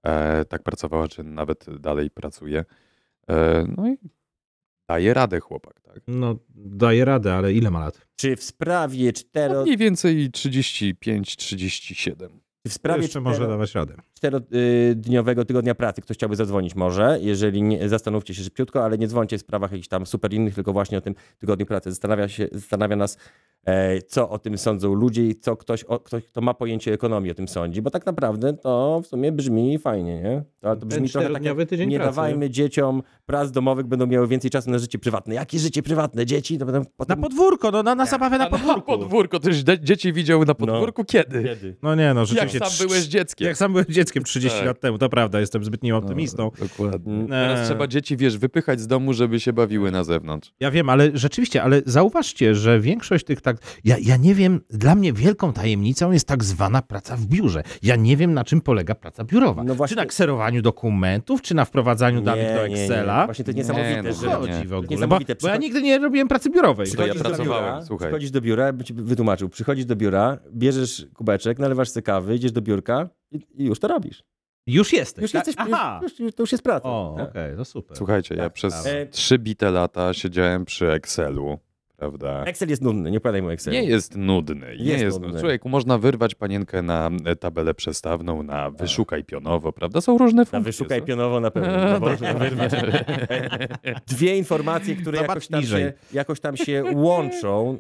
e, 0.03 0.45
tak 0.45 0.63
pracowała, 0.63 1.07
czy 1.07 1.23
nawet 1.23 1.65
dalej 1.79 2.09
pracuje. 2.11 2.65
E, 3.29 3.65
no 3.77 3.89
i 3.89 3.97
daje 4.89 5.13
radę 5.13 5.39
chłopak, 5.39 5.81
tak? 5.81 5.99
no 6.07 6.35
daje 6.55 7.05
radę, 7.05 7.33
ale 7.33 7.53
ile 7.53 7.71
ma 7.71 7.79
lat? 7.79 8.07
Czy 8.15 8.35
w 8.35 8.43
sprawie 8.43 9.05
No 9.05 9.13
cztero... 9.13 9.63
mniej 9.63 9.77
więcej 9.77 10.29
35-37. 10.31 12.29
W 12.67 12.73
sprawie 12.73 13.01
Jeszcze 13.01 13.21
może 13.21 13.35
cztero- 13.35 13.47
dawać 13.49 13.75
radę. 13.75 13.95
Czterodniowego 14.15 15.45
tygodnia 15.45 15.75
pracy 15.75 16.01
ktoś 16.01 16.17
chciałby 16.17 16.35
zadzwonić 16.35 16.75
może, 16.75 17.17
jeżeli 17.21 17.61
nie, 17.63 17.89
zastanówcie 17.89 18.33
się 18.33 18.43
szybciutko, 18.43 18.83
ale 18.85 18.97
nie 18.97 19.07
dzwońcie 19.07 19.37
w 19.37 19.41
sprawach 19.41 19.71
jakichś 19.71 19.87
tam 19.87 20.05
super 20.05 20.33
innych, 20.33 20.55
tylko 20.55 20.73
właśnie 20.73 20.97
o 20.97 21.01
tym 21.01 21.15
tygodniu 21.39 21.65
pracy. 21.65 21.89
Zastanawia, 21.89 22.27
się, 22.27 22.47
zastanawia 22.51 22.95
nas, 22.95 23.17
e, 23.65 24.01
co 24.01 24.29
o 24.29 24.39
tym 24.39 24.57
sądzą 24.57 24.93
ludzie 24.93 25.27
i 25.27 25.35
co 25.35 25.57
ktoś, 25.57 25.83
o, 25.83 25.99
ktoś, 25.99 26.23
kto 26.23 26.41
ma 26.41 26.53
pojęcie 26.53 26.93
ekonomii 26.93 27.31
o 27.31 27.35
tym 27.35 27.47
sądzi, 27.47 27.81
bo 27.81 27.91
tak 27.91 28.05
naprawdę 28.05 28.53
to 28.53 29.01
w 29.03 29.07
sumie 29.07 29.31
brzmi 29.31 29.79
fajnie, 29.79 30.21
nie? 30.21 30.43
To, 30.59 30.67
ale 30.69 30.77
to 30.79 30.85
brzmi 30.85 31.09
trochę 31.09 31.29
tak 31.29 31.43
jak, 31.43 31.69
tydzień 31.69 31.89
nie 31.89 31.97
pracy. 31.97 32.15
dawajmy 32.15 32.49
dzieciom 32.49 33.03
prac 33.25 33.51
domowych, 33.51 33.85
będą 33.85 34.07
miały 34.07 34.27
więcej 34.27 34.51
czasu 34.51 34.71
na 34.71 34.77
życie 34.79 34.99
prywatne. 34.99 35.35
Jakie 35.35 35.59
życie 35.59 35.83
prywatne? 35.83 36.25
Dzieci? 36.25 36.57
To 36.57 36.65
będą 36.65 36.79
Na 36.79 36.85
potem... 36.97 37.21
podwórko, 37.21 37.71
no 37.71 37.83
na, 37.83 37.95
na 37.95 38.05
zabawę 38.05 38.37
na 38.37 38.47
A 38.47 38.49
na 38.49 38.57
podwórku. 38.57 38.81
podwórko, 38.81 39.39
też 39.39 39.57
dzieci 39.81 40.13
widziały 40.13 40.45
na 40.45 40.53
podwórku 40.53 41.03
kiedy? 41.05 41.43
Kiedy? 41.43 41.75
No 41.81 41.95
nie 41.95 42.13
no, 42.13 42.19
Jak 42.19 42.27
rzeczywiście. 42.29 42.59
sam 42.69 42.87
byłeś 42.87 43.03
dzieckiem. 43.05 43.47
Jak 43.47 43.57
sam 43.57 43.71
byłem 43.71 43.85
dzieckiem 43.89 44.14
30 44.23 44.57
Tak. 44.57 44.67
lat 44.67 44.79
temu, 44.79 44.97
to 44.97 45.09
prawda, 45.09 45.39
jestem 45.39 45.63
zbytnim 45.63 45.95
optymistą. 45.95 46.51
No, 46.59 46.67
dokładnie. 46.67 47.13
Mm. 47.13 47.27
Teraz 47.27 47.67
trzeba 47.67 47.87
dzieci, 47.87 48.17
wiesz, 48.17 48.37
wypychać 48.37 48.79
z 48.81 48.87
domu, 48.87 49.13
żeby 49.13 49.39
się 49.39 49.53
bawiły 49.53 49.91
na 49.91 50.03
zewnątrz. 50.03 50.53
Ja 50.59 50.71
wiem, 50.71 50.89
ale 50.89 51.09
rzeczywiście, 51.13 51.63
ale 51.63 51.81
zauważcie, 51.85 52.55
że 52.55 52.79
większość 52.79 53.25
tych 53.25 53.41
tak. 53.41 53.57
Ja, 53.83 53.95
ja 54.01 54.17
nie 54.17 54.35
wiem, 54.35 54.61
dla 54.69 54.95
mnie 54.95 55.13
wielką 55.13 55.53
tajemnicą 55.53 56.11
jest 56.11 56.27
tak 56.27 56.43
zwana 56.43 56.81
praca 56.81 57.15
w 57.17 57.25
biurze. 57.25 57.63
Ja 57.83 57.95
nie 57.95 58.17
wiem, 58.17 58.33
na 58.33 58.43
czym 58.43 58.61
polega 58.61 58.95
praca 58.95 59.23
biurowa. 59.23 59.63
No 59.63 59.75
właśnie- 59.75 59.95
Czy 59.95 60.01
na 60.01 60.05
kserowaniu 60.05 60.61
dokumentów, 60.61 61.41
czy 61.41 61.55
na 61.55 61.65
wprowadzaniu 61.65 62.21
danych 62.21 62.55
do 62.55 62.67
Nie, 62.67 62.73
nie, 62.73 62.81
Excela. 62.83 63.19
nie. 63.19 63.25
Właśnie 63.25 63.45
to 63.45 63.51
jest 63.51 63.69
Nie, 63.69 63.75
niesamowite, 63.75 64.03
no 64.03 64.13
że... 64.13 64.27
nie. 64.27 64.53
Chodzi 64.55 64.67
w 64.67 64.73
ogóle. 64.73 64.87
Bo, 64.87 64.95
Niesamowite. 64.95 65.35
bo 65.41 65.47
ja 65.47 65.57
nigdy 65.57 65.81
nie 65.81 65.99
robiłem 65.99 66.27
pracy 66.27 66.49
biurowej. 66.49 66.85
To 66.87 66.91
ja 66.91 67.13
Przychodzisz 67.13 67.21
do 67.23 67.29
pracowałem, 67.29 67.63
biura, 67.65 67.85
słuchaj. 67.85 68.07
Przychodzisz 68.07 68.31
do 68.31 68.41
biura, 68.41 68.73
bym 68.73 68.83
ci 68.85 68.93
wytłumaczył. 68.93 69.49
Przychodzisz 69.49 69.85
do 69.85 69.95
biura, 69.95 70.37
bierzesz 70.53 71.07
kubeczek, 71.13 71.59
nalewasz 71.59 71.89
sobie 71.89 72.03
kawy, 72.03 72.35
idziesz 72.35 72.51
do 72.51 72.61
biurka 72.61 73.09
i, 73.35 73.45
i 73.63 73.65
już 73.65 73.79
to 73.79 73.87
robisz. 73.87 74.23
Już 74.67 74.93
jesteś. 74.93 75.21
Już 75.21 75.31
tak? 75.31 75.47
jesteś, 75.47 75.65
Aha. 75.73 75.99
już, 76.03 76.19
już, 76.19 76.35
to 76.35 76.43
już 76.43 76.51
jest 76.51 76.63
praca. 76.63 76.89
O, 76.89 77.15
Tak. 77.17 77.29
okej, 77.29 77.55
to 77.57 77.65
super. 77.65 77.97
Słuchajcie, 77.97 78.35
ja 78.35 78.43
Tak, 78.43 78.53
przez 78.53 78.83
tak. 78.83 79.09
trzy 79.11 79.39
bite 79.39 79.71
lata 79.71 80.13
siedziałem 80.13 80.65
przy 80.65 80.91
Excelu, 80.91 81.59
prawda? 81.97 82.43
Excel 82.43 82.69
jest 82.69 82.81
nudny, 82.81 83.11
nie 83.11 83.17
opowiadaj 83.17 83.41
mu 83.41 83.49
Excel. 83.49 83.73
Nie 83.73 83.83
jest 83.83 84.15
nudny. 84.17 84.75
Nie 84.79 84.85
Jest 84.85 85.03
jest, 85.03 85.15
nudny. 85.15 85.27
nudny. 85.27 85.41
Człowieku, 85.41 85.69
można 85.69 85.97
wyrwać 85.97 86.35
panienkę 86.35 86.81
na 86.81 87.09
e, 87.25 87.35
tabelę 87.35 87.73
przestawną, 87.73 88.43
na 88.43 88.71
wyszukaj 88.71 89.23
pionowo, 89.23 89.71
prawda? 89.73 90.01
Są 90.01 90.17
różne 90.17 90.41
Na 90.41 90.45
funkcje. 90.45 90.71
wyszukaj 90.71 90.99
są. 90.99 91.05
pionowo 91.05 91.39
na 91.39 91.51
pewno. 91.51 91.71
No, 91.93 91.99
można 92.09 92.33
wyrwać. 92.33 92.71
Dwie 94.07 94.37
informacje, 94.37 94.95
które 94.95 95.21
jakoś 95.21 95.47
tam, 95.47 95.63
się, 95.63 95.93
jakoś 96.13 96.39
tam 96.39 96.57
się 96.57 96.83
łączą. 96.93 97.77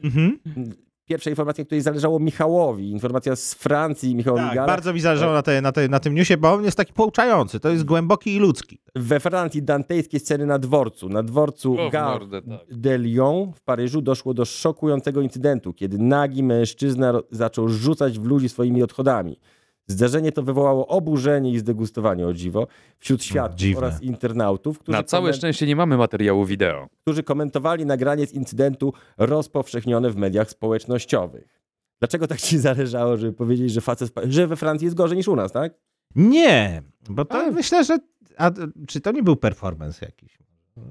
Pierwsza 1.05 1.29
informacja, 1.29 1.65
której 1.65 1.81
zależało 1.81 2.19
Michałowi. 2.19 2.91
Informacja 2.91 3.35
z 3.35 3.53
Francji, 3.53 4.15
Michał 4.15 4.35
Tak, 4.35 4.49
Migala. 4.49 4.67
bardzo 4.67 4.93
mi 4.93 4.99
zależało 4.99 5.33
na, 5.33 5.41
te, 5.41 5.61
na, 5.61 5.71
te, 5.71 5.87
na 5.87 5.99
tym 5.99 6.15
newsie, 6.15 6.37
bo 6.37 6.53
on 6.53 6.63
jest 6.63 6.77
taki 6.77 6.93
pouczający. 6.93 7.59
To 7.59 7.69
jest 7.69 7.83
głęboki 7.83 8.35
i 8.35 8.39
ludzki. 8.39 8.79
We 8.95 9.19
Francji 9.19 9.63
dantejskie 9.63 10.19
sceny 10.19 10.45
na 10.45 10.59
dworcu. 10.59 11.09
Na 11.09 11.23
dworcu 11.23 11.79
O, 11.79 11.89
w 11.89 11.91
Gare 11.91 12.11
mordę, 12.19 12.41
tak. 12.41 12.59
de 12.77 12.97
Lyon 12.97 13.53
w 13.53 13.61
Paryżu 13.61 14.01
doszło 14.01 14.33
do 14.33 14.45
szokującego 14.45 15.21
incydentu, 15.21 15.73
kiedy 15.73 15.97
nagi 15.97 16.43
mężczyzna 16.43 17.13
zaczął 17.31 17.69
rzucać 17.69 18.19
w 18.19 18.25
ludzi 18.25 18.49
swoimi 18.49 18.83
odchodami. 18.83 19.39
Zdarzenie 19.87 20.31
to 20.31 20.43
wywołało 20.43 20.87
oburzenie 20.87 21.51
i 21.51 21.59
zdegustowanie 21.59 22.27
o 22.27 22.33
dziwo 22.33 22.67
wśród 22.99 23.23
świadków 23.23 23.59
dziwne. 23.59 23.77
oraz 23.77 24.01
internautów, 24.01 24.79
którzy, 24.79 24.97
Na 24.97 25.03
całe 25.03 25.29
komen- 25.29 25.33
szczęście 25.37 25.67
nie 25.67 25.75
mamy 25.75 25.97
materiału 25.97 26.45
wideo. 26.45 26.87
którzy 27.01 27.23
komentowali 27.23 27.85
nagranie 27.85 28.27
z 28.27 28.33
incydentu 28.33 28.93
rozpowszechnione 29.17 30.09
w 30.09 30.15
mediach 30.17 30.49
społecznościowych. 30.49 31.61
Dlaczego 31.99 32.27
tak 32.27 32.41
ci 32.41 32.57
zależało, 32.69 33.17
żeby 33.17 33.33
powiedzieć, 33.33 33.71
że 33.71 33.81
facet, 33.81 34.11
że 34.23 34.47
we 34.47 34.55
Francji 34.55 34.85
jest 34.85 34.97
gorzej 34.97 35.17
niż 35.17 35.27
u 35.27 35.35
nas, 35.35 35.51
tak? 35.51 35.73
Nie, 36.15 36.83
bo 37.09 37.25
to 37.25 37.35
A. 37.37 37.51
myślę, 37.51 37.83
że. 37.83 37.97
A, 38.37 38.51
czy 38.87 39.01
to 39.01 39.11
nie 39.11 39.23
był 39.23 39.35
performance 39.35 40.05
jakiś? 40.05 40.37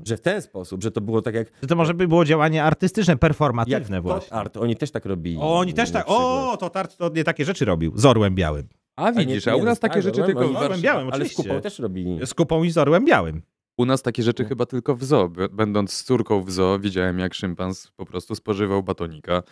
Że 0.04 0.16
w 0.16 0.20
ten 0.20 0.42
sposób, 0.42 0.82
że 0.82 0.90
to 0.90 1.00
było 1.00 1.22
tak 1.22 1.34
jak, 1.34 1.48
Że 1.62 1.68
to 1.68 1.76
może 1.76 1.94
by 1.94 2.08
było 2.08 2.24
działanie 2.24 2.64
artystyczne, 2.64 3.12
jak 3.12 3.18
performatywne 3.20 3.96
Tot 3.96 4.02
właśnie. 4.04 4.32
Art, 4.36 4.56
oni 4.56 4.76
też 4.76 4.90
tak 4.90 5.04
robili. 5.04 5.38
O, 5.40 5.58
oni 5.58 5.74
też 5.74 5.90
tak. 5.90 6.04
O, 6.08 6.56
to 6.60 6.70
Tart 6.70 6.96
to 6.96 7.08
nie 7.08 7.24
takie 7.24 7.44
rzeczy 7.44 7.64
robił. 7.64 7.92
Z 7.96 8.04
orłem 8.06 8.34
białym. 8.34 8.68
A 8.96 9.12
widzisz, 9.12 9.46
nie 9.46 9.52
a 9.52 9.56
u 9.56 9.64
nas 9.64 9.76
no, 9.78 9.80
takie 9.80 9.94
tak, 9.94 10.02
rzeczy 10.02 10.20
no, 10.20 10.26
tylko 10.26 10.40
oni- 10.40 10.54
w 10.82 11.12
Ale 11.12 11.28
z 11.28 11.34
kupą 11.34 11.60
też 11.60 11.78
robili. 11.78 12.26
Z 12.26 12.34
kupą 12.34 12.64
i 12.64 12.70
z 12.70 12.78
orłem 12.78 13.04
białym. 13.04 13.42
U 13.76 13.84
nas 13.86 14.02
takie 14.02 14.22
rzeczy 14.22 14.42
No. 14.42 14.48
chyba 14.48 14.66
tylko 14.66 14.96
w 14.96 15.04
zoo. 15.04 15.30
Będąc 15.52 15.92
z 15.92 16.04
córką 16.04 16.42
w 16.42 16.50
zoo, 16.50 16.78
widziałem 16.78 17.18
jak 17.18 17.34
szympans 17.34 17.90
po 17.96 18.06
prostu 18.06 18.34
spożywał 18.34 18.82
batonika. 18.82 19.42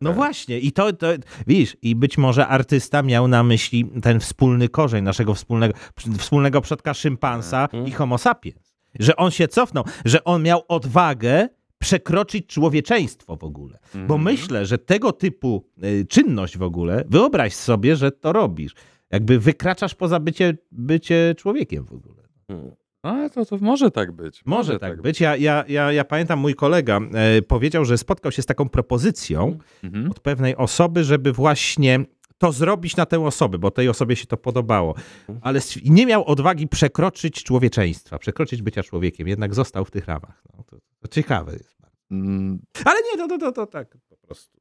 No 0.00 0.10
Tak. 0.10 0.16
właśnie, 0.16 0.58
i 0.58 0.72
to, 0.72 0.92
to, 0.92 1.06
widzisz, 1.46 1.76
i 1.82 1.94
być 1.96 2.18
może 2.18 2.46
artysta 2.46 3.02
miał 3.02 3.28
na 3.28 3.42
myśli 3.42 3.90
ten 4.02 4.20
wspólny 4.20 4.68
korzeń 4.68 5.04
naszego 5.04 5.34
wspólnego, 5.34 5.74
wspólnego 6.18 6.60
przodka 6.60 6.94
szympansa 6.94 7.62
Mhm. 7.62 7.86
i 7.86 7.90
homo 7.90 8.18
sapiens. 8.18 8.74
Że 8.98 9.16
on 9.16 9.30
się 9.30 9.48
cofnął, 9.48 9.84
że 10.04 10.24
on 10.24 10.42
miał 10.42 10.62
odwagę 10.68 11.48
przekroczyć 11.80 12.46
człowieczeństwo 12.46 13.36
w 13.36 13.44
ogóle. 13.44 13.78
Bo 13.94 14.00
Mhm. 14.00 14.22
myślę, 14.22 14.66
że 14.66 14.78
tego 14.78 15.12
typu 15.12 15.64
y, 15.84 16.06
czynność 16.08 16.58
w 16.58 16.62
ogóle, 16.62 17.04
wyobraź 17.08 17.54
sobie, 17.54 17.96
że 17.96 18.10
to 18.12 18.32
robisz. 18.32 18.74
Jakby 19.10 19.38
wykraczasz 19.38 19.94
poza 19.94 20.20
bycie, 20.20 20.56
bycie 20.72 21.34
człowiekiem 21.38 21.84
w 21.84 21.92
ogóle. 21.92 22.22
Hmm. 22.48 22.70
A 23.02 23.28
to, 23.28 23.44
to 23.44 23.56
może 23.60 23.90
tak 23.90 24.12
być. 24.12 24.42
Może 24.46 24.78
tak 24.78 25.02
być. 25.02 25.20
Ja, 25.20 25.36
ja, 25.36 25.64
ja, 25.68 25.92
ja 25.92 26.04
pamiętam, 26.04 26.38
mój 26.38 26.54
kolega 26.54 27.00
e, 27.14 27.42
powiedział, 27.42 27.84
że 27.84 27.98
spotkał 27.98 28.32
się 28.32 28.42
z 28.42 28.46
taką 28.46 28.68
propozycją 28.68 29.58
Mhm. 29.84 30.10
od 30.10 30.20
pewnej 30.20 30.56
osoby, 30.56 31.04
żeby 31.04 31.32
właśnie 31.32 32.04
to 32.38 32.52
zrobić 32.52 32.96
na 32.96 33.06
tę 33.06 33.24
osobę, 33.24 33.58
bo 33.58 33.70
tej 33.70 33.88
osobie 33.88 34.16
się 34.16 34.26
to 34.26 34.36
podobało. 34.36 34.94
Ale 35.40 35.60
nie 35.84 36.06
miał 36.06 36.24
odwagi 36.24 36.68
przekroczyć 36.68 37.44
człowieczeństwa, 37.44 38.18
przekroczyć 38.18 38.62
bycia 38.62 38.82
człowiekiem. 38.82 39.28
Jednak 39.28 39.54
został 39.54 39.84
w 39.84 39.90
tych 39.90 40.06
ramach. 40.06 40.42
No, 40.56 40.64
to 40.64 40.76
ciekawe 41.10 41.52
jest. 41.52 41.76
Mm, 42.10 42.58
Ale 42.84 43.00
nie, 43.12 43.18
to, 43.18 43.28
to, 43.28 43.38
to, 43.38 43.52
to 43.52 43.66
tak 43.66 43.96
po 44.08 44.16
prostu. 44.16 44.60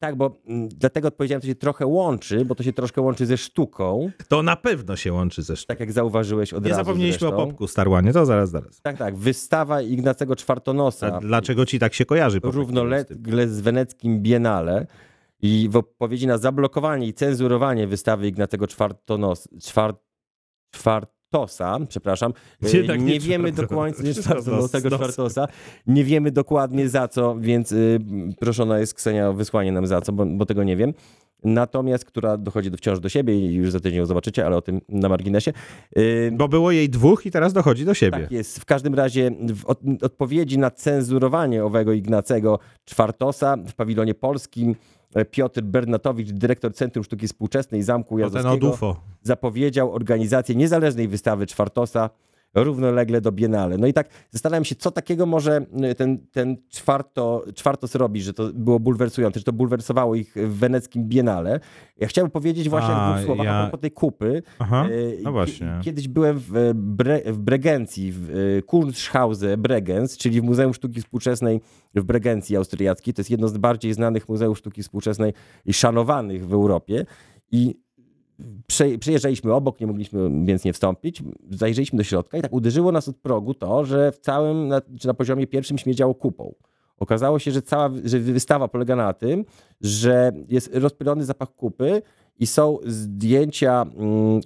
Tak, 0.00 0.16
bo 0.16 0.36
mm, 0.46 0.68
dlatego 0.68 1.08
odpowiedziałem, 1.08 1.40
to 1.40 1.46
się 1.46 1.54
trochę 1.54 1.86
łączy, 1.86 2.44
bo 2.44 2.54
to 2.54 2.62
się 2.62 2.72
troszkę 2.72 3.00
łączy 3.00 3.26
ze 3.26 3.36
sztuką, 3.38 4.10
To 4.28 4.42
na 4.42 4.56
pewno 4.56 4.96
się 4.96 5.12
łączy 5.12 5.42
ze 5.42 5.56
sztuką. 5.56 5.68
tak 5.68 5.80
jak 5.80 5.92
zauważyłeś 5.92 6.52
od 6.52 6.64
Nie 6.64 6.70
razu 6.70 6.80
zapomnieliśmy 6.84 7.18
zresztą. 7.18 7.36
o 7.36 7.46
popku 7.46 7.66
Starłanie, 7.68 8.12
to 8.12 8.26
zaraz, 8.26 8.50
zaraz. 8.50 8.80
Tak, 8.80 8.96
tak. 8.98 9.16
Wystawa 9.16 9.82
Ignacego 9.82 10.36
Czwartonosa. 10.36 11.06
A 11.16 11.20
dlaczego 11.20 11.66
ci 11.66 11.78
tak 11.78 11.94
się 11.94 12.04
kojarzy? 12.04 12.40
równolegle 12.42 13.48
z 13.48 13.60
weneckim 13.60 14.22
Biennale 14.22 14.86
i 15.40 15.68
w 15.70 15.76
odpowiedzi 15.76 16.26
na 16.26 16.38
zablokowanie 16.38 17.06
i 17.06 17.14
cenzurowanie 17.14 17.86
wystawy 17.86 18.28
Ignacego 18.28 18.66
Czwartonos, 18.66 19.48
czwar, 19.62 19.94
Czwartosa, 21.28 21.78
przepraszam, 21.88 22.32
e, 22.62 22.76
Jednak 22.76 23.00
nie 23.00 23.06
nie 23.12 23.20
wiemy 23.20 23.52
dokładnie, 23.52 24.08
nie 24.08 24.14
Czwartonosa. 24.14 24.42
Czwartonosego 24.42 24.90
Czwartosa, 24.90 25.48
nie 25.86 26.04
wiemy 26.04 26.30
dokładnie 26.30 26.88
za 26.88 27.08
co, 27.08 27.36
więc 27.40 27.72
y, 27.72 27.98
proszona 28.40 28.78
jest 28.78 28.94
Ksenia 28.94 29.28
o 29.28 29.32
wysłanie 29.32 29.72
nam 29.72 29.86
za 29.86 30.00
co, 30.00 30.12
bo, 30.12 30.26
bo 30.26 30.46
tego 30.46 30.64
nie 30.64 30.76
wiem. 30.76 30.94
Natomiast, 31.44 32.04
która 32.04 32.36
dochodzi 32.36 32.70
do, 32.70 32.76
wciąż 32.76 33.00
do 33.00 33.08
siebie 33.08 33.38
i 33.40 33.54
już 33.54 33.70
za 33.70 33.80
tydzień 33.80 33.98
ją 33.98 34.06
zobaczycie, 34.06 34.46
ale 34.46 34.56
o 34.56 34.62
tym 34.62 34.80
na 34.88 35.08
marginesie. 35.08 35.52
Y, 35.98 36.30
Bo 36.32 36.48
było 36.48 36.72
jej 36.72 36.88
dwóch 36.88 37.26
i 37.26 37.30
teraz 37.30 37.52
dochodzi 37.52 37.84
do 37.84 37.94
siebie. 37.94 38.18
tak 38.18 38.32
jest. 38.32 38.58
W 38.58 38.64
każdym 38.64 38.94
razie 38.94 39.30
w 39.54 39.66
od, 39.66 39.80
odpowiedzi 40.02 40.58
na 40.58 40.70
cenzurowanie 40.70 41.64
owego 41.64 41.92
Ignacego 41.92 42.58
Czwartosa 42.84 43.56
w 43.68 43.74
pawilonie 43.74 44.14
polskim 44.14 44.74
Piotr 45.30 45.62
Bernatowicz, 45.62 46.28
dyrektor 46.32 46.74
Centrum 46.74 47.04
Sztuki 47.04 47.26
Współczesnej 47.26 47.82
Zamku 47.82 48.18
odufo. 48.46 49.00
zapowiedział 49.22 49.92
organizację 49.92 50.54
niezależnej 50.54 51.08
wystawy 51.08 51.46
Czwartosa 51.46 52.10
równolegle 52.54 53.20
do 53.20 53.32
Biennale. 53.32 53.78
No 53.78 53.86
i 53.86 53.92
tak 53.92 54.08
zastanawiam 54.30 54.64
się, 54.64 54.74
co 54.74 54.90
takiego 54.90 55.26
może 55.26 55.66
y, 55.90 55.94
ten, 55.94 56.18
ten 56.32 56.56
czwarto, 56.68 57.44
Czwartos 57.54 57.94
robi, 57.94 58.22
że 58.22 58.32
to 58.32 58.50
było 58.54 58.80
bulwersujące, 58.80 59.40
że 59.40 59.44
to 59.44 59.52
bulwersowało 59.52 60.14
ich 60.14 60.32
w 60.36 60.58
weneckim 60.58 61.04
Biennale. 61.08 61.60
Ja 61.96 62.06
chciałbym 62.08 62.30
powiedzieć 62.30 62.68
właśnie 62.68 62.94
A, 62.94 63.12
w 63.12 63.14
dwóch 63.14 63.26
słowach 63.26 63.46
ja- 63.46 63.62
propos 63.62 63.80
tej 63.80 63.90
kupy, 63.90 64.42
Aha, 64.58 64.86
E, 65.18 65.22
no 65.22 65.32
właśnie. 65.32 65.66
kie- 65.78 65.84
Kiedyś 65.84 66.08
byłem 66.08 66.38
w, 66.38 66.56
e, 66.56 66.72
Bre, 66.74 67.20
w 67.32 67.38
Bregencji, 67.38 68.12
w 68.12 68.30
e, 68.58 68.62
Kunsthause 68.62 69.56
Bregenz, 69.56 70.16
czyli 70.16 70.40
w 70.40 70.44
Muzeum 70.44 70.74
Sztuki 70.74 71.00
Współczesnej 71.00 71.60
w 71.94 72.02
Bregencji 72.04 72.56
austriackiej. 72.56 73.14
To 73.14 73.20
jest 73.20 73.30
jedno 73.30 73.48
z 73.48 73.58
bardziej 73.58 73.94
znanych 73.94 74.28
muzeów 74.28 74.58
sztuki 74.58 74.82
współczesnej 74.82 75.32
i 75.66 75.72
szanowanych 75.72 76.46
w 76.48 76.52
Europie. 76.52 77.06
I 77.52 77.74
przejeżdżaliśmy 79.00 79.54
obok, 79.54 79.80
nie 79.80 79.86
mogliśmy 79.86 80.44
więc 80.44 80.64
nie 80.64 80.72
wstąpić. 80.72 81.22
Zajrzeliśmy 81.50 81.96
do 81.96 82.04
środka 82.04 82.38
i 82.38 82.42
tak 82.42 82.52
uderzyło 82.52 82.92
nas 82.92 83.08
od 83.08 83.16
progu 83.16 83.54
to, 83.54 83.84
że 83.84 84.12
w 84.12 84.18
całym, 84.18 84.68
na, 84.68 84.82
na 85.04 85.14
poziomie 85.14 85.46
pierwszym 85.46 85.78
śmierdziało 85.78 86.14
kupą. 86.14 86.54
Okazało 86.98 87.38
się, 87.38 87.50
że 87.50 87.62
cała 87.62 87.90
że 88.04 88.18
wystawa 88.18 88.68
polega 88.68 88.96
na 88.96 89.12
tym, 89.12 89.44
że 89.80 90.32
jest 90.48 90.70
rozpylony 90.74 91.24
zapach 91.24 91.54
kupy 91.54 92.02
i 92.38 92.46
są 92.46 92.78
zdjęcia 92.86 93.82
mm, 93.82 94.40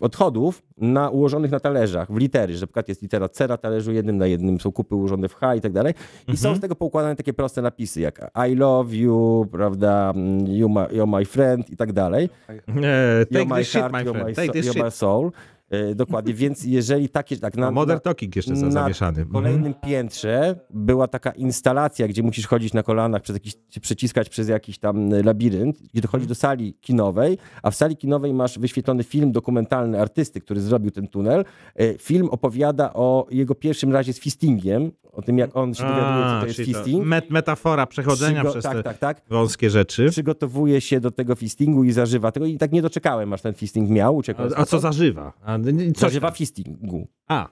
odchodów 0.00 0.62
na, 0.78 1.10
ułożonych 1.10 1.50
na 1.50 1.60
talerzach, 1.60 2.12
w 2.12 2.16
litery, 2.16 2.54
że 2.54 2.60
na 2.60 2.66
przykład 2.66 2.88
jest 2.88 3.02
litera 3.02 3.28
C 3.28 3.48
na 3.48 3.56
talerzu 3.56 3.92
jednym 3.92 4.18
na 4.18 4.26
jednym, 4.26 4.60
są 4.60 4.72
kupy 4.72 4.94
ułożone 4.94 5.28
w 5.28 5.34
H 5.34 5.54
i 5.54 5.60
tak 5.60 5.72
dalej. 5.72 5.94
I 6.28 6.36
są 6.36 6.54
z 6.54 6.60
tego 6.60 6.74
poukładane 6.76 7.16
takie 7.16 7.32
proste 7.32 7.62
napisy 7.62 8.00
jak 8.00 8.30
I 8.50 8.54
love 8.54 8.96
you, 8.96 9.46
prawda, 9.52 10.12
you 10.46 10.68
my, 10.68 10.80
you're 10.80 11.18
my 11.18 11.24
friend 11.24 11.70
i 11.70 11.76
tak 11.76 11.92
dalej. 11.92 12.30
You're 12.68 13.26
take 13.32 13.44
my 13.48 13.56
this 13.60 13.68
shit, 13.68 13.80
heart, 13.80 13.92
my 13.92 14.04
you're 14.04 14.12
friend. 14.12 14.28
my, 14.28 14.34
Take 14.34 14.62
so, 14.62 14.70
you're 14.70 14.78
my 14.84 14.90
shit. 14.90 14.94
soul. 14.94 15.30
E, 15.72 15.94
dokładnie, 15.94 16.34
więc 16.34 16.64
jeżeli 16.64 17.08
takie... 17.08 17.36
Tak, 17.36 17.56
na, 17.56 17.70
Modern 17.70 17.96
na, 17.96 18.00
Talking 18.00 18.36
jeszcze 18.36 18.56
za, 18.56 18.66
na 18.66 18.72
zawieszany. 18.72 19.20
Mhm. 19.20 19.28
kolejnym 19.28 19.74
piętrze 19.74 20.56
była 20.70 21.08
taka 21.08 21.30
instalacja, 21.30 22.08
gdzie 22.08 22.22
musisz 22.22 22.46
chodzić 22.46 22.72
na 22.72 22.82
kolanach, 22.82 23.22
przez 23.22 23.36
jakiś, 23.36 23.54
przeciskać 23.80 24.28
przez 24.28 24.48
jakiś 24.48 24.78
tam 24.78 25.10
labirynt, 25.24 25.78
gdzie 25.92 26.02
dochodzisz 26.02 26.28
do 26.28 26.34
sali 26.34 26.74
kinowej, 26.74 27.38
a 27.62 27.70
w 27.70 27.74
sali 27.74 27.96
kinowej 27.96 28.34
masz 28.34 28.58
wyświetlony 28.58 29.04
film 29.04 29.32
dokumentalny 29.32 30.00
artysty, 30.00 30.40
który 30.40 30.60
zrobił 30.60 30.90
ten 30.90 31.08
tunel. 31.08 31.44
E, 31.74 31.98
Film 31.98 32.28
opowiada 32.28 32.92
o 32.92 33.26
jego 33.30 33.54
pierwszym 33.54 33.92
razie 33.92 34.12
z 34.12 34.20
fistingiem, 34.20 34.92
o 35.12 35.22
tym 35.22 35.38
jak 35.38 35.56
on 35.56 35.74
się 35.74 35.82
dowiaduje, 35.82 36.24
co 36.24 36.40
to 36.40 36.46
jest 36.46 36.60
fisting. 36.60 37.06
met, 37.06 37.30
metafora 37.30 37.86
przechodzenia 37.86 38.42
Przygo- 38.44 38.50
przez 38.50 38.64
tak, 38.64 38.76
te 38.76 38.82
tak, 38.82 38.98
tak. 38.98 39.22
wąskie 39.30 39.70
rzeczy. 39.70 40.06
Przygotowuje 40.10 40.80
się 40.80 41.00
do 41.00 41.10
tego 41.10 41.34
fistingu 41.34 41.84
i 41.84 41.92
zażywa 41.92 42.32
tego 42.32 42.46
i 42.46 42.58
tak 42.58 42.72
nie 42.72 42.82
doczekałem, 42.82 43.32
aż 43.32 43.42
ten 43.42 43.54
fisting 43.54 43.90
miał, 43.90 44.16
uciekł. 44.16 44.42
A, 44.42 44.60
a 44.60 44.66
co 44.66 44.78
zażywa? 44.80 45.32
A, 45.44 45.58
Zażywa 45.96 46.30
fistingu. 46.30 47.08
A, 47.28 47.48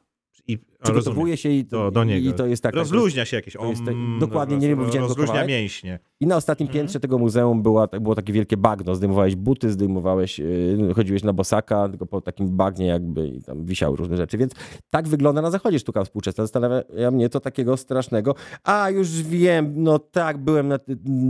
i. 0.47 0.59
Przygotowuje 0.83 1.37
się 1.37 1.49
i, 1.51 1.65
Do- 1.65 1.91
do 1.91 2.05
niego. 2.05 2.29
i 2.29 2.33
to 2.33 2.47
jest 2.47 2.63
tak. 2.63 2.75
Rozluźnia 2.75 3.25
się 3.25 3.37
jakieś. 3.37 3.55
te- 3.55 3.59
om, 3.61 4.19
dokładnie, 4.21 4.57
nie 4.57 4.69
wiem, 4.69 4.79
bo 4.79 4.85
widziałem 4.85 5.09
Rozluźnia 5.09 5.27
kawałek. 5.27 5.49
mięśnie. 5.49 5.99
I 6.21 6.27
na 6.27 6.37
ostatnim 6.37 6.67
Mhm. 6.69 6.83
piętrze 6.85 7.01
tego 7.01 7.19
muzeum 7.19 7.63
była, 7.63 7.87
było 7.87 8.15
takie 8.15 8.33
wielkie 8.33 8.57
bagno. 8.57 8.95
Zdejmowałeś 8.95 9.37
buty, 9.37 9.71
zdejmowałeś, 9.71 10.39
yy, 10.39 10.95
chodziłeś 10.97 11.23
na 11.25 11.33
bosaka, 11.33 11.89
tylko 11.89 12.07
po 12.07 12.21
takim 12.21 12.57
bagnie 12.57 12.87
jakby 12.87 13.29
i 13.29 13.43
tam 13.43 13.65
wisiały 13.65 13.97
różne 13.97 14.17
rzeczy. 14.17 14.39
Więc 14.39 14.53
tak 14.91 15.09
wygląda 15.09 15.43
na 15.43 15.51
zachodzie 15.51 15.79
sztuka 15.79 16.05
współczesna. 16.05 16.45
Zastanawia 16.45 16.83
mnie 17.13 17.29
to 17.29 17.41
takiego 17.41 17.77
strasznego. 17.77 18.35
A, 18.65 18.91
już 18.91 19.23
wiem, 19.23 19.73
no 19.77 19.99
tak, 19.99 20.39
byłem 20.39 20.69
na, 20.69 20.79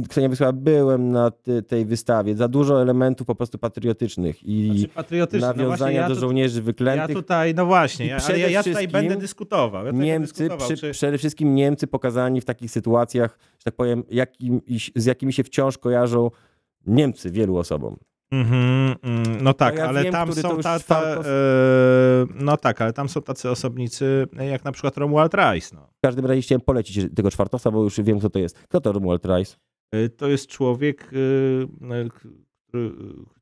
Ksenia 0.08 0.28
wysłała, 0.28 0.52
byłem 0.52 1.12
na 1.12 1.30
tej 1.68 1.84
wystawie. 1.84 2.34
Za 2.36 2.48
dużo 2.48 2.82
elementów 2.82 3.26
po 3.26 3.34
prostu 3.34 3.58
patriotycznych 3.58 4.44
i 4.44 4.66
Znaczy 4.78 4.88
patriotyczny. 4.94 5.40
No 5.40 5.46
nawiązania 5.54 5.76
właśnie, 5.76 5.96
ja 5.96 6.08
do 6.08 6.14
tu- 6.14 6.20
żołnierzy 6.20 6.58
Ja 6.58 6.64
wyklętych. 6.64 7.16
tutaj, 7.16 7.54
no 7.54 7.66
właśnie, 7.66 8.06
ja, 8.06 8.18
ja, 8.36 8.48
ja 8.48 8.62
tutaj 8.62 8.88
będę 8.88 9.16
dyskutował. 9.16 9.39
Ja 9.40 9.46
tutaj 9.46 9.84
będę 9.84 10.04
Niemcy, 10.04 10.32
dyskutował, 10.32 10.68
przy, 10.68 10.76
czy... 10.76 10.90
przede 10.90 11.18
wszystkim 11.18 11.54
Niemcy 11.54 11.86
pokazani 11.86 12.40
w 12.40 12.44
takich 12.44 12.70
sytuacjach, 12.70 13.38
że 13.58 13.64
tak 13.64 13.74
powiem, 13.74 14.02
jakim, 14.10 14.60
z 14.96 15.04
jakimi 15.04 15.32
się 15.32 15.44
wciąż 15.44 15.78
kojarzą 15.78 16.30
Niemcy 16.86 17.30
wielu 17.30 17.56
osobom. 17.56 17.96
Mhm, 18.32 18.94
mm, 19.02 19.42
no 19.42 19.54
tak, 19.54 19.76
ja 19.76 19.88
ale 19.88 20.02
wiem, 20.02 20.12
tam 20.12 20.32
są 20.32 20.58
tacy, 20.60 20.84
czwartos- 20.84 21.26
e, 21.26 22.26
no 22.34 22.56
tak, 22.56 22.80
ale 22.80 22.92
tam 22.92 23.08
są 23.08 23.22
tacy 23.22 23.50
osobnicy, 23.50 24.26
jak 24.50 24.64
na 24.64 24.72
przykład 24.72 24.96
Romuald 24.96 25.34
Rice. 25.34 25.76
No. 25.76 25.86
W 25.96 26.00
każdym 26.00 26.26
razie 26.26 26.42
chciałem 26.42 26.60
polecić 26.60 27.14
tego 27.14 27.30
czwartosa, 27.30 27.70
bo 27.70 27.82
już 27.82 28.00
wiem, 28.00 28.18
kto 28.18 28.30
to 28.30 28.38
jest. 28.38 28.58
Kto 28.58 28.80
to 28.80 28.92
Romuald 28.92 29.24
Rice? 29.24 29.56
To 30.16 30.28
jest 30.28 30.46
człowiek, 30.46 31.10
e, 31.12 31.96
e, 31.96 32.08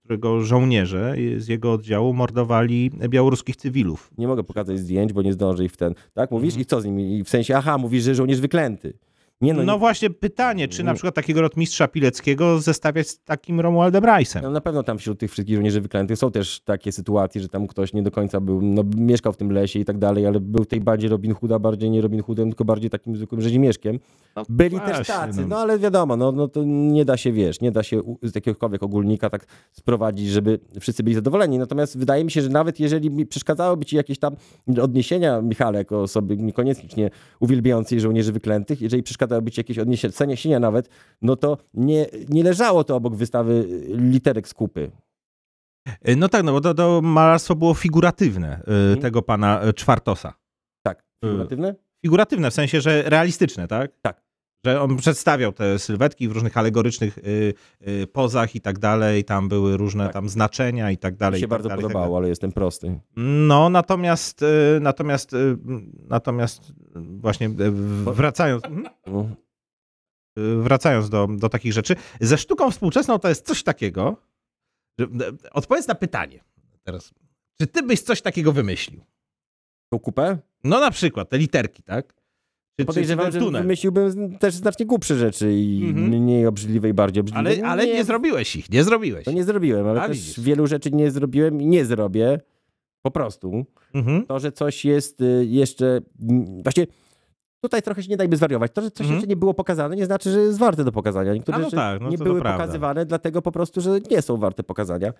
którego 0.08 0.40
żołnierze 0.40 1.14
z 1.36 1.48
jego 1.48 1.72
oddziału 1.72 2.14
mordowali 2.14 2.90
białoruskich 3.08 3.56
cywilów. 3.56 4.10
Nie 4.18 4.28
mogę 4.28 4.44
pokazać 4.44 4.78
zdjęć, 4.78 5.12
bo 5.12 5.22
nie 5.22 5.32
zdążę 5.32 5.64
ich 5.64 5.72
w 5.72 5.76
ten. 5.76 5.94
Tak, 6.14 6.30
mówisz? 6.30 6.54
Mhm. 6.54 6.62
I 6.62 6.64
co 6.64 6.80
z 6.80 6.84
nimi? 6.84 7.18
I 7.18 7.24
w 7.24 7.28
sensie, 7.28 7.56
aha, 7.56 7.78
mówisz, 7.78 8.04
że 8.04 8.14
żołnierz 8.14 8.40
wyklęty. 8.40 8.92
Nie 9.40 9.54
No, 9.54 9.62
no, 9.64 9.72
nie, 9.72 9.78
właśnie 9.78 10.10
pytanie, 10.10 10.68
czy 10.68 10.84
na 10.84 10.94
przykład 10.94 11.14
takiego 11.14 11.40
rotmistrza 11.40 11.88
Pileckiego 11.88 12.58
zestawiać 12.58 13.08
z 13.08 13.18
takim 13.18 13.60
Romualdem 13.60 14.04
Rice'em? 14.04 14.42
no 14.42 14.50
na 14.50 14.60
pewno 14.60 14.82
tam 14.82 14.98
wśród 14.98 15.18
tych 15.18 15.30
wszystkich 15.30 15.56
żołnierzy 15.56 15.80
wyklętych 15.80 16.18
są 16.18 16.30
też 16.30 16.60
takie 16.60 16.92
sytuacje, 16.92 17.40
że 17.40 17.48
tam 17.48 17.66
ktoś 17.66 17.92
nie 17.92 18.02
do 18.02 18.10
końca 18.10 18.40
był, 18.40 18.62
no 18.62 18.84
mieszkał 18.96 19.32
w 19.32 19.36
tym 19.36 19.52
lesie 19.52 19.78
i 19.78 19.84
tak 19.84 19.98
dalej, 19.98 20.26
ale 20.26 20.40
był 20.40 20.64
tej 20.64 20.80
bandzie 20.80 21.08
Robin 21.08 21.34
Hooda 21.34 21.58
bardziej 21.58 21.90
nie 21.90 22.00
Robin 22.00 22.22
Hoodem, 22.22 22.48
tylko 22.48 22.64
bardziej 22.64 22.90
takim 22.90 23.16
zwykłym 23.16 23.40
rzezimieszkiem. 23.40 23.98
No 24.36 24.42
Byli 24.48 24.76
właśnie, 24.76 24.94
też 24.94 25.06
tacy, 25.06 25.40
no. 25.40 25.46
no 25.46 25.58
ale 25.58 25.78
wiadomo, 25.78 26.16
no, 26.16 26.32
no 26.32 26.48
to 26.48 26.64
nie 26.64 27.04
da 27.04 27.16
się, 27.16 27.32
wiesz, 27.32 27.60
nie 27.60 27.72
da 27.72 27.82
się 27.82 28.00
z 28.22 28.34
jakiegokolwiek 28.34 28.82
ogólnika 28.82 29.30
tak 29.30 29.46
sprowadzić, 29.72 30.28
żeby 30.28 30.58
wszyscy 30.80 31.02
byli 31.02 31.14
zadowoleni. 31.14 31.58
Natomiast 31.58 31.98
wydaje 31.98 32.24
mi 32.24 32.30
się, 32.30 32.42
że 32.42 32.48
nawet 32.48 32.80
jeżeli 32.80 33.10
mi 33.10 33.26
przeszkadzałoby 33.26 33.84
ci 33.84 33.96
jakieś 33.96 34.18
tam 34.18 34.36
odniesienia 34.82 35.42
Michale 35.42 35.78
jako 35.78 36.02
osoby 36.02 36.36
niekoniecznie 36.36 37.10
uwielbiającej 37.40 38.00
żołnierzy 38.00 38.32
wyklętych, 38.32 38.80
jeżeli 38.80 39.02
przeszkadzałoby 39.02 39.27
ci 39.50 39.60
jakieś 39.60 39.78
odniesienia 39.78 40.60
nawet, 40.60 40.88
no 41.22 41.36
to 41.36 41.58
nie, 41.74 42.06
nie 42.28 42.42
leżało 42.42 42.84
to 42.84 42.96
obok 42.96 43.14
wystawy 43.14 43.66
literek 43.88 44.48
z 44.48 44.54
kupy. 44.54 44.90
E, 46.02 46.16
No 46.16 46.28
tak, 46.28 46.44
no 46.44 46.52
bo 46.52 46.60
to, 46.60 46.74
to 46.74 47.00
malarstwo 47.02 47.54
było 47.54 47.74
figuratywne 47.74 48.48
e, 48.52 48.60
Mhm. 48.70 49.00
tego 49.00 49.22
pana 49.22 49.60
e, 49.60 49.72
Czwartosa. 49.72 50.34
Tak, 50.82 51.04
figuratywne? 51.24 51.74
Figuratywne 52.02 52.50
w 52.50 52.54
sensie, 52.54 52.80
że 52.80 53.02
realistyczne, 53.02 53.68
tak? 53.68 53.90
Tak. 54.02 54.27
Że 54.64 54.80
on 54.80 54.96
przedstawiał 54.96 55.52
te 55.52 55.78
sylwetki 55.78 56.28
w 56.28 56.32
różnych 56.32 56.56
alegorycznych 56.56 57.18
y, 57.18 57.54
y, 57.88 58.06
pozach 58.06 58.54
i 58.54 58.60
tak 58.60 58.78
dalej, 58.78 59.24
tam 59.24 59.48
były 59.48 59.76
różne 59.76 60.04
Tak. 60.04 60.12
tam 60.12 60.28
znaczenia 60.28 60.90
i 60.90 60.98
tak 60.98 61.16
dalej. 61.16 61.38
Mi 61.38 61.40
się 61.40 61.44
tak 61.46 61.50
bardzo 61.50 61.68
dalej, 61.68 61.84
tak 61.84 61.92
podobało, 61.92 62.16
ale 62.18 62.28
jestem 62.28 62.52
prosty. 62.52 63.00
No, 63.16 63.68
natomiast, 63.68 64.42
y, 64.42 64.78
natomiast, 64.80 65.30
natomiast 66.08 66.72
właśnie 66.94 67.50
wracając, 68.04 68.64
mhm, 68.64 68.88
No. 69.06 69.28
wracając 70.62 71.10
do, 71.10 71.26
do 71.30 71.48
takich 71.48 71.72
rzeczy, 71.72 71.96
ze 72.20 72.38
sztuką 72.38 72.70
współczesną 72.70 73.18
to 73.18 73.28
jest 73.28 73.46
coś 73.46 73.62
takiego, 73.62 74.16
że, 74.98 75.06
odpowiedz 75.52 75.86
na 75.88 75.94
pytanie 75.94 76.44
teraz. 76.82 77.14
Czy 77.60 77.66
ty 77.66 77.82
byś 77.82 78.00
coś 78.00 78.22
takiego 78.22 78.52
wymyślił? 78.52 79.04
Tą 79.92 79.98
kupę? 79.98 80.38
No 80.64 80.80
na 80.80 80.90
przykład 80.90 81.28
te 81.28 81.38
literki, 81.38 81.82
tak? 81.82 82.14
Czy, 82.80 82.84
Podejrzewam, 82.84 83.32
czy 83.32 83.40
że 83.40 83.50
wymyśliłbym 83.50 84.38
też 84.38 84.54
znacznie 84.54 84.86
głupsze 84.86 85.14
rzeczy 85.16 85.52
i 85.52 85.84
Mhm. 85.88 86.08
mniej 86.08 86.46
obrzydliwe 86.46 86.88
i 86.88 86.94
bardziej 86.94 87.20
obrzydliwe. 87.20 87.50
Ale, 87.50 87.66
ale 87.68 87.86
nie 87.86 88.04
zrobiłeś 88.04 88.56
ich, 88.56 88.70
nie 88.70 88.84
zrobiłeś. 88.84 89.24
To 89.24 89.32
nie 89.32 89.44
zrobiłem, 89.44 89.86
ale 89.86 90.02
A, 90.02 90.08
też 90.08 90.16
widzisz. 90.18 90.40
wielu 90.40 90.66
rzeczy 90.66 90.90
nie 90.90 91.10
zrobiłem 91.10 91.62
i 91.62 91.66
nie 91.66 91.84
zrobię. 91.84 92.40
Po 93.02 93.10
prostu. 93.10 93.64
Mhm. 93.94 94.26
To, 94.26 94.38
że 94.38 94.52
coś 94.52 94.84
jest 94.84 95.20
y, 95.20 95.44
jeszcze... 95.48 96.00
mm, 96.22 96.62
Właśnie 96.62 96.86
tutaj 97.60 97.82
trochę 97.82 98.02
się 98.02 98.08
nie 98.10 98.16
dajmy 98.16 98.36
zwariować. 98.36 98.72
To, 98.72 98.82
że 98.82 98.90
coś 98.90 99.00
Mhm. 99.00 99.14
jeszcze 99.16 99.28
nie 99.28 99.36
było 99.36 99.54
pokazane, 99.54 99.96
nie 99.96 100.06
znaczy, 100.06 100.30
że 100.30 100.40
jest 100.40 100.58
warte 100.58 100.84
do 100.84 100.92
pokazania. 100.92 101.34
Niektóre 101.34 101.58
no 101.58 101.64
rzeczy 101.64 101.76
tak, 101.76 102.00
no 102.00 102.08
nie 102.08 102.18
były 102.18 102.42
pokazywane, 102.42 103.06
dlatego 103.06 103.42
po 103.42 103.52
prostu, 103.52 103.80
że 103.80 103.98
nie 104.10 104.22
są 104.22 104.36
warte 104.36 104.62
pokazania. 104.62 105.12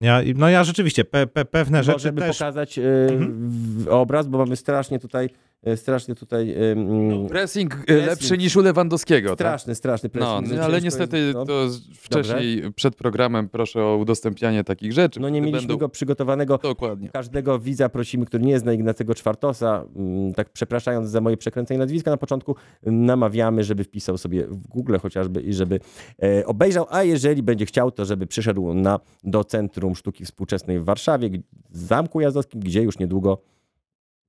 Ja, 0.00 0.20
no 0.36 0.48
ja 0.48 0.64
rzeczywiście 0.64 1.04
pe, 1.04 1.26
pe, 1.26 1.44
pewne 1.44 1.82
rzeczy 1.84 1.94
Możemy 1.96 2.20
też... 2.20 2.38
pokazać 2.38 2.78
y, 2.78 2.82
Mhm. 3.10 3.86
obraz, 3.90 4.28
bo 4.28 4.38
mamy 4.38 4.56
strasznie 4.56 4.98
tutaj, 4.98 5.28
strasznie 5.76 6.14
tutaj... 6.14 6.50
y, 6.50 6.56
mm, 6.56 7.26
Pressing, 7.28 7.74
e, 7.74 7.76
Pressing. 7.84 8.06
lepszy 8.06 8.38
niż 8.38 8.56
u 8.56 8.60
Lewandowskiego, 8.60 9.28
tak? 9.28 9.36
Straszny, 9.36 9.74
straszny 9.74 10.10
No, 10.14 10.38
pressing, 10.40 10.58
no, 10.58 10.64
ale 10.64 10.80
niestety 10.80 11.18
jest, 11.18 11.34
no. 11.34 11.46
to 11.46 11.66
wcześniej, 11.94 12.72
przed 12.72 12.96
programem 12.96 13.48
proszę 13.48 13.84
o 13.84 13.96
udostępnianie 13.96 14.64
takich 14.64 14.92
rzeczy. 14.92 15.20
No 15.20 15.28
nie 15.28 15.40
mieliśmy 15.40 15.68
będą... 15.68 15.76
go 15.76 15.88
przygotowanego. 15.88 16.58
Dokładnie. 16.58 17.08
Każdego 17.08 17.58
widza 17.58 17.88
prosimy, 17.88 18.26
który 18.26 18.44
nie 18.44 18.58
zna 18.58 18.72
Ignacego 18.72 19.14
Czwartosa, 19.14 19.84
mm, 19.96 20.34
tak 20.34 20.50
przepraszając 20.50 21.08
za 21.08 21.20
moje 21.20 21.36
przekręcenie 21.36 21.78
nazwiska 21.78 22.10
na 22.10 22.16
początku, 22.16 22.56
namawiamy, 22.82 23.64
żeby 23.64 23.84
wpisał 23.84 24.18
sobie 24.18 24.46
w 24.46 24.56
Google 24.56 24.96
chociażby 25.02 25.40
i 25.40 25.52
żeby 25.52 25.80
e, 26.22 26.46
obejrzał, 26.46 26.86
a 26.90 27.02
jeżeli 27.02 27.42
będzie 27.42 27.66
chciał, 27.66 27.90
to 27.90 28.04
żeby 28.04 28.26
przyszedł 28.26 28.74
na, 28.74 29.00
do 29.24 29.44
Centrum 29.44 29.94
Sztuki 29.94 30.24
Współczesnej 30.24 30.80
w 30.80 30.84
Warszawie, 30.84 31.30
Zamku 31.70 32.20
Jazdowskim, 32.20 32.60
gdzie 32.60 32.82
już 32.82 32.98
niedługo 32.98 33.42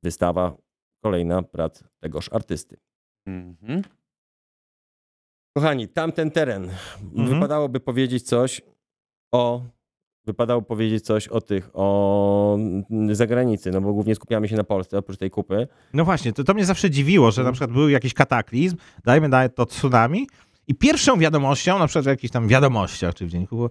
wystawa 0.03 0.57
kolejna 1.01 1.43
prac 1.43 1.83
tegoż 1.99 2.29
artysty. 2.33 2.77
Mhm. 3.25 3.81
Kochani, 5.57 5.87
tamten 5.87 6.31
teren. 6.31 6.69
Mhm. 7.01 7.27
Wypadałoby 7.29 7.79
powiedzieć 7.79 8.23
coś 8.23 8.61
o. 9.31 9.61
Wypadało 10.25 10.61
powiedzieć 10.61 11.05
coś 11.05 11.27
o 11.27 11.41
tych, 11.41 11.69
o 11.73 12.57
mm, 12.89 13.15
zagranicy, 13.15 13.71
no 13.71 13.81
bo 13.81 13.93
głównie 13.93 14.15
skupiamy 14.15 14.47
się 14.47 14.55
na 14.55 14.63
Polsce, 14.63 14.97
oprócz 14.97 15.17
tej 15.17 15.29
kupy. 15.29 15.67
No 15.93 16.05
właśnie, 16.05 16.33
to, 16.33 16.43
to 16.43 16.53
mnie 16.53 16.65
zawsze 16.65 16.89
dziwiło, 16.89 17.31
że 17.31 17.43
na 17.43 17.51
przykład 17.51 17.71
był 17.71 17.89
jakiś 17.89 18.13
kataklizm, 18.13 18.77
dajmy 19.03 19.29
na 19.29 19.49
to 19.49 19.65
tsunami 19.65 20.27
i 20.67 20.75
pierwszą 20.75 21.19
wiadomością, 21.19 21.79
na 21.79 21.87
przykład 21.87 22.05
w 22.05 22.07
jakichś 22.07 22.31
tam 22.31 22.47
wiadomościach 22.47 23.13
czy 23.13 23.25
w 23.25 23.29
dzienniku 23.29 23.55
było, 23.55 23.69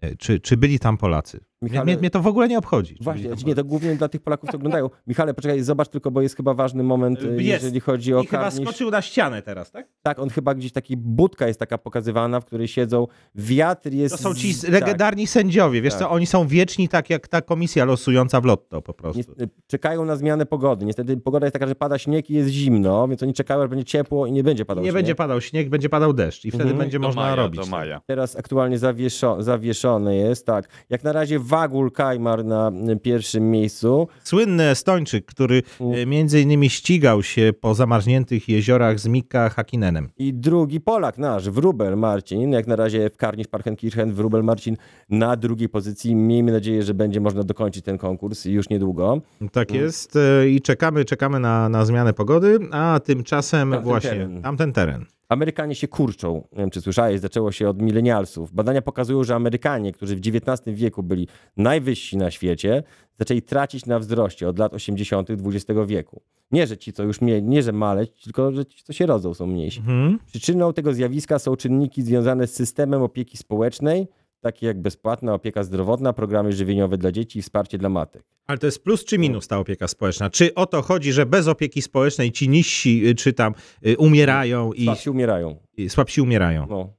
e, 0.00 0.16
czy, 0.16 0.40
czy 0.40 0.56
byli 0.56 0.78
tam 0.78 0.96
Polacy. 0.96 1.40
Michale, 1.64 1.84
Mnie, 1.84 1.96
mnie 1.96 2.10
to 2.10 2.20
w 2.20 2.26
ogóle 2.26 2.48
nie 2.48 2.58
obchodzi. 2.58 2.96
Właśnie, 3.00 3.26
znaczy 3.28 3.44
nie, 3.44 3.54
to 3.54 3.64
głównie 3.64 3.94
dla 3.96 4.08
tych 4.08 4.22
Polaków, 4.22 4.50
co 4.50 4.56
oglądają. 4.56 4.90
Michale, 5.06 5.34
poczekaj, 5.34 5.60
zobacz 5.62 5.88
tylko, 5.88 6.10
bo 6.10 6.22
jest 6.22 6.36
chyba 6.36 6.54
ważny 6.54 6.82
moment, 6.82 7.22
Jest. 7.22 7.38
y, 7.40 7.42
jeżeli 7.42 7.80
chodzi 7.80 8.14
o 8.14 8.22
I 8.22 8.26
chyba 8.26 8.42
karnisz. 8.42 8.68
skoczył 8.68 8.90
na 8.90 9.02
ścianę 9.02 9.42
teraz, 9.42 9.70
tak? 9.70 9.86
Tak, 10.02 10.18
on 10.18 10.30
chyba 10.30 10.54
gdzieś 10.54 10.72
taki 10.72 10.96
budka 10.96 11.46
jest 11.48 11.60
taka 11.60 11.78
pokazywana, 11.78 12.40
w 12.40 12.44
której 12.44 12.68
siedzą. 12.68 13.06
Wiatr 13.34 13.92
jest. 13.92 14.16
To 14.16 14.22
są 14.22 14.34
ci 14.34 14.52
z- 14.52 14.68
legendarni 14.68 15.26
sędziowie, 15.26 15.82
wiesz 15.82 15.92
Tak. 15.92 16.02
co, 16.02 16.10
oni 16.10 16.26
są 16.26 16.46
wieczni 16.46 16.88
tak 16.88 17.10
jak 17.10 17.28
ta 17.28 17.42
komisja 17.42 17.84
losująca 17.84 18.40
w 18.40 18.44
lotto 18.44 18.82
po 18.82 18.92
Tak, 18.92 19.02
prostu. 19.02 19.34
nie, 19.38 19.46
czekają 19.66 20.04
na 20.04 20.16
zmianę 20.16 20.46
pogody. 20.46 20.84
Niestety 20.86 21.16
pogoda 21.16 21.46
jest 21.46 21.52
taka, 21.52 21.66
że 21.66 21.74
pada 21.74 21.98
śnieg 21.98 22.30
i 22.30 22.34
jest 22.34 22.50
zimno, 22.50 23.08
więc 23.08 23.22
oni 23.22 23.32
czekają, 23.32 23.62
aż 23.62 23.68
będzie 23.68 23.84
ciepło 23.84 24.26
i 24.26 24.32
nie 24.32 24.42
będzie 24.42 24.64
padał 24.64 24.84
Nie 24.84 24.90
śnieg. 24.90 24.94
będzie 24.94 25.14
padał 25.14 25.40
śnieg, 25.40 25.68
będzie 25.68 25.88
padał 25.88 26.12
deszcz 26.12 26.44
i 26.44 26.50
wtedy 26.50 26.62
Mhm. 26.64 26.78
będzie 26.78 26.98
Do 26.98 27.06
można 27.06 27.22
maja, 27.22 27.34
robić. 27.34 27.60
Do 27.60 27.66
maja. 27.66 28.00
Teraz 28.06 28.36
aktualnie 28.36 28.78
zawieszo, 28.78 29.42
zawieszone 29.42 30.16
jest, 30.16 30.46
tak. 30.46 30.68
Jak 30.90 31.04
na 31.04 31.12
razie 31.12 31.38
Wagul 31.54 31.90
Kajmar 31.90 32.44
na 32.44 32.72
pierwszym 33.02 33.50
miejscu. 33.50 34.08
Słynny 34.24 34.62
Estończyk, 34.68 35.24
który 35.26 35.62
Mm. 35.80 35.94
e, 35.98 36.06
między 36.06 36.40
innymi 36.40 36.70
ścigał 36.70 37.22
się 37.22 37.52
po 37.60 37.74
zamarzniętych 37.74 38.48
jeziorach 38.48 39.00
z 39.00 39.06
Mika 39.06 39.48
Hakinenem. 39.48 40.08
I 40.18 40.34
drugi 40.34 40.80
Polak 40.80 41.18
nasz, 41.18 41.50
Wrubel 41.50 41.96
Marcin. 41.96 42.52
Jak 42.52 42.66
na 42.66 42.76
razie 42.76 43.10
w 43.10 43.16
Karnisz 43.16 43.46
Parchenkirchen, 43.48 44.12
Wrubel 44.12 44.44
Marcin 44.44 44.76
na 45.10 45.36
drugiej 45.36 45.68
pozycji. 45.68 46.14
Miejmy 46.14 46.52
nadzieję, 46.52 46.82
że 46.82 46.94
będzie 46.94 47.20
można 47.20 47.42
dokończyć 47.42 47.84
ten 47.84 47.98
konkurs 47.98 48.44
już 48.44 48.68
niedługo. 48.68 49.20
Tak 49.52 49.70
Mm. 49.70 49.82
jest 49.82 50.16
e, 50.16 50.48
i 50.48 50.60
czekamy, 50.60 51.04
czekamy 51.04 51.40
na, 51.40 51.68
na 51.68 51.84
zmianę 51.84 52.12
pogody, 52.12 52.58
a 52.70 53.00
tymczasem 53.04 53.70
Tamten 53.70 53.84
właśnie 53.90 54.10
teren. 54.10 54.42
tamten 54.42 54.72
teren. 54.72 55.04
Amerykanie 55.34 55.74
się 55.74 55.88
kurczą. 55.88 56.34
Nie 56.52 56.58
wiem, 56.58 56.70
czy 56.70 56.80
słyszałeś, 56.80 57.20
zaczęło 57.20 57.52
się 57.52 57.68
od 57.68 57.82
milenialsów. 57.82 58.52
Badania 58.52 58.82
pokazują, 58.82 59.24
że 59.24 59.34
Amerykanie, 59.34 59.92
którzy 59.92 60.16
w 60.16 60.20
XIX 60.26 60.76
wieku 60.76 61.02
byli 61.02 61.28
najwyżsi 61.56 62.16
na 62.16 62.30
świecie, 62.30 62.82
zaczęli 63.18 63.42
tracić 63.42 63.86
na 63.86 63.98
wzroście 63.98 64.48
od 64.48 64.58
lat 64.58 64.74
80. 64.74 65.28
XX 65.30 65.80
wieku. 65.86 66.20
Nie, 66.52 66.66
że 66.66 66.76
ci, 66.76 66.92
co 66.92 67.02
już 67.02 67.20
nie, 67.20 67.62
że 67.62 67.72
maleć, 67.72 68.22
tylko 68.24 68.52
że 68.52 68.66
ci, 68.66 68.84
co 68.84 68.92
się 68.92 69.06
rodzą, 69.06 69.34
są 69.34 69.46
mniejsi. 69.46 69.80
Mhm. 69.80 70.18
Przyczyną 70.26 70.72
tego 70.72 70.94
zjawiska 70.94 71.38
są 71.38 71.56
czynniki 71.56 72.02
związane 72.02 72.46
z 72.46 72.54
systemem 72.54 73.02
opieki 73.02 73.36
społecznej, 73.36 74.08
takie 74.44 74.66
jak 74.66 74.80
bezpłatna 74.82 75.34
opieka 75.34 75.62
zdrowotna, 75.62 76.12
programy 76.12 76.52
żywieniowe 76.52 76.98
dla 76.98 77.12
dzieci 77.12 77.38
i 77.38 77.42
wsparcie 77.42 77.78
dla 77.78 77.88
matek. 77.88 78.22
Ale 78.46 78.58
to 78.58 78.66
jest 78.66 78.84
plus 78.84 79.04
czy 79.04 79.18
minus 79.18 79.48
ta 79.48 79.58
opieka 79.58 79.88
społeczna? 79.88 80.30
Czy 80.30 80.54
o 80.54 80.66
to 80.66 80.82
chodzi, 80.82 81.12
że 81.12 81.26
bez 81.26 81.48
opieki 81.48 81.82
społecznej 81.82 82.32
ci 82.32 82.48
niżsi, 82.48 83.08
y, 83.08 83.14
czy 83.14 83.32
tam 83.32 83.54
y, 83.86 83.96
umierają 83.96 84.72
i, 84.72 84.84
Słabsi 84.84 85.10
umierają. 85.10 85.56
i 85.76 85.88
słabsi 85.88 86.20
umierają? 86.20 86.66
No. 86.70 86.92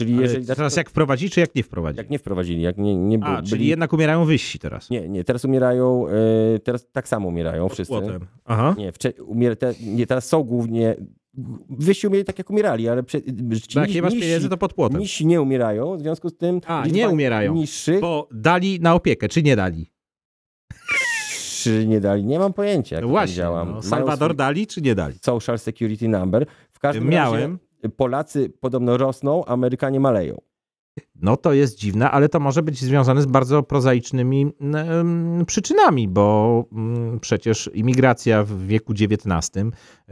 Czyli 0.00 0.16
jeżeli... 0.16 0.46
teraz 0.46 0.76
jak 0.76 0.90
wprowadzi, 0.90 1.30
czy 1.30 1.40
jak 1.40 1.54
nie 1.54 1.62
wprowadzi? 1.62 1.98
jak 1.98 2.10
nie 2.10 2.18
wprowadzili, 2.18 2.62
jak 2.62 2.78
nie, 2.78 2.96
nie 2.96 3.18
A, 3.24 3.36
byli... 3.36 3.48
czyli 3.48 3.66
jednak 3.66 3.92
umierają 3.92 4.24
wyżsi 4.24 4.58
teraz. 4.58 4.90
Nie, 4.90 5.08
nie, 5.08 5.24
teraz 5.24 5.44
umierają, 5.44 6.08
e, 6.08 6.58
teraz 6.58 6.86
tak 6.92 7.08
samo 7.08 7.28
umierają 7.28 7.68
wszyscy. 7.68 7.92
Płotem. 7.92 8.26
Aha. 8.44 8.74
Nie, 8.78 8.92
wcze, 8.92 9.12
umier, 9.12 9.56
nie, 9.80 10.06
teraz 10.06 10.28
są 10.28 10.42
głównie, 10.42 10.96
wyżsi 11.70 12.06
umieli 12.06 12.24
tak 12.24 12.38
jak 12.38 12.50
umierali, 12.50 12.88
ale 12.88 13.02
prze, 13.02 13.22
ci 13.22 13.74
Bo 13.74 13.80
jak 13.80 13.94
nie 13.94 14.02
masz 14.02 14.12
pieniędzy, 14.12 14.48
to 14.48 14.56
pod 14.56 14.74
płotem. 14.74 15.00
Niżsi 15.00 15.26
nie 15.26 15.42
umierają, 15.42 15.96
w 15.96 16.00
związku 16.00 16.28
z 16.28 16.36
tym 16.36 16.60
A, 16.66 16.86
nie 16.92 17.08
umierają. 17.08 17.54
niższych 17.54 18.00
Bo 18.00 18.28
dali 18.32 18.80
na 18.80 18.94
opiekę, 18.94 19.28
czy 19.28 19.42
nie 19.42 19.56
dali? 19.56 19.92
czy 21.62 21.86
nie 21.86 22.00
dali, 22.00 22.24
nie 22.24 22.38
mam 22.38 22.52
pojęcia 22.52 22.96
jak 22.96 23.04
No 23.04 23.08
właśnie, 23.10 23.42
no, 23.44 23.82
Salwador 23.82 24.28
swój 24.30 24.36
dali, 24.36 24.66
czy 24.66 24.82
nie 24.82 24.94
dali? 24.94 25.14
Social 25.22 25.58
Security 25.58 26.08
Number. 26.08 26.46
W 26.72 26.78
każdym 26.78 27.08
Miałem. 27.08 27.58
razie 27.82 27.94
Polacy 27.96 28.50
podobno 28.60 28.96
rosną, 28.96 29.44
Amerykanie 29.44 30.00
maleją. 30.00 30.40
No 31.20 31.36
to 31.36 31.52
jest 31.52 31.78
dziwne, 31.78 32.10
ale 32.10 32.28
to 32.28 32.40
może 32.40 32.62
być 32.62 32.80
związane 32.80 33.22
z 33.22 33.26
bardzo 33.26 33.62
prozaicznymi 33.62 34.52
przyczynami, 35.46 36.08
bo 36.08 36.64
mm, 36.72 37.20
przecież 37.20 37.70
imigracja 37.74 38.44
w 38.44 38.66
wieku 38.66 38.92
XIX 38.92 39.66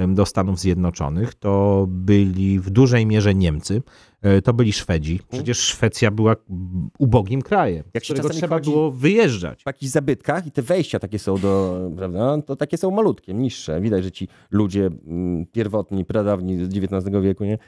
do 0.08 0.26
Stanów 0.26 0.58
Zjednoczonych 0.60 1.34
to 1.34 1.84
byli 1.88 2.60
w 2.60 2.70
dużej 2.70 3.06
mierze 3.06 3.34
Niemcy, 3.34 3.82
e, 4.22 4.42
to 4.42 4.52
byli 4.52 4.72
Szwedzi. 4.72 5.20
Przecież 5.30 5.58
Szwecja 5.58 6.10
była 6.10 6.36
ubogim 6.98 7.42
krajem, 7.42 7.84
Jak 7.94 8.04
z 8.04 8.06
się 8.06 8.14
którego 8.14 8.34
trzeba 8.34 8.60
było 8.60 8.90
wyjeżdżać. 8.90 9.62
w 9.62 9.66
jakichś 9.66 9.92
zabytkach 9.92 10.46
i 10.46 10.50
te 10.52 10.62
wejścia 10.62 10.98
takie 10.98 11.18
są 11.18 11.38
do, 11.38 11.80
prawda, 11.96 12.42
to 12.42 12.56
takie 12.56 12.76
są 12.76 12.90
malutkie, 12.90 13.34
niższe. 13.34 13.80
Widać, 13.80 14.04
że 14.04 14.12
ci 14.12 14.28
ludzie 14.50 14.90
pierwotni, 15.52 16.04
pradawni 16.04 16.64
z 16.64 16.68
XIX 16.76 17.22
wieku, 17.22 17.44
nie? 17.44 17.58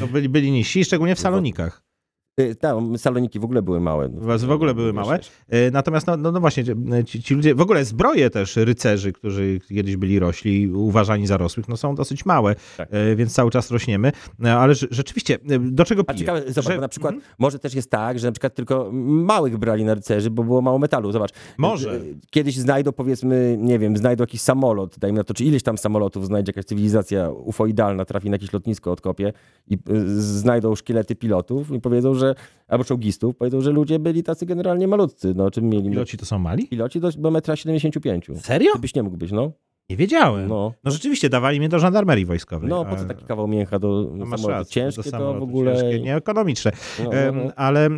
To 0.00 0.06
byli, 0.06 0.28
byli 0.28 0.50
niżsi, 0.50 0.84
szczególnie 0.84 1.14
w 1.14 1.20
Salonikach. 1.26 1.91
Y, 2.40 2.54
Tam 2.54 2.98
saloniki 2.98 3.40
w 3.40 3.44
ogóle 3.44 3.62
były 3.62 3.80
małe. 3.80 4.08
W 4.38 4.50
ogóle 4.50 4.74
były 4.74 4.92
małe. 4.92 5.18
E, 5.48 5.70
Natomiast 5.70 6.06
no, 6.06 6.16
no, 6.16 6.32
no 6.32 6.40
właśnie, 6.40 6.64
ci, 7.06 7.22
ci 7.22 7.34
ludzie, 7.34 7.54
w 7.54 7.60
ogóle 7.60 7.84
zbroje 7.84 8.30
też 8.30 8.56
rycerzy, 8.56 9.12
którzy 9.12 9.60
kiedyś 9.68 9.96
byli 9.96 10.18
rośli, 10.18 10.68
uważani 10.72 11.26
za 11.26 11.36
rosłych, 11.36 11.68
no 11.68 11.76
są 11.76 11.94
dosyć 11.94 12.26
małe, 12.26 12.54
Tak. 12.76 12.88
więc 13.16 13.34
cały 13.34 13.50
czas 13.50 13.70
rośniemy. 13.70 14.12
Ale 14.44 14.72
rze- 14.74 14.86
rzeczywiście, 14.90 15.38
do 15.60 15.84
czego 15.84 16.02
A 16.06 16.12
piję? 16.12 16.18
ciekawe, 16.18 16.42
zobacz, 16.52 16.72
Że- 16.74 16.80
na 16.80 16.88
przykład 16.88 17.14
Mhm. 17.14 17.32
może 17.38 17.58
też 17.58 17.74
jest 17.74 17.90
tak, 17.90 18.18
że 18.18 18.28
na 18.28 18.32
przykład 18.32 18.54
tylko 18.54 18.90
małych 19.02 19.56
brali 19.58 19.84
na 19.84 19.94
rycerzy, 19.94 20.30
bo 20.30 20.44
było 20.44 20.62
mało 20.62 20.78
metalu. 20.78 21.12
Zobacz. 21.12 21.30
Może. 21.58 21.94
y, 21.94 22.14
Kiedyś 22.30 22.56
znajdą 22.56 22.92
powiedzmy, 22.92 23.56
nie 23.60 23.78
wiem, 23.78 23.96
znajdą 23.96 24.22
jakiś 24.22 24.40
samolot, 24.40 24.98
dajmy 24.98 25.18
na 25.18 25.24
to, 25.24 25.34
czy 25.34 25.44
ileś 25.44 25.62
tam 25.62 25.78
samolotów 25.78 26.26
znajdzie 26.26 26.50
jakaś 26.50 26.64
cywilizacja 26.64 27.30
ufoidalna, 27.30 28.04
trafi 28.04 28.30
na 28.30 28.34
jakieś 28.34 28.52
lotnisko, 28.52 28.92
odkopie 28.92 29.32
i 29.68 29.74
y, 29.74 30.20
znajdą 30.22 30.74
szkielety 30.74 31.14
pilotów 31.16 31.70
i 31.70 31.80
powiedzą, 31.80 32.14
że, 32.14 32.21
albo 32.68 32.84
czołgistów, 32.84 33.36
powiedzą, 33.36 33.60
że 33.60 33.70
ludzie 33.70 33.98
byli 33.98 34.22
tacy 34.22 34.46
generalnie 34.46 34.88
malutcy, 34.88 35.34
no 35.36 35.50
czym 35.50 35.68
mieli. 35.68 35.90
Piloci 35.90 36.16
to 36.18 36.26
są 36.26 36.38
mali? 36.38 36.68
Piloci 36.68 37.00
do, 37.00 37.10
do 37.10 37.30
metra 37.30 37.56
75. 37.56 38.26
Serio? 38.36 38.72
Ty 38.72 38.78
byś 38.78 38.94
nie 38.94 39.02
mógł 39.02 39.16
być, 39.16 39.32
no. 39.32 39.52
Nie 39.90 39.96
wiedziałem. 39.96 40.48
No, 40.48 40.72
No, 40.84 40.90
rzeczywiście, 40.90 41.28
dawali 41.28 41.58
mnie 41.58 41.68
do 41.68 41.78
żandarmerii 41.78 42.24
wojskowej. 42.26 42.68
no 42.68 42.84
po 42.84 42.96
co 42.96 43.04
taki 43.04 43.24
kawał 43.24 43.48
mięcha 43.48 43.78
do 43.78 44.10
no 44.14 44.26
masz 44.26 44.40
samolotu? 44.40 44.58
rację, 44.58 44.72
Ciężkie 44.82 44.96
do 44.96 45.02
to 45.04 45.10
samolotu 45.10 45.40
w 45.40 45.42
ogóle... 45.42 45.76
Ciężkie, 45.76 46.00
nieekonomiczne. 46.00 46.72
No, 47.04 47.10
no, 47.32 47.32
no. 47.44 47.52
ale 47.56 47.88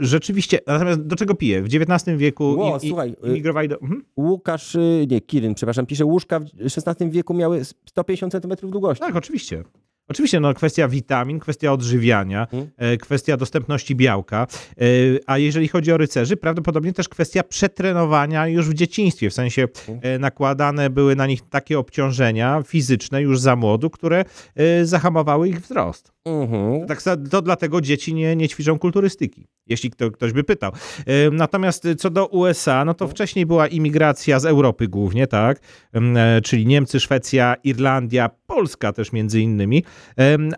rzeczywiście, 0.00 0.58
natomiast 0.66 1.00
do 1.06 1.16
czego 1.16 1.34
piję? 1.34 1.62
W 1.62 1.66
XIX 1.66 2.18
wieku 2.18 2.44
Ło, 2.44 2.78
i, 2.82 2.88
słuchaj, 2.88 3.16
y- 3.26 3.28
imigrowali 3.28 3.68
do... 3.68 3.80
Mhm. 3.80 4.04
Łukasz, 4.16 4.74
y, 4.74 5.06
nie, 5.10 5.20
Kiryn, 5.20 5.54
przepraszam, 5.54 5.86
pisze, 5.86 6.04
łóżka 6.04 6.40
w 6.40 6.44
XVI 6.60 7.10
wieku 7.10 7.34
miały 7.34 7.64
150 7.64 8.32
cm 8.32 8.70
długości. 8.70 9.04
Tak, 9.04 9.16
oczywiście. 9.16 9.64
Oczywiście, 10.08 10.40
no, 10.40 10.54
kwestia 10.54 10.88
witamin, 10.88 11.38
kwestia 11.38 11.72
odżywiania, 11.72 12.42
Mhm. 12.52 12.70
e, 12.76 12.96
kwestia 12.96 13.36
dostępności 13.36 13.94
białka, 13.96 14.46
e, 14.70 14.84
a 15.26 15.38
jeżeli 15.38 15.68
chodzi 15.68 15.92
o 15.92 15.96
rycerzy, 15.96 16.36
prawdopodobnie 16.36 16.92
też 16.92 17.08
kwestia 17.08 17.42
przetrenowania 17.42 18.48
już 18.48 18.68
w 18.68 18.74
dzieciństwie, 18.74 19.30
w 19.30 19.34
sensie 19.34 19.68
e, 20.02 20.18
nakładane 20.18 20.90
były 20.90 21.16
na 21.16 21.26
nich 21.26 21.40
takie 21.50 21.78
obciążenia 21.78 22.62
fizyczne 22.66 23.22
już 23.22 23.40
za 23.40 23.56
młodu, 23.56 23.90
które 23.90 24.24
zahamowały 24.82 25.48
ich 25.48 25.60
wzrost. 25.60 26.13
Mhm. 26.24 26.86
Tak, 26.86 27.02
to 27.30 27.42
dlatego 27.42 27.80
dzieci 27.80 28.14
nie, 28.14 28.36
nie 28.36 28.48
ćwiczą 28.48 28.78
kulturystyki, 28.78 29.46
jeśli 29.66 29.90
kto, 29.90 30.10
ktoś 30.10 30.32
by 30.32 30.44
pytał. 30.44 30.72
Natomiast 31.32 31.88
co 31.98 32.10
do 32.10 32.26
USA, 32.26 32.84
no 32.84 32.94
to 32.94 33.08
wcześniej 33.08 33.46
była 33.46 33.66
imigracja 33.66 34.40
z 34.40 34.44
Europy 34.44 34.88
głównie, 34.88 35.26
tak? 35.26 35.60
E, 35.94 36.40
Czyli 36.40 36.66
Niemcy, 36.66 37.00
Szwecja, 37.00 37.56
Irlandia, 37.64 38.30
Polska 38.46 38.92
też 38.92 39.12
między 39.12 39.40
innymi. 39.40 39.84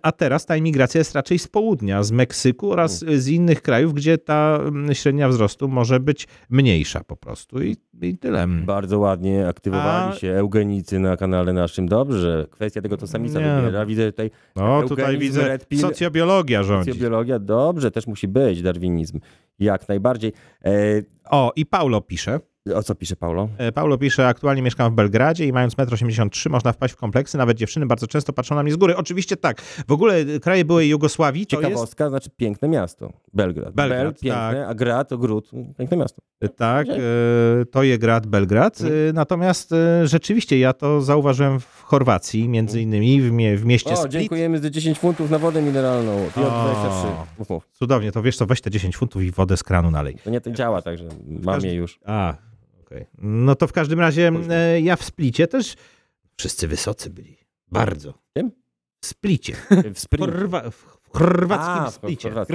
A 0.03 0.13
teraz 0.13 0.47
ta 0.47 0.57
imigracja 0.57 0.99
jest 0.99 1.15
raczej 1.15 1.39
z 1.39 1.49
południa, 1.49 2.03
z 2.03 2.13
Meksyku 2.13 2.73
oraz 2.73 2.99
z 2.99 3.29
innych 3.29 3.63
krajów, 3.63 3.95
gdzie 3.95 4.19
ta 4.19 4.61
średnia 4.93 5.29
wzrostu 5.29 5.69
może 5.69 6.01
być 6.01 6.29
mniejsza 6.51 7.05
po 7.05 7.17
prostu 7.17 7.63
i, 7.63 7.77
i 8.03 8.19
tyle. 8.19 8.47
Bardzo 8.49 8.99
ładnie 8.99 9.49
aktywowali 9.49 10.13
A- 10.13 10.17
się 10.17 10.29
eugenicy 10.33 10.99
na 10.99 11.17
kanale 11.17 11.53
naszym. 11.53 11.89
Dobrze, 11.89 12.47
kwestia 12.51 12.83
tego 12.83 12.97
to 12.97 13.07
samica 13.07 13.41
wybiera. 13.41 13.87
Widzę 13.87 14.13
tutaj 14.13 14.31
No 14.57 14.83
tutaj 14.89 15.19
widzę 15.19 15.56
red 15.59 15.69
pill, 15.69 15.81
socjobiologia 15.81 16.63
rządzi. 16.63 16.91
socjobiologia. 16.91 17.39
Dobrze, 17.39 17.91
też 17.91 18.07
musi 18.07 18.29
być 18.29 18.63
darwinizm. 18.63 19.21
Jak 19.59 19.89
najbardziej. 19.89 20.33
E, 20.65 20.71
O, 21.31 21.53
i 21.57 21.67
Paulo 21.67 22.01
pisze. 22.01 22.41
O 22.75 22.83
co 22.83 22.95
pisze 22.95 23.17
Paulo? 23.17 23.49
E, 23.59 23.73
Paulo 23.73 23.99
pisze, 23.99 24.29
aktualnie 24.29 24.63
mieszkam 24.63 24.93
w 24.93 24.95
Belgradzie 24.95 25.47
i 25.47 25.53
mając 25.53 25.75
1,83 25.77 26.47
m 26.47 26.53
można 26.53 26.73
wpaść 26.73 26.95
w 26.95 26.97
kompleksy, 26.97 27.39
nawet 27.39 27.57
dziewczyny 27.59 27.87
bardzo 27.87 28.07
często 28.07 28.33
patrzą 28.33 28.55
na 28.55 28.63
mnie 28.63 28.73
z 28.73 28.77
góry. 28.77 28.97
Oczywiście 28.97 29.37
tak. 29.37 29.61
W 29.63 29.93
ogóle 29.93 30.15
e, 30.17 30.41
kraje 30.41 30.65
byłej 30.65 30.89
Jugosławii 30.89 31.47
to 31.47 31.57
jest... 31.57 31.69
Ciekawostka, 31.69 32.09
znaczy 32.09 32.31
piękne 32.37 32.69
miasto. 32.69 33.13
Belgrad. 33.35 33.75
Belgrad, 33.75 34.03
Bel, 34.03 34.15
piękne, 34.15 34.61
tak. 34.61 34.71
a 34.71 34.75
Grad 34.75 35.09
to 35.09 35.19
Gród. 35.19 35.51
Piękne 35.79 35.97
miasto. 35.97 36.23
e, 36.41 36.49
Tak, 36.49 36.87
to 37.71 37.83
je 37.83 37.99
grad 37.99 38.27
Belgrad. 38.27 38.81
Mhm. 38.81 39.15
Natomiast 39.15 39.75
rzeczywiście 40.05 40.59
ja 40.59 40.73
to 40.73 41.01
zauważyłem 41.01 41.61
w 41.61 41.83
Chorwacji, 41.83 42.49
między 42.49 42.81
innymi 42.83 43.21
w, 43.23 43.33
mie, 43.33 43.57
w 43.57 43.65
mieście 43.65 43.91
O, 43.91 43.97
Split. 43.97 44.13
dziękujemy 44.13 44.59
za 44.59 44.71
10 44.71 44.99
funtów 44.99 45.31
na 45.31 45.39
wodę 45.39 45.63
mineralną. 45.63 46.13
O. 46.37 46.41
J23. 46.41 47.07
Mów, 47.39 47.51
mów. 47.51 47.69
Cudownie, 47.73 48.13
to 48.13 48.23
wiesz 48.23 48.37
co, 48.37 48.47
weź 48.47 48.61
te 48.61 48.71
10 48.71 48.97
funtów 48.97 49.23
i 49.23 49.31
wodę 49.31 49.57
z 49.57 49.63
kranu 49.63 49.91
nalej. 49.91 50.17
To 50.25 50.31
nie 50.31 50.41
to 50.41 50.51
działa, 50.51 50.83
także 50.83 51.05
mam 51.43 51.61
je 51.61 51.75
już. 51.75 52.01
A, 52.05 52.35
okej. 52.87 53.07
No 53.19 53.55
to 53.55 53.67
w 53.67 53.73
każdym 53.73 54.01
razie 54.01 54.33
e, 54.51 54.81
ja 54.81 54.97
w 54.97 55.05
Splicie 55.05 55.47
też 55.47 55.75
wszyscy 56.39 56.69
wysocy 56.69 57.11
byli. 57.11 57.37
Bardzo. 57.69 58.15
Czym? 58.37 58.51
W 59.01 59.07
Splicie. 59.07 59.57
W 59.95 59.99
sprint. 59.99 60.25
Chorwa, 60.33 60.71
w 60.71 60.85
chorwackim 61.09 61.85
A, 61.85 61.91
Splicie. 61.91 62.29
Chorwat, 62.31 62.49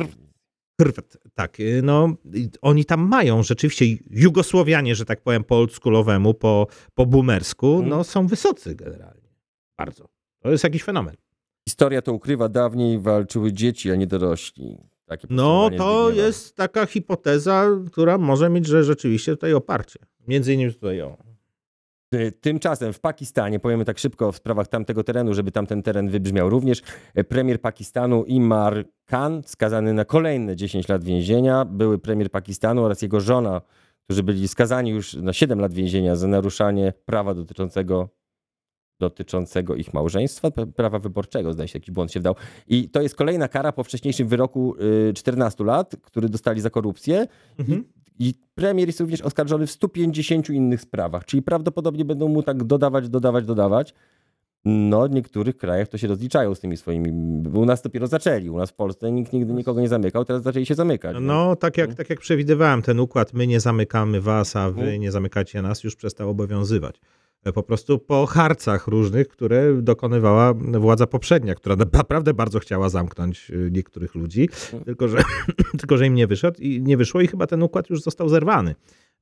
tak. 1.34 1.60
y, 1.60 1.82
No, 1.84 2.14
oni 2.62 2.86
tam 2.86 3.08
mają 3.08 3.44
rzeczywiście 3.44 3.86
Jugosłowianie, 4.10 4.96
że 4.96 5.06
tak 5.06 5.22
powiem, 5.22 5.44
po 5.44 5.58
oldschoolowemu, 5.58 6.34
po, 6.34 6.68
po 6.94 7.06
boomersku, 7.06 7.68
Mhm. 7.74 7.90
no 7.90 8.04
są 8.04 8.28
wysocy 8.28 8.76
generalnie. 8.76 9.30
Bardzo. 9.78 10.08
To 10.40 10.52
jest 10.52 10.64
jakiś 10.64 10.84
fenomen. 10.84 11.16
Historia 11.70 12.02
to 12.02 12.14
ukrywa, 12.14 12.50
dawniej 12.50 13.00
walczyły 13.00 13.54
dzieci, 13.54 13.92
a 13.92 13.96
nie 13.96 14.08
dorośli. 14.08 14.78
No, 15.30 15.70
to 15.78 16.06
Zbigniewa. 16.06 16.28
jest 16.28 16.56
taka 16.56 16.86
hipoteza, 16.86 17.68
która 17.92 18.18
może 18.18 18.50
mieć, 18.50 18.68
że 18.68 18.84
rzeczywiście 18.84 19.32
tutaj 19.32 19.54
oparcie. 19.54 20.00
Między 20.28 20.54
innymi 20.54 20.74
tutaj 20.74 21.02
o 21.02 21.18
Y, 22.16 22.32
Tymczasem 22.32 22.94
w 22.94 23.00
Pakistanie, 23.00 23.60
powiemy 23.60 23.86
tak 23.86 24.00
szybko 24.00 24.32
w 24.32 24.36
sprawach 24.36 24.68
tamtego 24.68 25.04
terenu, 25.04 25.34
żeby 25.34 25.52
tamten 25.52 25.84
teren 25.84 26.10
wybrzmiał 26.10 26.50
również, 26.50 26.82
y, 27.18 27.24
premier 27.24 27.62
Pakistanu 27.62 28.24
Imar 28.24 28.86
Khan 29.06 29.42
skazany 29.46 29.94
na 29.94 30.06
kolejne 30.06 30.56
10 30.56 30.88
lat 30.88 31.04
więzienia. 31.04 31.66
Były 31.66 32.00
premier 32.00 32.32
Pakistanu 32.32 32.84
oraz 32.84 33.02
jego 33.02 33.20
żona, 33.20 33.62
którzy 34.04 34.24
byli 34.24 34.48
skazani 34.48 34.90
już 34.92 35.14
na 35.14 35.34
7 35.34 35.60
lat 35.60 35.74
więzienia 35.74 36.16
za 36.16 36.28
naruszanie 36.28 36.94
prawa 37.06 37.34
dotyczącego 37.34 38.10
dotyczącego 39.02 39.76
ich 39.76 39.94
małżeństwa, 39.94 40.52
prawa 40.76 41.00
wyborczego, 41.00 41.54
zdaje 41.54 41.68
się, 41.68 41.80
jakiś 41.80 41.92
błąd 41.92 42.12
się 42.12 42.20
wdał. 42.20 42.36
I 42.68 42.90
to 42.90 43.02
jest 43.02 43.16
kolejna 43.16 43.48
kara 43.48 43.72
po 43.72 43.84
wcześniejszym 43.84 44.28
wyroku 44.28 44.76
y, 45.10 45.14
14 45.14 45.64
lat, 45.64 45.96
który 46.02 46.30
dostali 46.30 46.62
za 46.62 46.70
korupcję. 46.70 47.28
Mhm. 47.60 47.84
I 48.20 48.34
premier 48.56 48.88
jest 48.88 49.00
również 49.00 49.22
oskarżony 49.22 49.68
w 49.68 49.72
150 49.72 50.50
innych 50.50 50.82
sprawach, 50.82 51.26
czyli 51.26 51.42
prawdopodobnie 51.42 52.06
będą 52.06 52.28
mu 52.28 52.44
tak 52.44 52.64
dodawać, 52.64 53.10
dodawać, 53.10 53.46
dodawać. 53.46 53.94
No, 54.66 55.08
w 55.08 55.12
niektórych 55.12 55.58
krajach 55.58 55.88
to 55.88 55.98
się 55.98 56.08
rozliczają 56.08 56.56
z 56.56 56.60
tymi 56.60 56.78
swoimi. 56.78 57.12
bo 57.50 57.60
U 57.60 57.66
nas 57.66 57.82
dopiero 57.82 58.08
zaczęli. 58.08 58.50
U 58.50 58.58
nas 58.58 58.70
w 58.70 58.74
Polsce 58.74 59.12
nikt 59.12 59.34
nigdy 59.34 59.54
nikogo 59.54 59.82
nie 59.82 59.88
zamykał, 59.88 60.26
teraz 60.26 60.44
zaczęli 60.44 60.66
się 60.66 60.76
zamykać. 60.76 61.18
No, 61.22 61.56
tak 61.56 61.78
jak, 61.78 61.96
tak 61.96 62.10
jak 62.10 62.20
przewidywałem, 62.20 62.82
ten 62.82 63.00
układ, 63.00 63.34
my 63.34 63.48
nie 63.48 63.60
zamykamy 63.60 64.22
was, 64.22 64.56
a 64.56 64.72
wy 64.72 64.82
Mhm. 64.82 65.02
nie 65.02 65.12
zamykacie 65.12 65.62
nas, 65.62 65.84
już 65.84 65.96
przestał 65.96 66.30
obowiązywać. 66.30 67.02
Po 67.54 67.64
prostu 67.64 68.00
po 68.00 68.26
harcach 68.26 68.88
różnych, 68.88 69.28
które 69.28 69.82
dokonywała 69.82 70.54
władza 70.54 71.08
poprzednia, 71.08 71.56
która 71.56 71.76
naprawdę 71.76 72.34
bardzo 72.34 72.60
chciała 72.60 72.90
zamknąć 72.90 73.50
y, 73.52 73.70
niektórych 73.72 74.16
ludzi, 74.16 74.50
Mhm. 74.52 74.84
tylko 74.84 75.08
że, 75.08 75.18
tylko 75.80 75.98
że 75.98 76.08
im 76.08 76.14
nie 76.16 76.28
wyszedł 76.28 76.62
i 76.62 76.82
nie 76.82 76.98
wyszło 76.98 77.22
i 77.22 77.28
chyba 77.28 77.48
ten 77.48 77.64
układ 77.64 77.90
już 77.90 78.02
został 78.02 78.30
zerwany 78.30 78.76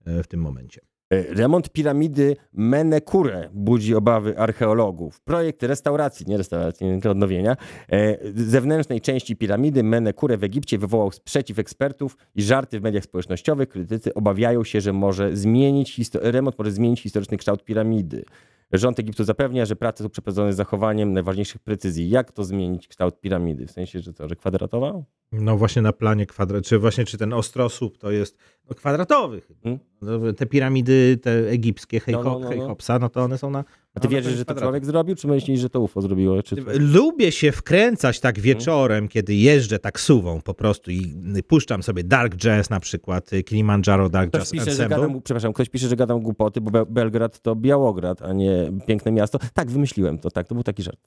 e, 0.06 0.24
w 0.24 0.28
tym 0.28 0.42
momencie. 0.42 0.82
E, 1.10 1.34
Remont 1.34 1.70
piramidy 1.70 2.36
Menekure 2.54 3.50
budzi 3.54 3.96
obawy 3.96 4.38
archeologów. 4.38 5.22
Projekt 5.22 5.64
restauracji, 5.64 6.26
nie 6.30 6.38
restauracji, 6.38 6.88
tylko 6.88 7.10
odnowienia, 7.10 7.58
e, 7.92 8.18
zewnętrznej 8.36 9.02
części 9.02 9.36
piramidy 9.36 9.84
Menekure 9.84 10.38
w 10.38 10.44
Egipcie 10.44 10.78
wywołał 10.78 11.12
sprzeciw 11.12 11.60
ekspertów 11.60 12.18
i 12.36 12.44
żarty 12.44 12.80
w 12.80 12.84
mediach 12.84 13.04
społecznościowych. 13.04 13.70
Krytycy 13.70 14.14
obawiają 14.14 14.64
się, 14.64 14.82
że 14.82 14.94
może 14.94 15.36
zmienić 15.36 16.02
remont 16.14 16.60
może 16.60 16.72
zmienić 16.72 17.02
historyczny 17.02 17.38
kształt 17.38 17.64
piramidy. 17.64 18.26
Rząd 18.72 19.00
Egiptu 19.00 19.24
zapewnia, 19.24 19.66
że 19.66 19.76
prace 19.76 20.04
są 20.04 20.10
przeprowadzone 20.10 20.54
z 20.54 20.56
zachowaniem 20.56 21.14
najważniejszych 21.14 21.62
precyzji. 21.62 22.10
Jak 22.10 22.32
to 22.32 22.44
zmienić 22.44 22.88
kształt 22.88 23.20
piramidy? 23.20 23.68
W 23.68 23.72
sensie, 23.72 24.00
że 24.00 24.14
to, 24.14 24.30
że 24.30 24.36
kwadratowa? 24.36 25.04
No 25.32 25.58
właśnie 25.58 25.82
na 25.82 25.94
planie 25.94 26.26
kwadrat, 26.26 26.66
czy 26.66 26.80
właśnie 26.80 27.06
czy 27.06 27.18
ten 27.18 27.34
ostrosłup 27.34 27.98
to 27.98 28.12
jest 28.12 28.38
no, 28.70 28.76
kwadratowy 28.76 29.42
chyba. 29.42 29.60
Hmm? 29.64 29.80
No, 30.02 30.34
Te 30.34 30.46
piramidy, 30.46 31.18
te 31.18 31.50
egipskie, 31.50 32.02
No, 32.08 32.24
no, 32.24 32.24
no, 32.24 32.40
no. 32.40 32.50
Hejkopsa, 32.50 33.00
no 33.00 33.10
to 33.10 33.24
one 33.24 33.38
są 33.38 33.50
na... 33.50 33.64
A 34.00 34.02
ty 34.02 34.08
no, 34.08 34.12
wierzysz, 34.12 34.38
że 34.38 34.46
to 34.46 34.56
człowiek 34.56 34.86
zrobił, 34.86 35.16
czy 35.16 35.28
myślisz, 35.28 35.60
że 35.60 35.70
to 35.70 35.82
UFO 35.82 36.02
zrobiło? 36.02 36.44
Czy. 36.44 36.56
Lubię 36.80 37.32
się 37.32 37.52
wkręcać 37.52 38.20
tak 38.20 38.40
wieczorem, 38.40 39.08
kiedy 39.08 39.36
jeżdżę 39.36 39.80
taksówą 39.80 40.42
po 40.42 40.54
prostu 40.54 40.92
i 40.92 41.16
puszczam 41.48 41.84
sobie 41.84 42.04
Dark 42.04 42.36
Jazz 42.36 42.70
na 42.70 42.80
przykład, 42.80 43.34
y, 43.34 43.44
Kilimanjaro 43.44 44.10
Dark 44.10 44.30
Ktoś 44.30 44.42
Jazz 44.42 44.52
pisze, 44.52 44.72
że 44.72 44.88
gadam, 44.88 45.22
przepraszam, 45.22 45.54
ktoś 45.54 45.70
pisze, 45.70 45.88
że 45.88 45.96
gadam 45.96 46.20
głupoty, 46.20 46.62
bo 46.62 46.72
Be- 46.72 46.86
Belgrad 46.86 47.40
to 47.40 47.56
Białograd, 47.56 48.22
a 48.22 48.34
nie 48.34 48.72
piękne 48.88 49.12
miasto. 49.12 49.40
Tak, 49.54 49.72
wymyśliłem 49.72 50.20
to, 50.20 50.32
tak, 50.32 50.48
to 50.48 50.56
był 50.56 50.64
taki 50.64 50.84
żart. 50.84 51.00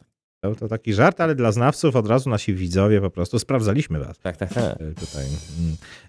To, 0.43 0.55
to 0.55 0.69
taki 0.69 0.93
żart, 0.93 1.21
ale 1.21 1.35
dla 1.35 1.53
znawców 1.53 1.97
od 1.97 2.09
razu 2.09 2.31
nasi 2.31 2.55
widzowie 2.55 3.01
po 3.01 3.11
prostu 3.11 3.39
sprawdzaliśmy 3.39 3.99
was. 3.99 4.19
Tak, 4.19 4.37
tak, 4.37 4.55
tak. 4.55 4.65
E, 4.65 4.77
Tutaj. 4.79 5.25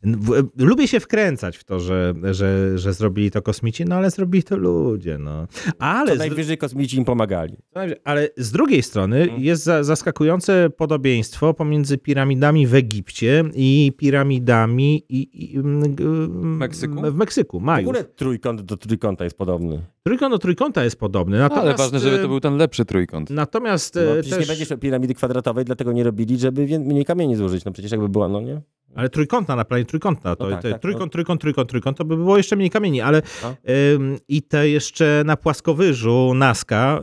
mm. 0.04 0.22
W- 0.22 0.50
Lubię 0.58 0.88
się 0.88 1.00
wkręcać 1.00 1.58
w 1.58 1.64
to, 1.64 1.80
że, 1.80 2.14
że, 2.32 2.78
że 2.78 2.94
zrobili 2.94 3.32
to 3.32 3.42
kosmici, 3.42 3.86
no 3.86 3.96
ale 3.96 4.10
zrobili 4.12 4.44
to 4.44 4.58
ludzie. 4.58 5.18
No. 5.18 5.48
Ale, 5.80 6.10
Co 6.12 6.16
z, 6.16 6.20
najwyżej 6.20 6.58
kosmici 6.58 6.98
im 6.98 7.06
pomagali. 7.06 7.58
ale 8.04 8.30
z 8.38 8.52
drugiej 8.52 8.84
strony 8.84 9.22
Mhm. 9.22 9.42
jest 9.44 9.64
za, 9.64 9.84
zaskakujące 9.84 10.70
podobieństwo 10.78 11.54
pomiędzy 11.54 11.98
piramidami 11.98 12.68
w 12.68 12.76
Egipcie 12.76 13.44
i 13.54 13.92
piramidami 13.98 15.04
i, 15.10 15.54
i, 15.54 15.58
mm, 15.58 15.96
g- 15.96 16.06
Meksyku? 16.44 17.02
w 17.12 17.16
Meksyku, 17.16 17.60
W 17.60 17.64
Majów. 17.64 17.90
ogóle 17.90 18.04
trójkąt 18.04 18.62
do 18.62 18.78
trójkąta 18.78 19.24
jest 19.24 19.38
podobny. 19.38 19.82
Trójkąt 20.04 20.34
do 20.34 20.40
trójkąta 20.40 20.84
jest 20.84 21.00
podobny. 21.00 21.38
Ale 21.38 21.50
Natomiast, 21.50 21.78
ważne, 21.78 22.00
żeby 22.00 22.18
to 22.18 22.24
e, 22.24 22.28
był 22.28 22.40
ten 22.40 22.58
lepszy 22.58 22.86
trójkąt. 22.86 23.30
Natomiast 23.30 23.96
No, 23.96 24.02
e, 24.02 24.22
przecież 24.22 24.32
nie 24.32 24.38
też, 24.38 24.48
będziesz 24.48 24.80
piramidy 24.80 25.14
kwadratowej, 25.14 25.66
dlatego 25.66 25.92
nie 25.92 26.04
robili, 26.04 26.40
żeby 26.40 26.80
mniej 26.80 27.06
kamieni 27.06 27.36
złożyć. 27.36 27.66
No 27.66 27.72
przecież 27.72 27.92
jakby 27.92 28.10
była, 28.10 28.28
no 28.28 28.42
nie? 28.42 28.62
ale 28.96 29.10
trójkątna 29.10 29.56
na 29.56 29.66
planie 29.66 29.86
trójkątna, 29.86 30.36
to, 30.36 30.44
No 30.44 30.50
tak, 30.50 30.62
to 30.62 30.70
tak, 30.70 30.82
trójkąt, 30.82 31.06
no. 31.06 31.10
trójkąt, 31.12 31.42
trójkąt, 31.42 31.70
trójkąt, 31.70 31.98
to 31.98 32.06
by 32.06 32.16
było 32.18 32.38
jeszcze 32.38 32.56
mniej 32.56 32.70
kamieni, 32.70 33.02
ale 33.02 33.22
No. 33.44 33.56
ym, 33.94 34.18
i 34.28 34.42
te 34.42 34.70
jeszcze 34.70 35.24
na 35.26 35.38
płaskowyżu 35.38 36.34
Nazca 36.34 36.98
y, 36.98 37.02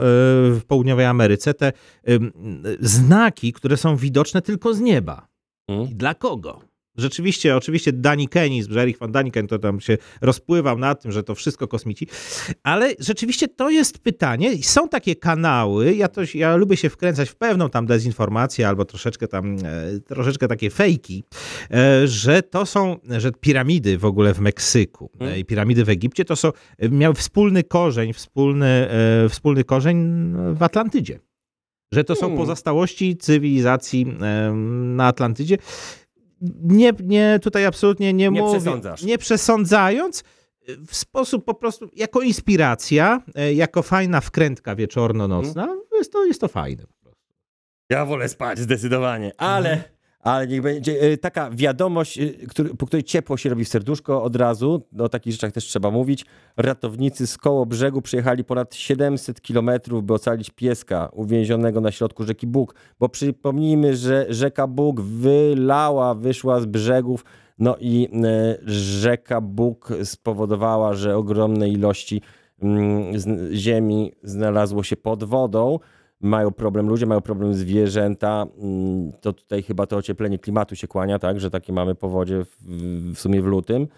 w 0.54 0.60
południowej 0.66 1.06
Ameryce, 1.06 1.54
te 1.54 1.72
ym, 2.08 2.32
znaki, 2.80 3.52
które 3.52 3.76
są 3.76 3.96
widoczne 3.96 4.42
tylko 4.42 4.74
z 4.74 4.80
nieba. 4.80 5.28
Mm. 5.68 5.84
I 5.90 5.94
dla 5.94 6.14
kogo? 6.14 6.60
Rzeczywiście, 7.00 7.56
oczywiście 7.56 7.92
Danny 7.92 8.28
Kennis, 8.28 8.66
Erich 8.76 8.98
van 8.98 9.12
Daniken 9.12 9.46
to 9.46 9.58
tam 9.58 9.80
się 9.80 9.98
rozpływał 10.20 10.78
nad 10.78 11.02
tym, 11.02 11.12
że 11.12 11.22
to 11.22 11.34
wszystko 11.34 11.68
kosmici, 11.68 12.06
ale 12.62 12.94
rzeczywiście 12.98 13.48
to 13.48 13.70
jest 13.70 13.98
pytanie 13.98 14.52
i 14.52 14.62
są 14.62 14.88
takie 14.88 15.16
kanały, 15.16 15.94
ja, 15.94 16.08
to, 16.08 16.20
ja 16.34 16.56
lubię 16.56 16.76
się 16.76 16.90
wkręcać 16.90 17.30
w 17.30 17.34
pewną 17.34 17.70
tam 17.70 17.86
dezinformację 17.86 18.68
albo 18.68 18.84
troszeczkę 18.84 19.28
tam, 19.28 19.56
e, 19.64 20.00
troszeczkę 20.00 20.48
takie 20.48 20.70
fejki, 20.70 21.24
e, 21.70 22.08
że 22.08 22.42
to 22.42 22.66
są, 22.66 22.96
że 23.18 23.32
piramidy 23.32 23.98
w 23.98 24.04
ogóle 24.04 24.34
w 24.34 24.40
Meksyku 24.40 25.10
e, 25.20 25.38
i 25.38 25.44
piramidy 25.44 25.84
w 25.84 25.88
Egipcie 25.88 26.24
to 26.24 26.36
są, 26.36 26.52
miały 26.90 27.14
wspólny 27.14 27.64
korzeń, 27.64 28.12
wspólny, 28.12 28.88
wspólny 29.28 29.64
korzeń 29.64 30.32
w 30.54 30.62
Atlantydzie. 30.62 31.20
Że 31.92 32.04
to 32.04 32.14
są 32.14 32.20
Hmm. 32.20 32.38
pozostałości 32.38 33.16
cywilizacji 33.16 34.06
na 34.96 35.06
Atlantydzie 35.06 35.58
nie, 36.62 36.92
nie 37.04 37.38
tutaj 37.42 37.66
absolutnie 37.66 38.12
nie, 38.12 38.30
Nie 38.30 38.30
mówię, 38.42 38.60
nie 39.02 39.18
przesądzając, 39.18 40.24
w 40.86 40.96
sposób 40.96 41.44
po 41.44 41.54
prostu, 41.54 41.90
jako 41.96 42.20
inspiracja, 42.20 43.22
e, 43.34 43.52
jako 43.54 43.82
fajna 43.82 44.20
wkrętka 44.20 44.74
wieczorno-nocna, 44.76 45.62
Mhm. 45.62 45.80
jest, 45.98 46.12
to, 46.12 46.24
jest 46.24 46.40
to 46.40 46.48
fajne. 46.48 46.84
Ja 47.90 48.04
wolę 48.06 48.28
spać 48.28 48.58
zdecydowanie, 48.58 49.32
ale, 49.38 49.70
Mhm. 49.70 49.90
Ale 50.20 50.46
niech 50.46 50.62
będzie 50.62 51.00
e, 51.00 51.16
taka 51.16 51.50
wiadomość, 51.50 52.18
e, 52.18 52.28
który, 52.28 52.74
po 52.74 52.86
której 52.86 53.04
ciepło 53.04 53.36
się 53.36 53.48
robi 53.48 53.64
w 53.64 53.68
serduszko 53.68 54.22
od 54.22 54.36
razu. 54.36 54.82
O 54.98 55.08
takich 55.08 55.32
rzeczach 55.32 55.52
też 55.52 55.64
trzeba 55.64 55.90
mówić. 55.90 56.24
Ratownicy 56.56 57.26
z 57.26 57.38
koło 57.38 57.66
brzegu 57.66 58.02
przyjechali 58.02 58.44
ponad 58.44 58.74
700 58.74 59.40
kilometrów, 59.40 60.04
by 60.04 60.14
ocalić 60.14 60.50
pieska 60.50 61.08
uwięzionego 61.12 61.80
na 61.80 61.90
środku 61.90 62.24
rzeki 62.24 62.46
Bóg. 62.46 62.74
Bo 63.00 63.08
przypomnijmy, 63.08 63.96
że 63.96 64.26
rzeka 64.28 64.66
Bóg 64.66 65.00
wylała, 65.00 66.14
wyszła 66.14 66.60
z 66.60 66.66
brzegów. 66.66 67.24
No 67.58 67.76
i 67.80 68.08
e, 68.24 68.56
rzeka 68.72 69.40
Bóg 69.40 69.88
spowodowała, 70.04 70.94
że 70.94 71.16
ogromne 71.16 71.68
ilości 71.68 72.22
mm, 72.62 73.12
ziemi 73.52 74.12
znalazło 74.22 74.82
się 74.82 74.96
pod 74.96 75.24
wodą 75.24 75.78
mają 76.20 76.50
problem 76.50 76.88
ludzie, 76.88 77.06
mają 77.06 77.20
problem 77.20 77.54
zwierzęta. 77.54 78.46
Mm, 78.58 79.12
To 79.20 79.32
tutaj 79.32 79.62
chyba 79.62 79.86
to 79.86 79.96
ocieplenie 79.96 80.38
klimatu 80.38 80.76
się 80.76 80.88
kłania, 80.88 81.18
tak, 81.18 81.40
że 81.40 81.50
takie 81.50 81.72
mamy 81.72 81.94
powodzie 81.94 82.44
w, 82.44 82.56
w 83.14 83.18
sumie 83.18 83.42
w 83.42 83.46
lutym, 83.46 83.88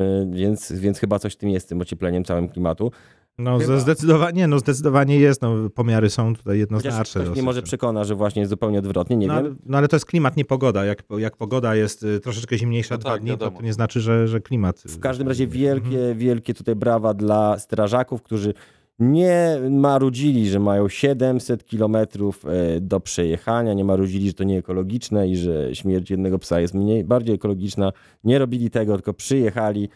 Y, 0.00 0.26
więc, 0.32 0.72
więc 0.72 0.98
chyba 0.98 1.18
coś 1.18 1.32
w 1.32 1.36
tym 1.36 1.50
jest, 1.50 1.68
tym 1.68 1.80
ociepleniem 1.80 2.24
całym 2.24 2.48
klimatu. 2.48 2.90
No, 3.38 3.58
Chyba. 3.58 3.78
zdecydowanie, 3.78 4.46
no 4.46 4.58
zdecydowanie 4.58 5.16
jest, 5.18 5.42
no, 5.42 5.70
pomiary 5.74 6.10
są 6.10 6.36
tutaj 6.36 6.58
jednoznaczne. 6.58 7.20
ktoś 7.22 7.32
mnie 7.34 7.42
może 7.42 7.62
przekona, 7.62 8.04
że 8.04 8.14
właśnie 8.14 8.40
jest 8.40 8.50
zupełnie 8.50 8.78
odwrotnie, 8.78 9.16
nie 9.16 9.26
no, 9.26 9.42
wiem. 9.42 9.58
no 9.66 9.78
ale 9.78 9.88
to 9.88 9.96
jest 9.96 10.06
klimat, 10.06 10.36
nie 10.36 10.44
pogoda. 10.44 10.84
Jak, 10.84 11.02
jak 11.18 11.36
pogoda 11.36 11.74
jest 11.74 12.02
y, 12.02 12.20
troszeczkę 12.20 12.58
zimniejsza 12.58 12.94
No 12.94 12.98
dwa 12.98 13.10
tak, 13.10 13.20
dni, 13.20 13.30
to, 13.30 13.36
wiadomo. 13.36 13.58
to 13.58 13.64
nie 13.64 13.72
znaczy, 13.72 14.00
że, 14.00 14.28
że 14.28 14.40
klimat... 14.40 14.78
W 14.80 14.98
każdym 15.00 15.28
razie 15.28 15.44
Mhm. 15.44 15.60
wielkie, 15.62 16.14
wielkie 16.14 16.54
tutaj 16.54 16.76
brawa 16.76 17.14
dla 17.14 17.58
strażaków, 17.58 18.22
którzy 18.22 18.54
nie 19.00 19.58
marudzili, 19.70 20.48
że 20.48 20.58
mają 20.60 20.88
700 20.88 21.64
kilometrów 21.64 22.44
e, 22.46 22.80
do 22.80 23.00
przejechania, 23.00 23.74
nie 23.74 23.84
marudzili, 23.84 24.26
że 24.26 24.32
to 24.32 24.44
nie 24.44 24.58
ekologiczne 24.58 25.28
i 25.28 25.36
że 25.36 25.74
śmierć 25.74 26.10
jednego 26.10 26.38
psa 26.38 26.60
jest 26.60 26.74
mniej, 26.74 27.04
bardziej 27.04 27.34
ekologiczna. 27.34 27.92
Nie 28.24 28.38
robili 28.38 28.70
tego, 28.70 28.94
tylko 28.94 29.14
przyjechali, 29.14 29.88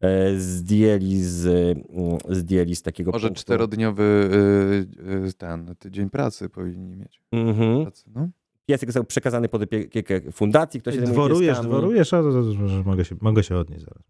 e, 0.00 0.38
zdjęli 0.38 1.16
z, 1.16 1.46
mm, 1.46 2.18
zdjęli 2.28 2.76
z 2.76 2.82
takiego 2.82 3.10
Może 3.10 3.28
punktu. 3.28 3.42
czterodniowy 3.42 4.30
y, 5.02 5.26
y, 5.28 5.32
ten 5.32 5.74
tydzień 5.78 6.10
pracy 6.10 6.48
powinni 6.48 6.96
mieć. 6.96 7.20
Mhm. 7.32 7.82
Pracy, 7.82 8.04
no. 8.14 8.28
Piesek 8.66 8.88
został 8.88 9.04
przekazany 9.04 9.48
pod 9.48 9.62
opiekę 9.62 10.20
fundacji, 10.32 10.80
ktoś 10.80 10.96
Dworujesz, 10.96 11.60
dworujesz, 11.60 12.14
a, 12.14 12.22
to, 12.22 12.32
to, 12.32 12.42
to, 12.42 12.82
mogę, 12.84 13.04
się, 13.04 13.16
mogę 13.20 13.42
się 13.42 13.56
odnieść 13.56 13.84
zaraz. 13.84 14.02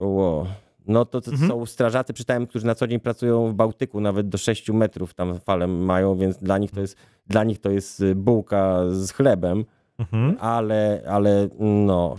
Ło. 0.00 0.46
No 0.88 1.04
to, 1.04 1.20
to 1.20 1.30
Mhm. 1.30 1.50
są 1.50 1.66
strażacy, 1.66 2.12
czytałem, 2.14 2.46
którzy 2.46 2.66
na 2.66 2.74
co 2.74 2.86
dzień 2.86 3.00
pracują 3.00 3.48
w 3.48 3.54
Bałtyku, 3.54 4.00
nawet 4.00 4.28
do 4.28 4.38
6 4.38 4.70
metrów 4.70 5.14
tam 5.14 5.38
falę 5.40 5.66
mają, 5.66 6.16
więc 6.18 6.38
dla 6.38 6.58
nich 6.58 6.70
to 6.70 6.80
jest, 6.80 6.96
dla 7.26 7.44
nich 7.44 7.58
to 7.60 7.70
jest 7.70 8.00
y, 8.00 8.14
bułka 8.14 8.78
z 8.90 9.10
chlebem, 9.12 9.64
Mhm. 9.98 10.36
ale, 10.40 11.02
ale 11.08 11.48
no, 11.58 12.16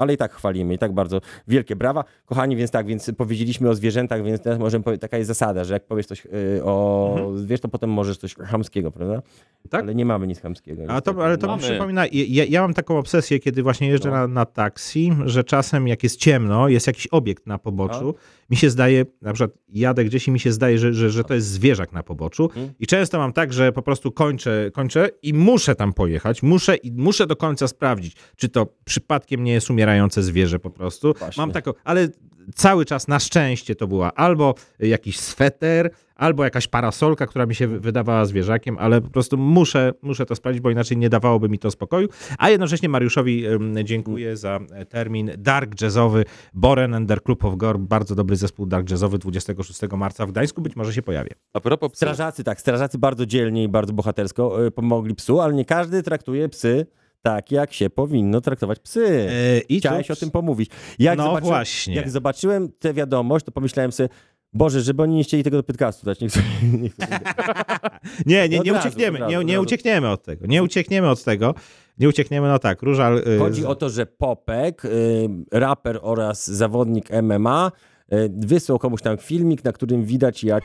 Ale 0.00 0.12
i 0.12 0.16
tak 0.16 0.32
chwalimy, 0.32 0.74
i 0.74 0.78
tak 0.78 0.92
bardzo 0.92 1.20
wielkie 1.48 1.76
brawa. 1.76 2.04
Kochani, 2.26 2.56
więc 2.56 2.70
tak, 2.70 2.86
więc 2.86 3.10
powiedzieliśmy 3.16 3.68
o 3.68 3.74
zwierzętach, 3.74 4.24
więc 4.24 4.40
teraz 4.42 4.58
możemy 4.58 4.84
powiedzieć, 4.84 5.00
taka 5.02 5.16
jest 5.18 5.28
zasada, 5.28 5.64
że 5.64 5.74
jak 5.74 5.84
powiesz 5.84 6.06
coś 6.06 6.26
y, 6.26 6.64
o 6.64 7.16
zwierz, 7.34 7.60
to 7.60 7.68
potem 7.68 7.90
możesz 7.90 8.16
coś 8.18 8.34
chamskiego, 8.34 8.90
prawda? 8.90 9.22
Tak. 9.70 9.82
Ale 9.82 9.94
nie 9.94 10.04
mamy 10.04 10.26
nic 10.26 10.40
chamskiego. 10.40 10.82
A 10.88 11.00
to, 11.00 11.24
ale 11.24 11.38
to 11.38 11.46
mi 11.46 11.50
Mamy. 11.50 11.62
przypomina, 11.62 12.04
ja, 12.12 12.44
ja 12.48 12.60
mam 12.62 12.74
taką 12.74 12.98
obsesję, 12.98 13.38
kiedy 13.40 13.62
właśnie 13.62 13.88
jeżdżę 13.88 14.10
No. 14.10 14.16
na, 14.16 14.26
na 14.28 14.44
taksi, 14.46 15.12
że 15.24 15.44
czasem 15.44 15.88
jak 15.88 16.02
jest 16.02 16.16
ciemno, 16.16 16.68
jest 16.68 16.86
jakiś 16.86 17.06
obiekt 17.06 17.46
na 17.46 17.58
poboczu, 17.58 18.14
mi 18.50 18.56
się 18.56 18.70
zdaje, 18.70 19.04
na 19.22 19.32
przykład 19.32 19.58
jadę 19.68 20.04
gdzieś 20.04 20.28
i 20.28 20.30
mi 20.30 20.40
się 20.40 20.52
zdaje, 20.52 20.78
że, 20.78 20.94
że, 20.94 21.10
że 21.10 21.24
to 21.24 21.34
jest 21.34 21.46
zwierzak 21.46 21.92
na 21.92 22.02
poboczu 22.02 22.42
Mhm. 22.44 22.70
i 22.80 22.86
często 22.86 23.18
mam 23.18 23.32
tak, 23.32 23.52
że 23.52 23.72
po 23.72 23.82
prostu 23.82 24.12
kończę, 24.12 24.70
kończę 24.74 25.10
i 25.22 25.34
muszę 25.34 25.74
tam 25.74 25.92
pojechać, 25.92 26.42
muszę 26.42 26.76
i 26.76 26.92
muszę 26.92 27.26
do 27.26 27.36
końca 27.36 27.68
sprawdzić, 27.68 28.16
czy 28.36 28.48
to 28.48 28.66
przypadkiem 28.84 29.44
nie 29.44 29.52
jest 29.52 29.70
umierające 29.70 30.22
zwierzę 30.22 30.58
po 30.58 30.70
prostu. 30.70 31.14
Właśnie. 31.18 31.40
Mam 31.40 31.52
taką, 31.52 31.72
ale 31.84 32.08
cały 32.54 32.84
czas 32.84 33.08
na 33.08 33.20
szczęście 33.20 33.74
to 33.74 33.86
była 33.86 34.14
albo 34.14 34.54
jakiś 34.78 35.18
sweter, 35.18 35.90
albo 36.20 36.44
jakaś 36.44 36.68
parasolka, 36.68 37.26
która 37.26 37.46
mi 37.46 37.54
się 37.54 37.66
wy- 37.68 37.80
wydawała 37.80 38.24
zwierzakiem, 38.24 38.76
ale 38.78 39.00
po 39.00 39.10
prostu 39.10 39.36
muszę, 39.38 39.92
muszę 40.02 40.26
to 40.26 40.34
sprawdzić, 40.36 40.62
bo 40.62 40.70
inaczej 40.70 40.96
nie 40.96 41.08
dawałoby 41.08 41.48
mi 41.48 41.58
to 41.58 41.70
spokoju. 41.70 42.08
A 42.38 42.50
jednocześnie 42.50 42.88
Mariuszowi 42.88 43.44
dziękuję 43.84 44.36
za 44.36 44.60
e, 44.72 44.86
termin 44.86 45.30
dark 45.38 45.80
jazzowy 45.82 46.24
Boren 46.54 46.94
and 46.94 47.08
der 47.08 47.22
Club 47.22 47.44
of 47.44 47.56
Gore. 47.56 47.78
Bardzo 47.78 48.14
dobry 48.14 48.36
zespół 48.36 48.66
dark 48.66 48.90
jazzowy 48.90 49.18
26 49.18 49.80
marca 49.96 50.26
w 50.26 50.30
Gdańsku. 50.32 50.62
Być 50.62 50.76
może 50.76 50.94
się 50.94 51.02
pojawię. 51.02 51.30
A 51.52 51.60
propos 51.60 51.90
Strażacy, 51.94 52.44
tak, 52.44 52.60
strażacy 52.60 52.98
bardzo 52.98 53.26
dzielnie 53.26 53.64
i 53.64 53.68
bardzo 53.68 53.92
bohatersko 53.92 54.66
y, 54.66 54.70
pomogli 54.70 55.14
psu, 55.14 55.40
ale 55.40 55.54
nie 55.54 55.64
każdy 55.64 56.02
traktuje 56.02 56.48
psy 56.48 56.86
tak, 57.22 57.52
jak 57.52 57.72
się 57.72 57.90
powinno 57.90 58.40
traktować 58.40 58.78
psy. 58.78 59.28
E, 59.30 59.58
I 59.58 59.78
Chciałeś 59.78 60.06
tu- 60.06 60.12
o 60.12 60.16
tym 60.16 60.30
pomówić. 60.30 60.70
Jak 60.98 61.18
No 61.18 61.36
właśnie. 61.40 61.94
Jak 61.94 62.10
zobaczyłem 62.10 62.68
tę 62.78 62.94
wiadomość, 62.94 63.44
to 63.44 63.52
pomyślałem 63.52 63.92
sobie, 63.92 64.08
Boże, 64.52 64.80
żeby 64.80 65.02
oni 65.02 65.14
nie 65.14 65.24
chcieli 65.24 65.44
tego 65.44 65.56
do 65.56 65.62
podcastu 65.62 66.06
dać. 66.06 66.20
Niech 66.20 66.32
sobie, 66.32 66.46
niech 66.82 66.94
sobie... 66.94 67.18
Nie, 68.26 68.48
nie, 68.48 68.58
Od 68.58 68.66
nie 68.66 68.72
razu, 68.72 68.88
uciekniemy, 68.88 69.18
razu, 69.18 69.30
nie, 69.30 69.44
nie 69.44 69.60
uciekniemy 69.60 70.08
od 70.08 70.22
tego. 70.22 70.46
Nie 70.46 70.62
uciekniemy 70.62 71.08
od 71.08 71.24
tego. 71.24 71.54
Nie 71.98 72.08
uciekniemy, 72.08 72.48
no 72.48 72.58
tak, 72.58 72.82
Różal... 72.82 73.18
y, 73.18 73.38
Chodzi 73.38 73.66
o 73.66 73.74
to, 73.74 73.90
że 73.90 74.06
Popek, 74.06 74.84
y, 74.84 75.28
raper 75.52 75.98
oraz 76.02 76.50
zawodnik 76.50 77.08
MMA, 77.22 77.72
y, 78.12 78.30
wysłał 78.36 78.78
komuś 78.78 79.02
tam 79.02 79.18
filmik, 79.18 79.64
na 79.64 79.72
którym 79.72 80.04
widać 80.04 80.44
jak 80.44 80.64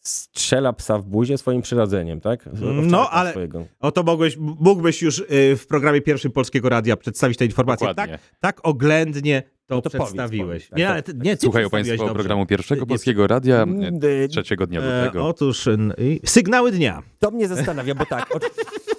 strzela 0.00 0.72
psa 0.72 0.98
w 0.98 1.04
buzie 1.06 1.38
swoim 1.38 1.62
przyrodzeniem, 1.62 2.20
tak? 2.20 2.48
No, 2.60 2.70
Owczarka 2.80 3.10
ale- 3.10 3.30
Swojego. 3.30 3.64
O 3.80 3.92
to 3.92 4.02
mogłeś, 4.02 4.36
mógłbyś 4.36 5.02
już 5.02 5.18
y, 5.18 5.56
w 5.56 5.66
programie 5.68 6.00
pierwszym 6.00 6.32
Polskiego 6.32 6.68
Radia 6.68 6.96
przedstawić 6.96 7.38
tę 7.38 7.44
informację. 7.44 7.86
Tak, 7.86 7.96
Dokładnie. 7.96 8.18
tak 8.40 8.60
oględnie 8.62 9.42
to, 9.66 9.74
No 9.74 9.82
to 9.82 9.90
powiedz, 9.90 10.06
przedstawiłeś. 10.06 10.66
powiedz, 10.68 10.78
nie, 10.78 10.84
tak, 10.84 10.92
ale 10.92 11.02
tak, 11.02 11.16
nie, 11.24 11.36
ty 11.36 11.42
Słuchają 11.46 11.70
Państwo 11.70 11.96
dobrze. 11.96 12.14
programu 12.14 12.46
pierwszego 12.46 12.80
Nie- 12.80 12.86
Polskiego 12.86 13.26
Radia 13.26 13.62
Mm, 13.62 14.00
e, 14.04 14.06
y, 14.24 14.28
trzeciego 14.28 14.66
dnia 14.66 14.80
E, 14.80 15.04
lutego. 15.04 15.26
otóż 15.26 15.66
n- 15.66 15.94
i- 15.98 16.20
sygnały 16.24 16.72
dnia. 16.72 17.02
To 17.18 17.30
mnie 17.30 17.48
zastanawia, 17.48 17.94
bo 17.94 18.06
tak, 18.06 18.36
o, 18.36 18.38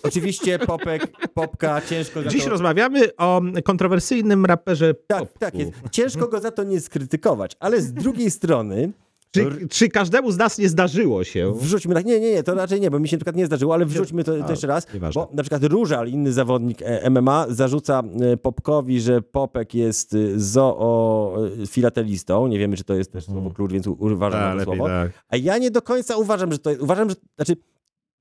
oczywiście 0.03 0.59
Popek, 0.59 1.07
Popka, 1.33 1.81
ciężko 1.81 2.23
Dziś 2.23 2.43
to... 2.43 2.49
rozmawiamy 2.49 3.15
o 3.17 3.41
kontrowersyjnym 3.63 4.45
raperze 4.45 4.93
Tak, 4.93 5.19
Popku. 5.19 5.39
tak 5.39 5.55
jest. 5.55 5.71
Ciężko 5.91 6.27
go 6.27 6.39
za 6.39 6.51
to 6.51 6.63
nie 6.63 6.79
skrytykować, 6.79 7.55
ale 7.59 7.81
z 7.81 7.93
drugiej 7.93 8.31
strony 8.31 8.91
Czy, 9.31 9.67
czy 9.67 9.89
każdemu 9.89 10.31
z 10.31 10.37
nas 10.37 10.57
nie 10.57 10.69
zdarzyło 10.69 11.23
się? 11.23 11.53
wrzućmy 11.55 11.93
tak, 11.93 12.05
nie, 12.05 12.19
nie, 12.19 12.31
nie, 12.31 12.43
to 12.43 12.55
raczej 12.55 12.81
nie, 12.81 12.91
bo 12.91 12.99
mi 12.99 13.07
się 13.07 13.15
na 13.15 13.19
przykład 13.19 13.35
nie 13.35 13.45
zdarzyło, 13.45 13.73
ale 13.73 13.85
wrzućmy 13.85 14.23
to, 14.23 14.43
to 14.43 14.51
jeszcze 14.51 14.67
raz, 14.67 14.93
nieważne. 14.93 15.21
bo 15.21 15.29
na 15.33 15.43
przykład 15.43 15.63
Różal, 15.63 16.07
inny 16.07 16.33
zawodnik 16.33 16.81
e, 16.81 17.09
MMA, 17.09 17.45
zarzuca 17.49 18.03
e, 18.21 18.37
Popkowi, 18.37 19.01
że 19.01 19.21
Popek 19.21 19.75
jest 19.75 20.13
e, 20.13 20.17
zoofilatelistą, 20.39 22.47
nie 22.47 22.59
wiemy, 22.59 22.77
czy 22.77 22.83
to 22.83 22.93
jest 22.93 23.11
też 23.11 23.25
słowo 23.25 23.51
klucz, 23.51 23.71
więc 23.71 23.87
uważam 23.87 24.57
na 24.57 24.63
to 24.63 24.63
słowo, 24.63 24.87
tak. 24.87 25.11
a 25.27 25.37
ja 25.37 25.57
nie 25.57 25.71
do 25.71 25.81
końca 25.81 26.17
uważam, 26.17 26.51
że 26.51 26.59
to 26.59 26.69
jest, 26.69 26.81
uważam, 26.81 27.09
że, 27.09 27.15
znaczy, 27.35 27.55
to 27.55 27.61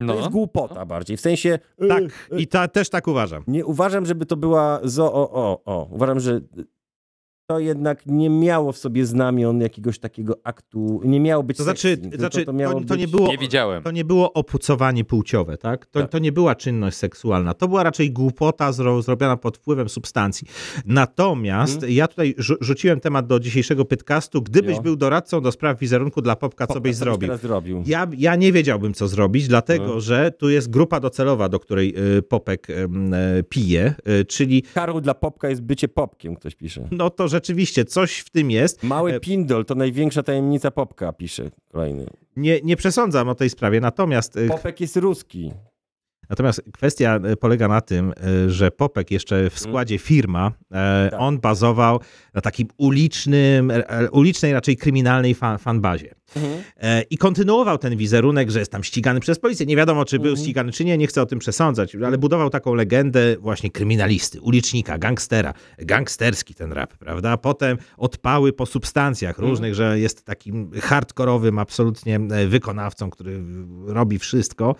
No. 0.07 0.15
jest 0.15 0.29
głupota 0.29 0.87
bardziej, 0.87 1.17
w 1.17 1.21
sensie... 1.21 1.59
Tak, 1.89 2.03
e, 2.33 2.41
i 2.41 2.47
ta, 2.47 2.69
też 2.69 2.89
tak 2.89 3.09
uważam. 3.09 3.43
Nie 3.47 3.67
uważam, 3.67 4.07
żeby 4.07 4.27
to 4.27 4.37
była 4.37 4.81
zo 4.85 5.13
o, 5.13 5.31
o, 5.31 5.61
o. 5.65 5.89
Uważam, 5.91 6.21
że 6.21 6.41
to 7.51 7.59
jednak 7.59 8.07
nie 8.07 8.31
miało 8.31 8.73
w 8.73 8.79
sobie 8.79 9.07
znamion 9.07 9.61
jakiegoś 9.61 9.99
takiego 9.99 10.37
aktu, 10.45 11.01
nie 11.05 11.21
miało 11.21 11.43
być 11.43 11.57
To 11.57 11.63
znaczy, 11.65 11.81
sexy, 11.89 12.03
tylko 12.03 12.19
znaczy 12.19 12.45
to, 12.45 12.53
miało 12.53 12.81
to, 12.81 12.87
to 12.87 12.97
nie 12.97 13.09
było... 13.09 13.29
Nie 13.29 13.39
widziałem. 13.39 13.83
To 13.83 13.91
nie 13.91 14.05
było 14.05 14.33
opucowanie 14.33 15.05
płciowe, 15.05 15.59
tak? 15.59 15.87
To, 15.87 16.01
Tak. 16.01 16.11
to 16.11 16.19
nie 16.19 16.33
była 16.33 16.55
czynność 16.55 16.97
seksualna. 16.97 17.55
To 17.55 17.69
była 17.69 17.83
raczej 17.83 18.11
głupota 18.13 18.73
zro, 18.73 19.03
zrobiona 19.03 19.37
pod 19.37 19.57
wpływem 19.59 19.89
substancji. 19.89 20.49
Natomiast 20.87 21.75
Mhm. 21.75 21.93
ja 21.93 22.09
tutaj 22.09 22.35
rzu- 22.39 22.57
rzuciłem 22.61 23.01
temat 23.01 23.27
do 23.27 23.41
dzisiejszego 23.41 23.85
podcastu. 23.85 24.43
Gdybyś 24.43 24.77
Jo. 24.77 24.83
był 24.83 24.97
doradcą 24.97 25.41
do 25.41 25.53
spraw 25.53 25.79
wizerunku 25.79 26.23
dla 26.23 26.37
Popka, 26.37 26.67
co 26.67 26.69
Popka, 26.75 26.81
byś 26.81 26.93
co 26.97 26.99
zrobił? 26.99 27.29
teraz 27.29 27.41
zrobił? 27.41 27.83
Ja, 27.87 28.07
ja 28.19 28.37
nie 28.37 28.53
wiedziałbym, 28.53 28.95
co 28.95 29.09
zrobić, 29.09 29.49
dlatego 29.49 29.85
Mhm. 29.85 30.01
że 30.01 30.31
tu 30.39 30.51
jest 30.51 30.71
grupa 30.71 31.01
docelowa, 31.01 31.49
do 31.49 31.61
której 31.61 31.95
y, 32.19 32.23
Popek 32.23 32.71
e, 32.71 32.75
pije, 33.49 33.95
y, 34.21 34.25
czyli 34.25 34.63
Karą 34.63 35.01
dla 35.01 35.15
Popka 35.15 35.49
jest 35.49 35.63
bycie 35.63 35.89
Popkiem, 35.89 36.37
ktoś 36.37 36.55
pisze. 36.55 36.89
no 36.91 37.11
to 37.11 37.29
rzeczywiście 37.39 37.85
coś 37.85 38.19
w 38.19 38.31
tym 38.31 38.51
jest. 38.51 38.83
Mały 38.83 39.15
E, 39.15 39.21
pindol 39.21 39.65
to 39.65 39.75
największa 39.75 40.23
tajemnica 40.23 40.71
Popka, 40.71 41.13
pisze 41.13 41.51
kolejny. 41.73 42.07
Nie, 42.37 42.61
nie 42.61 42.77
przesądzam 42.77 43.29
o 43.29 43.35
tej 43.35 43.51
sprawie, 43.51 43.81
natomiast 43.81 44.37
y, 44.37 44.49
Popek 44.49 44.81
jest 44.81 44.97
ruski. 44.97 45.53
Natomiast 46.31 46.63
kwestia 46.73 47.21
e, 47.25 47.37
polega 47.37 47.69
na 47.69 47.81
tym, 47.81 48.13
e, 48.47 48.51
że 48.51 48.71
Popek 48.71 49.11
jeszcze 49.11 49.51
w 49.51 49.59
składzie 49.59 49.99
firma, 49.99 50.53
e. 50.68 50.68
on 51.19 51.39
bazował 51.41 52.01
na 52.35 52.41
takim 52.41 52.69
ulicznym, 52.77 53.71
e, 53.71 54.11
ulicznej 54.11 54.53
raczej 54.53 54.77
kryminalnej 54.77 55.35
fan, 55.35 55.59
fanbazie. 55.59 56.15
E, 56.77 57.03
I 57.03 57.19
kontynuował 57.19 57.79
ten 57.79 57.97
wizerunek, 57.97 58.51
że 58.51 58.59
jest 58.59 58.73
tam 58.73 58.85
ścigany 58.85 59.21
przez 59.21 59.39
policję. 59.39 59.67
Nie 59.67 59.77
wiadomo, 59.77 60.05
czy 60.05 60.19
był 60.19 60.31
Mhm. 60.31 60.45
ścigany, 60.45 60.73
czy 60.73 60.85
nie, 60.85 60.99
nie 60.99 61.07
chcę 61.07 61.23
o 61.23 61.27
tym 61.27 61.39
przesądzać, 61.39 61.95
ale 61.95 62.19
budował 62.19 62.51
taką 62.51 62.75
legendę 62.75 63.37
właśnie 63.41 63.71
kryminalisty, 63.71 64.41
ulicznika, 64.41 64.99
gangstera. 64.99 65.55
Gangsterski 65.79 66.55
ten 66.55 66.73
rap, 66.73 66.97
prawda? 66.97 67.37
Potem 67.37 67.79
odpały 67.97 68.53
po 68.53 68.67
substancjach 68.67 69.31
Mhm. 69.37 69.49
różnych, 69.51 69.75
że 69.75 69.99
jest 69.99 70.25
takim 70.25 70.71
hardkorowym 70.81 71.59
absolutnie 71.59 72.17
e, 72.17 72.47
wykonawcą, 72.47 73.11
który 73.11 73.41
robi 73.87 74.19
wszystko. 74.19 74.75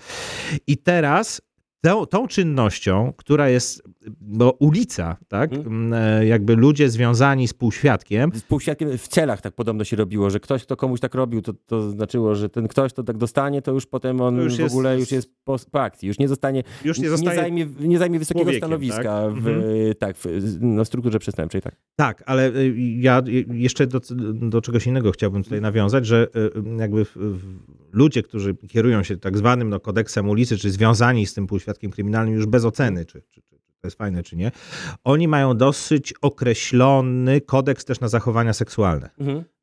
I 0.67 0.77
teraz 0.77 1.43
tą, 1.81 2.07
tą 2.07 2.29
czynnością, 2.29 3.13
która 3.17 3.49
jest, 3.49 3.83
bo 4.21 4.51
ulica, 4.53 5.17
tak, 5.29 5.53
m, 5.53 5.93
e, 5.93 6.27
jakby 6.27 6.57
ludzie 6.57 6.91
związani 6.91 7.49
z 7.49 7.55
półświadkiem, 7.55 8.31
Z 8.35 8.43
półświadkiem 8.43 8.99
w 8.99 9.09
celach 9.09 9.41
tak 9.41 9.55
podobno 9.55 9.85
się 9.85 9.97
robiło, 9.97 10.31
że 10.31 10.41
ktoś, 10.41 10.63
kto 10.63 10.77
komuś 10.77 11.01
tak 11.01 11.15
robił, 11.15 11.43
to, 11.43 11.53
to 11.67 11.91
znaczyło, 11.91 12.35
że 12.35 12.49
ten 12.49 12.69
ktoś, 12.69 12.93
to 12.93 13.03
tak 13.03 13.17
dostanie, 13.17 13.63
to 13.63 13.73
już 13.73 13.87
potem 13.87 14.21
on 14.21 14.37
już 14.37 14.57
w 14.57 14.59
jest- 14.59 14.75
ogóle 14.75 14.99
już 14.99 15.13
jest 15.13 15.31
po, 15.45 15.57
po 15.71 15.83
akcji, 15.83 16.09
już 16.09 16.19
nie 16.19 16.29
zostanie, 16.29 16.63
już 16.85 16.99
nie 16.99 17.09
zostaje... 17.09 17.37
nie 17.37 17.43
zajmie, 17.43 17.67
nie 17.81 17.99
zajmie 17.99 18.19
wysokiego 18.19 18.53
stanowiska 18.53 19.03
tak? 19.03 19.33
w, 19.35 19.37
Mhm. 19.49 19.63
tak, 19.99 20.17
w, 20.17 20.25
no, 20.61 20.85
strukturze 20.85 21.19
przestępczej. 21.19 21.63
Tak. 21.63 21.77
Tak, 21.97 22.23
ale 22.27 22.49
y, 22.57 22.75
ja 22.79 23.23
y, 23.29 23.45
jeszcze 23.51 23.87
do, 23.87 24.01
do 24.35 24.61
czegoś 24.61 24.87
innego 24.87 25.11
chciałbym 25.13 25.43
tutaj 25.45 25.61
nawiązać, 25.61 26.07
że 26.07 26.29
jakby 26.79 27.05
w- 27.05 27.17
w- 27.17 27.59
ludzie, 27.93 28.23
którzy 28.23 28.55
kierują 28.69 29.03
się 29.03 29.17
tak 29.17 29.39
zwanym 29.39 29.69
no, 29.71 29.81
kodeksem 29.81 30.29
ulicy, 30.29 30.57
czy 30.59 30.71
związani 30.71 31.27
z 31.27 31.35
tym 31.35 31.47
półświadkiem 31.47 31.91
kryminalnym 31.91 32.35
już 32.35 32.47
bez 32.47 32.65
oceny, 32.65 33.05
czy, 33.07 33.23
czy, 33.31 33.41
czy 33.43 33.58
to 33.81 33.87
jest 33.87 33.99
fajne, 33.99 34.23
czy 34.23 34.37
nie, 34.37 34.51
oni 35.05 35.29
mają 35.29 35.57
dosyć 35.57 36.15
określony 36.23 37.41
kodeks 37.41 37.85
też 37.85 38.01
na 38.01 38.09
zachowania 38.09 38.53
seksualne. 38.53 39.11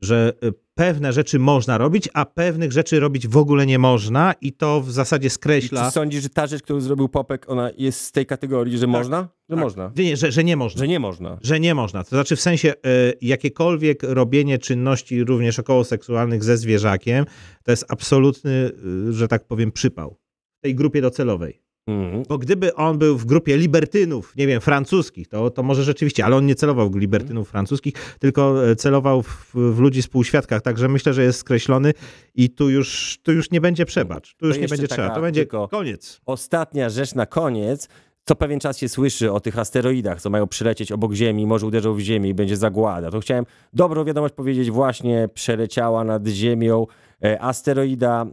Że 0.01 0.33
y, 0.43 0.53
pewne 0.75 1.13
rzeczy 1.13 1.39
można 1.39 1.77
robić, 1.77 2.09
a 2.13 2.25
pewnych 2.25 2.71
rzeczy 2.71 2.99
robić 2.99 3.27
w 3.27 3.37
ogóle 3.37 3.65
nie 3.65 3.79
można 3.79 4.33
i 4.41 4.53
to 4.53 4.81
w 4.81 4.91
zasadzie 4.91 5.27
I 5.27 5.29
skreśla... 5.29 5.85
czy 5.85 5.91
sądzisz, 5.91 6.23
że 6.23 6.29
ta 6.29 6.47
rzecz, 6.47 6.63
którą 6.63 6.81
zrobił 6.81 7.09
Popek, 7.09 7.49
ona 7.49 7.71
jest 7.77 8.01
z 8.01 8.11
tej 8.11 8.25
kategorii, 8.25 8.77
że 8.77 8.87
można? 8.87 9.27
Że 9.49 9.55
tak. 9.55 9.63
można. 9.63 9.91
Nie, 9.97 10.17
że, 10.17 10.31
że 10.31 10.43
nie 10.43 10.57
można. 10.57 10.79
Że 10.79 10.87
nie 10.87 10.99
można. 10.99 11.37
Że 11.41 11.59
nie 11.59 11.75
można. 11.75 12.03
To 12.03 12.09
znaczy 12.09 12.35
w 12.35 12.41
sensie 12.41 12.73
y, 12.73 13.13
jakiekolwiek 13.21 14.03
robienie 14.03 14.57
czynności 14.57 15.23
również 15.23 15.59
około 15.59 15.83
seksualnych 15.83 16.43
ze 16.43 16.57
zwierzakiem, 16.57 17.25
to 17.63 17.71
jest 17.71 17.85
absolutny, 17.87 18.71
y, 19.09 19.13
że 19.13 19.27
tak 19.27 19.47
powiem, 19.47 19.71
przypał 19.71 20.17
w 20.57 20.61
tej 20.61 20.75
grupie 20.75 21.01
docelowej. 21.01 21.64
Mhm. 21.87 22.23
Bo 22.29 22.37
gdyby 22.37 22.75
on 22.75 22.97
był 22.97 23.17
w 23.17 23.25
grupie 23.25 23.57
libertynów, 23.57 24.35
nie 24.35 24.47
wiem, 24.47 24.61
francuskich, 24.61 25.27
to, 25.27 25.49
to 25.49 25.63
może 25.63 25.83
rzeczywiście, 25.83 26.25
ale 26.25 26.35
on 26.35 26.45
nie 26.45 26.55
celował 26.55 26.89
w 26.89 26.95
libertynów 26.95 27.49
francuskich, 27.49 27.93
tylko 28.19 28.69
e, 28.69 28.75
celował 28.75 29.21
w, 29.21 29.51
w 29.53 29.79
ludzi 29.79 30.01
z 30.01 30.07
półświadkach, 30.07 30.61
także 30.61 30.87
myślę, 30.87 31.13
że 31.13 31.23
jest 31.23 31.39
skreślony 31.39 31.93
i 32.35 32.49
tu 32.49 32.69
już, 32.69 33.17
tu 33.23 33.31
już 33.31 33.51
nie 33.51 33.61
będzie 33.61 33.85
przebacz. 33.85 34.35
Tu 34.35 34.47
już 34.47 34.57
nie 34.57 34.67
będzie 34.67 34.87
trzeba. 34.87 35.15
To 35.15 35.21
będzie 35.21 35.45
koniec. 35.45 36.21
Ostatnia 36.25 36.89
rzecz 36.89 37.15
na 37.15 37.25
koniec. 37.25 37.89
Co 38.27 38.35
pewien 38.35 38.59
czas 38.59 38.77
się 38.77 38.89
słyszy 38.89 39.31
o 39.31 39.39
tych 39.39 39.59
asteroidach, 39.59 40.21
co 40.21 40.29
mają 40.29 40.47
przylecieć 40.47 40.91
obok 40.91 41.13
Ziemi, 41.13 41.47
może 41.47 41.67
uderzą 41.67 41.93
w 41.93 41.99
Ziemię 41.99 42.29
i 42.29 42.33
będzie 42.33 42.57
zagłada. 42.57 43.11
To 43.11 43.19
chciałem 43.19 43.45
dobrą 43.73 44.03
wiadomość 44.03 44.33
powiedzieć. 44.33 44.71
Właśnie 44.71 45.29
przeleciała 45.33 46.03
nad 46.03 46.27
Ziemią 46.27 46.85
e, 47.23 47.41
asteroida. 47.41 48.25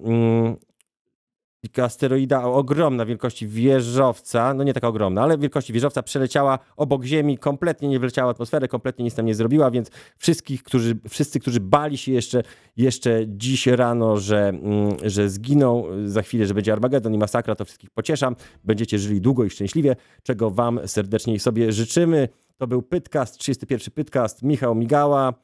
Asteroida 1.82 2.44
o 2.44 2.54
ogromna 2.54 3.06
wielkości 3.06 3.46
wieżowca, 3.48 4.54
no 4.54 4.64
nie 4.64 4.74
taka 4.74 4.88
ogromna, 4.88 5.22
ale 5.22 5.38
wielkości 5.38 5.72
wieżowca 5.72 6.02
przeleciała 6.02 6.58
obok 6.76 7.04
Ziemi, 7.04 7.38
kompletnie 7.38 7.88
nie 7.88 7.98
wleciała 7.98 8.30
atmosferę, 8.30 8.68
kompletnie 8.68 9.04
nic 9.04 9.14
tam 9.14 9.26
nie 9.26 9.34
zrobiła, 9.34 9.70
więc 9.70 9.90
wszystkich, 10.16 10.62
którzy, 10.62 10.98
wszyscy, 11.08 11.40
którzy 11.40 11.60
bali 11.60 11.98
się 11.98 12.12
jeszcze, 12.12 12.42
jeszcze 12.76 13.20
dziś 13.26 13.66
rano, 13.66 14.16
że, 14.16 14.48
mm, 14.48 14.96
że 15.04 15.30
zginą 15.30 15.84
za 16.04 16.22
chwilę, 16.22 16.46
że 16.46 16.54
będzie 16.54 16.72
Armagedon 16.72 17.14
i 17.14 17.18
masakra, 17.18 17.54
to 17.54 17.64
wszystkich 17.64 17.90
pocieszam. 17.90 18.36
Będziecie 18.64 18.98
żyli 18.98 19.20
długo 19.20 19.44
i 19.44 19.50
szczęśliwie, 19.50 19.96
czego 20.22 20.50
wam 20.50 20.80
serdecznie 20.86 21.40
sobie 21.40 21.72
życzymy. 21.72 22.28
To 22.56 22.66
był 22.66 22.82
Pytcast, 22.82 23.38
31 23.38 23.94
Pytcast, 23.94 24.42
Michał 24.42 24.74
Migała, 24.74 25.34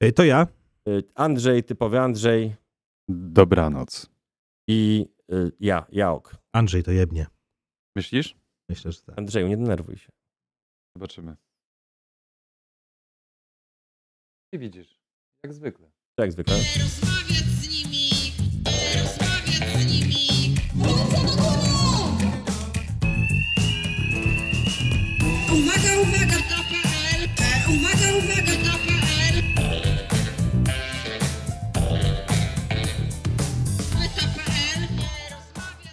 E, 0.00 0.12
To 0.12 0.24
ja. 0.24 0.46
y, 0.88 1.02
Andrzej, 1.14 1.64
typowy 1.64 2.00
Andrzej 2.00 2.54
Dobranoc. 3.08 4.06
i 4.68 5.06
y, 5.32 5.52
ja, 5.60 5.86
Jaok. 5.92 6.36
Andrzej 6.52 6.82
to 6.82 6.90
jebnie. 6.90 7.26
Myślisz? 7.96 8.36
Myślę, 8.68 8.92
że 8.92 9.02
tak. 9.02 9.18
Andrzeju, 9.18 9.48
nie 9.48 9.56
denerwuj 9.56 9.96
się. 9.96 10.12
Zobaczymy. 10.96 11.36
I 14.52 14.58
widzisz, 14.58 15.00
jak 15.44 15.54
zwykle. 15.54 15.90
Jak 16.18 16.32
zwykle. 16.32 16.54
rozmawiać 16.54 17.44
z 17.44 17.68
nimi, 17.68 18.32
rozmawiać 18.94 19.82
z 19.82 19.86
nimi. 19.92 21.05